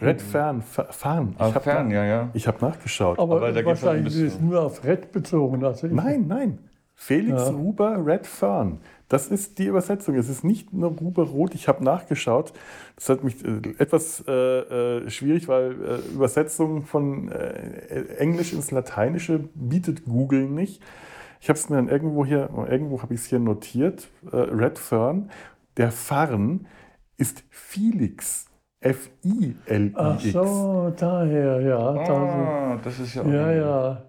Äh, 0.00 0.04
Redfern, 0.04 0.62
Fern. 0.62 1.34
Ah, 1.38 1.50
Fern, 1.50 1.90
ja, 1.90 2.04
ja. 2.04 2.30
Ich 2.34 2.46
habe 2.46 2.64
nachgeschaut. 2.64 3.18
Aber, 3.18 3.48
aber 3.48 3.64
wahrscheinlich 3.64 4.14
ist 4.14 4.34
es 4.34 4.40
nur 4.40 4.62
auf 4.62 4.84
Red 4.84 5.12
bezogen. 5.12 5.64
Also 5.64 5.88
nein, 5.88 6.26
nein. 6.28 6.60
Felix 6.96 7.42
ja. 7.42 7.50
Ruber 7.50 8.04
Redfern. 8.04 8.80
Das 9.08 9.28
ist 9.28 9.58
die 9.58 9.66
Übersetzung. 9.66 10.16
Es 10.16 10.28
ist 10.28 10.42
nicht 10.42 10.72
nur 10.72 10.90
Ruber 10.90 11.24
Rot. 11.24 11.54
Ich 11.54 11.68
habe 11.68 11.84
nachgeschaut. 11.84 12.52
Das 12.96 13.08
hat 13.08 13.22
mich 13.22 13.44
äh, 13.44 13.60
etwas 13.78 14.24
äh, 14.26 14.32
äh, 14.32 15.10
schwierig, 15.10 15.46
weil 15.46 15.72
äh, 15.72 16.14
Übersetzung 16.14 16.84
von 16.84 17.30
äh, 17.30 18.16
Englisch 18.18 18.52
ins 18.52 18.72
Lateinische 18.72 19.48
bietet 19.54 20.04
Google 20.04 20.48
nicht. 20.48 20.82
Ich 21.40 21.48
habe 21.48 21.58
es 21.58 21.68
mir 21.68 21.76
dann 21.76 21.88
irgendwo 21.88 22.24
hier, 22.24 22.50
irgendwo 22.68 23.02
habe 23.02 23.14
ich 23.14 23.20
es 23.20 23.26
hier 23.26 23.38
notiert. 23.38 24.08
Äh, 24.32 24.36
Redfern, 24.36 25.30
der 25.76 25.92
Farn 25.92 26.66
ist 27.16 27.44
Felix. 27.50 28.46
F-I-L-I-X. 28.80 29.96
Ach 29.96 30.20
so, 30.20 30.92
daher, 30.96 31.60
ja. 31.60 31.78
Ah, 31.78 32.80
das 32.82 33.00
ist 33.00 33.14
ja. 33.14 33.24
Ja, 33.24 33.52
ja. 33.52 34.02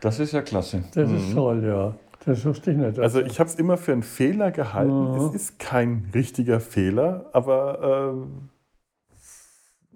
Das 0.00 0.18
ist 0.18 0.32
ja 0.32 0.42
klasse. 0.42 0.84
Das 0.94 1.08
mhm. 1.08 1.16
ist 1.16 1.34
toll, 1.34 1.64
ja. 1.64 1.94
Das 2.24 2.44
wusste 2.44 2.72
ich 2.72 2.76
nicht. 2.76 2.98
Also 2.98 3.20
ich 3.20 3.40
habe 3.40 3.48
es 3.48 3.56
immer 3.56 3.76
für 3.76 3.92
einen 3.92 4.02
Fehler 4.02 4.50
gehalten. 4.50 5.12
Mhm. 5.12 5.28
Es 5.28 5.34
ist 5.34 5.58
kein 5.58 6.10
richtiger 6.12 6.60
Fehler, 6.60 7.30
aber 7.32 8.18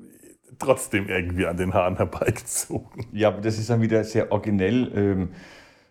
äh, 0.03 0.13
trotzdem 0.59 1.09
irgendwie 1.09 1.47
an 1.47 1.57
den 1.57 1.75
Haaren 1.75 1.97
herbeigezogen. 1.97 3.07
Ja, 3.13 3.29
aber 3.29 3.43
das 3.43 3.59
ist 3.59 3.69
dann 3.69 3.83
wieder 3.83 4.03
sehr 4.05 4.33
originell. 4.33 4.91
Ähm, 4.95 5.29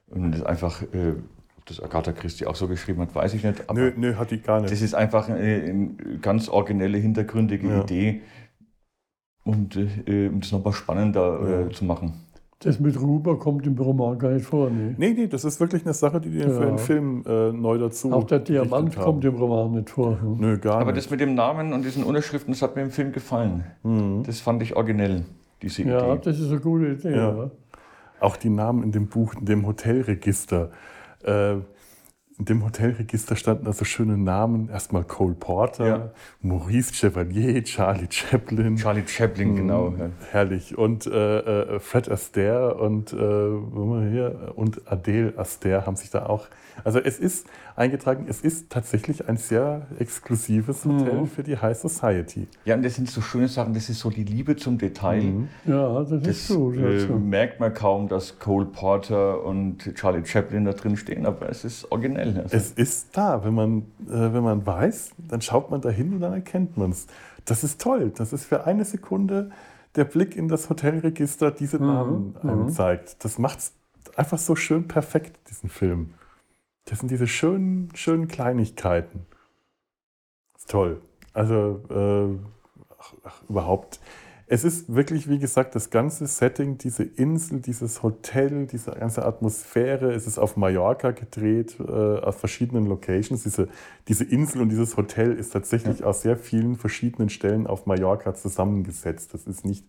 und 0.07 0.31
das 0.31 0.43
einfach, 0.43 0.81
äh, 0.81 1.15
ob 1.57 1.65
das 1.65 1.81
Agatha 1.81 2.11
Christie 2.11 2.47
auch 2.47 2.55
so 2.55 2.68
geschrieben 2.68 3.01
hat, 3.01 3.14
weiß 3.14 3.35
ich 3.35 3.43
nicht. 3.43 3.72
nö, 3.72 3.93
nö, 3.95 4.15
hat 4.15 4.31
die 4.31 4.41
gar 4.41 4.60
nicht. 4.60 4.72
Das 4.72 4.81
ist 4.81 4.95
einfach 4.95 5.30
eine, 5.30 5.38
eine 5.38 6.19
ganz 6.19 6.49
originelle, 6.49 6.97
hintergründige 6.97 7.68
ja. 7.68 7.81
Idee. 7.81 8.22
Und 9.43 9.76
äh, 9.76 10.30
um 10.30 10.39
das 10.39 10.51
nochmal 10.51 10.73
spannender 10.73 11.39
äh, 11.41 11.64
ja. 11.64 11.69
zu 11.69 11.85
machen. 11.85 12.22
Das 12.64 12.80
mit 12.80 12.99
Ruber 12.99 13.38
kommt 13.38 13.68
im 13.68 13.77
Roman 13.77 14.18
gar 14.18 14.31
nicht 14.31 14.45
vor. 14.45 14.69
Nee, 14.69 14.95
nee, 14.98 15.14
nee 15.14 15.27
das 15.27 15.44
ist 15.44 15.60
wirklich 15.60 15.84
eine 15.84 15.94
Sache, 15.94 16.22
die 16.22 16.30
die 16.30 16.40
ja. 16.40 16.49
für 16.49 16.65
den 16.65 16.77
Film 16.77 17.23
äh, 17.27 17.52
neu 17.52 17.77
dazu. 17.77 18.11
Auch 18.14 18.23
der 18.23 18.40
Diamant 18.40 18.95
kommt 18.95 19.26
im 19.26 19.35
Roman 19.35 19.72
nicht 19.72 19.90
vor. 19.90 20.22
Hm? 20.22 20.38
Nö, 20.40 20.57
gar 20.57 20.76
Aber 20.77 20.91
nicht. 20.91 20.98
das 20.98 21.11
mit 21.11 21.19
dem 21.19 21.35
Namen 21.35 21.73
und 21.73 21.84
diesen 21.84 22.03
Unterschriften, 22.03 22.53
das 22.53 22.61
hat 22.61 22.76
mir 22.76 22.84
im 22.84 22.91
Film 22.91 23.11
gefallen. 23.11 23.65
Mhm. 23.84 24.23
Das 24.26 24.40
fand 24.40 24.61
ich 24.64 24.76
originell, 24.76 25.26
diese 25.61 25.81
Idee. 25.81 25.91
Ja, 25.91 26.15
das 26.15 26.40
ist 26.40 26.49
eine 26.49 26.60
gute 26.60 26.88
Idee. 26.88 27.15
Ja. 27.15 27.52
Auch 28.19 28.38
die 28.38 28.49
Namen 28.49 28.84
in 28.84 28.91
dem 28.91 29.07
Buch, 29.07 29.34
in 29.35 29.45
dem 29.45 29.68
Hotelregister. 29.68 30.72
Äh, 31.23 31.56
in 32.44 32.45
dem 32.45 32.65
Hotelregister 32.65 33.38
standen 33.38 33.68
also 33.68 33.86
schöne 33.86 34.18
Namen. 34.18 34.68
Erstmal 34.68 35.06
Cole 35.06 35.34
Porter, 35.34 35.88
ja. 35.88 36.11
Maurice 36.41 36.94
Chevalier, 36.94 37.64
Charlie 37.64 38.07
Chaplin. 38.10 38.76
Charlie 38.76 39.07
Chaplin, 39.07 39.52
mhm, 39.52 39.56
genau. 39.56 39.94
Ja. 39.98 40.10
Herrlich. 40.30 40.78
Und 40.78 41.07
äh, 41.07 41.40
äh, 41.40 41.80
Fred 41.80 42.11
Astaire 42.11 42.76
und, 42.76 43.14
äh, 43.14 44.10
hier, 44.11 44.52
und 44.56 44.82
Adele 44.91 45.34
Astaire 45.38 45.86
haben 45.86 45.95
sich 45.95 46.10
da 46.10 46.26
auch. 46.26 46.48
Also 46.84 46.99
es 46.99 47.20
ist 47.20 47.48
eingetragen, 47.76 48.26
es 48.28 48.41
ist 48.41 48.70
tatsächlich 48.70 49.28
ein 49.30 49.38
sehr 49.38 49.88
exklusives 49.99 50.86
Hotel 50.86 51.22
mhm. 51.22 51.28
für 51.28 51.44
die 51.44 51.57
High 51.57 51.78
Society. 51.78 52.48
Ja, 52.65 52.76
und 52.76 52.84
das 52.84 52.95
sind 52.95 53.10
so 53.10 53.22
schöne 53.22 53.48
Sachen, 53.48 53.74
das 53.74 53.90
ist 53.90 53.99
so 53.99 54.10
die 54.10 54.24
Liebe 54.24 54.56
zum 54.56 54.78
Detail. 54.78 55.22
Mhm. 55.22 55.48
Ja, 55.65 55.99
das, 55.99 56.10
das 56.10 56.28
ist 56.28 56.56
gut. 56.56 56.78
Äh, 56.78 57.07
merkt 57.07 57.60
man 57.60 57.74
kaum, 57.74 58.07
dass 58.07 58.40
Cole 58.40 58.65
Porter 58.65 59.44
und 59.44 59.95
Charlie 59.95 60.26
Chaplin 60.26 60.65
da 60.65 60.74
drin 60.74 60.98
stehen, 60.98 61.26
aber 61.26 61.49
es 61.49 61.64
ist 61.64 61.91
originell. 61.91 62.32
Also. 62.38 62.55
Es 62.55 62.72
ist 62.72 63.18
da, 63.18 63.43
wenn 63.43 63.53
man, 63.53 63.77
äh, 64.07 64.34
wenn 64.34 64.43
man 64.43 64.65
weiß, 64.65 65.11
dann 65.18 65.41
schaut 65.41 65.72
man 65.72 65.81
da 65.81 65.89
hin 65.89 66.14
und 66.14 66.22
dann 66.22 66.34
erkennt 66.34 66.77
man 66.77 66.91
es. 66.91 67.07
Das 67.45 67.64
ist 67.64 67.81
toll. 67.81 68.11
Das 68.15 68.34
ist 68.34 68.45
für 68.45 68.65
eine 68.65 68.85
Sekunde 68.85 69.51
der 69.95 70.05
Blick 70.05 70.35
in 70.35 70.47
das 70.47 70.69
Hotelregister 70.69 71.51
diese 71.51 71.80
mhm. 71.80 71.85
Namen 71.85 72.35
mhm. 72.41 72.49
einem 72.49 72.69
zeigt. 72.69 73.23
Das 73.23 73.38
macht 73.38 73.60
es 73.60 73.73
einfach 74.15 74.38
so 74.38 74.55
schön 74.55 74.88
perfekt, 74.88 75.39
diesen 75.49 75.69
Film. 75.69 76.14
Das 76.85 76.99
sind 76.99 77.11
diese 77.11 77.27
schönen, 77.27 77.89
schönen 77.95 78.27
Kleinigkeiten. 78.27 79.26
Das 80.53 80.64
ist 80.64 80.72
toll. 80.72 81.01
Also 81.34 81.81
äh, 81.89 82.38
ach, 82.99 83.14
ach, 83.23 83.41
überhaupt. 83.49 83.99
Es 84.48 84.64
ist 84.64 84.94
wirklich, 84.94 85.30
wie 85.30 85.40
gesagt, 85.40 85.74
das 85.74 85.90
ganze 85.90 86.28
Setting, 86.28 86.78
diese 86.78 87.03
Insel, 87.03 87.61
dieses 87.61 88.03
Hotel, 88.03 88.68
diese 88.68 88.91
ganze 88.91 89.26
Atmosphäre. 89.26 90.14
Es 90.14 90.28
ist 90.28 90.38
auf 90.38 90.57
Mallorca 90.57 91.11
gedreht, 91.11 91.78
äh, 91.80 91.91
auf 91.91 92.40
verschiedenen 92.40 92.86
Locations. 92.86 93.44
Diese, 93.44 93.70
diese 94.07 94.26
Insel 94.26 94.61
und 94.61 94.70
dieses 94.70 94.98
Hotel 94.98 95.34
ist 95.34 95.53
tatsächlich 95.53 95.99
ja. 95.99 96.07
aus 96.07 96.22
sehr 96.22 96.36
vielen 96.36 96.76
verschiedenen 96.76 97.30
Stellen 97.30 97.68
auf 97.68 97.86
Mallorca 97.86 98.36
zusammengesetzt. 98.36 99.34
Das 99.34 99.48
ist 99.48 99.65
nicht 99.65 99.86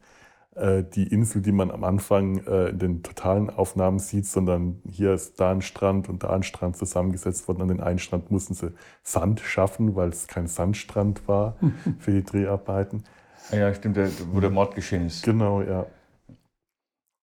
äh, 0.55 0.85
die 0.85 1.09
Insel, 1.09 1.43
die 1.43 1.53
man 1.53 1.73
am 1.73 1.83
Anfang 1.83 2.39
äh, 2.47 2.69
in 2.69 2.79
den 2.79 3.03
totalen 3.03 3.51
Aufnahmen 3.51 3.99
sieht, 3.99 4.27
sondern 4.27 4.81
hier 4.89 5.15
ist 5.15 5.41
da 5.41 5.51
ein 5.51 5.63
Strand 5.63 6.09
und 6.09 6.23
da 6.23 6.31
ein 6.31 6.45
Strand 6.45 6.77
zusammengesetzt 6.77 7.49
worden. 7.49 7.63
An 7.63 7.69
den 7.69 7.81
einen 7.81 7.99
Strand 7.99 8.31
mussten 8.31 8.55
sie 8.55 8.73
Sand 9.03 9.41
schaffen, 9.41 9.97
weil 9.97 10.11
es 10.11 10.29
kein 10.29 10.47
Sandstrand 10.47 11.27
war 11.27 11.57
für 11.99 12.13
die 12.13 12.23
Dreharbeiten. 12.23 13.03
Ah 13.51 13.57
ja, 13.57 13.75
stimmt, 13.75 13.99
wo 14.33 14.41
der 14.41 14.51
Mord 14.51 14.75
geschehen 14.75 15.07
ist. 15.07 15.23
Genau, 15.23 15.63
ja. 15.63 15.87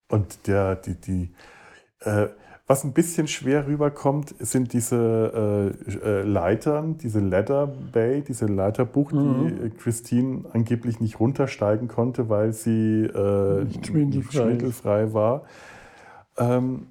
Und 0.08 0.46
der, 0.46 0.76
die, 0.76 0.94
die, 0.94 1.34
äh, 2.00 2.28
was 2.66 2.84
ein 2.84 2.92
bisschen 2.92 3.26
schwer 3.28 3.66
rüberkommt, 3.66 4.34
sind 4.38 4.72
diese 4.72 5.74
äh, 5.86 5.92
äh, 5.92 6.22
Leitern, 6.22 6.96
diese 6.98 7.20
Ladder 7.20 7.66
Bay, 7.66 8.22
diese 8.22 8.46
Leiterbucht, 8.46 9.14
mhm. 9.14 9.58
die 9.62 9.70
Christine 9.70 10.44
angeblich 10.52 11.00
nicht 11.00 11.18
runtersteigen 11.18 11.88
konnte, 11.88 12.28
weil 12.28 12.52
sie 12.52 13.02
äh, 13.04 13.66
schwindelfrei. 13.84 14.32
schwindelfrei 14.32 15.12
war. 15.12 15.42
Ähm, 16.38 16.86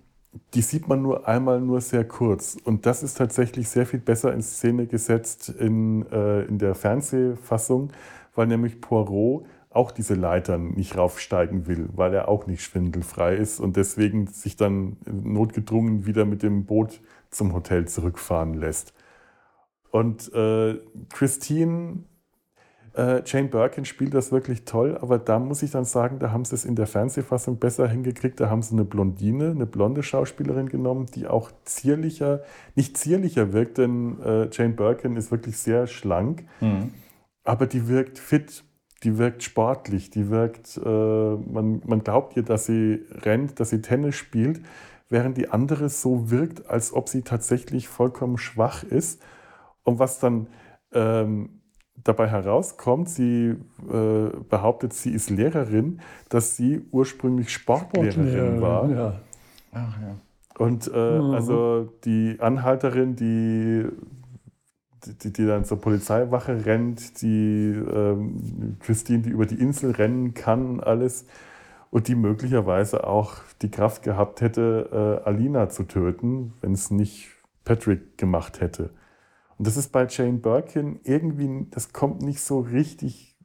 die 0.54 0.62
sieht 0.62 0.88
man 0.88 1.02
nur 1.02 1.28
einmal 1.28 1.60
nur 1.60 1.82
sehr 1.82 2.06
kurz. 2.06 2.58
Und 2.64 2.86
das 2.86 3.04
ist 3.04 3.18
tatsächlich 3.18 3.68
sehr 3.68 3.86
viel 3.86 4.00
besser 4.00 4.34
in 4.34 4.42
Szene 4.42 4.88
gesetzt 4.88 5.50
in, 5.50 6.06
äh, 6.12 6.44
in 6.44 6.58
der 6.58 6.76
Fernsehfassung, 6.76 7.92
weil 8.36 8.48
nämlich 8.48 8.82
Poirot 8.82 9.46
auch 9.70 9.92
diese 9.92 10.16
Leitern 10.16 10.72
nicht 10.72 10.98
raufsteigen 10.98 11.66
will, 11.66 11.88
weil 11.94 12.14
er 12.14 12.28
auch 12.28 12.46
nicht 12.46 12.62
schwindelfrei 12.62 13.36
ist 13.36 13.60
und 13.60 13.78
deswegen 13.78 14.28
sich 14.28 14.58
dann 14.58 14.98
notgedrungen 15.06 16.06
wieder 16.06 16.26
mit 16.26 16.44
dem 16.44 16.66
Boot 16.66 17.02
zum 17.30 17.54
Hotel 17.54 17.88
zurückfahren 17.88 18.54
lässt. 18.54 18.94
Und 19.90 20.34
äh, 20.34 20.78
Christine, 21.10 22.04
äh, 22.96 23.22
Jane 23.26 23.48
Birkin 23.48 23.86
spielt 23.86 24.14
das 24.14 24.32
wirklich 24.32 24.66
toll, 24.66 24.98
aber 25.02 25.18
da 25.20 25.40
muss 25.40 25.64
ich 25.64 25.72
dann 25.72 25.86
sagen, 25.86 26.20
da 26.20 26.32
haben 26.32 26.44
sie 26.44 26.56
es 26.56 26.66
in 26.66 26.76
der 26.76 26.88
Fernsehfassung 26.88 27.58
besser 27.58 27.88
hingekriegt. 27.88 28.40
Da 28.40 28.50
haben 28.50 28.62
sie 28.62 28.74
eine 28.74 28.86
Blondine, 28.86 29.52
eine 29.52 29.66
blonde 29.66 30.04
Schauspielerin 30.04 30.68
genommen, 30.68 31.08
die 31.14 31.28
auch 31.28 31.52
zierlicher, 31.64 32.42
nicht 32.76 32.98
zierlicher 32.98 33.54
wirkt, 33.54 33.78
denn 33.78 34.22
äh, 34.22 34.50
Jane 34.52 34.74
Birkin 34.74 35.16
ist 35.16 35.32
wirklich 35.32 35.58
sehr 35.58 35.88
schlank, 35.88 36.44
mhm. 36.60 36.94
Aber 37.44 37.68
die 37.68 37.88
wirkt 37.88 38.20
fit 38.20 38.64
die 39.04 39.18
wirkt 39.18 39.44
sportlich, 39.44 40.10
die 40.12 40.30
wirkt, 40.30 40.78
äh, 40.78 40.90
man, 40.90 41.82
man 41.86 42.04
glaubt 42.04 42.38
ihr, 42.38 42.44
dass 42.44 42.66
sie 42.68 43.04
rennt, 43.10 43.60
dass 43.60 43.72
sie 43.72 43.82
Tennis 43.82 44.16
spielt, 44.16 44.62
während 45.10 45.38
die 45.38 45.50
andere 45.50 45.90
so 45.90 46.30
wirkt, 46.30 46.70
als 46.70 46.94
ob 46.94 47.10
sie 47.10 47.24
tatsächlich 47.24 47.88
vollkommen 47.88 48.38
schwach 48.38 48.84
ist. 48.84 49.22
Und 49.84 49.98
was 49.98 50.20
dann 50.20 50.48
ähm, 50.94 51.62
dabei 51.96 52.28
herauskommt, 52.28 53.10
sie 53.10 53.56
äh, 53.92 54.30
behauptet, 54.50 54.94
sie 54.94 55.12
ist 55.12 55.30
Lehrerin, 55.32 56.02
dass 56.30 56.56
sie 56.56 56.86
ursprünglich 56.92 57.52
Sportlehrerin 57.52 58.62
war. 58.62 58.90
Ja. 58.90 59.22
Ach, 59.72 60.00
ja. 60.00 60.16
Und 60.60 60.92
äh, 60.94 61.20
mhm. 61.20 61.32
also 61.32 61.92
die 62.06 62.38
Anhalterin, 62.40 63.16
die 63.16 63.88
die, 65.06 65.34
die 65.34 65.46
dann 65.46 65.66
zur 65.66 65.80
Polizeiwache 65.80 66.66
rennt, 66.66 67.22
die 67.22 67.72
ähm, 67.72 68.78
Christine, 68.80 69.24
die 69.24 69.30
über 69.30 69.46
die 69.46 69.60
Insel 69.60 69.92
rennen 69.92 70.34
kann, 70.34 70.80
alles. 70.80 71.26
Und 71.90 72.08
die 72.08 72.16
möglicherweise 72.16 73.06
auch 73.06 73.36
die 73.62 73.70
Kraft 73.70 74.04
gehabt 74.04 74.40
hätte, 74.40 75.22
äh, 75.26 75.28
Alina 75.28 75.70
zu 75.70 75.84
töten, 75.84 76.54
wenn 76.62 76.72
es 76.72 76.90
nicht 76.90 77.30
Patrick 77.66 78.18
gemacht 78.18 78.62
hätte. 78.62 78.92
Und 79.58 79.68
das 79.68 79.78
ist 79.78 79.92
bei 79.92 80.08
Jane 80.08 80.40
Birkin 80.40 81.00
irgendwie, 81.04 81.68
das 81.70 81.94
kommt 81.94 82.22
nicht 82.22 82.42
so 82.42 82.62
richtig 82.62 83.38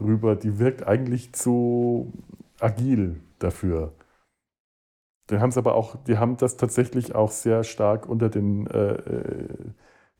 rüber. 0.00 0.36
Die 0.36 0.58
wirkt 0.58 0.86
eigentlich 0.86 1.32
zu 1.34 2.12
agil 2.60 3.20
dafür. 3.38 3.92
Die 5.30 5.38
haben 5.38 5.50
es 5.50 5.58
aber 5.58 5.74
auch, 5.74 5.96
die 6.04 6.18
haben 6.18 6.36
das 6.36 6.56
tatsächlich 6.56 7.14
auch 7.14 7.30
sehr 7.30 7.64
stark 7.64 8.08
unter 8.08 8.28
den 8.28 8.66
äh, 8.66 8.94
äh, 8.94 9.48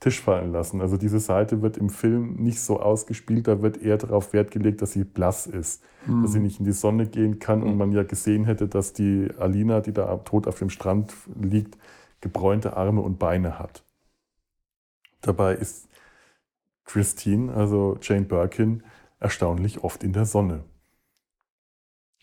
Tisch 0.03 0.21
fallen 0.21 0.51
lassen. 0.51 0.81
Also 0.81 0.97
diese 0.97 1.21
Seite 1.21 1.63
wird 1.63 1.77
im 1.77 1.89
Film 1.89 2.35
nicht 2.35 2.61
so 2.61 2.81
ausgespielt, 2.81 3.47
da 3.47 3.63
wird 3.63 3.81
eher 3.81 3.99
darauf 3.99 4.33
Wert 4.33 4.51
gelegt, 4.51 4.83
dass 4.83 4.93
sie 4.93 5.05
blass 5.05 5.47
ist, 5.47 5.85
mhm. 6.07 6.23
dass 6.23 6.33
sie 6.33 6.41
nicht 6.41 6.59
in 6.59 6.65
die 6.65 6.73
Sonne 6.73 7.07
gehen 7.07 7.39
kann 7.39 7.63
und 7.63 7.77
man 7.77 7.93
ja 7.93 8.03
gesehen 8.03 8.45
hätte, 8.45 8.67
dass 8.67 8.93
die 8.93 9.29
Alina, 9.39 9.81
die 9.81 9.93
da 9.93 10.17
tot 10.17 10.49
auf 10.49 10.59
dem 10.59 10.71
Strand 10.71 11.15
liegt, 11.41 11.79
gebräunte 12.21 12.77
Arme 12.77 13.01
und 13.01 13.21
Beine 13.21 13.61
hat. 13.61 13.85
Dabei 15.21 15.55
ist 15.55 15.89
Christine, 16.85 17.55
also 17.55 17.97
Jane 18.03 18.25
Birkin, 18.25 18.83
erstaunlich 19.21 19.85
oft 19.85 20.03
in 20.03 20.13
der 20.13 20.25
Sonne. 20.25 20.65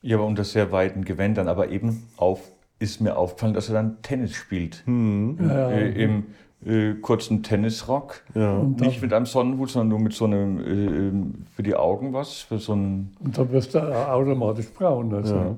Ja, 0.01 0.17
aber 0.17 0.25
unter 0.25 0.43
sehr 0.43 0.73
weiten 0.73 1.05
Gewändern, 1.05 1.47
aber 1.47 1.69
eben 1.69 2.09
auf, 2.17 2.41
ist 2.77 2.99
mir 2.99 3.15
aufgefallen, 3.15 3.53
dass 3.53 3.69
er 3.69 3.75
dann 3.75 4.01
Tennis 4.01 4.33
spielt. 4.35 4.85
Hm. 4.85 5.37
Ja. 5.39 5.69
Äh, 5.69 6.03
Im 6.03 6.25
äh, 6.65 6.95
kurzen 6.95 7.43
Tennisrock. 7.43 8.21
Ja. 8.35 8.63
Nicht 8.63 9.01
mit 9.01 9.13
einem 9.13 9.25
Sonnenhut, 9.25 9.69
sondern 9.69 9.89
nur 9.89 9.99
mit 9.99 10.13
so 10.13 10.25
einem, 10.25 10.59
äh, 10.59 10.71
ähm, 10.71 11.33
für 11.55 11.63
die 11.63 11.75
Augen 11.75 12.13
was, 12.13 12.41
für 12.41 12.57
so 12.57 12.73
einen. 12.73 13.15
Und 13.19 13.37
da 13.37 13.49
wirst 13.51 13.75
du 13.75 13.79
automatisch 13.79 14.69
braun. 14.69 15.13
Also. 15.13 15.35
Ja. 15.35 15.55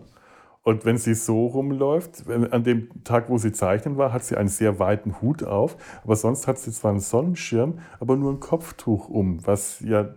Und 0.64 0.86
wenn 0.86 0.98
sie 0.98 1.16
so 1.16 1.48
rumläuft, 1.48 2.30
an 2.30 2.64
dem 2.64 3.04
Tag, 3.04 3.30
wo 3.30 3.40
sie 3.40 3.52
zeichnen 3.52 3.98
war, 3.98 4.14
hat 4.14 4.24
sie 4.24 4.38
einen 4.38 4.48
sehr 4.48 4.78
weiten 4.78 5.20
Hut 5.20 5.44
auf, 5.44 5.76
aber 6.04 6.16
sonst 6.16 6.48
hat 6.48 6.60
sie 6.60 6.72
zwar 6.72 6.92
einen 6.92 7.00
Sonnenschirm, 7.00 7.80
aber 8.00 8.16
nur 8.16 8.32
ein 8.32 8.40
Kopftuch 8.40 9.10
um, 9.10 9.46
was 9.46 9.80
ja 9.80 10.10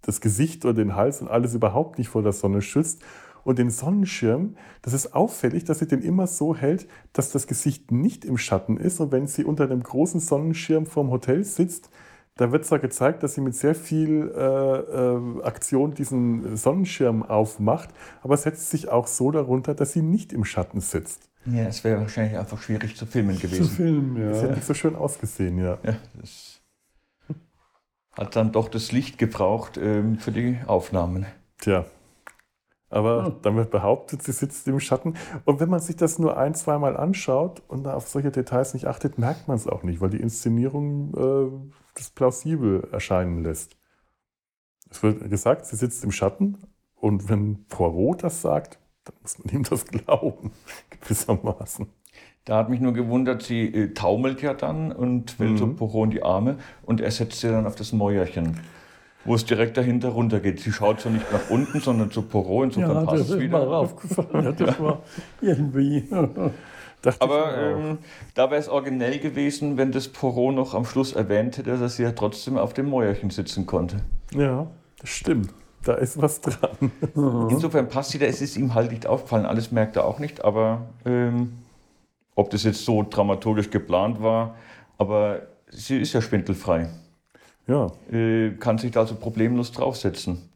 das 0.00 0.20
Gesicht 0.20 0.64
oder 0.64 0.74
den 0.74 0.96
Hals 0.96 1.22
und 1.22 1.28
alles 1.28 1.54
überhaupt 1.54 1.98
nicht 1.98 2.08
vor 2.08 2.22
der 2.22 2.32
Sonne 2.32 2.62
schützt. 2.62 3.04
Und 3.44 3.58
den 3.58 3.70
Sonnenschirm, 3.70 4.56
das 4.82 4.92
ist 4.92 5.14
auffällig, 5.14 5.64
dass 5.64 5.80
sie 5.80 5.86
den 5.86 6.02
immer 6.02 6.26
so 6.26 6.54
hält, 6.54 6.86
dass 7.12 7.30
das 7.30 7.46
Gesicht 7.46 7.90
nicht 7.90 8.24
im 8.24 8.38
Schatten 8.38 8.76
ist. 8.76 9.00
Und 9.00 9.12
wenn 9.12 9.26
sie 9.26 9.44
unter 9.44 9.64
einem 9.64 9.82
großen 9.82 10.20
Sonnenschirm 10.20 10.86
vorm 10.86 11.10
Hotel 11.10 11.44
sitzt, 11.44 11.90
da 12.36 12.50
wird 12.50 12.64
zwar 12.64 12.78
gezeigt, 12.78 13.22
dass 13.22 13.34
sie 13.34 13.42
mit 13.42 13.54
sehr 13.54 13.74
viel 13.74 14.32
äh, 14.34 14.40
äh, 14.40 15.42
Aktion 15.42 15.92
diesen 15.94 16.56
Sonnenschirm 16.56 17.22
aufmacht, 17.22 17.90
aber 18.22 18.36
setzt 18.36 18.70
sich 18.70 18.88
auch 18.88 19.06
so 19.06 19.30
darunter, 19.30 19.74
dass 19.74 19.92
sie 19.92 20.02
nicht 20.02 20.32
im 20.32 20.44
Schatten 20.44 20.80
sitzt. 20.80 21.28
Ja, 21.44 21.64
es 21.64 21.84
wäre 21.84 22.00
wahrscheinlich 22.00 22.38
einfach 22.38 22.62
schwierig 22.62 22.96
zu 22.96 23.04
filmen 23.04 23.38
gewesen. 23.38 23.64
Zu 23.64 23.70
filmen, 23.70 24.16
ja. 24.16 24.30
Das 24.30 24.42
hätte 24.42 24.54
nicht 24.54 24.66
so 24.66 24.74
schön 24.74 24.94
ausgesehen, 24.94 25.58
ja. 25.58 25.78
ja 25.82 25.96
das 26.20 26.60
hat 28.12 28.36
dann 28.36 28.52
doch 28.52 28.68
das 28.68 28.92
Licht 28.92 29.18
gebraucht 29.18 29.78
ähm, 29.78 30.18
für 30.18 30.32
die 30.32 30.58
Aufnahmen. 30.66 31.26
Tja, 31.58 31.86
aber 32.92 33.26
hm. 33.26 33.34
dann 33.42 33.56
wird 33.56 33.70
behauptet, 33.70 34.22
sie 34.22 34.32
sitzt 34.32 34.68
im 34.68 34.80
Schatten. 34.80 35.14
Und 35.44 35.60
wenn 35.60 35.70
man 35.70 35.80
sich 35.80 35.96
das 35.96 36.18
nur 36.18 36.36
ein, 36.36 36.54
zweimal 36.54 36.96
anschaut 36.96 37.62
und 37.68 37.88
auf 37.88 38.08
solche 38.08 38.30
Details 38.30 38.74
nicht 38.74 38.86
achtet, 38.86 39.18
merkt 39.18 39.48
man 39.48 39.56
es 39.56 39.66
auch 39.66 39.82
nicht, 39.82 40.00
weil 40.00 40.10
die 40.10 40.20
Inszenierung 40.20 41.14
äh, 41.14 41.72
das 41.94 42.10
plausibel 42.10 42.88
erscheinen 42.92 43.42
lässt. 43.42 43.76
Es 44.90 45.02
wird 45.02 45.28
gesagt, 45.30 45.66
sie 45.66 45.76
sitzt 45.76 46.04
im 46.04 46.12
Schatten 46.12 46.58
und 46.94 47.28
wenn 47.30 47.64
Poirot 47.66 48.22
das 48.22 48.42
sagt, 48.42 48.78
dann 49.04 49.14
muss 49.22 49.38
man 49.38 49.54
ihm 49.54 49.62
das 49.64 49.86
glauben, 49.86 50.52
gewissermaßen. 51.00 51.86
Da 52.44 52.58
hat 52.58 52.68
mich 52.68 52.80
nur 52.80 52.92
gewundert, 52.92 53.42
sie 53.42 53.66
äh, 53.66 53.94
taumelt 53.94 54.42
ja 54.42 54.52
dann 54.52 54.92
und 54.92 55.30
fällt 55.32 55.52
mhm. 55.52 55.56
so 55.56 55.66
Poirot 55.74 56.04
in 56.04 56.10
die 56.10 56.22
Arme 56.22 56.58
und 56.82 57.00
er 57.00 57.10
setzt 57.10 57.40
sie 57.40 57.48
dann 57.48 57.66
auf 57.66 57.76
das 57.76 57.92
Mäuerchen 57.92 58.60
wo 59.24 59.34
es 59.34 59.44
direkt 59.44 59.76
dahinter 59.76 60.10
runtergeht. 60.10 60.60
Sie 60.60 60.72
schaut 60.72 61.00
so 61.00 61.08
nicht 61.08 61.30
nach 61.32 61.50
unten, 61.50 61.80
sondern 61.80 62.10
zu 62.10 62.22
Poro, 62.22 62.64
insofern 62.64 62.96
ja, 62.96 63.04
passt 63.04 63.30
es 63.30 63.38
wieder. 63.38 63.62
Ja, 63.62 63.82
das 63.82 63.92
ist 64.10 64.16
mir 64.32 64.38
aufgefallen. 64.38 64.56
das 64.58 64.80
war 64.80 65.02
irgendwie... 65.40 66.04
Aber 67.18 67.58
ähm, 67.58 67.98
da 68.34 68.50
wäre 68.50 68.60
es 68.60 68.68
originell 68.68 69.18
gewesen, 69.18 69.76
wenn 69.76 69.90
das 69.90 70.06
Poro 70.06 70.52
noch 70.52 70.72
am 70.72 70.84
Schluss 70.84 71.12
erwähnt 71.12 71.58
hätte, 71.58 71.76
dass 71.76 71.96
sie 71.96 72.04
ja 72.04 72.12
trotzdem 72.12 72.56
auf 72.56 72.74
dem 72.74 72.88
Mäuerchen 72.88 73.30
sitzen 73.30 73.66
konnte. 73.66 73.96
Ja, 74.32 74.68
das 75.00 75.10
stimmt. 75.10 75.52
Da 75.82 75.94
ist 75.94 76.22
was 76.22 76.40
dran. 76.40 76.92
Insofern 77.50 77.88
passt 77.88 78.12
sie 78.12 78.20
da. 78.20 78.26
Es 78.26 78.40
ist 78.40 78.56
ihm 78.56 78.74
halt 78.74 78.92
nicht 78.92 79.08
aufgefallen. 79.08 79.46
Alles 79.46 79.72
merkt 79.72 79.96
er 79.96 80.04
auch 80.04 80.20
nicht. 80.20 80.44
Aber 80.44 80.86
ähm, 81.04 81.54
ob 82.36 82.50
das 82.50 82.62
jetzt 82.62 82.84
so 82.84 83.04
dramaturgisch 83.08 83.70
geplant 83.70 84.22
war, 84.22 84.54
aber 84.96 85.42
sie 85.70 85.98
ist 85.98 86.12
ja 86.12 86.22
schwindelfrei 86.22 86.88
ja. 87.72 87.90
äh, 88.16 88.50
kann 88.52 88.78
sich 88.78 88.90
da 88.92 89.00
also 89.00 89.14
problemlos 89.14 89.72
draufsetzen. 89.72 90.50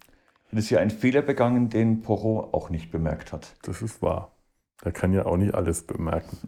Und 0.53 0.59
ist 0.59 0.71
ja 0.71 0.79
ein 0.79 0.91
Fehler 0.91 1.23
begangen, 1.23 1.71
den 1.71 2.03
Porro 2.03 2.49
auch 2.53 2.71
nicht 2.71 2.93
bemerkt 2.93 3.33
hat. 3.33 3.55
Das 3.63 3.83
ist 3.83 4.01
wahr. 4.03 4.33
Er 4.83 4.93
kann 4.93 5.13
ja 5.13 5.27
auch 5.27 5.37
nicht 5.37 5.55
alles 5.55 5.83
bemerken. 5.83 6.39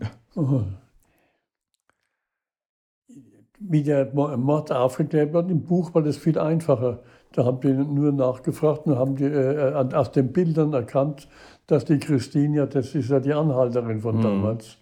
Wie 3.58 3.82
der 3.82 4.12
Mord 4.14 4.70
aufgeklärt 4.70 5.32
wird, 5.32 5.50
im 5.50 5.62
Buch 5.62 5.94
war 5.94 6.02
das 6.02 6.16
viel 6.16 6.38
einfacher. 6.38 7.00
Da 7.32 7.44
haben 7.44 7.60
die 7.60 7.72
nur 7.72 8.12
nachgefragt 8.12 8.86
und 8.86 8.96
haben 8.96 9.16
die 9.16 9.24
äh, 9.24 9.72
aus 9.74 10.12
den 10.12 10.32
Bildern 10.32 10.72
erkannt, 10.72 11.28
dass 11.66 11.84
die 11.84 11.98
Christine, 11.98 12.58
ja, 12.58 12.66
das 12.66 12.94
ist 12.94 13.10
ja 13.10 13.20
die 13.20 13.34
Anhalterin 13.34 14.00
von 14.00 14.18
mhm. 14.18 14.22
damals. 14.22 14.78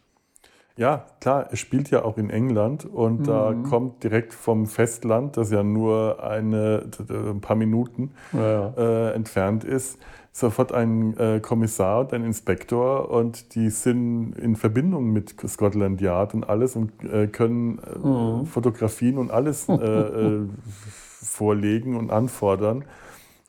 Ja, 0.79 1.07
klar, 1.21 1.49
es 1.53 1.59
spielt 1.59 1.91
ja 1.91 2.05
auch 2.05 2.19
in 2.19 2.29
England 2.29 2.85
und 2.85 3.21
mhm. 3.21 3.25
da 3.25 3.55
kommt 3.69 4.05
direkt 4.05 4.35
vom 4.35 4.67
Festland, 4.67 5.39
das 5.39 5.51
ja 5.51 5.63
nur 5.63 6.23
eine, 6.23 6.91
ein 7.09 7.41
paar 7.41 7.57
Minuten 7.57 8.11
ja. 8.33 8.75
äh, 8.77 9.13
entfernt 9.15 9.65
ist, 9.65 9.99
sofort 10.33 10.73
ein 10.73 11.17
äh, 11.17 11.41
Kommissar 11.41 12.01
und 12.01 12.13
ein 12.13 12.25
Inspektor 12.25 13.11
und 13.11 13.55
die 13.55 13.71
sind 13.71 14.35
in 14.39 14.55
Verbindung 14.55 15.15
mit 15.15 15.35
Scotland 15.49 16.03
Yard 16.03 16.35
und 16.35 16.47
alles 16.47 16.77
und 16.77 16.93
äh, 17.05 17.27
können 17.27 17.79
äh, 17.79 18.07
mhm. 18.07 18.47
Fotografien 18.47 19.17
und 19.17 19.31
alles 19.31 19.67
äh, 19.71 19.73
äh, 19.73 20.41
vorlegen 21.23 21.97
und 21.97 22.11
anfordern. 22.11 22.85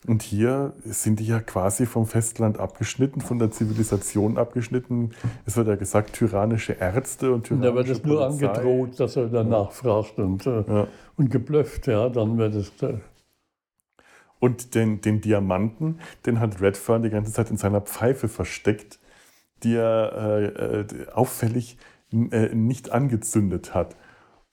Und 0.06 0.22
hier 0.22 0.74
sind 0.84 1.18
die 1.18 1.26
ja 1.26 1.40
quasi 1.40 1.84
vom 1.84 2.06
Festland 2.06 2.58
abgeschnitten, 2.58 3.20
von 3.20 3.40
der 3.40 3.50
Zivilisation 3.50 4.38
abgeschnitten. 4.38 5.10
Es 5.44 5.56
wird 5.56 5.66
ja 5.66 5.74
gesagt, 5.74 6.12
tyrannische 6.12 6.74
Ärzte 6.74 7.32
und 7.32 7.46
tyrannische 7.46 7.70
Da 7.70 7.74
wird 7.74 7.88
es 7.88 8.04
nur 8.04 8.24
angedroht, 8.24 9.00
dass 9.00 9.16
er 9.16 9.26
danach 9.26 9.72
fragt 9.72 10.18
und, 10.18 10.46
äh, 10.46 10.62
ja. 10.62 10.86
und 11.16 11.30
geblufft, 11.30 11.88
ja, 11.88 12.08
dann 12.08 12.38
wird 12.38 12.54
es... 12.54 12.70
Äh 12.82 12.98
und 14.40 14.76
den, 14.76 15.00
den 15.00 15.20
Diamanten, 15.20 15.98
den 16.26 16.38
hat 16.38 16.60
Redfern 16.60 17.02
die 17.02 17.10
ganze 17.10 17.32
Zeit 17.32 17.50
in 17.50 17.56
seiner 17.56 17.80
Pfeife 17.80 18.28
versteckt, 18.28 19.00
die 19.64 19.74
er 19.74 20.12
äh, 20.14 20.80
äh 20.80 21.08
auffällig 21.12 21.76
äh, 22.12 22.54
nicht 22.54 22.92
angezündet 22.92 23.74
hat. 23.74 23.96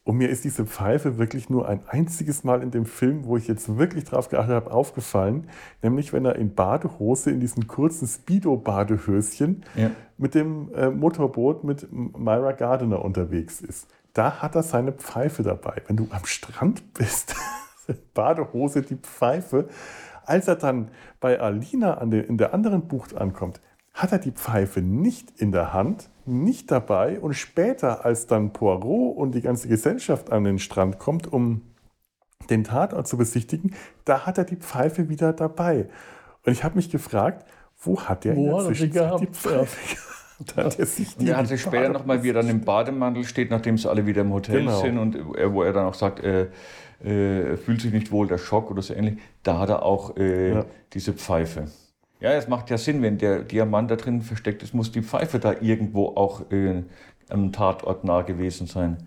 Und 0.06 0.18
mir 0.18 0.30
ist 0.30 0.44
diese 0.44 0.68
Pfeife 0.68 1.18
wirklich 1.18 1.50
nur 1.50 1.68
ein 1.68 1.82
einziges 1.88 2.44
Mal 2.44 2.62
in 2.62 2.70
dem 2.70 2.86
Film, 2.86 3.26
wo 3.26 3.38
ich 3.38 3.48
jetzt 3.48 3.76
wirklich 3.78 4.04
drauf 4.04 4.30
geachtet 4.30 4.54
habe, 4.54 4.72
aufgefallen. 4.72 5.50
Nämlich, 5.82 6.14
wenn 6.14 6.26
er 6.26 6.36
in 6.36 6.54
Badehose, 6.54 7.32
in 7.32 7.40
diesem 7.40 7.68
kurzen 7.68 8.08
Speedo-Badehöschen 8.08 9.64
ja. 9.74 9.90
mit 10.20 10.36
dem 10.36 10.72
äh, 10.76 10.92
Motorboot 10.92 11.64
mit 11.64 11.88
Myra 11.92 12.52
Gardner 12.52 13.04
unterwegs 13.04 13.62
ist. 13.62 13.88
Da 14.14 14.44
hat 14.44 14.54
er 14.54 14.62
seine 14.62 14.92
Pfeife 14.92 15.42
dabei. 15.42 15.82
Wenn 15.88 15.98
du 15.98 16.08
am 16.12 16.24
Strand 16.26 16.94
bist, 16.94 17.36
Badehose, 18.14 18.84
die 18.84 18.98
Pfeife. 18.98 19.70
Als 20.24 20.48
er 20.48 20.56
dann 20.56 20.90
bei 21.20 21.40
Alina 21.40 22.06
den, 22.06 22.26
in 22.26 22.38
der 22.38 22.54
anderen 22.54 22.88
Bucht 22.88 23.18
ankommt, 23.18 23.60
hat 23.96 24.12
er 24.12 24.20
die 24.20 24.32
Pfeife 24.32 24.82
nicht 24.82 25.40
in 25.40 25.54
der 25.54 25.74
Hand, 25.74 26.10
nicht 26.26 26.70
dabei 26.70 27.20
und 27.20 27.34
später, 27.34 28.04
als 28.04 28.28
dann 28.28 28.52
Poirot 28.52 29.16
und 29.16 29.34
die 29.34 29.42
ganze 29.42 29.70
Gesellschaft 29.70 30.32
an 30.32 30.44
den 30.44 30.60
Strand 30.60 31.00
kommt, 31.00 31.32
um 31.32 31.62
den 32.50 32.66
Tatort 32.66 33.08
zu 33.08 33.18
besichtigen, 33.18 33.74
da 34.04 34.26
hat 34.26 34.38
er 34.38 34.44
die 34.44 34.58
Pfeife 34.58 35.08
wieder 35.10 35.32
dabei. 35.32 35.88
Und 36.46 36.52
ich 36.52 36.64
habe 36.64 36.76
mich 36.76 36.92
gefragt, 36.92 37.48
wo 37.80 38.02
hat 38.02 38.26
er 38.26 38.36
wo 38.36 38.42
in 38.42 38.56
der 38.58 38.66
Zwischenzeit 38.66 39.22
die 39.22 39.28
Pfeife 39.28 39.98
Da 40.54 40.66
hat 40.66 40.78
er 40.78 40.86
sich 40.86 41.16
die 41.16 41.30
er 41.30 41.38
hat 41.38 41.48
sich 41.48 41.62
später 41.62 41.88
nochmal, 41.88 42.22
wie 42.22 42.32
er 42.32 42.34
dann 42.34 42.50
im 42.50 42.60
Bademantel 42.60 43.24
steht, 43.24 43.50
nachdem 43.50 43.78
sie 43.78 43.90
alle 43.90 44.06
wieder 44.06 44.22
im 44.22 44.34
Hotel 44.34 44.60
genau. 44.60 44.82
sind 44.82 44.98
und 44.98 45.16
er, 45.38 45.54
wo 45.54 45.64
er 45.64 45.72
dann 45.72 45.86
auch 45.86 45.94
sagt, 45.94 46.22
äh, 46.22 46.50
äh, 47.02 47.56
fühlt 47.56 47.80
sich 47.80 47.94
nicht 47.94 48.12
wohl, 48.12 48.28
der 48.28 48.38
Schock 48.38 48.70
oder 48.70 48.82
so 48.82 48.94
ähnlich, 48.94 49.18
da 49.44 49.60
hat 49.60 49.70
er 49.70 49.84
auch 49.84 50.18
äh, 50.18 50.52
ja. 50.52 50.66
diese 50.92 51.14
Pfeife. 51.14 51.68
Ja, 52.20 52.32
es 52.32 52.48
macht 52.48 52.70
ja 52.70 52.78
Sinn, 52.78 53.02
wenn 53.02 53.18
der 53.18 53.44
Diamant 53.44 53.92
da 53.92 53.96
drin 53.96 54.22
versteckt 54.22 54.64
ist, 54.64 54.74
muss 54.74 54.92
die 54.92 55.02
Pfeife 55.02 55.40
da 55.40 55.56
irgendwo 55.60 56.08
auch 56.16 56.50
äh, 56.52 56.84
am 57.30 57.52
Tatort 57.52 58.04
nah 58.04 58.22
gewesen 58.22 58.68
sein. 58.68 58.98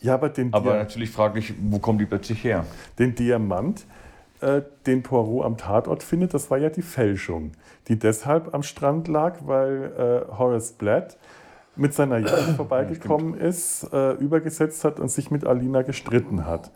Ja, 0.00 0.14
aber, 0.14 0.28
den 0.28 0.52
aber 0.52 0.74
natürlich 0.74 1.10
frage 1.10 1.38
ich, 1.38 1.54
wo 1.60 1.78
kommt 1.78 2.00
die 2.00 2.06
plötzlich 2.06 2.44
her? 2.44 2.66
Den 2.98 3.14
Diamant, 3.14 3.84
äh, 4.40 4.62
den 4.86 5.02
Poirot 5.02 5.44
am 5.44 5.56
Tatort 5.56 6.02
findet, 6.02 6.34
das 6.34 6.50
war 6.50 6.58
ja 6.58 6.68
die 6.68 6.82
Fälschung, 6.82 7.52
die 7.88 7.98
deshalb 7.98 8.54
am 8.54 8.62
Strand 8.62 9.08
lag, 9.08 9.38
weil 9.44 10.26
äh, 10.30 10.36
Horace 10.36 10.72
Blatt 10.72 11.16
mit 11.76 11.94
seiner 11.94 12.18
Jagd 12.18 12.50
vorbeigekommen 12.56 13.38
ja, 13.38 13.46
ist, 13.46 13.84
äh, 13.92 14.12
übergesetzt 14.12 14.84
hat 14.84 15.00
und 15.00 15.10
sich 15.10 15.30
mit 15.30 15.46
Alina 15.46 15.82
gestritten 15.82 16.46
hat 16.46 16.70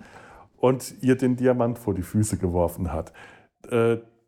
und 0.57 0.95
ihr 1.03 1.17
den 1.17 1.37
Diamant 1.37 1.79
vor 1.79 1.95
die 1.95 2.03
Füße 2.03 2.37
geworfen 2.37 2.93
hat. 2.93 3.13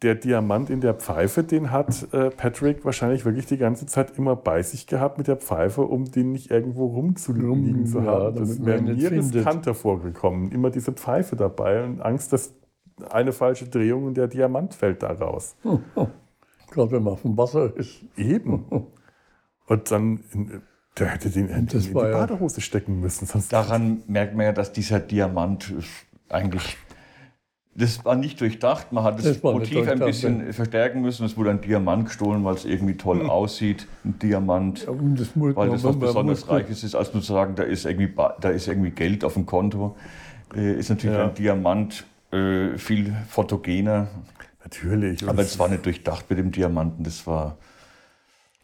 Der 0.02 0.14
Diamant 0.14 0.70
in 0.70 0.80
der 0.80 0.94
Pfeife, 0.94 1.44
den 1.44 1.70
hat 1.70 2.08
äh, 2.14 2.30
Patrick 2.30 2.86
wahrscheinlich 2.86 3.26
wirklich 3.26 3.44
die 3.44 3.58
ganze 3.58 3.84
Zeit 3.84 4.16
immer 4.16 4.34
bei 4.34 4.62
sich 4.62 4.86
gehabt 4.86 5.18
mit 5.18 5.28
der 5.28 5.36
Pfeife, 5.36 5.82
um 5.82 6.10
den 6.10 6.32
nicht 6.32 6.50
irgendwo 6.50 6.86
rumzuliegen 6.86 7.84
zu 7.84 8.02
haben. 8.02 8.36
Ja, 8.36 8.40
das 8.40 8.64
wäre 8.64 8.80
mir 8.80 9.10
riskanter 9.10 9.74
vorgekommen. 9.74 10.52
Immer 10.52 10.70
diese 10.70 10.92
Pfeife 10.92 11.36
dabei 11.36 11.84
und 11.84 12.00
Angst, 12.00 12.32
dass 12.32 12.54
eine 13.10 13.32
falsche 13.32 13.68
Drehung 13.68 14.04
und 14.04 14.16
der 14.16 14.28
Diamant 14.28 14.74
fällt 14.74 15.02
da 15.02 15.12
raus. 15.12 15.56
Gerade 16.70 16.92
wenn 16.92 17.02
man 17.02 17.14
auf 17.14 17.22
dem 17.22 17.36
Wasser 17.36 17.76
ist. 17.76 18.02
Eben. 18.16 18.64
Und 19.66 19.90
dann, 19.90 20.20
der 20.98 21.08
hätte 21.08 21.30
den 21.30 21.48
in, 21.48 21.66
in 21.66 21.66
die 21.66 21.92
Badehose 21.92 22.60
stecken 22.60 23.00
müssen. 23.00 23.26
Sonst 23.26 23.52
Daran 23.52 24.02
merkt 24.06 24.34
man 24.34 24.46
ja, 24.46 24.52
dass 24.52 24.72
dieser 24.72 25.00
Diamant 25.00 25.74
eigentlich 26.28 26.76
das 27.74 28.04
war 28.04 28.16
nicht 28.16 28.40
durchdacht. 28.40 28.92
Man 28.92 29.04
hat 29.04 29.18
das, 29.18 29.24
das 29.24 29.42
Motiv 29.42 29.88
ein 29.88 30.00
bisschen 30.00 30.46
ja. 30.46 30.52
verstärken 30.52 31.02
müssen. 31.02 31.24
Es 31.24 31.36
wurde 31.36 31.50
ein 31.50 31.60
Diamant 31.60 32.06
gestohlen, 32.06 32.44
weil 32.44 32.54
es 32.54 32.64
irgendwie 32.64 32.96
toll 32.96 33.20
hm. 33.20 33.30
aussieht. 33.30 33.86
Ein 34.04 34.18
Diamant, 34.18 34.86
ja, 34.86 34.92
das 35.16 35.28
weil 35.34 35.70
das 35.70 35.84
was 35.84 35.98
besonders 35.98 36.48
Reiches 36.48 36.82
ist, 36.82 36.94
als 36.94 37.14
nur 37.14 37.22
zu 37.22 37.32
sagen, 37.32 37.54
da 37.54 37.62
ist, 37.62 37.86
irgendwie, 37.86 38.12
da 38.40 38.48
ist 38.50 38.66
irgendwie 38.66 38.90
Geld 38.90 39.24
auf 39.24 39.34
dem 39.34 39.46
Konto. 39.46 39.96
Äh, 40.54 40.74
ist 40.74 40.90
natürlich 40.90 41.16
ja. 41.16 41.28
ein 41.28 41.34
Diamant 41.34 42.04
äh, 42.32 42.76
viel 42.76 43.14
fotogener. 43.28 44.08
Natürlich. 44.64 45.26
Aber 45.28 45.42
es 45.42 45.58
war 45.58 45.68
nicht 45.68 45.86
durchdacht 45.86 46.28
mit 46.28 46.38
dem 46.38 46.50
Diamanten. 46.50 47.04
Das 47.04 47.26
war 47.26 47.56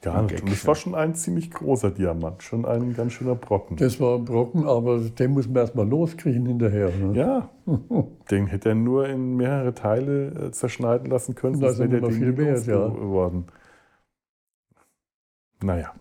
Gar 0.07 0.23
nicht. 0.23 0.41
Und 0.41 0.53
das 0.53 0.65
war 0.69 0.77
schon 0.77 0.95
ein 0.95 1.17
ziemlich 1.17 1.51
großer 1.51 1.91
Diamant, 1.91 2.41
schon 2.45 2.65
ein 2.65 2.95
ganz 2.95 3.15
schöner 3.15 3.35
Brocken. 3.35 3.77
Das 3.77 3.99
war 3.99 4.15
ein 4.15 4.25
Brocken, 4.25 4.65
aber 4.65 5.01
den 5.01 5.33
muss 5.33 5.49
man 5.49 5.57
erstmal 5.57 5.89
loskriegen 5.89 6.47
hinterher. 6.47 6.91
Ne? 6.91 7.13
Ja, 7.19 7.51
den 8.31 8.47
hätte 8.47 8.69
er 8.69 8.75
nur 8.77 9.09
in 9.09 9.37
mehrere 9.37 9.75
Teile 9.75 10.29
äh, 10.29 10.51
zerschneiden 10.53 11.11
lassen 11.11 11.35
können, 11.35 11.57
sonst 11.57 11.81
wäre 11.81 11.89
der 11.89 12.11
viel 12.13 12.37
wert, 12.37 12.65
ja. 12.69 12.87
geworden. 12.87 13.47
Naja, 15.61 15.93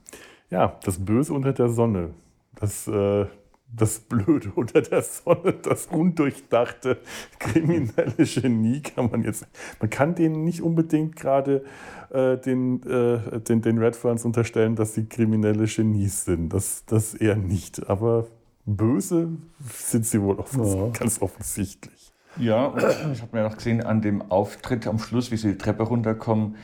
ja, 0.51 0.77
das 0.83 1.03
Böse 1.03 1.33
unter 1.33 1.53
der 1.53 1.69
Sonne, 1.69 2.11
das, 2.53 2.87
äh, 2.87 3.25
das 3.71 3.99
Blöde 3.99 4.51
unter 4.55 4.81
der 4.81 5.01
Sonne, 5.01 5.53
das 5.53 5.87
undurchdachte 5.87 6.97
kriminelle 7.39 8.13
Genie 8.17 8.81
kann 8.81 9.09
man 9.11 9.23
jetzt, 9.23 9.45
man 9.79 9.89
kann 9.89 10.15
denen 10.15 10.43
nicht 10.43 10.61
unbedingt 10.61 11.15
gerade 11.15 11.63
äh, 12.09 12.37
den, 12.37 12.81
äh, 12.83 13.39
den, 13.41 13.61
den 13.61 13.77
Redferns 13.77 14.25
unterstellen, 14.25 14.75
dass 14.75 14.93
sie 14.93 15.05
kriminelle 15.05 15.65
Genies 15.65 16.25
sind. 16.25 16.49
Das, 16.53 16.85
das 16.85 17.13
eher 17.13 17.35
nicht. 17.35 17.89
Aber 17.89 18.27
böse 18.65 19.29
sind 19.73 20.05
sie 20.05 20.21
wohl 20.21 20.39
offens 20.39 20.73
ja. 20.73 20.87
ganz 20.89 21.21
offensichtlich. 21.21 22.11
Ja, 22.37 22.65
und 22.65 22.83
ich 23.13 23.21
habe 23.21 23.37
mir 23.37 23.47
auch 23.47 23.55
gesehen 23.55 23.81
an 23.81 24.01
dem 24.01 24.21
Auftritt 24.29 24.87
am 24.87 24.99
Schluss, 24.99 25.31
wie 25.31 25.37
sie 25.37 25.53
die 25.53 25.57
Treppe 25.57 25.83
runterkommen, 25.83 26.55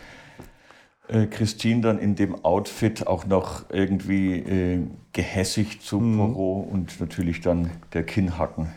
äh, 1.11 1.27
Christine 1.27 1.81
dann 1.81 1.99
in 1.99 2.15
dem 2.15 2.43
Outfit 2.45 3.05
auch 3.05 3.25
noch 3.25 3.65
irgendwie 3.69 4.39
äh, 4.39 4.87
gehässig 5.13 5.81
zu 5.81 5.99
mhm. 5.99 6.17
Poirot 6.17 6.71
und 6.71 6.99
natürlich 6.99 7.41
dann 7.41 7.71
der 7.93 8.03
Kinnhacken. 8.03 8.69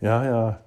Ja, 0.00 0.24
ja. 0.24 0.60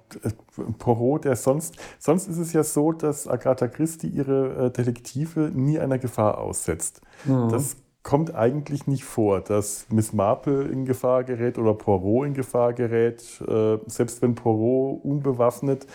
Poirot, 0.78 1.24
der 1.24 1.34
sonst, 1.34 1.76
sonst 1.98 2.28
ist 2.28 2.38
es 2.38 2.52
ja 2.52 2.62
so, 2.62 2.92
dass 2.92 3.26
Agatha 3.26 3.66
Christie 3.66 4.08
ihre 4.08 4.66
äh, 4.66 4.70
Detektive 4.70 5.50
nie 5.52 5.78
einer 5.78 5.98
Gefahr 5.98 6.38
aussetzt. 6.38 7.00
Mhm. 7.24 7.48
Das 7.48 7.76
kommt 8.04 8.34
eigentlich 8.34 8.86
nicht 8.86 9.04
vor, 9.04 9.40
dass 9.40 9.86
Miss 9.90 10.12
Marple 10.12 10.64
in 10.64 10.84
Gefahr 10.84 11.24
gerät 11.24 11.58
oder 11.58 11.74
Poirot 11.74 12.26
in 12.26 12.34
Gefahr 12.34 12.72
gerät. 12.74 13.24
Äh, 13.48 13.78
selbst 13.86 14.22
wenn 14.22 14.34
Poirot 14.34 15.04
unbewaffnet 15.04 15.86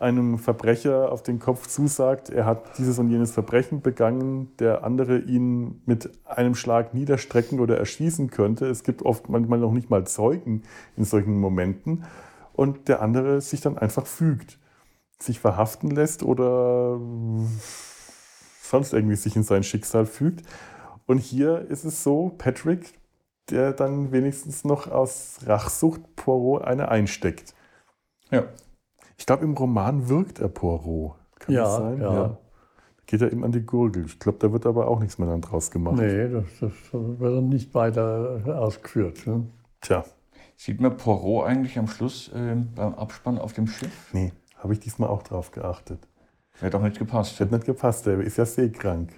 einem 0.00 0.38
Verbrecher 0.38 1.12
auf 1.12 1.22
den 1.22 1.38
Kopf 1.38 1.66
zusagt, 1.66 2.30
er 2.30 2.46
hat 2.46 2.78
dieses 2.78 2.98
und 2.98 3.10
jenes 3.10 3.32
Verbrechen 3.32 3.82
begangen, 3.82 4.50
der 4.58 4.82
andere 4.82 5.18
ihn 5.18 5.82
mit 5.84 6.10
einem 6.24 6.54
Schlag 6.54 6.94
niederstrecken 6.94 7.60
oder 7.60 7.76
erschießen 7.76 8.30
könnte. 8.30 8.66
Es 8.66 8.82
gibt 8.82 9.02
oft 9.02 9.28
manchmal 9.28 9.58
noch 9.58 9.72
nicht 9.72 9.90
mal 9.90 10.06
Zeugen 10.06 10.62
in 10.96 11.04
solchen 11.04 11.38
Momenten 11.38 12.04
und 12.54 12.88
der 12.88 13.02
andere 13.02 13.40
sich 13.42 13.60
dann 13.60 13.76
einfach 13.76 14.06
fügt, 14.06 14.58
sich 15.18 15.38
verhaften 15.38 15.90
lässt 15.90 16.22
oder 16.22 16.98
sonst 18.62 18.94
irgendwie 18.94 19.16
sich 19.16 19.36
in 19.36 19.42
sein 19.42 19.62
Schicksal 19.62 20.06
fügt. 20.06 20.46
Und 21.06 21.18
hier 21.18 21.66
ist 21.68 21.84
es 21.84 22.02
so, 22.02 22.30
Patrick, 22.38 22.94
der 23.50 23.72
dann 23.72 24.12
wenigstens 24.12 24.64
noch 24.64 24.90
aus 24.90 25.40
Rachsucht 25.44 26.16
Poirot 26.16 26.62
eine 26.62 26.88
einsteckt. 26.88 27.54
Ja. 28.30 28.44
Ich 29.20 29.26
glaube, 29.26 29.44
im 29.44 29.52
Roman 29.52 30.08
wirkt 30.08 30.38
er 30.38 30.48
Poirot. 30.48 31.14
Kann 31.38 31.54
ja, 31.54 31.64
das 31.64 31.76
sein? 31.76 32.00
Ja. 32.00 32.14
ja. 32.14 32.38
Geht 33.04 33.20
er 33.20 33.30
ihm 33.30 33.44
an 33.44 33.52
die 33.52 33.60
Gurgel. 33.60 34.06
Ich 34.06 34.18
glaube, 34.18 34.38
da 34.38 34.50
wird 34.50 34.64
aber 34.64 34.88
auch 34.88 34.98
nichts 34.98 35.18
mehr 35.18 35.28
dann 35.28 35.42
draus 35.42 35.70
gemacht. 35.70 35.96
Nee, 35.96 36.30
das, 36.30 36.44
das 36.58 36.72
wird 36.90 37.36
dann 37.36 37.50
nicht 37.50 37.74
weiter 37.74 38.40
ausgeführt. 38.46 39.26
Ne? 39.26 39.46
Tja. 39.82 40.04
Sieht 40.56 40.80
man 40.80 40.96
Poirot 40.96 41.46
eigentlich 41.46 41.78
am 41.78 41.86
Schluss 41.86 42.28
äh, 42.28 42.56
beim 42.74 42.94
Abspann 42.94 43.38
auf 43.38 43.52
dem 43.52 43.66
Schiff? 43.66 44.08
Nee, 44.14 44.32
habe 44.56 44.72
ich 44.72 44.80
diesmal 44.80 45.10
auch 45.10 45.22
drauf 45.22 45.50
geachtet. 45.50 46.08
Hätte 46.58 46.78
auch 46.78 46.82
nicht 46.82 46.98
gepasst. 46.98 47.38
Hätte 47.40 47.54
nicht 47.54 47.66
gepasst, 47.66 48.06
der 48.06 48.20
ist 48.20 48.38
ja 48.38 48.46
seekrank. 48.46 49.12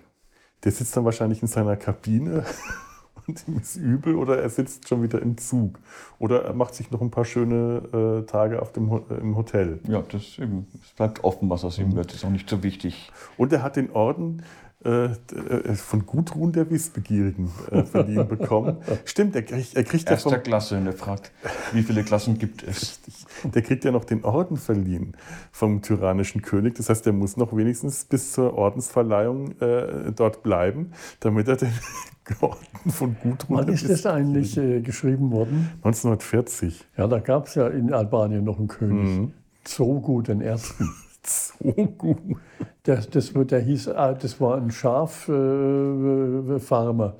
Der 0.65 0.73
sitzt 0.73 0.97
dann 0.97 1.05
wahrscheinlich 1.05 1.43
in 1.43 1.49
seiner 1.49 1.77
Kabine 1.77 2.45
und 3.27 3.47
ihm 3.47 3.59
ist 3.59 3.77
übel 3.77 4.17
oder 4.17 4.39
er 4.39 4.49
sitzt 4.49 4.89
schon 4.89 5.03
wieder 5.03 5.21
im 5.23 5.37
Zug. 5.39 5.79
Oder 6.19 6.45
er 6.45 6.55
macht 6.55 6.75
sich 6.75 6.91
noch 6.91 7.01
ein 7.01 7.11
paar 7.11 7.25
schöne 7.25 8.23
äh, 8.23 8.27
Tage 8.27 8.63
auf 8.63 8.73
dem, 8.73 8.91
äh, 8.91 9.15
im 9.21 9.37
Hotel. 9.37 9.81
Ja, 9.89 10.03
das 10.03 10.39
eben. 10.39 10.67
Es 10.83 10.93
bleibt 10.93 11.25
offen, 11.25 11.49
was 11.51 11.65
aus 11.65 11.79
ihm 11.79 11.95
wird. 11.95 12.09
Das 12.09 12.17
ist 12.17 12.25
auch 12.25 12.31
nicht 12.31 12.49
so 12.49 12.63
wichtig. 12.63 13.11
Und 13.37 13.53
er 13.53 13.63
hat 13.63 13.77
den 13.77 13.91
Orden 13.93 14.43
von 14.85 16.07
Gudrun 16.07 16.53
der 16.53 16.69
Wissbegierigen 16.69 17.51
äh, 17.71 17.85
verliehen 17.85 18.27
bekommen. 18.27 18.79
Stimmt, 19.05 19.37
er 19.37 19.43
kriegt, 19.43 19.77
er 19.77 19.85
kriegt 19.85 20.11
Erster 20.11 20.31
ja 20.31 20.37
vom, 20.37 20.43
Klasse 20.43 20.77
und 20.77 20.87
er 20.87 20.93
fragt, 20.93 21.31
wie 21.73 21.83
viele 21.83 22.03
Klassen 22.03 22.37
gibt 22.37 22.65
es? 22.65 23.01
Der 23.45 23.63
kriegt 23.63 23.85
ja 23.85 23.93
noch 23.93 24.05
den 24.05 24.25
Orden 24.25 24.57
verliehen 24.57 25.17
vom 25.53 25.83
tyrannischen 25.83 26.43
König. 26.43 26.75
Das 26.75 26.89
heißt, 26.89 27.07
er 27.07 27.13
muss 27.13 27.37
noch 27.37 27.57
wenigstens 27.57 28.05
bis 28.05 28.33
zur 28.33 28.55
Ordensverleihung 28.55 29.53
äh, 29.61 30.13
dort 30.17 30.43
bleiben, 30.43 30.93
damit 31.21 31.47
er 31.47 31.57
den 31.57 31.73
Orden 32.41 32.91
von 32.91 33.17
Gudrun. 33.23 33.59
Wann 33.59 33.69
ist 33.69 33.89
das 33.89 34.05
eigentlich 34.07 34.57
äh, 34.57 34.81
geschrieben 34.81 35.31
worden? 35.31 35.71
1940. 35.77 36.85
Ja, 36.97 37.07
da 37.07 37.21
gab 37.21 37.47
es 37.47 37.55
ja 37.55 37.69
in 37.69 37.93
Albanien 37.93 38.43
noch 38.43 38.59
einen 38.59 38.69
König. 38.69 39.09
Mhm. 39.09 39.33
Zogu 39.65 40.23
den 40.23 40.41
Ersten. 40.41 40.89
Zogu. 41.23 42.17
Das, 42.85 43.09
das, 43.09 43.33
der 43.33 43.61
hieß, 43.61 43.91
ah, 43.91 44.13
das 44.13 44.41
war 44.41 44.57
ein 44.57 44.73
Schaffarmer. 44.73 47.15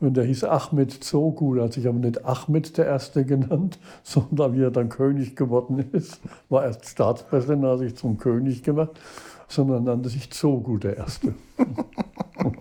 und 0.00 0.16
der 0.16 0.24
hieß 0.24 0.42
Ahmed 0.42 1.04
Zogu, 1.04 1.60
hat 1.60 1.72
sich 1.72 1.86
aber 1.86 1.98
nicht 1.98 2.24
Ahmed 2.24 2.76
der 2.76 2.86
Erste 2.86 3.24
genannt, 3.24 3.78
sondern 4.02 4.56
wie 4.56 4.62
er 4.62 4.72
dann 4.72 4.88
König 4.88 5.36
geworden 5.36 5.88
ist, 5.92 6.20
war 6.48 6.64
erst 6.64 6.86
Staatspräsident, 6.86 7.64
hat 7.64 7.78
sich 7.78 7.96
zum 7.96 8.18
König 8.18 8.64
gemacht, 8.64 8.98
sondern 9.46 9.84
nannte 9.84 10.08
sich 10.08 10.32
Zogu 10.32 10.78
der 10.78 10.96
Erste. 10.96 11.32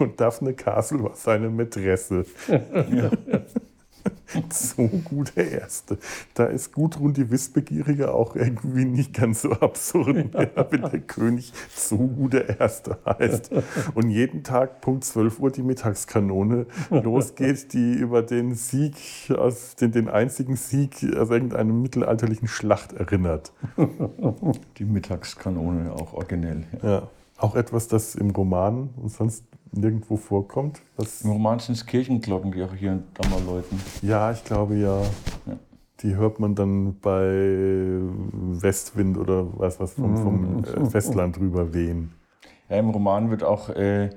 Und 0.00 0.20
Daphne 0.20 0.54
Castle 0.54 1.04
war 1.04 1.14
seine 1.14 1.48
Mätresse. 1.48 2.24
ja. 2.48 3.10
so 4.50 4.86
gut 4.86 5.32
der 5.36 5.50
Erste. 5.50 5.98
Da 6.34 6.44
ist 6.44 6.72
Gudrun 6.72 7.12
die 7.14 7.30
Wissbegierige 7.30 8.12
auch 8.12 8.36
irgendwie 8.36 8.84
nicht 8.84 9.14
ganz 9.14 9.42
so 9.42 9.52
absurd 9.52 10.32
mehr, 10.32 10.66
wenn 10.70 10.82
der 10.82 11.00
König 11.00 11.52
so 11.74 11.96
gut 11.96 12.32
der 12.34 12.60
Erste 12.60 12.98
heißt. 13.04 13.50
Und 13.94 14.10
jeden 14.10 14.42
Tag 14.42 14.80
Punkt 14.80 15.04
12 15.04 15.40
Uhr 15.40 15.50
die 15.50 15.62
Mittagskanone 15.62 16.66
losgeht, 16.90 17.72
die 17.72 17.94
über 17.94 18.22
den 18.22 18.54
Sieg, 18.54 18.96
aus 19.36 19.76
den, 19.76 19.92
den 19.92 20.08
einzigen 20.08 20.56
Sieg 20.56 20.96
aus 21.16 21.30
irgendeiner 21.30 21.72
mittelalterlichen 21.72 22.48
Schlacht 22.48 22.92
erinnert. 22.92 23.52
Die 24.78 24.84
Mittagskanone, 24.84 25.92
auch 25.92 26.14
originell. 26.14 26.64
Ja. 26.82 26.88
ja. 26.88 27.10
Auch 27.38 27.54
etwas, 27.54 27.86
das 27.86 28.16
im 28.16 28.30
Roman 28.30 28.90
und 28.96 29.10
sonst 29.10 29.44
nirgendwo 29.72 30.16
vorkommt. 30.16 30.80
Roman 31.24 31.58
sind 31.58 31.76
es 31.76 31.86
Kirchenglocken, 31.86 32.52
die 32.52 32.62
auch 32.62 32.74
hier 32.74 32.92
und 32.92 33.04
da 33.14 33.28
mal 33.28 33.42
läuten. 33.42 33.80
Ja, 34.02 34.30
ich 34.32 34.44
glaube 34.44 34.76
ja. 34.76 35.00
ja. 35.46 35.58
Die 36.00 36.14
hört 36.14 36.38
man 36.38 36.54
dann 36.54 37.00
bei 37.00 38.00
Westwind 38.32 39.18
oder 39.18 39.46
was, 39.58 39.80
was 39.80 39.94
vom, 39.94 40.16
vom 40.16 40.64
äh, 40.64 40.90
Festland 40.90 41.38
rüber 41.40 41.74
wehen. 41.74 42.12
Ja, 42.68 42.76
im 42.76 42.90
Roman 42.90 43.30
wird 43.30 43.42
auch, 43.42 43.70
äh, 43.70 44.10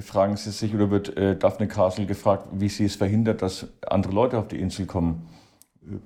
fragen 0.00 0.36
Sie 0.36 0.50
sich, 0.50 0.74
oder 0.74 0.90
wird 0.90 1.16
äh, 1.16 1.36
Daphne 1.36 1.66
Castle 1.66 2.04
gefragt, 2.04 2.48
wie 2.52 2.68
sie 2.68 2.84
es 2.84 2.96
verhindert, 2.96 3.40
dass 3.40 3.68
andere 3.86 4.12
Leute 4.12 4.38
auf 4.38 4.48
die 4.48 4.60
Insel 4.60 4.84
kommen. 4.84 5.26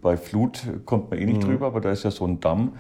Bei 0.03 0.17
Flut 0.17 0.63
kommt 0.85 1.11
man 1.11 1.19
eh 1.19 1.27
nicht 1.27 1.43
mhm. 1.43 1.47
drüber, 1.47 1.67
aber 1.67 1.81
da 1.81 1.91
ist 1.91 2.05
ja 2.05 2.11
so 2.11 2.25
ein 2.25 2.39
Damm. 2.39 2.75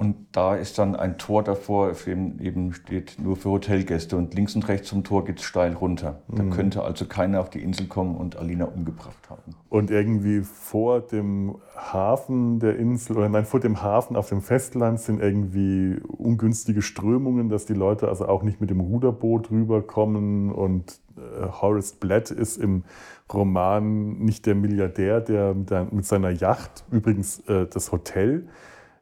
Und 0.00 0.16
da 0.32 0.54
ist 0.56 0.78
dann 0.78 0.96
ein 0.96 1.18
Tor 1.18 1.44
davor, 1.44 1.90
auf 1.90 2.04
dem 2.04 2.40
eben 2.40 2.72
steht 2.72 3.18
nur 3.18 3.36
für 3.36 3.50
Hotelgäste. 3.50 4.16
Und 4.16 4.32
links 4.32 4.54
und 4.54 4.66
rechts 4.66 4.88
zum 4.88 5.04
Tor 5.04 5.26
geht 5.26 5.40
es 5.40 5.44
steil 5.44 5.74
runter. 5.74 6.22
Da 6.28 6.42
mhm. 6.42 6.50
könnte 6.52 6.82
also 6.82 7.04
keiner 7.04 7.38
auf 7.38 7.50
die 7.50 7.62
Insel 7.62 7.86
kommen 7.86 8.16
und 8.16 8.36
Alina 8.36 8.64
umgebracht 8.64 9.28
haben. 9.28 9.54
Und 9.68 9.90
irgendwie 9.90 10.40
vor 10.40 11.02
dem 11.02 11.56
Hafen 11.76 12.60
der 12.60 12.78
Insel, 12.78 13.18
oder 13.18 13.28
nein, 13.28 13.44
vor 13.44 13.60
dem 13.60 13.82
Hafen 13.82 14.16
auf 14.16 14.30
dem 14.30 14.40
Festland 14.40 15.00
sind 15.00 15.20
irgendwie 15.20 16.00
ungünstige 16.16 16.80
Strömungen, 16.80 17.50
dass 17.50 17.66
die 17.66 17.74
Leute 17.74 18.08
also 18.08 18.26
auch 18.26 18.42
nicht 18.42 18.58
mit 18.58 18.70
dem 18.70 18.80
Ruderboot 18.80 19.50
rüberkommen. 19.50 20.50
Und 20.50 20.98
äh, 21.18 21.46
Horace 21.60 21.92
Blatt 21.92 22.30
ist 22.30 22.56
im 22.56 22.84
Roman 23.30 24.12
nicht 24.16 24.46
der 24.46 24.54
Milliardär, 24.54 25.20
der 25.20 25.86
mit 25.90 26.06
seiner 26.06 26.30
Yacht, 26.30 26.84
übrigens 26.90 27.40
äh, 27.40 27.66
das 27.66 27.92
Hotel, 27.92 28.48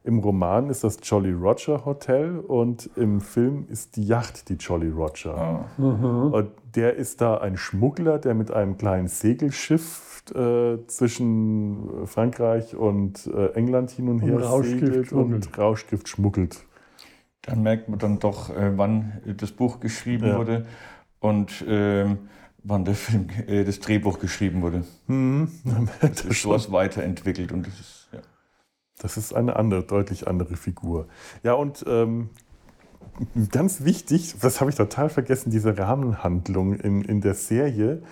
im 0.09 0.21
Roman 0.21 0.71
ist 0.71 0.85
das 0.85 0.97
Jolly 1.03 1.33
Roger 1.33 1.85
Hotel 1.85 2.39
und 2.39 2.89
im 2.97 3.21
Film 3.21 3.67
ist 3.69 3.97
die 3.97 4.07
Yacht 4.07 4.49
die 4.49 4.55
Jolly 4.55 4.89
Roger. 4.89 5.69
Oh. 5.77 5.83
Mhm. 5.83 6.33
Und 6.33 6.51
der 6.75 6.97
ist 6.97 7.21
da 7.21 7.37
ein 7.37 7.59
Schmuggler, 7.59 8.19
der 8.19 8.33
mit 8.33 8.51
einem 8.51 8.79
kleinen 8.79 9.09
Segelschiff 9.09 10.25
äh, 10.35 10.79
zwischen 10.87 12.07
Frankreich 12.07 12.75
und 12.75 13.27
äh, 13.27 13.53
England 13.53 13.91
hin 13.91 14.09
und, 14.09 14.23
und 14.23 14.29
her 14.29 14.63
segelt 14.63 15.13
und 15.13 15.59
Rauschgift 15.59 16.09
schmuggelt. 16.09 16.65
Dann 17.43 17.63
merkt 17.63 17.91
man 17.91 17.99
dann 17.99 18.19
doch, 18.19 18.49
äh, 18.49 18.79
wann 18.79 19.21
das 19.37 19.53
Buch 19.53 19.79
geschrieben 19.79 20.29
ja. 20.29 20.39
wurde 20.39 20.65
und 21.21 21.63
ähm, 21.69 22.31
wann 22.65 22.87
der 22.87 22.95
Film, 22.95 23.29
äh, 23.47 23.63
das 23.63 23.79
Drehbuch 23.81 24.21
geschrieben 24.21 24.63
wurde. 24.63 24.85
Mhm. 25.07 25.51
Das 26.01 26.25
ist 26.25 26.41
sowas 26.41 26.73
weiterentwickelt 26.73 27.53
und 27.53 27.67
das 27.67 27.79
ist 27.79 27.98
das 28.99 29.17
ist 29.17 29.33
eine 29.35 29.57
andere, 29.57 29.83
deutlich 29.83 30.27
andere 30.29 30.57
Figur. 30.57 31.07
Ja, 31.43 31.55
und 31.55 31.85
ähm, 31.89 32.31
ganz 33.51 33.85
wichtig, 33.85 34.37
das 34.41 34.61
habe 34.61 34.71
ich 34.71 34.77
total 34.77 35.09
vergessen, 35.09 35.51
diese 35.51 35.79
Rahmenhandlung 35.79 36.75
in, 36.75 37.03
in 37.03 37.21
der 37.21 37.35
Serie. 37.35 38.03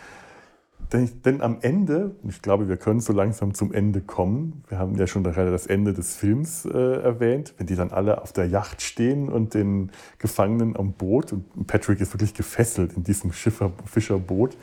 Denn, 0.92 1.10
denn, 1.24 1.42
am 1.42 1.58
Ende, 1.62 2.14
ich 2.28 2.42
glaube, 2.42 2.68
wir 2.68 2.76
können 2.76 3.00
so 3.00 3.12
langsam 3.12 3.54
zum 3.54 3.72
Ende 3.72 4.00
kommen. 4.00 4.62
Wir 4.68 4.78
haben 4.78 4.94
ja 4.94 5.08
schon 5.08 5.24
gerade 5.24 5.50
das 5.50 5.66
Ende 5.66 5.92
des 5.92 6.14
Films 6.14 6.64
äh, 6.64 7.02
erwähnt, 7.02 7.54
wenn 7.58 7.66
die 7.66 7.74
dann 7.74 7.90
alle 7.90 8.22
auf 8.22 8.32
der 8.32 8.46
Yacht 8.46 8.82
stehen 8.82 9.28
und 9.28 9.54
den 9.54 9.90
Gefangenen 10.18 10.76
am 10.76 10.92
Boot, 10.92 11.32
und 11.32 11.66
Patrick 11.66 12.00
ist 12.00 12.14
wirklich 12.14 12.34
gefesselt 12.34 12.92
in 12.92 13.02
diesem 13.02 13.32
Schiffer, 13.32 13.72
Fischerboot, 13.84 14.56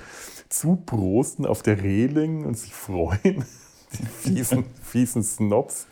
zuprosten 0.47 1.45
auf 1.45 1.61
der 1.61 1.83
Reling 1.83 2.45
und 2.45 2.57
sich 2.57 2.73
freuen 2.73 3.43
die 3.93 4.05
fiesen, 4.05 4.65
fiesen 4.81 5.23
Snobs. 5.23 5.87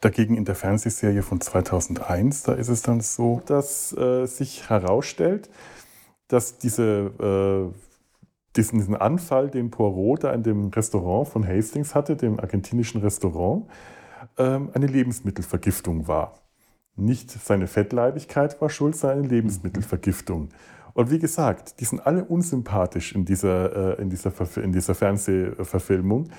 Dagegen 0.00 0.34
in 0.34 0.46
der 0.46 0.54
Fernsehserie 0.54 1.22
von 1.22 1.40
2001, 1.40 2.44
da 2.44 2.54
ist 2.54 2.68
es 2.68 2.80
dann 2.80 3.00
so, 3.00 3.42
dass 3.44 3.92
äh, 3.92 4.24
sich 4.26 4.70
herausstellt, 4.70 5.50
dass 6.28 6.56
diese, 6.56 7.10
äh, 7.20 7.74
diesen, 8.56 8.78
diesen, 8.78 8.96
Anfall, 8.96 9.50
den 9.50 9.70
Poirot 9.70 10.24
da 10.24 10.32
in 10.32 10.42
dem 10.42 10.68
Restaurant 10.68 11.28
von 11.28 11.46
Hastings 11.46 11.94
hatte, 11.94 12.16
dem 12.16 12.40
argentinischen 12.40 13.02
Restaurant, 13.02 13.66
äh, 14.38 14.42
eine 14.42 14.86
Lebensmittelvergiftung 14.86 16.08
war. 16.08 16.34
Nicht 16.96 17.30
seine 17.30 17.66
Fettleibigkeit 17.66 18.60
war 18.60 18.70
schuld, 18.70 18.96
sondern 18.96 19.20
eine 19.20 19.28
Lebensmittelvergiftung. 19.28 20.48
Und 20.92 21.10
wie 21.10 21.18
gesagt, 21.18 21.80
die 21.80 21.84
sind 21.84 22.04
alle 22.06 22.24
unsympathisch 22.24 23.14
in 23.14 23.24
dieser, 23.24 23.98
äh, 23.98 24.02
in 24.02 24.10
dieser, 24.10 24.32
in 24.56 24.72
dieser 24.72 24.94
Fernsehverfilmung 24.94 26.30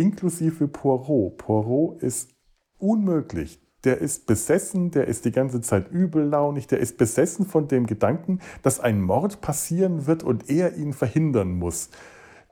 inklusive 0.00 0.66
Poirot. 0.68 1.36
Poirot 1.36 2.02
ist 2.02 2.34
unmöglich. 2.78 3.60
Der 3.84 3.98
ist 3.98 4.26
besessen, 4.26 4.90
der 4.90 5.06
ist 5.06 5.24
die 5.24 5.32
ganze 5.32 5.60
Zeit 5.60 5.90
übellaunig, 5.90 6.66
der 6.66 6.80
ist 6.80 6.98
besessen 6.98 7.46
von 7.46 7.66
dem 7.66 7.86
Gedanken, 7.86 8.40
dass 8.62 8.78
ein 8.78 9.00
Mord 9.00 9.40
passieren 9.40 10.06
wird 10.06 10.22
und 10.22 10.50
er 10.50 10.76
ihn 10.76 10.92
verhindern 10.92 11.52
muss. 11.52 11.90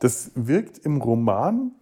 Das 0.01 0.31
wirkt 0.35 0.79
im 0.79 1.03
Roman, 1.03 1.73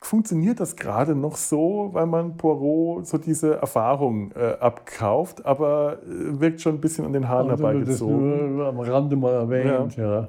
funktioniert 0.00 0.60
das 0.60 0.76
gerade 0.76 1.14
noch 1.14 1.36
so, 1.36 1.90
weil 1.92 2.06
man 2.06 2.38
Poirot 2.38 3.06
so 3.06 3.18
diese 3.18 3.56
Erfahrung 3.56 4.32
äh, 4.32 4.56
abkauft, 4.60 5.44
aber 5.44 5.98
äh, 6.02 6.40
wirkt 6.40 6.62
schon 6.62 6.76
ein 6.76 6.80
bisschen 6.80 7.04
an 7.04 7.12
den 7.12 7.28
Haaren 7.28 7.50
also, 7.50 7.62
herbeigezogen. 7.62 8.30
Das 8.30 8.50
nur 8.50 8.66
am 8.66 8.80
Rande 8.80 9.16
mal 9.16 9.34
erwähnt, 9.34 9.96
ja. 9.96 10.20
ja. 10.22 10.28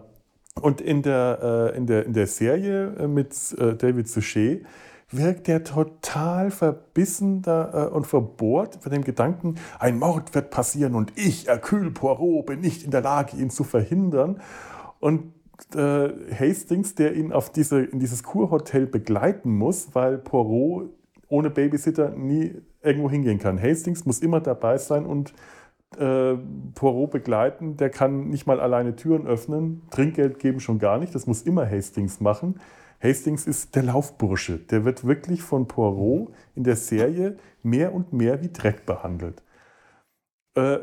Und 0.60 0.82
in 0.82 1.02
der, 1.02 1.72
äh, 1.73 1.78
in 1.78 1.86
der, 1.88 2.06
in 2.06 2.14
der 2.14 2.28
Serie 2.28 2.94
äh, 2.98 3.07
mit 3.07 3.34
äh, 3.57 3.76
David 3.76 4.10
Suchet 4.10 4.65
wirkt 5.10 5.49
er 5.49 5.64
total 5.64 6.52
verbissen 6.52 7.41
da, 7.41 7.88
und 7.88 8.07
verbohrt 8.07 8.78
von 8.82 8.94
dem 8.94 9.03
Gedanken, 9.03 9.56
ein 9.78 9.99
Mord 9.99 10.34
wird 10.34 10.52
passieren 10.52 10.95
und 10.95 11.11
ich, 11.18 11.48
Hercule 11.48 11.91
Poirot, 11.91 12.45
bin 12.45 12.61
nicht 12.61 12.84
in 12.84 12.91
der 12.91 13.02
Lage, 13.02 13.36
ihn 13.36 13.49
zu 13.49 13.65
verhindern. 13.65 14.40
Und 15.02 15.34
äh, 15.76 16.10
Hastings, 16.34 16.95
der 16.95 17.14
ihn 17.14 17.34
auf 17.34 17.52
diese, 17.52 17.84
in 17.84 17.99
dieses 17.99 18.23
Kurhotel 18.23 18.88
begleiten 18.88 19.52
muss, 19.57 19.90
weil 19.94 20.18
Poirot 20.18 20.90
ohne 21.28 21.49
Babysitter 21.49 22.11
nie 22.11 22.61
irgendwo 22.82 23.10
hingehen 23.10 23.40
kann. 23.40 23.61
Hastings 23.61 24.06
muss 24.06 24.19
immer 24.19 24.40
dabei 24.40 24.78
sein 24.78 25.06
und 25.06 25.34
äh, 25.97 26.35
Poirot 26.76 27.11
begleiten, 27.11 27.77
der 27.77 27.89
kann 27.89 28.30
nicht 28.30 28.47
mal 28.47 28.59
alleine 28.59 28.95
Türen 28.95 29.27
öffnen, 29.27 29.81
Trinkgeld 29.91 30.39
geben 30.39 30.59
schon 30.59 30.80
gar 30.80 30.97
nicht, 30.97 31.13
das 31.13 31.27
muss 31.27 31.41
immer 31.43 31.69
Hastings 31.69 32.19
machen. 32.19 32.59
Hastings 33.01 33.47
ist 33.47 33.76
der 33.76 33.84
Laufbursche, 33.84 34.57
der 34.57 34.85
wird 34.85 35.05
wirklich 35.05 35.41
von 35.41 35.68
Poirot 35.68 36.31
in 36.55 36.63
der 36.63 36.76
Serie 36.76 37.38
mehr 37.63 37.93
und 37.93 38.13
mehr 38.13 38.41
wie 38.41 38.51
Dreck 38.51 38.85
behandelt. 38.85 39.41
Äh, 40.55 40.80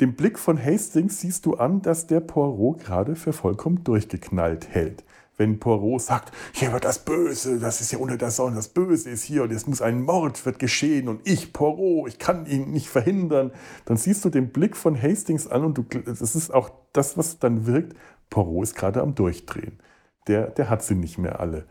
dem 0.00 0.14
Blick 0.14 0.38
von 0.38 0.62
Hastings 0.62 1.20
siehst 1.20 1.44
du 1.44 1.54
an, 1.54 1.82
dass 1.82 2.06
der 2.06 2.20
Poirot 2.20 2.78
gerade 2.78 3.16
für 3.16 3.32
vollkommen 3.32 3.82
durchgeknallt 3.82 4.68
hält 4.68 5.04
wenn 5.38 5.58
Poirot 5.58 6.02
sagt, 6.02 6.32
hier 6.52 6.72
wird 6.72 6.84
das 6.84 7.04
Böse, 7.04 7.58
das 7.58 7.80
ist 7.80 7.92
ja 7.92 7.98
unter 7.98 8.18
der 8.18 8.30
Sonne, 8.30 8.56
das 8.56 8.68
Böse 8.68 9.08
ist 9.08 9.22
hier 9.22 9.44
und 9.44 9.52
es 9.52 9.66
muss 9.66 9.80
ein 9.80 10.02
Mord 10.02 10.44
wird 10.44 10.58
geschehen 10.58 11.08
und 11.08 11.26
ich, 11.26 11.52
Poirot, 11.52 12.08
ich 12.08 12.18
kann 12.18 12.44
ihn 12.44 12.70
nicht 12.70 12.88
verhindern, 12.88 13.52
dann 13.86 13.96
siehst 13.96 14.24
du 14.24 14.28
den 14.28 14.50
Blick 14.50 14.76
von 14.76 15.00
Hastings 15.00 15.46
an 15.46 15.64
und 15.64 15.78
du, 15.78 15.82
das 15.82 16.34
ist 16.34 16.52
auch 16.52 16.70
das, 16.92 17.16
was 17.16 17.38
dann 17.38 17.66
wirkt, 17.66 17.96
Poirot 18.28 18.64
ist 18.64 18.74
gerade 18.74 19.00
am 19.00 19.14
Durchdrehen. 19.14 19.78
Der, 20.26 20.48
der 20.48 20.68
hat 20.68 20.82
sie 20.82 20.94
nicht 20.94 21.16
mehr 21.16 21.40
alle. 21.40 21.64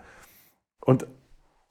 Und 0.79 1.05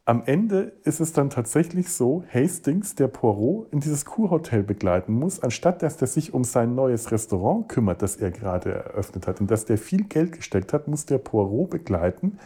am 0.06 0.22
Ende 0.24 0.72
ist 0.84 1.00
es 1.00 1.12
dann 1.12 1.30
tatsächlich 1.30 1.88
so, 1.88 2.22
Hastings, 2.32 2.94
der 2.94 3.08
Poirot, 3.08 3.72
in 3.72 3.80
dieses 3.80 4.04
Kurhotel 4.04 4.62
begleiten 4.62 5.12
muss, 5.12 5.42
anstatt 5.42 5.82
dass 5.82 6.00
er 6.00 6.06
sich 6.06 6.32
um 6.32 6.44
sein 6.44 6.76
neues 6.76 7.10
Restaurant 7.10 7.68
kümmert, 7.68 8.02
das 8.02 8.14
er 8.14 8.30
gerade 8.30 8.70
eröffnet 8.72 9.26
hat 9.26 9.40
und 9.40 9.50
dass 9.50 9.64
der 9.64 9.78
viel 9.78 10.04
Geld 10.04 10.30
gesteckt 10.30 10.72
hat, 10.72 10.86
muss 10.86 11.06
der 11.06 11.18
Poirot 11.18 11.70
begleiten. 11.70 12.38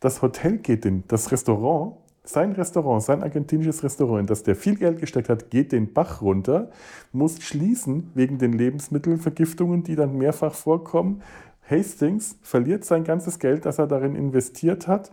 Das 0.00 0.20
Hotel 0.20 0.58
geht 0.58 0.84
den, 0.84 1.02
das 1.08 1.32
Restaurant, 1.32 1.94
sein 2.24 2.52
Restaurant, 2.52 3.02
sein 3.02 3.22
argentinisches 3.22 3.82
Restaurant, 3.82 4.20
in 4.20 4.26
das 4.26 4.42
der 4.42 4.54
viel 4.54 4.76
Geld 4.76 5.00
gesteckt 5.00 5.30
hat, 5.30 5.48
geht 5.48 5.72
den 5.72 5.94
Bach 5.94 6.20
runter, 6.20 6.70
muss 7.12 7.40
schließen 7.40 8.10
wegen 8.12 8.36
den 8.36 8.52
Lebensmittelvergiftungen, 8.52 9.82
die 9.82 9.96
dann 9.96 10.18
mehrfach 10.18 10.52
vorkommen. 10.52 11.22
Hastings 11.70 12.36
verliert 12.42 12.84
sein 12.84 13.04
ganzes 13.04 13.38
Geld, 13.38 13.64
das 13.64 13.78
er 13.78 13.86
darin 13.86 14.14
investiert 14.14 14.86
hat 14.86 15.10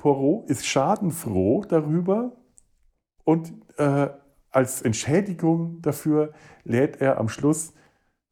Poirot 0.00 0.48
ist 0.48 0.64
schadenfroh 0.64 1.62
darüber 1.68 2.32
und 3.24 3.52
äh, 3.76 4.08
als 4.50 4.80
Entschädigung 4.80 5.82
dafür 5.82 6.32
lädt 6.64 7.02
er 7.02 7.18
am 7.18 7.28
Schluss 7.28 7.74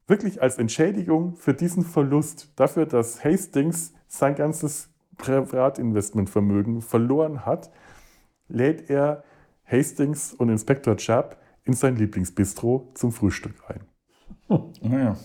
wirklich 0.07 0.41
als 0.41 0.57
Entschädigung 0.57 1.35
für 1.35 1.53
diesen 1.53 1.83
Verlust, 1.83 2.51
dafür, 2.55 2.87
dass 2.87 3.23
Hastings 3.23 3.93
sein 4.07 4.33
ganzes 4.33 4.89
Privatinvestmentvermögen 5.17 6.81
verloren 6.81 7.45
hat, 7.45 7.69
lädt 8.47 8.89
er 8.89 9.23
Hastings 9.63 10.33
und 10.33 10.49
Inspektor 10.49 10.97
Chapp 10.97 11.39
in 11.65 11.73
sein 11.73 11.95
Lieblingsbistro 11.97 12.89
zum 12.95 13.11
Frühstück 13.11 13.53
ein. 13.67 13.81
Naja. 14.81 15.15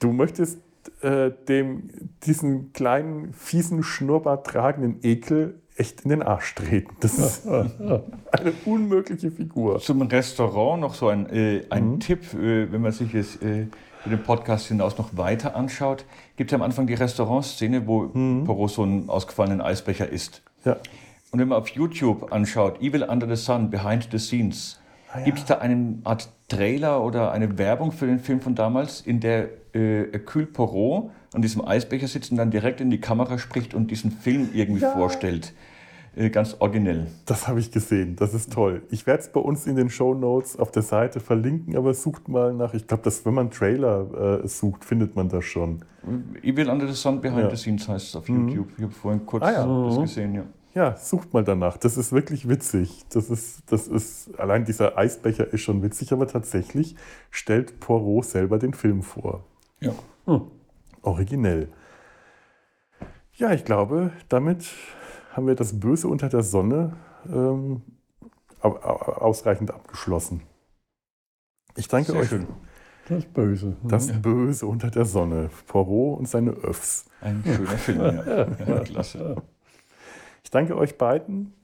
Du 0.00 0.10
möchtest 0.10 0.62
äh, 1.02 1.32
dem, 1.48 1.90
diesen 2.22 2.72
kleinen, 2.72 3.34
fiesen, 3.34 3.82
Schnurrbart 3.82 4.46
tragenden 4.46 5.00
Ekel 5.02 5.61
echt 5.76 6.02
in 6.02 6.10
den 6.10 6.22
Arsch 6.22 6.54
treten. 6.54 6.94
Das 7.00 7.18
ist 7.18 7.46
eine 7.48 8.52
unmögliche 8.64 9.30
Figur. 9.30 9.80
Zum 9.80 10.02
Restaurant 10.02 10.80
noch 10.80 10.94
so 10.94 11.08
ein, 11.08 11.28
äh, 11.30 11.64
ein 11.70 11.92
mhm. 11.92 12.00
Tipp, 12.00 12.34
äh, 12.34 12.70
wenn 12.70 12.82
man 12.82 12.92
sich 12.92 13.12
jetzt 13.12 13.42
äh, 13.42 13.66
den 14.04 14.22
Podcast 14.22 14.66
hinaus 14.66 14.98
noch 14.98 15.16
weiter 15.16 15.54
anschaut. 15.54 16.04
Gibt 16.36 16.50
es 16.50 16.54
am 16.54 16.62
Anfang 16.62 16.86
die 16.86 16.94
Restaurantszene, 16.94 17.86
wo 17.86 18.10
mhm. 18.12 18.44
Poirot 18.44 18.70
so 18.70 18.82
einen 18.82 19.08
ausgefallenen 19.08 19.60
Eisbecher 19.60 20.08
isst. 20.08 20.42
Ja. 20.64 20.76
Und 21.30 21.38
wenn 21.38 21.48
man 21.48 21.58
auf 21.58 21.68
YouTube 21.68 22.32
anschaut, 22.32 22.80
Evil 22.82 23.04
Under 23.04 23.26
the 23.26 23.42
Sun, 23.42 23.70
Behind 23.70 24.08
the 24.10 24.18
Scenes, 24.18 24.80
ah, 25.12 25.18
ja. 25.18 25.24
gibt 25.24 25.38
es 25.38 25.44
da 25.46 25.58
eine 25.58 25.98
Art 26.04 26.28
Trailer 26.48 27.02
oder 27.02 27.32
eine 27.32 27.56
Werbung 27.58 27.92
für 27.92 28.06
den 28.06 28.18
Film 28.18 28.40
von 28.40 28.54
damals, 28.54 29.00
in 29.00 29.20
der 29.20 29.48
äh, 29.72 30.10
Hercule 30.10 30.46
Poirot 30.46 31.10
an 31.32 31.42
diesem 31.42 31.66
Eisbecher 31.66 32.08
sitzt 32.08 32.30
und 32.30 32.36
dann 32.36 32.50
direkt 32.50 32.80
in 32.80 32.90
die 32.90 33.00
Kamera 33.00 33.38
spricht 33.38 33.74
und 33.74 33.90
diesen 33.90 34.10
Film 34.10 34.50
irgendwie 34.52 34.82
ja. 34.82 34.92
vorstellt. 34.92 35.54
äh, 36.14 36.30
ganz 36.30 36.56
originell. 36.58 37.06
Das 37.26 37.48
habe 37.48 37.60
ich 37.60 37.70
gesehen, 37.70 38.16
das 38.16 38.34
ist 38.34 38.52
toll. 38.52 38.82
Ich 38.90 39.06
werde 39.06 39.22
es 39.22 39.28
bei 39.30 39.40
uns 39.40 39.66
in 39.66 39.76
den 39.76 39.90
Show 39.90 40.14
Notes 40.14 40.58
auf 40.58 40.70
der 40.70 40.82
Seite 40.82 41.20
verlinken, 41.20 41.76
aber 41.76 41.94
sucht 41.94 42.28
mal 42.28 42.52
nach, 42.52 42.74
ich 42.74 42.86
glaube, 42.86 43.10
wenn 43.24 43.34
man 43.34 43.50
Trailer 43.50 44.42
äh, 44.42 44.48
sucht, 44.48 44.84
findet 44.84 45.16
man 45.16 45.28
das 45.28 45.44
schon. 45.44 45.84
Evil 46.42 46.68
Under 46.68 46.86
the 46.86 46.94
Sun 46.94 47.20
Behind 47.20 47.42
ja. 47.42 47.50
the 47.50 47.56
Scenes 47.56 47.88
heißt 47.88 48.08
es 48.08 48.16
auf 48.16 48.28
mhm. 48.28 48.48
YouTube. 48.48 48.68
Ich 48.76 48.82
habe 48.82 48.92
vorhin 48.92 49.24
kurz 49.26 49.44
ah, 49.44 49.52
ja. 49.52 49.88
das 49.88 50.00
gesehen, 50.00 50.34
ja. 50.34 50.44
Ja, 50.74 50.96
sucht 50.96 51.34
mal 51.34 51.44
danach. 51.44 51.76
Das 51.76 51.98
ist 51.98 52.12
wirklich 52.12 52.48
witzig. 52.48 53.04
Das 53.10 53.28
ist, 53.28 53.62
das 53.70 53.88
ist, 53.88 54.30
allein 54.38 54.64
dieser 54.64 54.96
Eisbecher 54.96 55.52
ist 55.52 55.60
schon 55.60 55.82
witzig, 55.82 56.12
aber 56.14 56.26
tatsächlich 56.26 56.96
stellt 57.30 57.78
Poirot 57.78 58.24
selber 58.24 58.58
den 58.58 58.72
Film 58.72 59.02
vor. 59.02 59.44
Ja. 59.82 59.92
Hm. 60.26 60.42
Originell. 61.02 61.68
Ja, 63.34 63.52
ich 63.52 63.64
glaube, 63.64 64.12
damit 64.28 64.66
haben 65.32 65.46
wir 65.46 65.54
das 65.54 65.78
Böse 65.80 66.08
unter 66.08 66.28
der 66.28 66.42
Sonne 66.42 66.92
ähm, 67.28 67.82
ausreichend 68.60 69.70
abgeschlossen. 69.70 70.42
Ich 71.76 71.88
danke 71.88 72.12
Sehr 72.12 72.20
euch. 72.20 72.28
Schön. 72.28 72.46
Das 73.08 73.24
Böse. 73.24 73.76
Das 73.82 74.08
ja. 74.08 74.18
Böse 74.18 74.66
unter 74.66 74.90
der 74.90 75.04
Sonne. 75.04 75.50
Poirot 75.66 76.20
und 76.20 76.28
seine 76.28 76.50
Öffs. 76.50 77.06
Ein 77.20 77.42
schöner 77.44 77.70
Film, 77.78 78.00
ja. 78.00 78.46
ja. 78.46 78.80
Klasse. 78.80 79.42
Ich 80.44 80.50
danke 80.50 80.76
euch 80.76 80.96
beiden. 80.96 81.54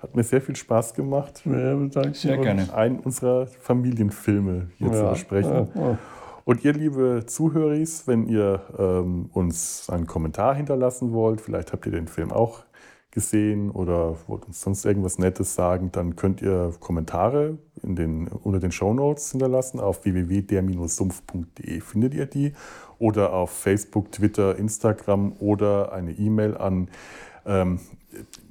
Hat 0.00 0.16
mir 0.16 0.22
sehr 0.22 0.40
viel 0.40 0.56
Spaß 0.56 0.94
gemacht. 0.94 1.42
Ja, 1.44 2.12
sehr 2.12 2.38
gerne. 2.38 2.72
Einen 2.74 3.00
unserer 3.00 3.46
Familienfilme 3.46 4.70
hier 4.78 4.92
zu 4.92 5.10
besprechen. 5.10 5.98
Und 6.50 6.64
ihr, 6.64 6.72
liebe 6.72 7.26
Zuhörer, 7.26 7.78
wenn 8.06 8.26
ihr 8.26 8.64
ähm, 8.76 9.30
uns 9.32 9.88
einen 9.88 10.08
Kommentar 10.08 10.56
hinterlassen 10.56 11.12
wollt, 11.12 11.40
vielleicht 11.40 11.72
habt 11.72 11.86
ihr 11.86 11.92
den 11.92 12.08
Film 12.08 12.32
auch 12.32 12.64
gesehen 13.12 13.70
oder 13.70 14.16
wollt 14.26 14.46
uns 14.46 14.60
sonst 14.60 14.84
irgendwas 14.84 15.20
Nettes 15.20 15.54
sagen, 15.54 15.92
dann 15.92 16.16
könnt 16.16 16.42
ihr 16.42 16.74
Kommentare 16.80 17.58
in 17.84 17.94
den, 17.94 18.26
unter 18.26 18.58
den 18.58 18.72
Show 18.72 18.92
Notes 18.92 19.30
hinterlassen. 19.30 19.78
Auf 19.78 20.04
www.der-sumpf.de 20.04 21.80
findet 21.82 22.14
ihr 22.14 22.26
die. 22.26 22.52
Oder 22.98 23.32
auf 23.32 23.52
Facebook, 23.52 24.10
Twitter, 24.10 24.58
Instagram 24.58 25.34
oder 25.38 25.92
eine 25.92 26.10
E-Mail 26.10 26.56
an 26.56 26.88
ähm, 27.46 27.78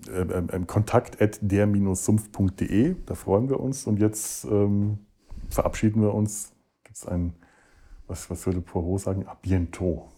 äh, 0.07 0.21
äh, 0.21 0.37
äh, 0.37 0.65
kontakt.der-sumpf.de. 0.65 2.95
Da 3.05 3.13
freuen 3.13 3.49
wir 3.49 3.59
uns. 3.59 3.87
Und 3.87 3.99
jetzt 3.99 4.45
ähm, 4.45 4.99
verabschieden 5.49 6.01
wir 6.01 6.13
uns. 6.13 6.53
Gibt 6.85 6.95
es 6.95 7.05
ein, 7.05 7.33
was, 8.09 8.29
was 8.29 8.45
würde 8.45 8.61
Poirot 8.61 8.99
sagen? 8.99 9.25
A 9.27 9.35
bientôt. 9.35 10.09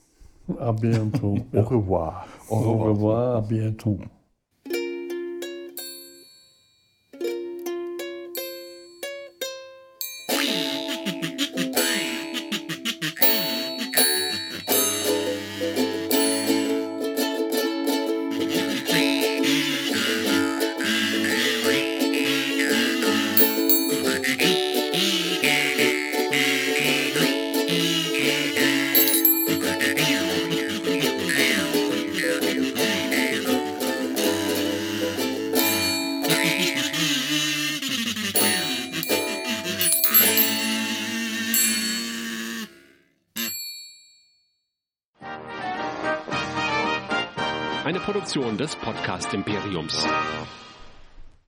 A 0.59 0.71
bientôt. 0.71 1.37
Au 1.53 1.61
revoir. 1.61 2.25
Au 2.49 2.77
revoir, 2.77 3.37
à 3.37 3.41
bientôt. 3.41 3.99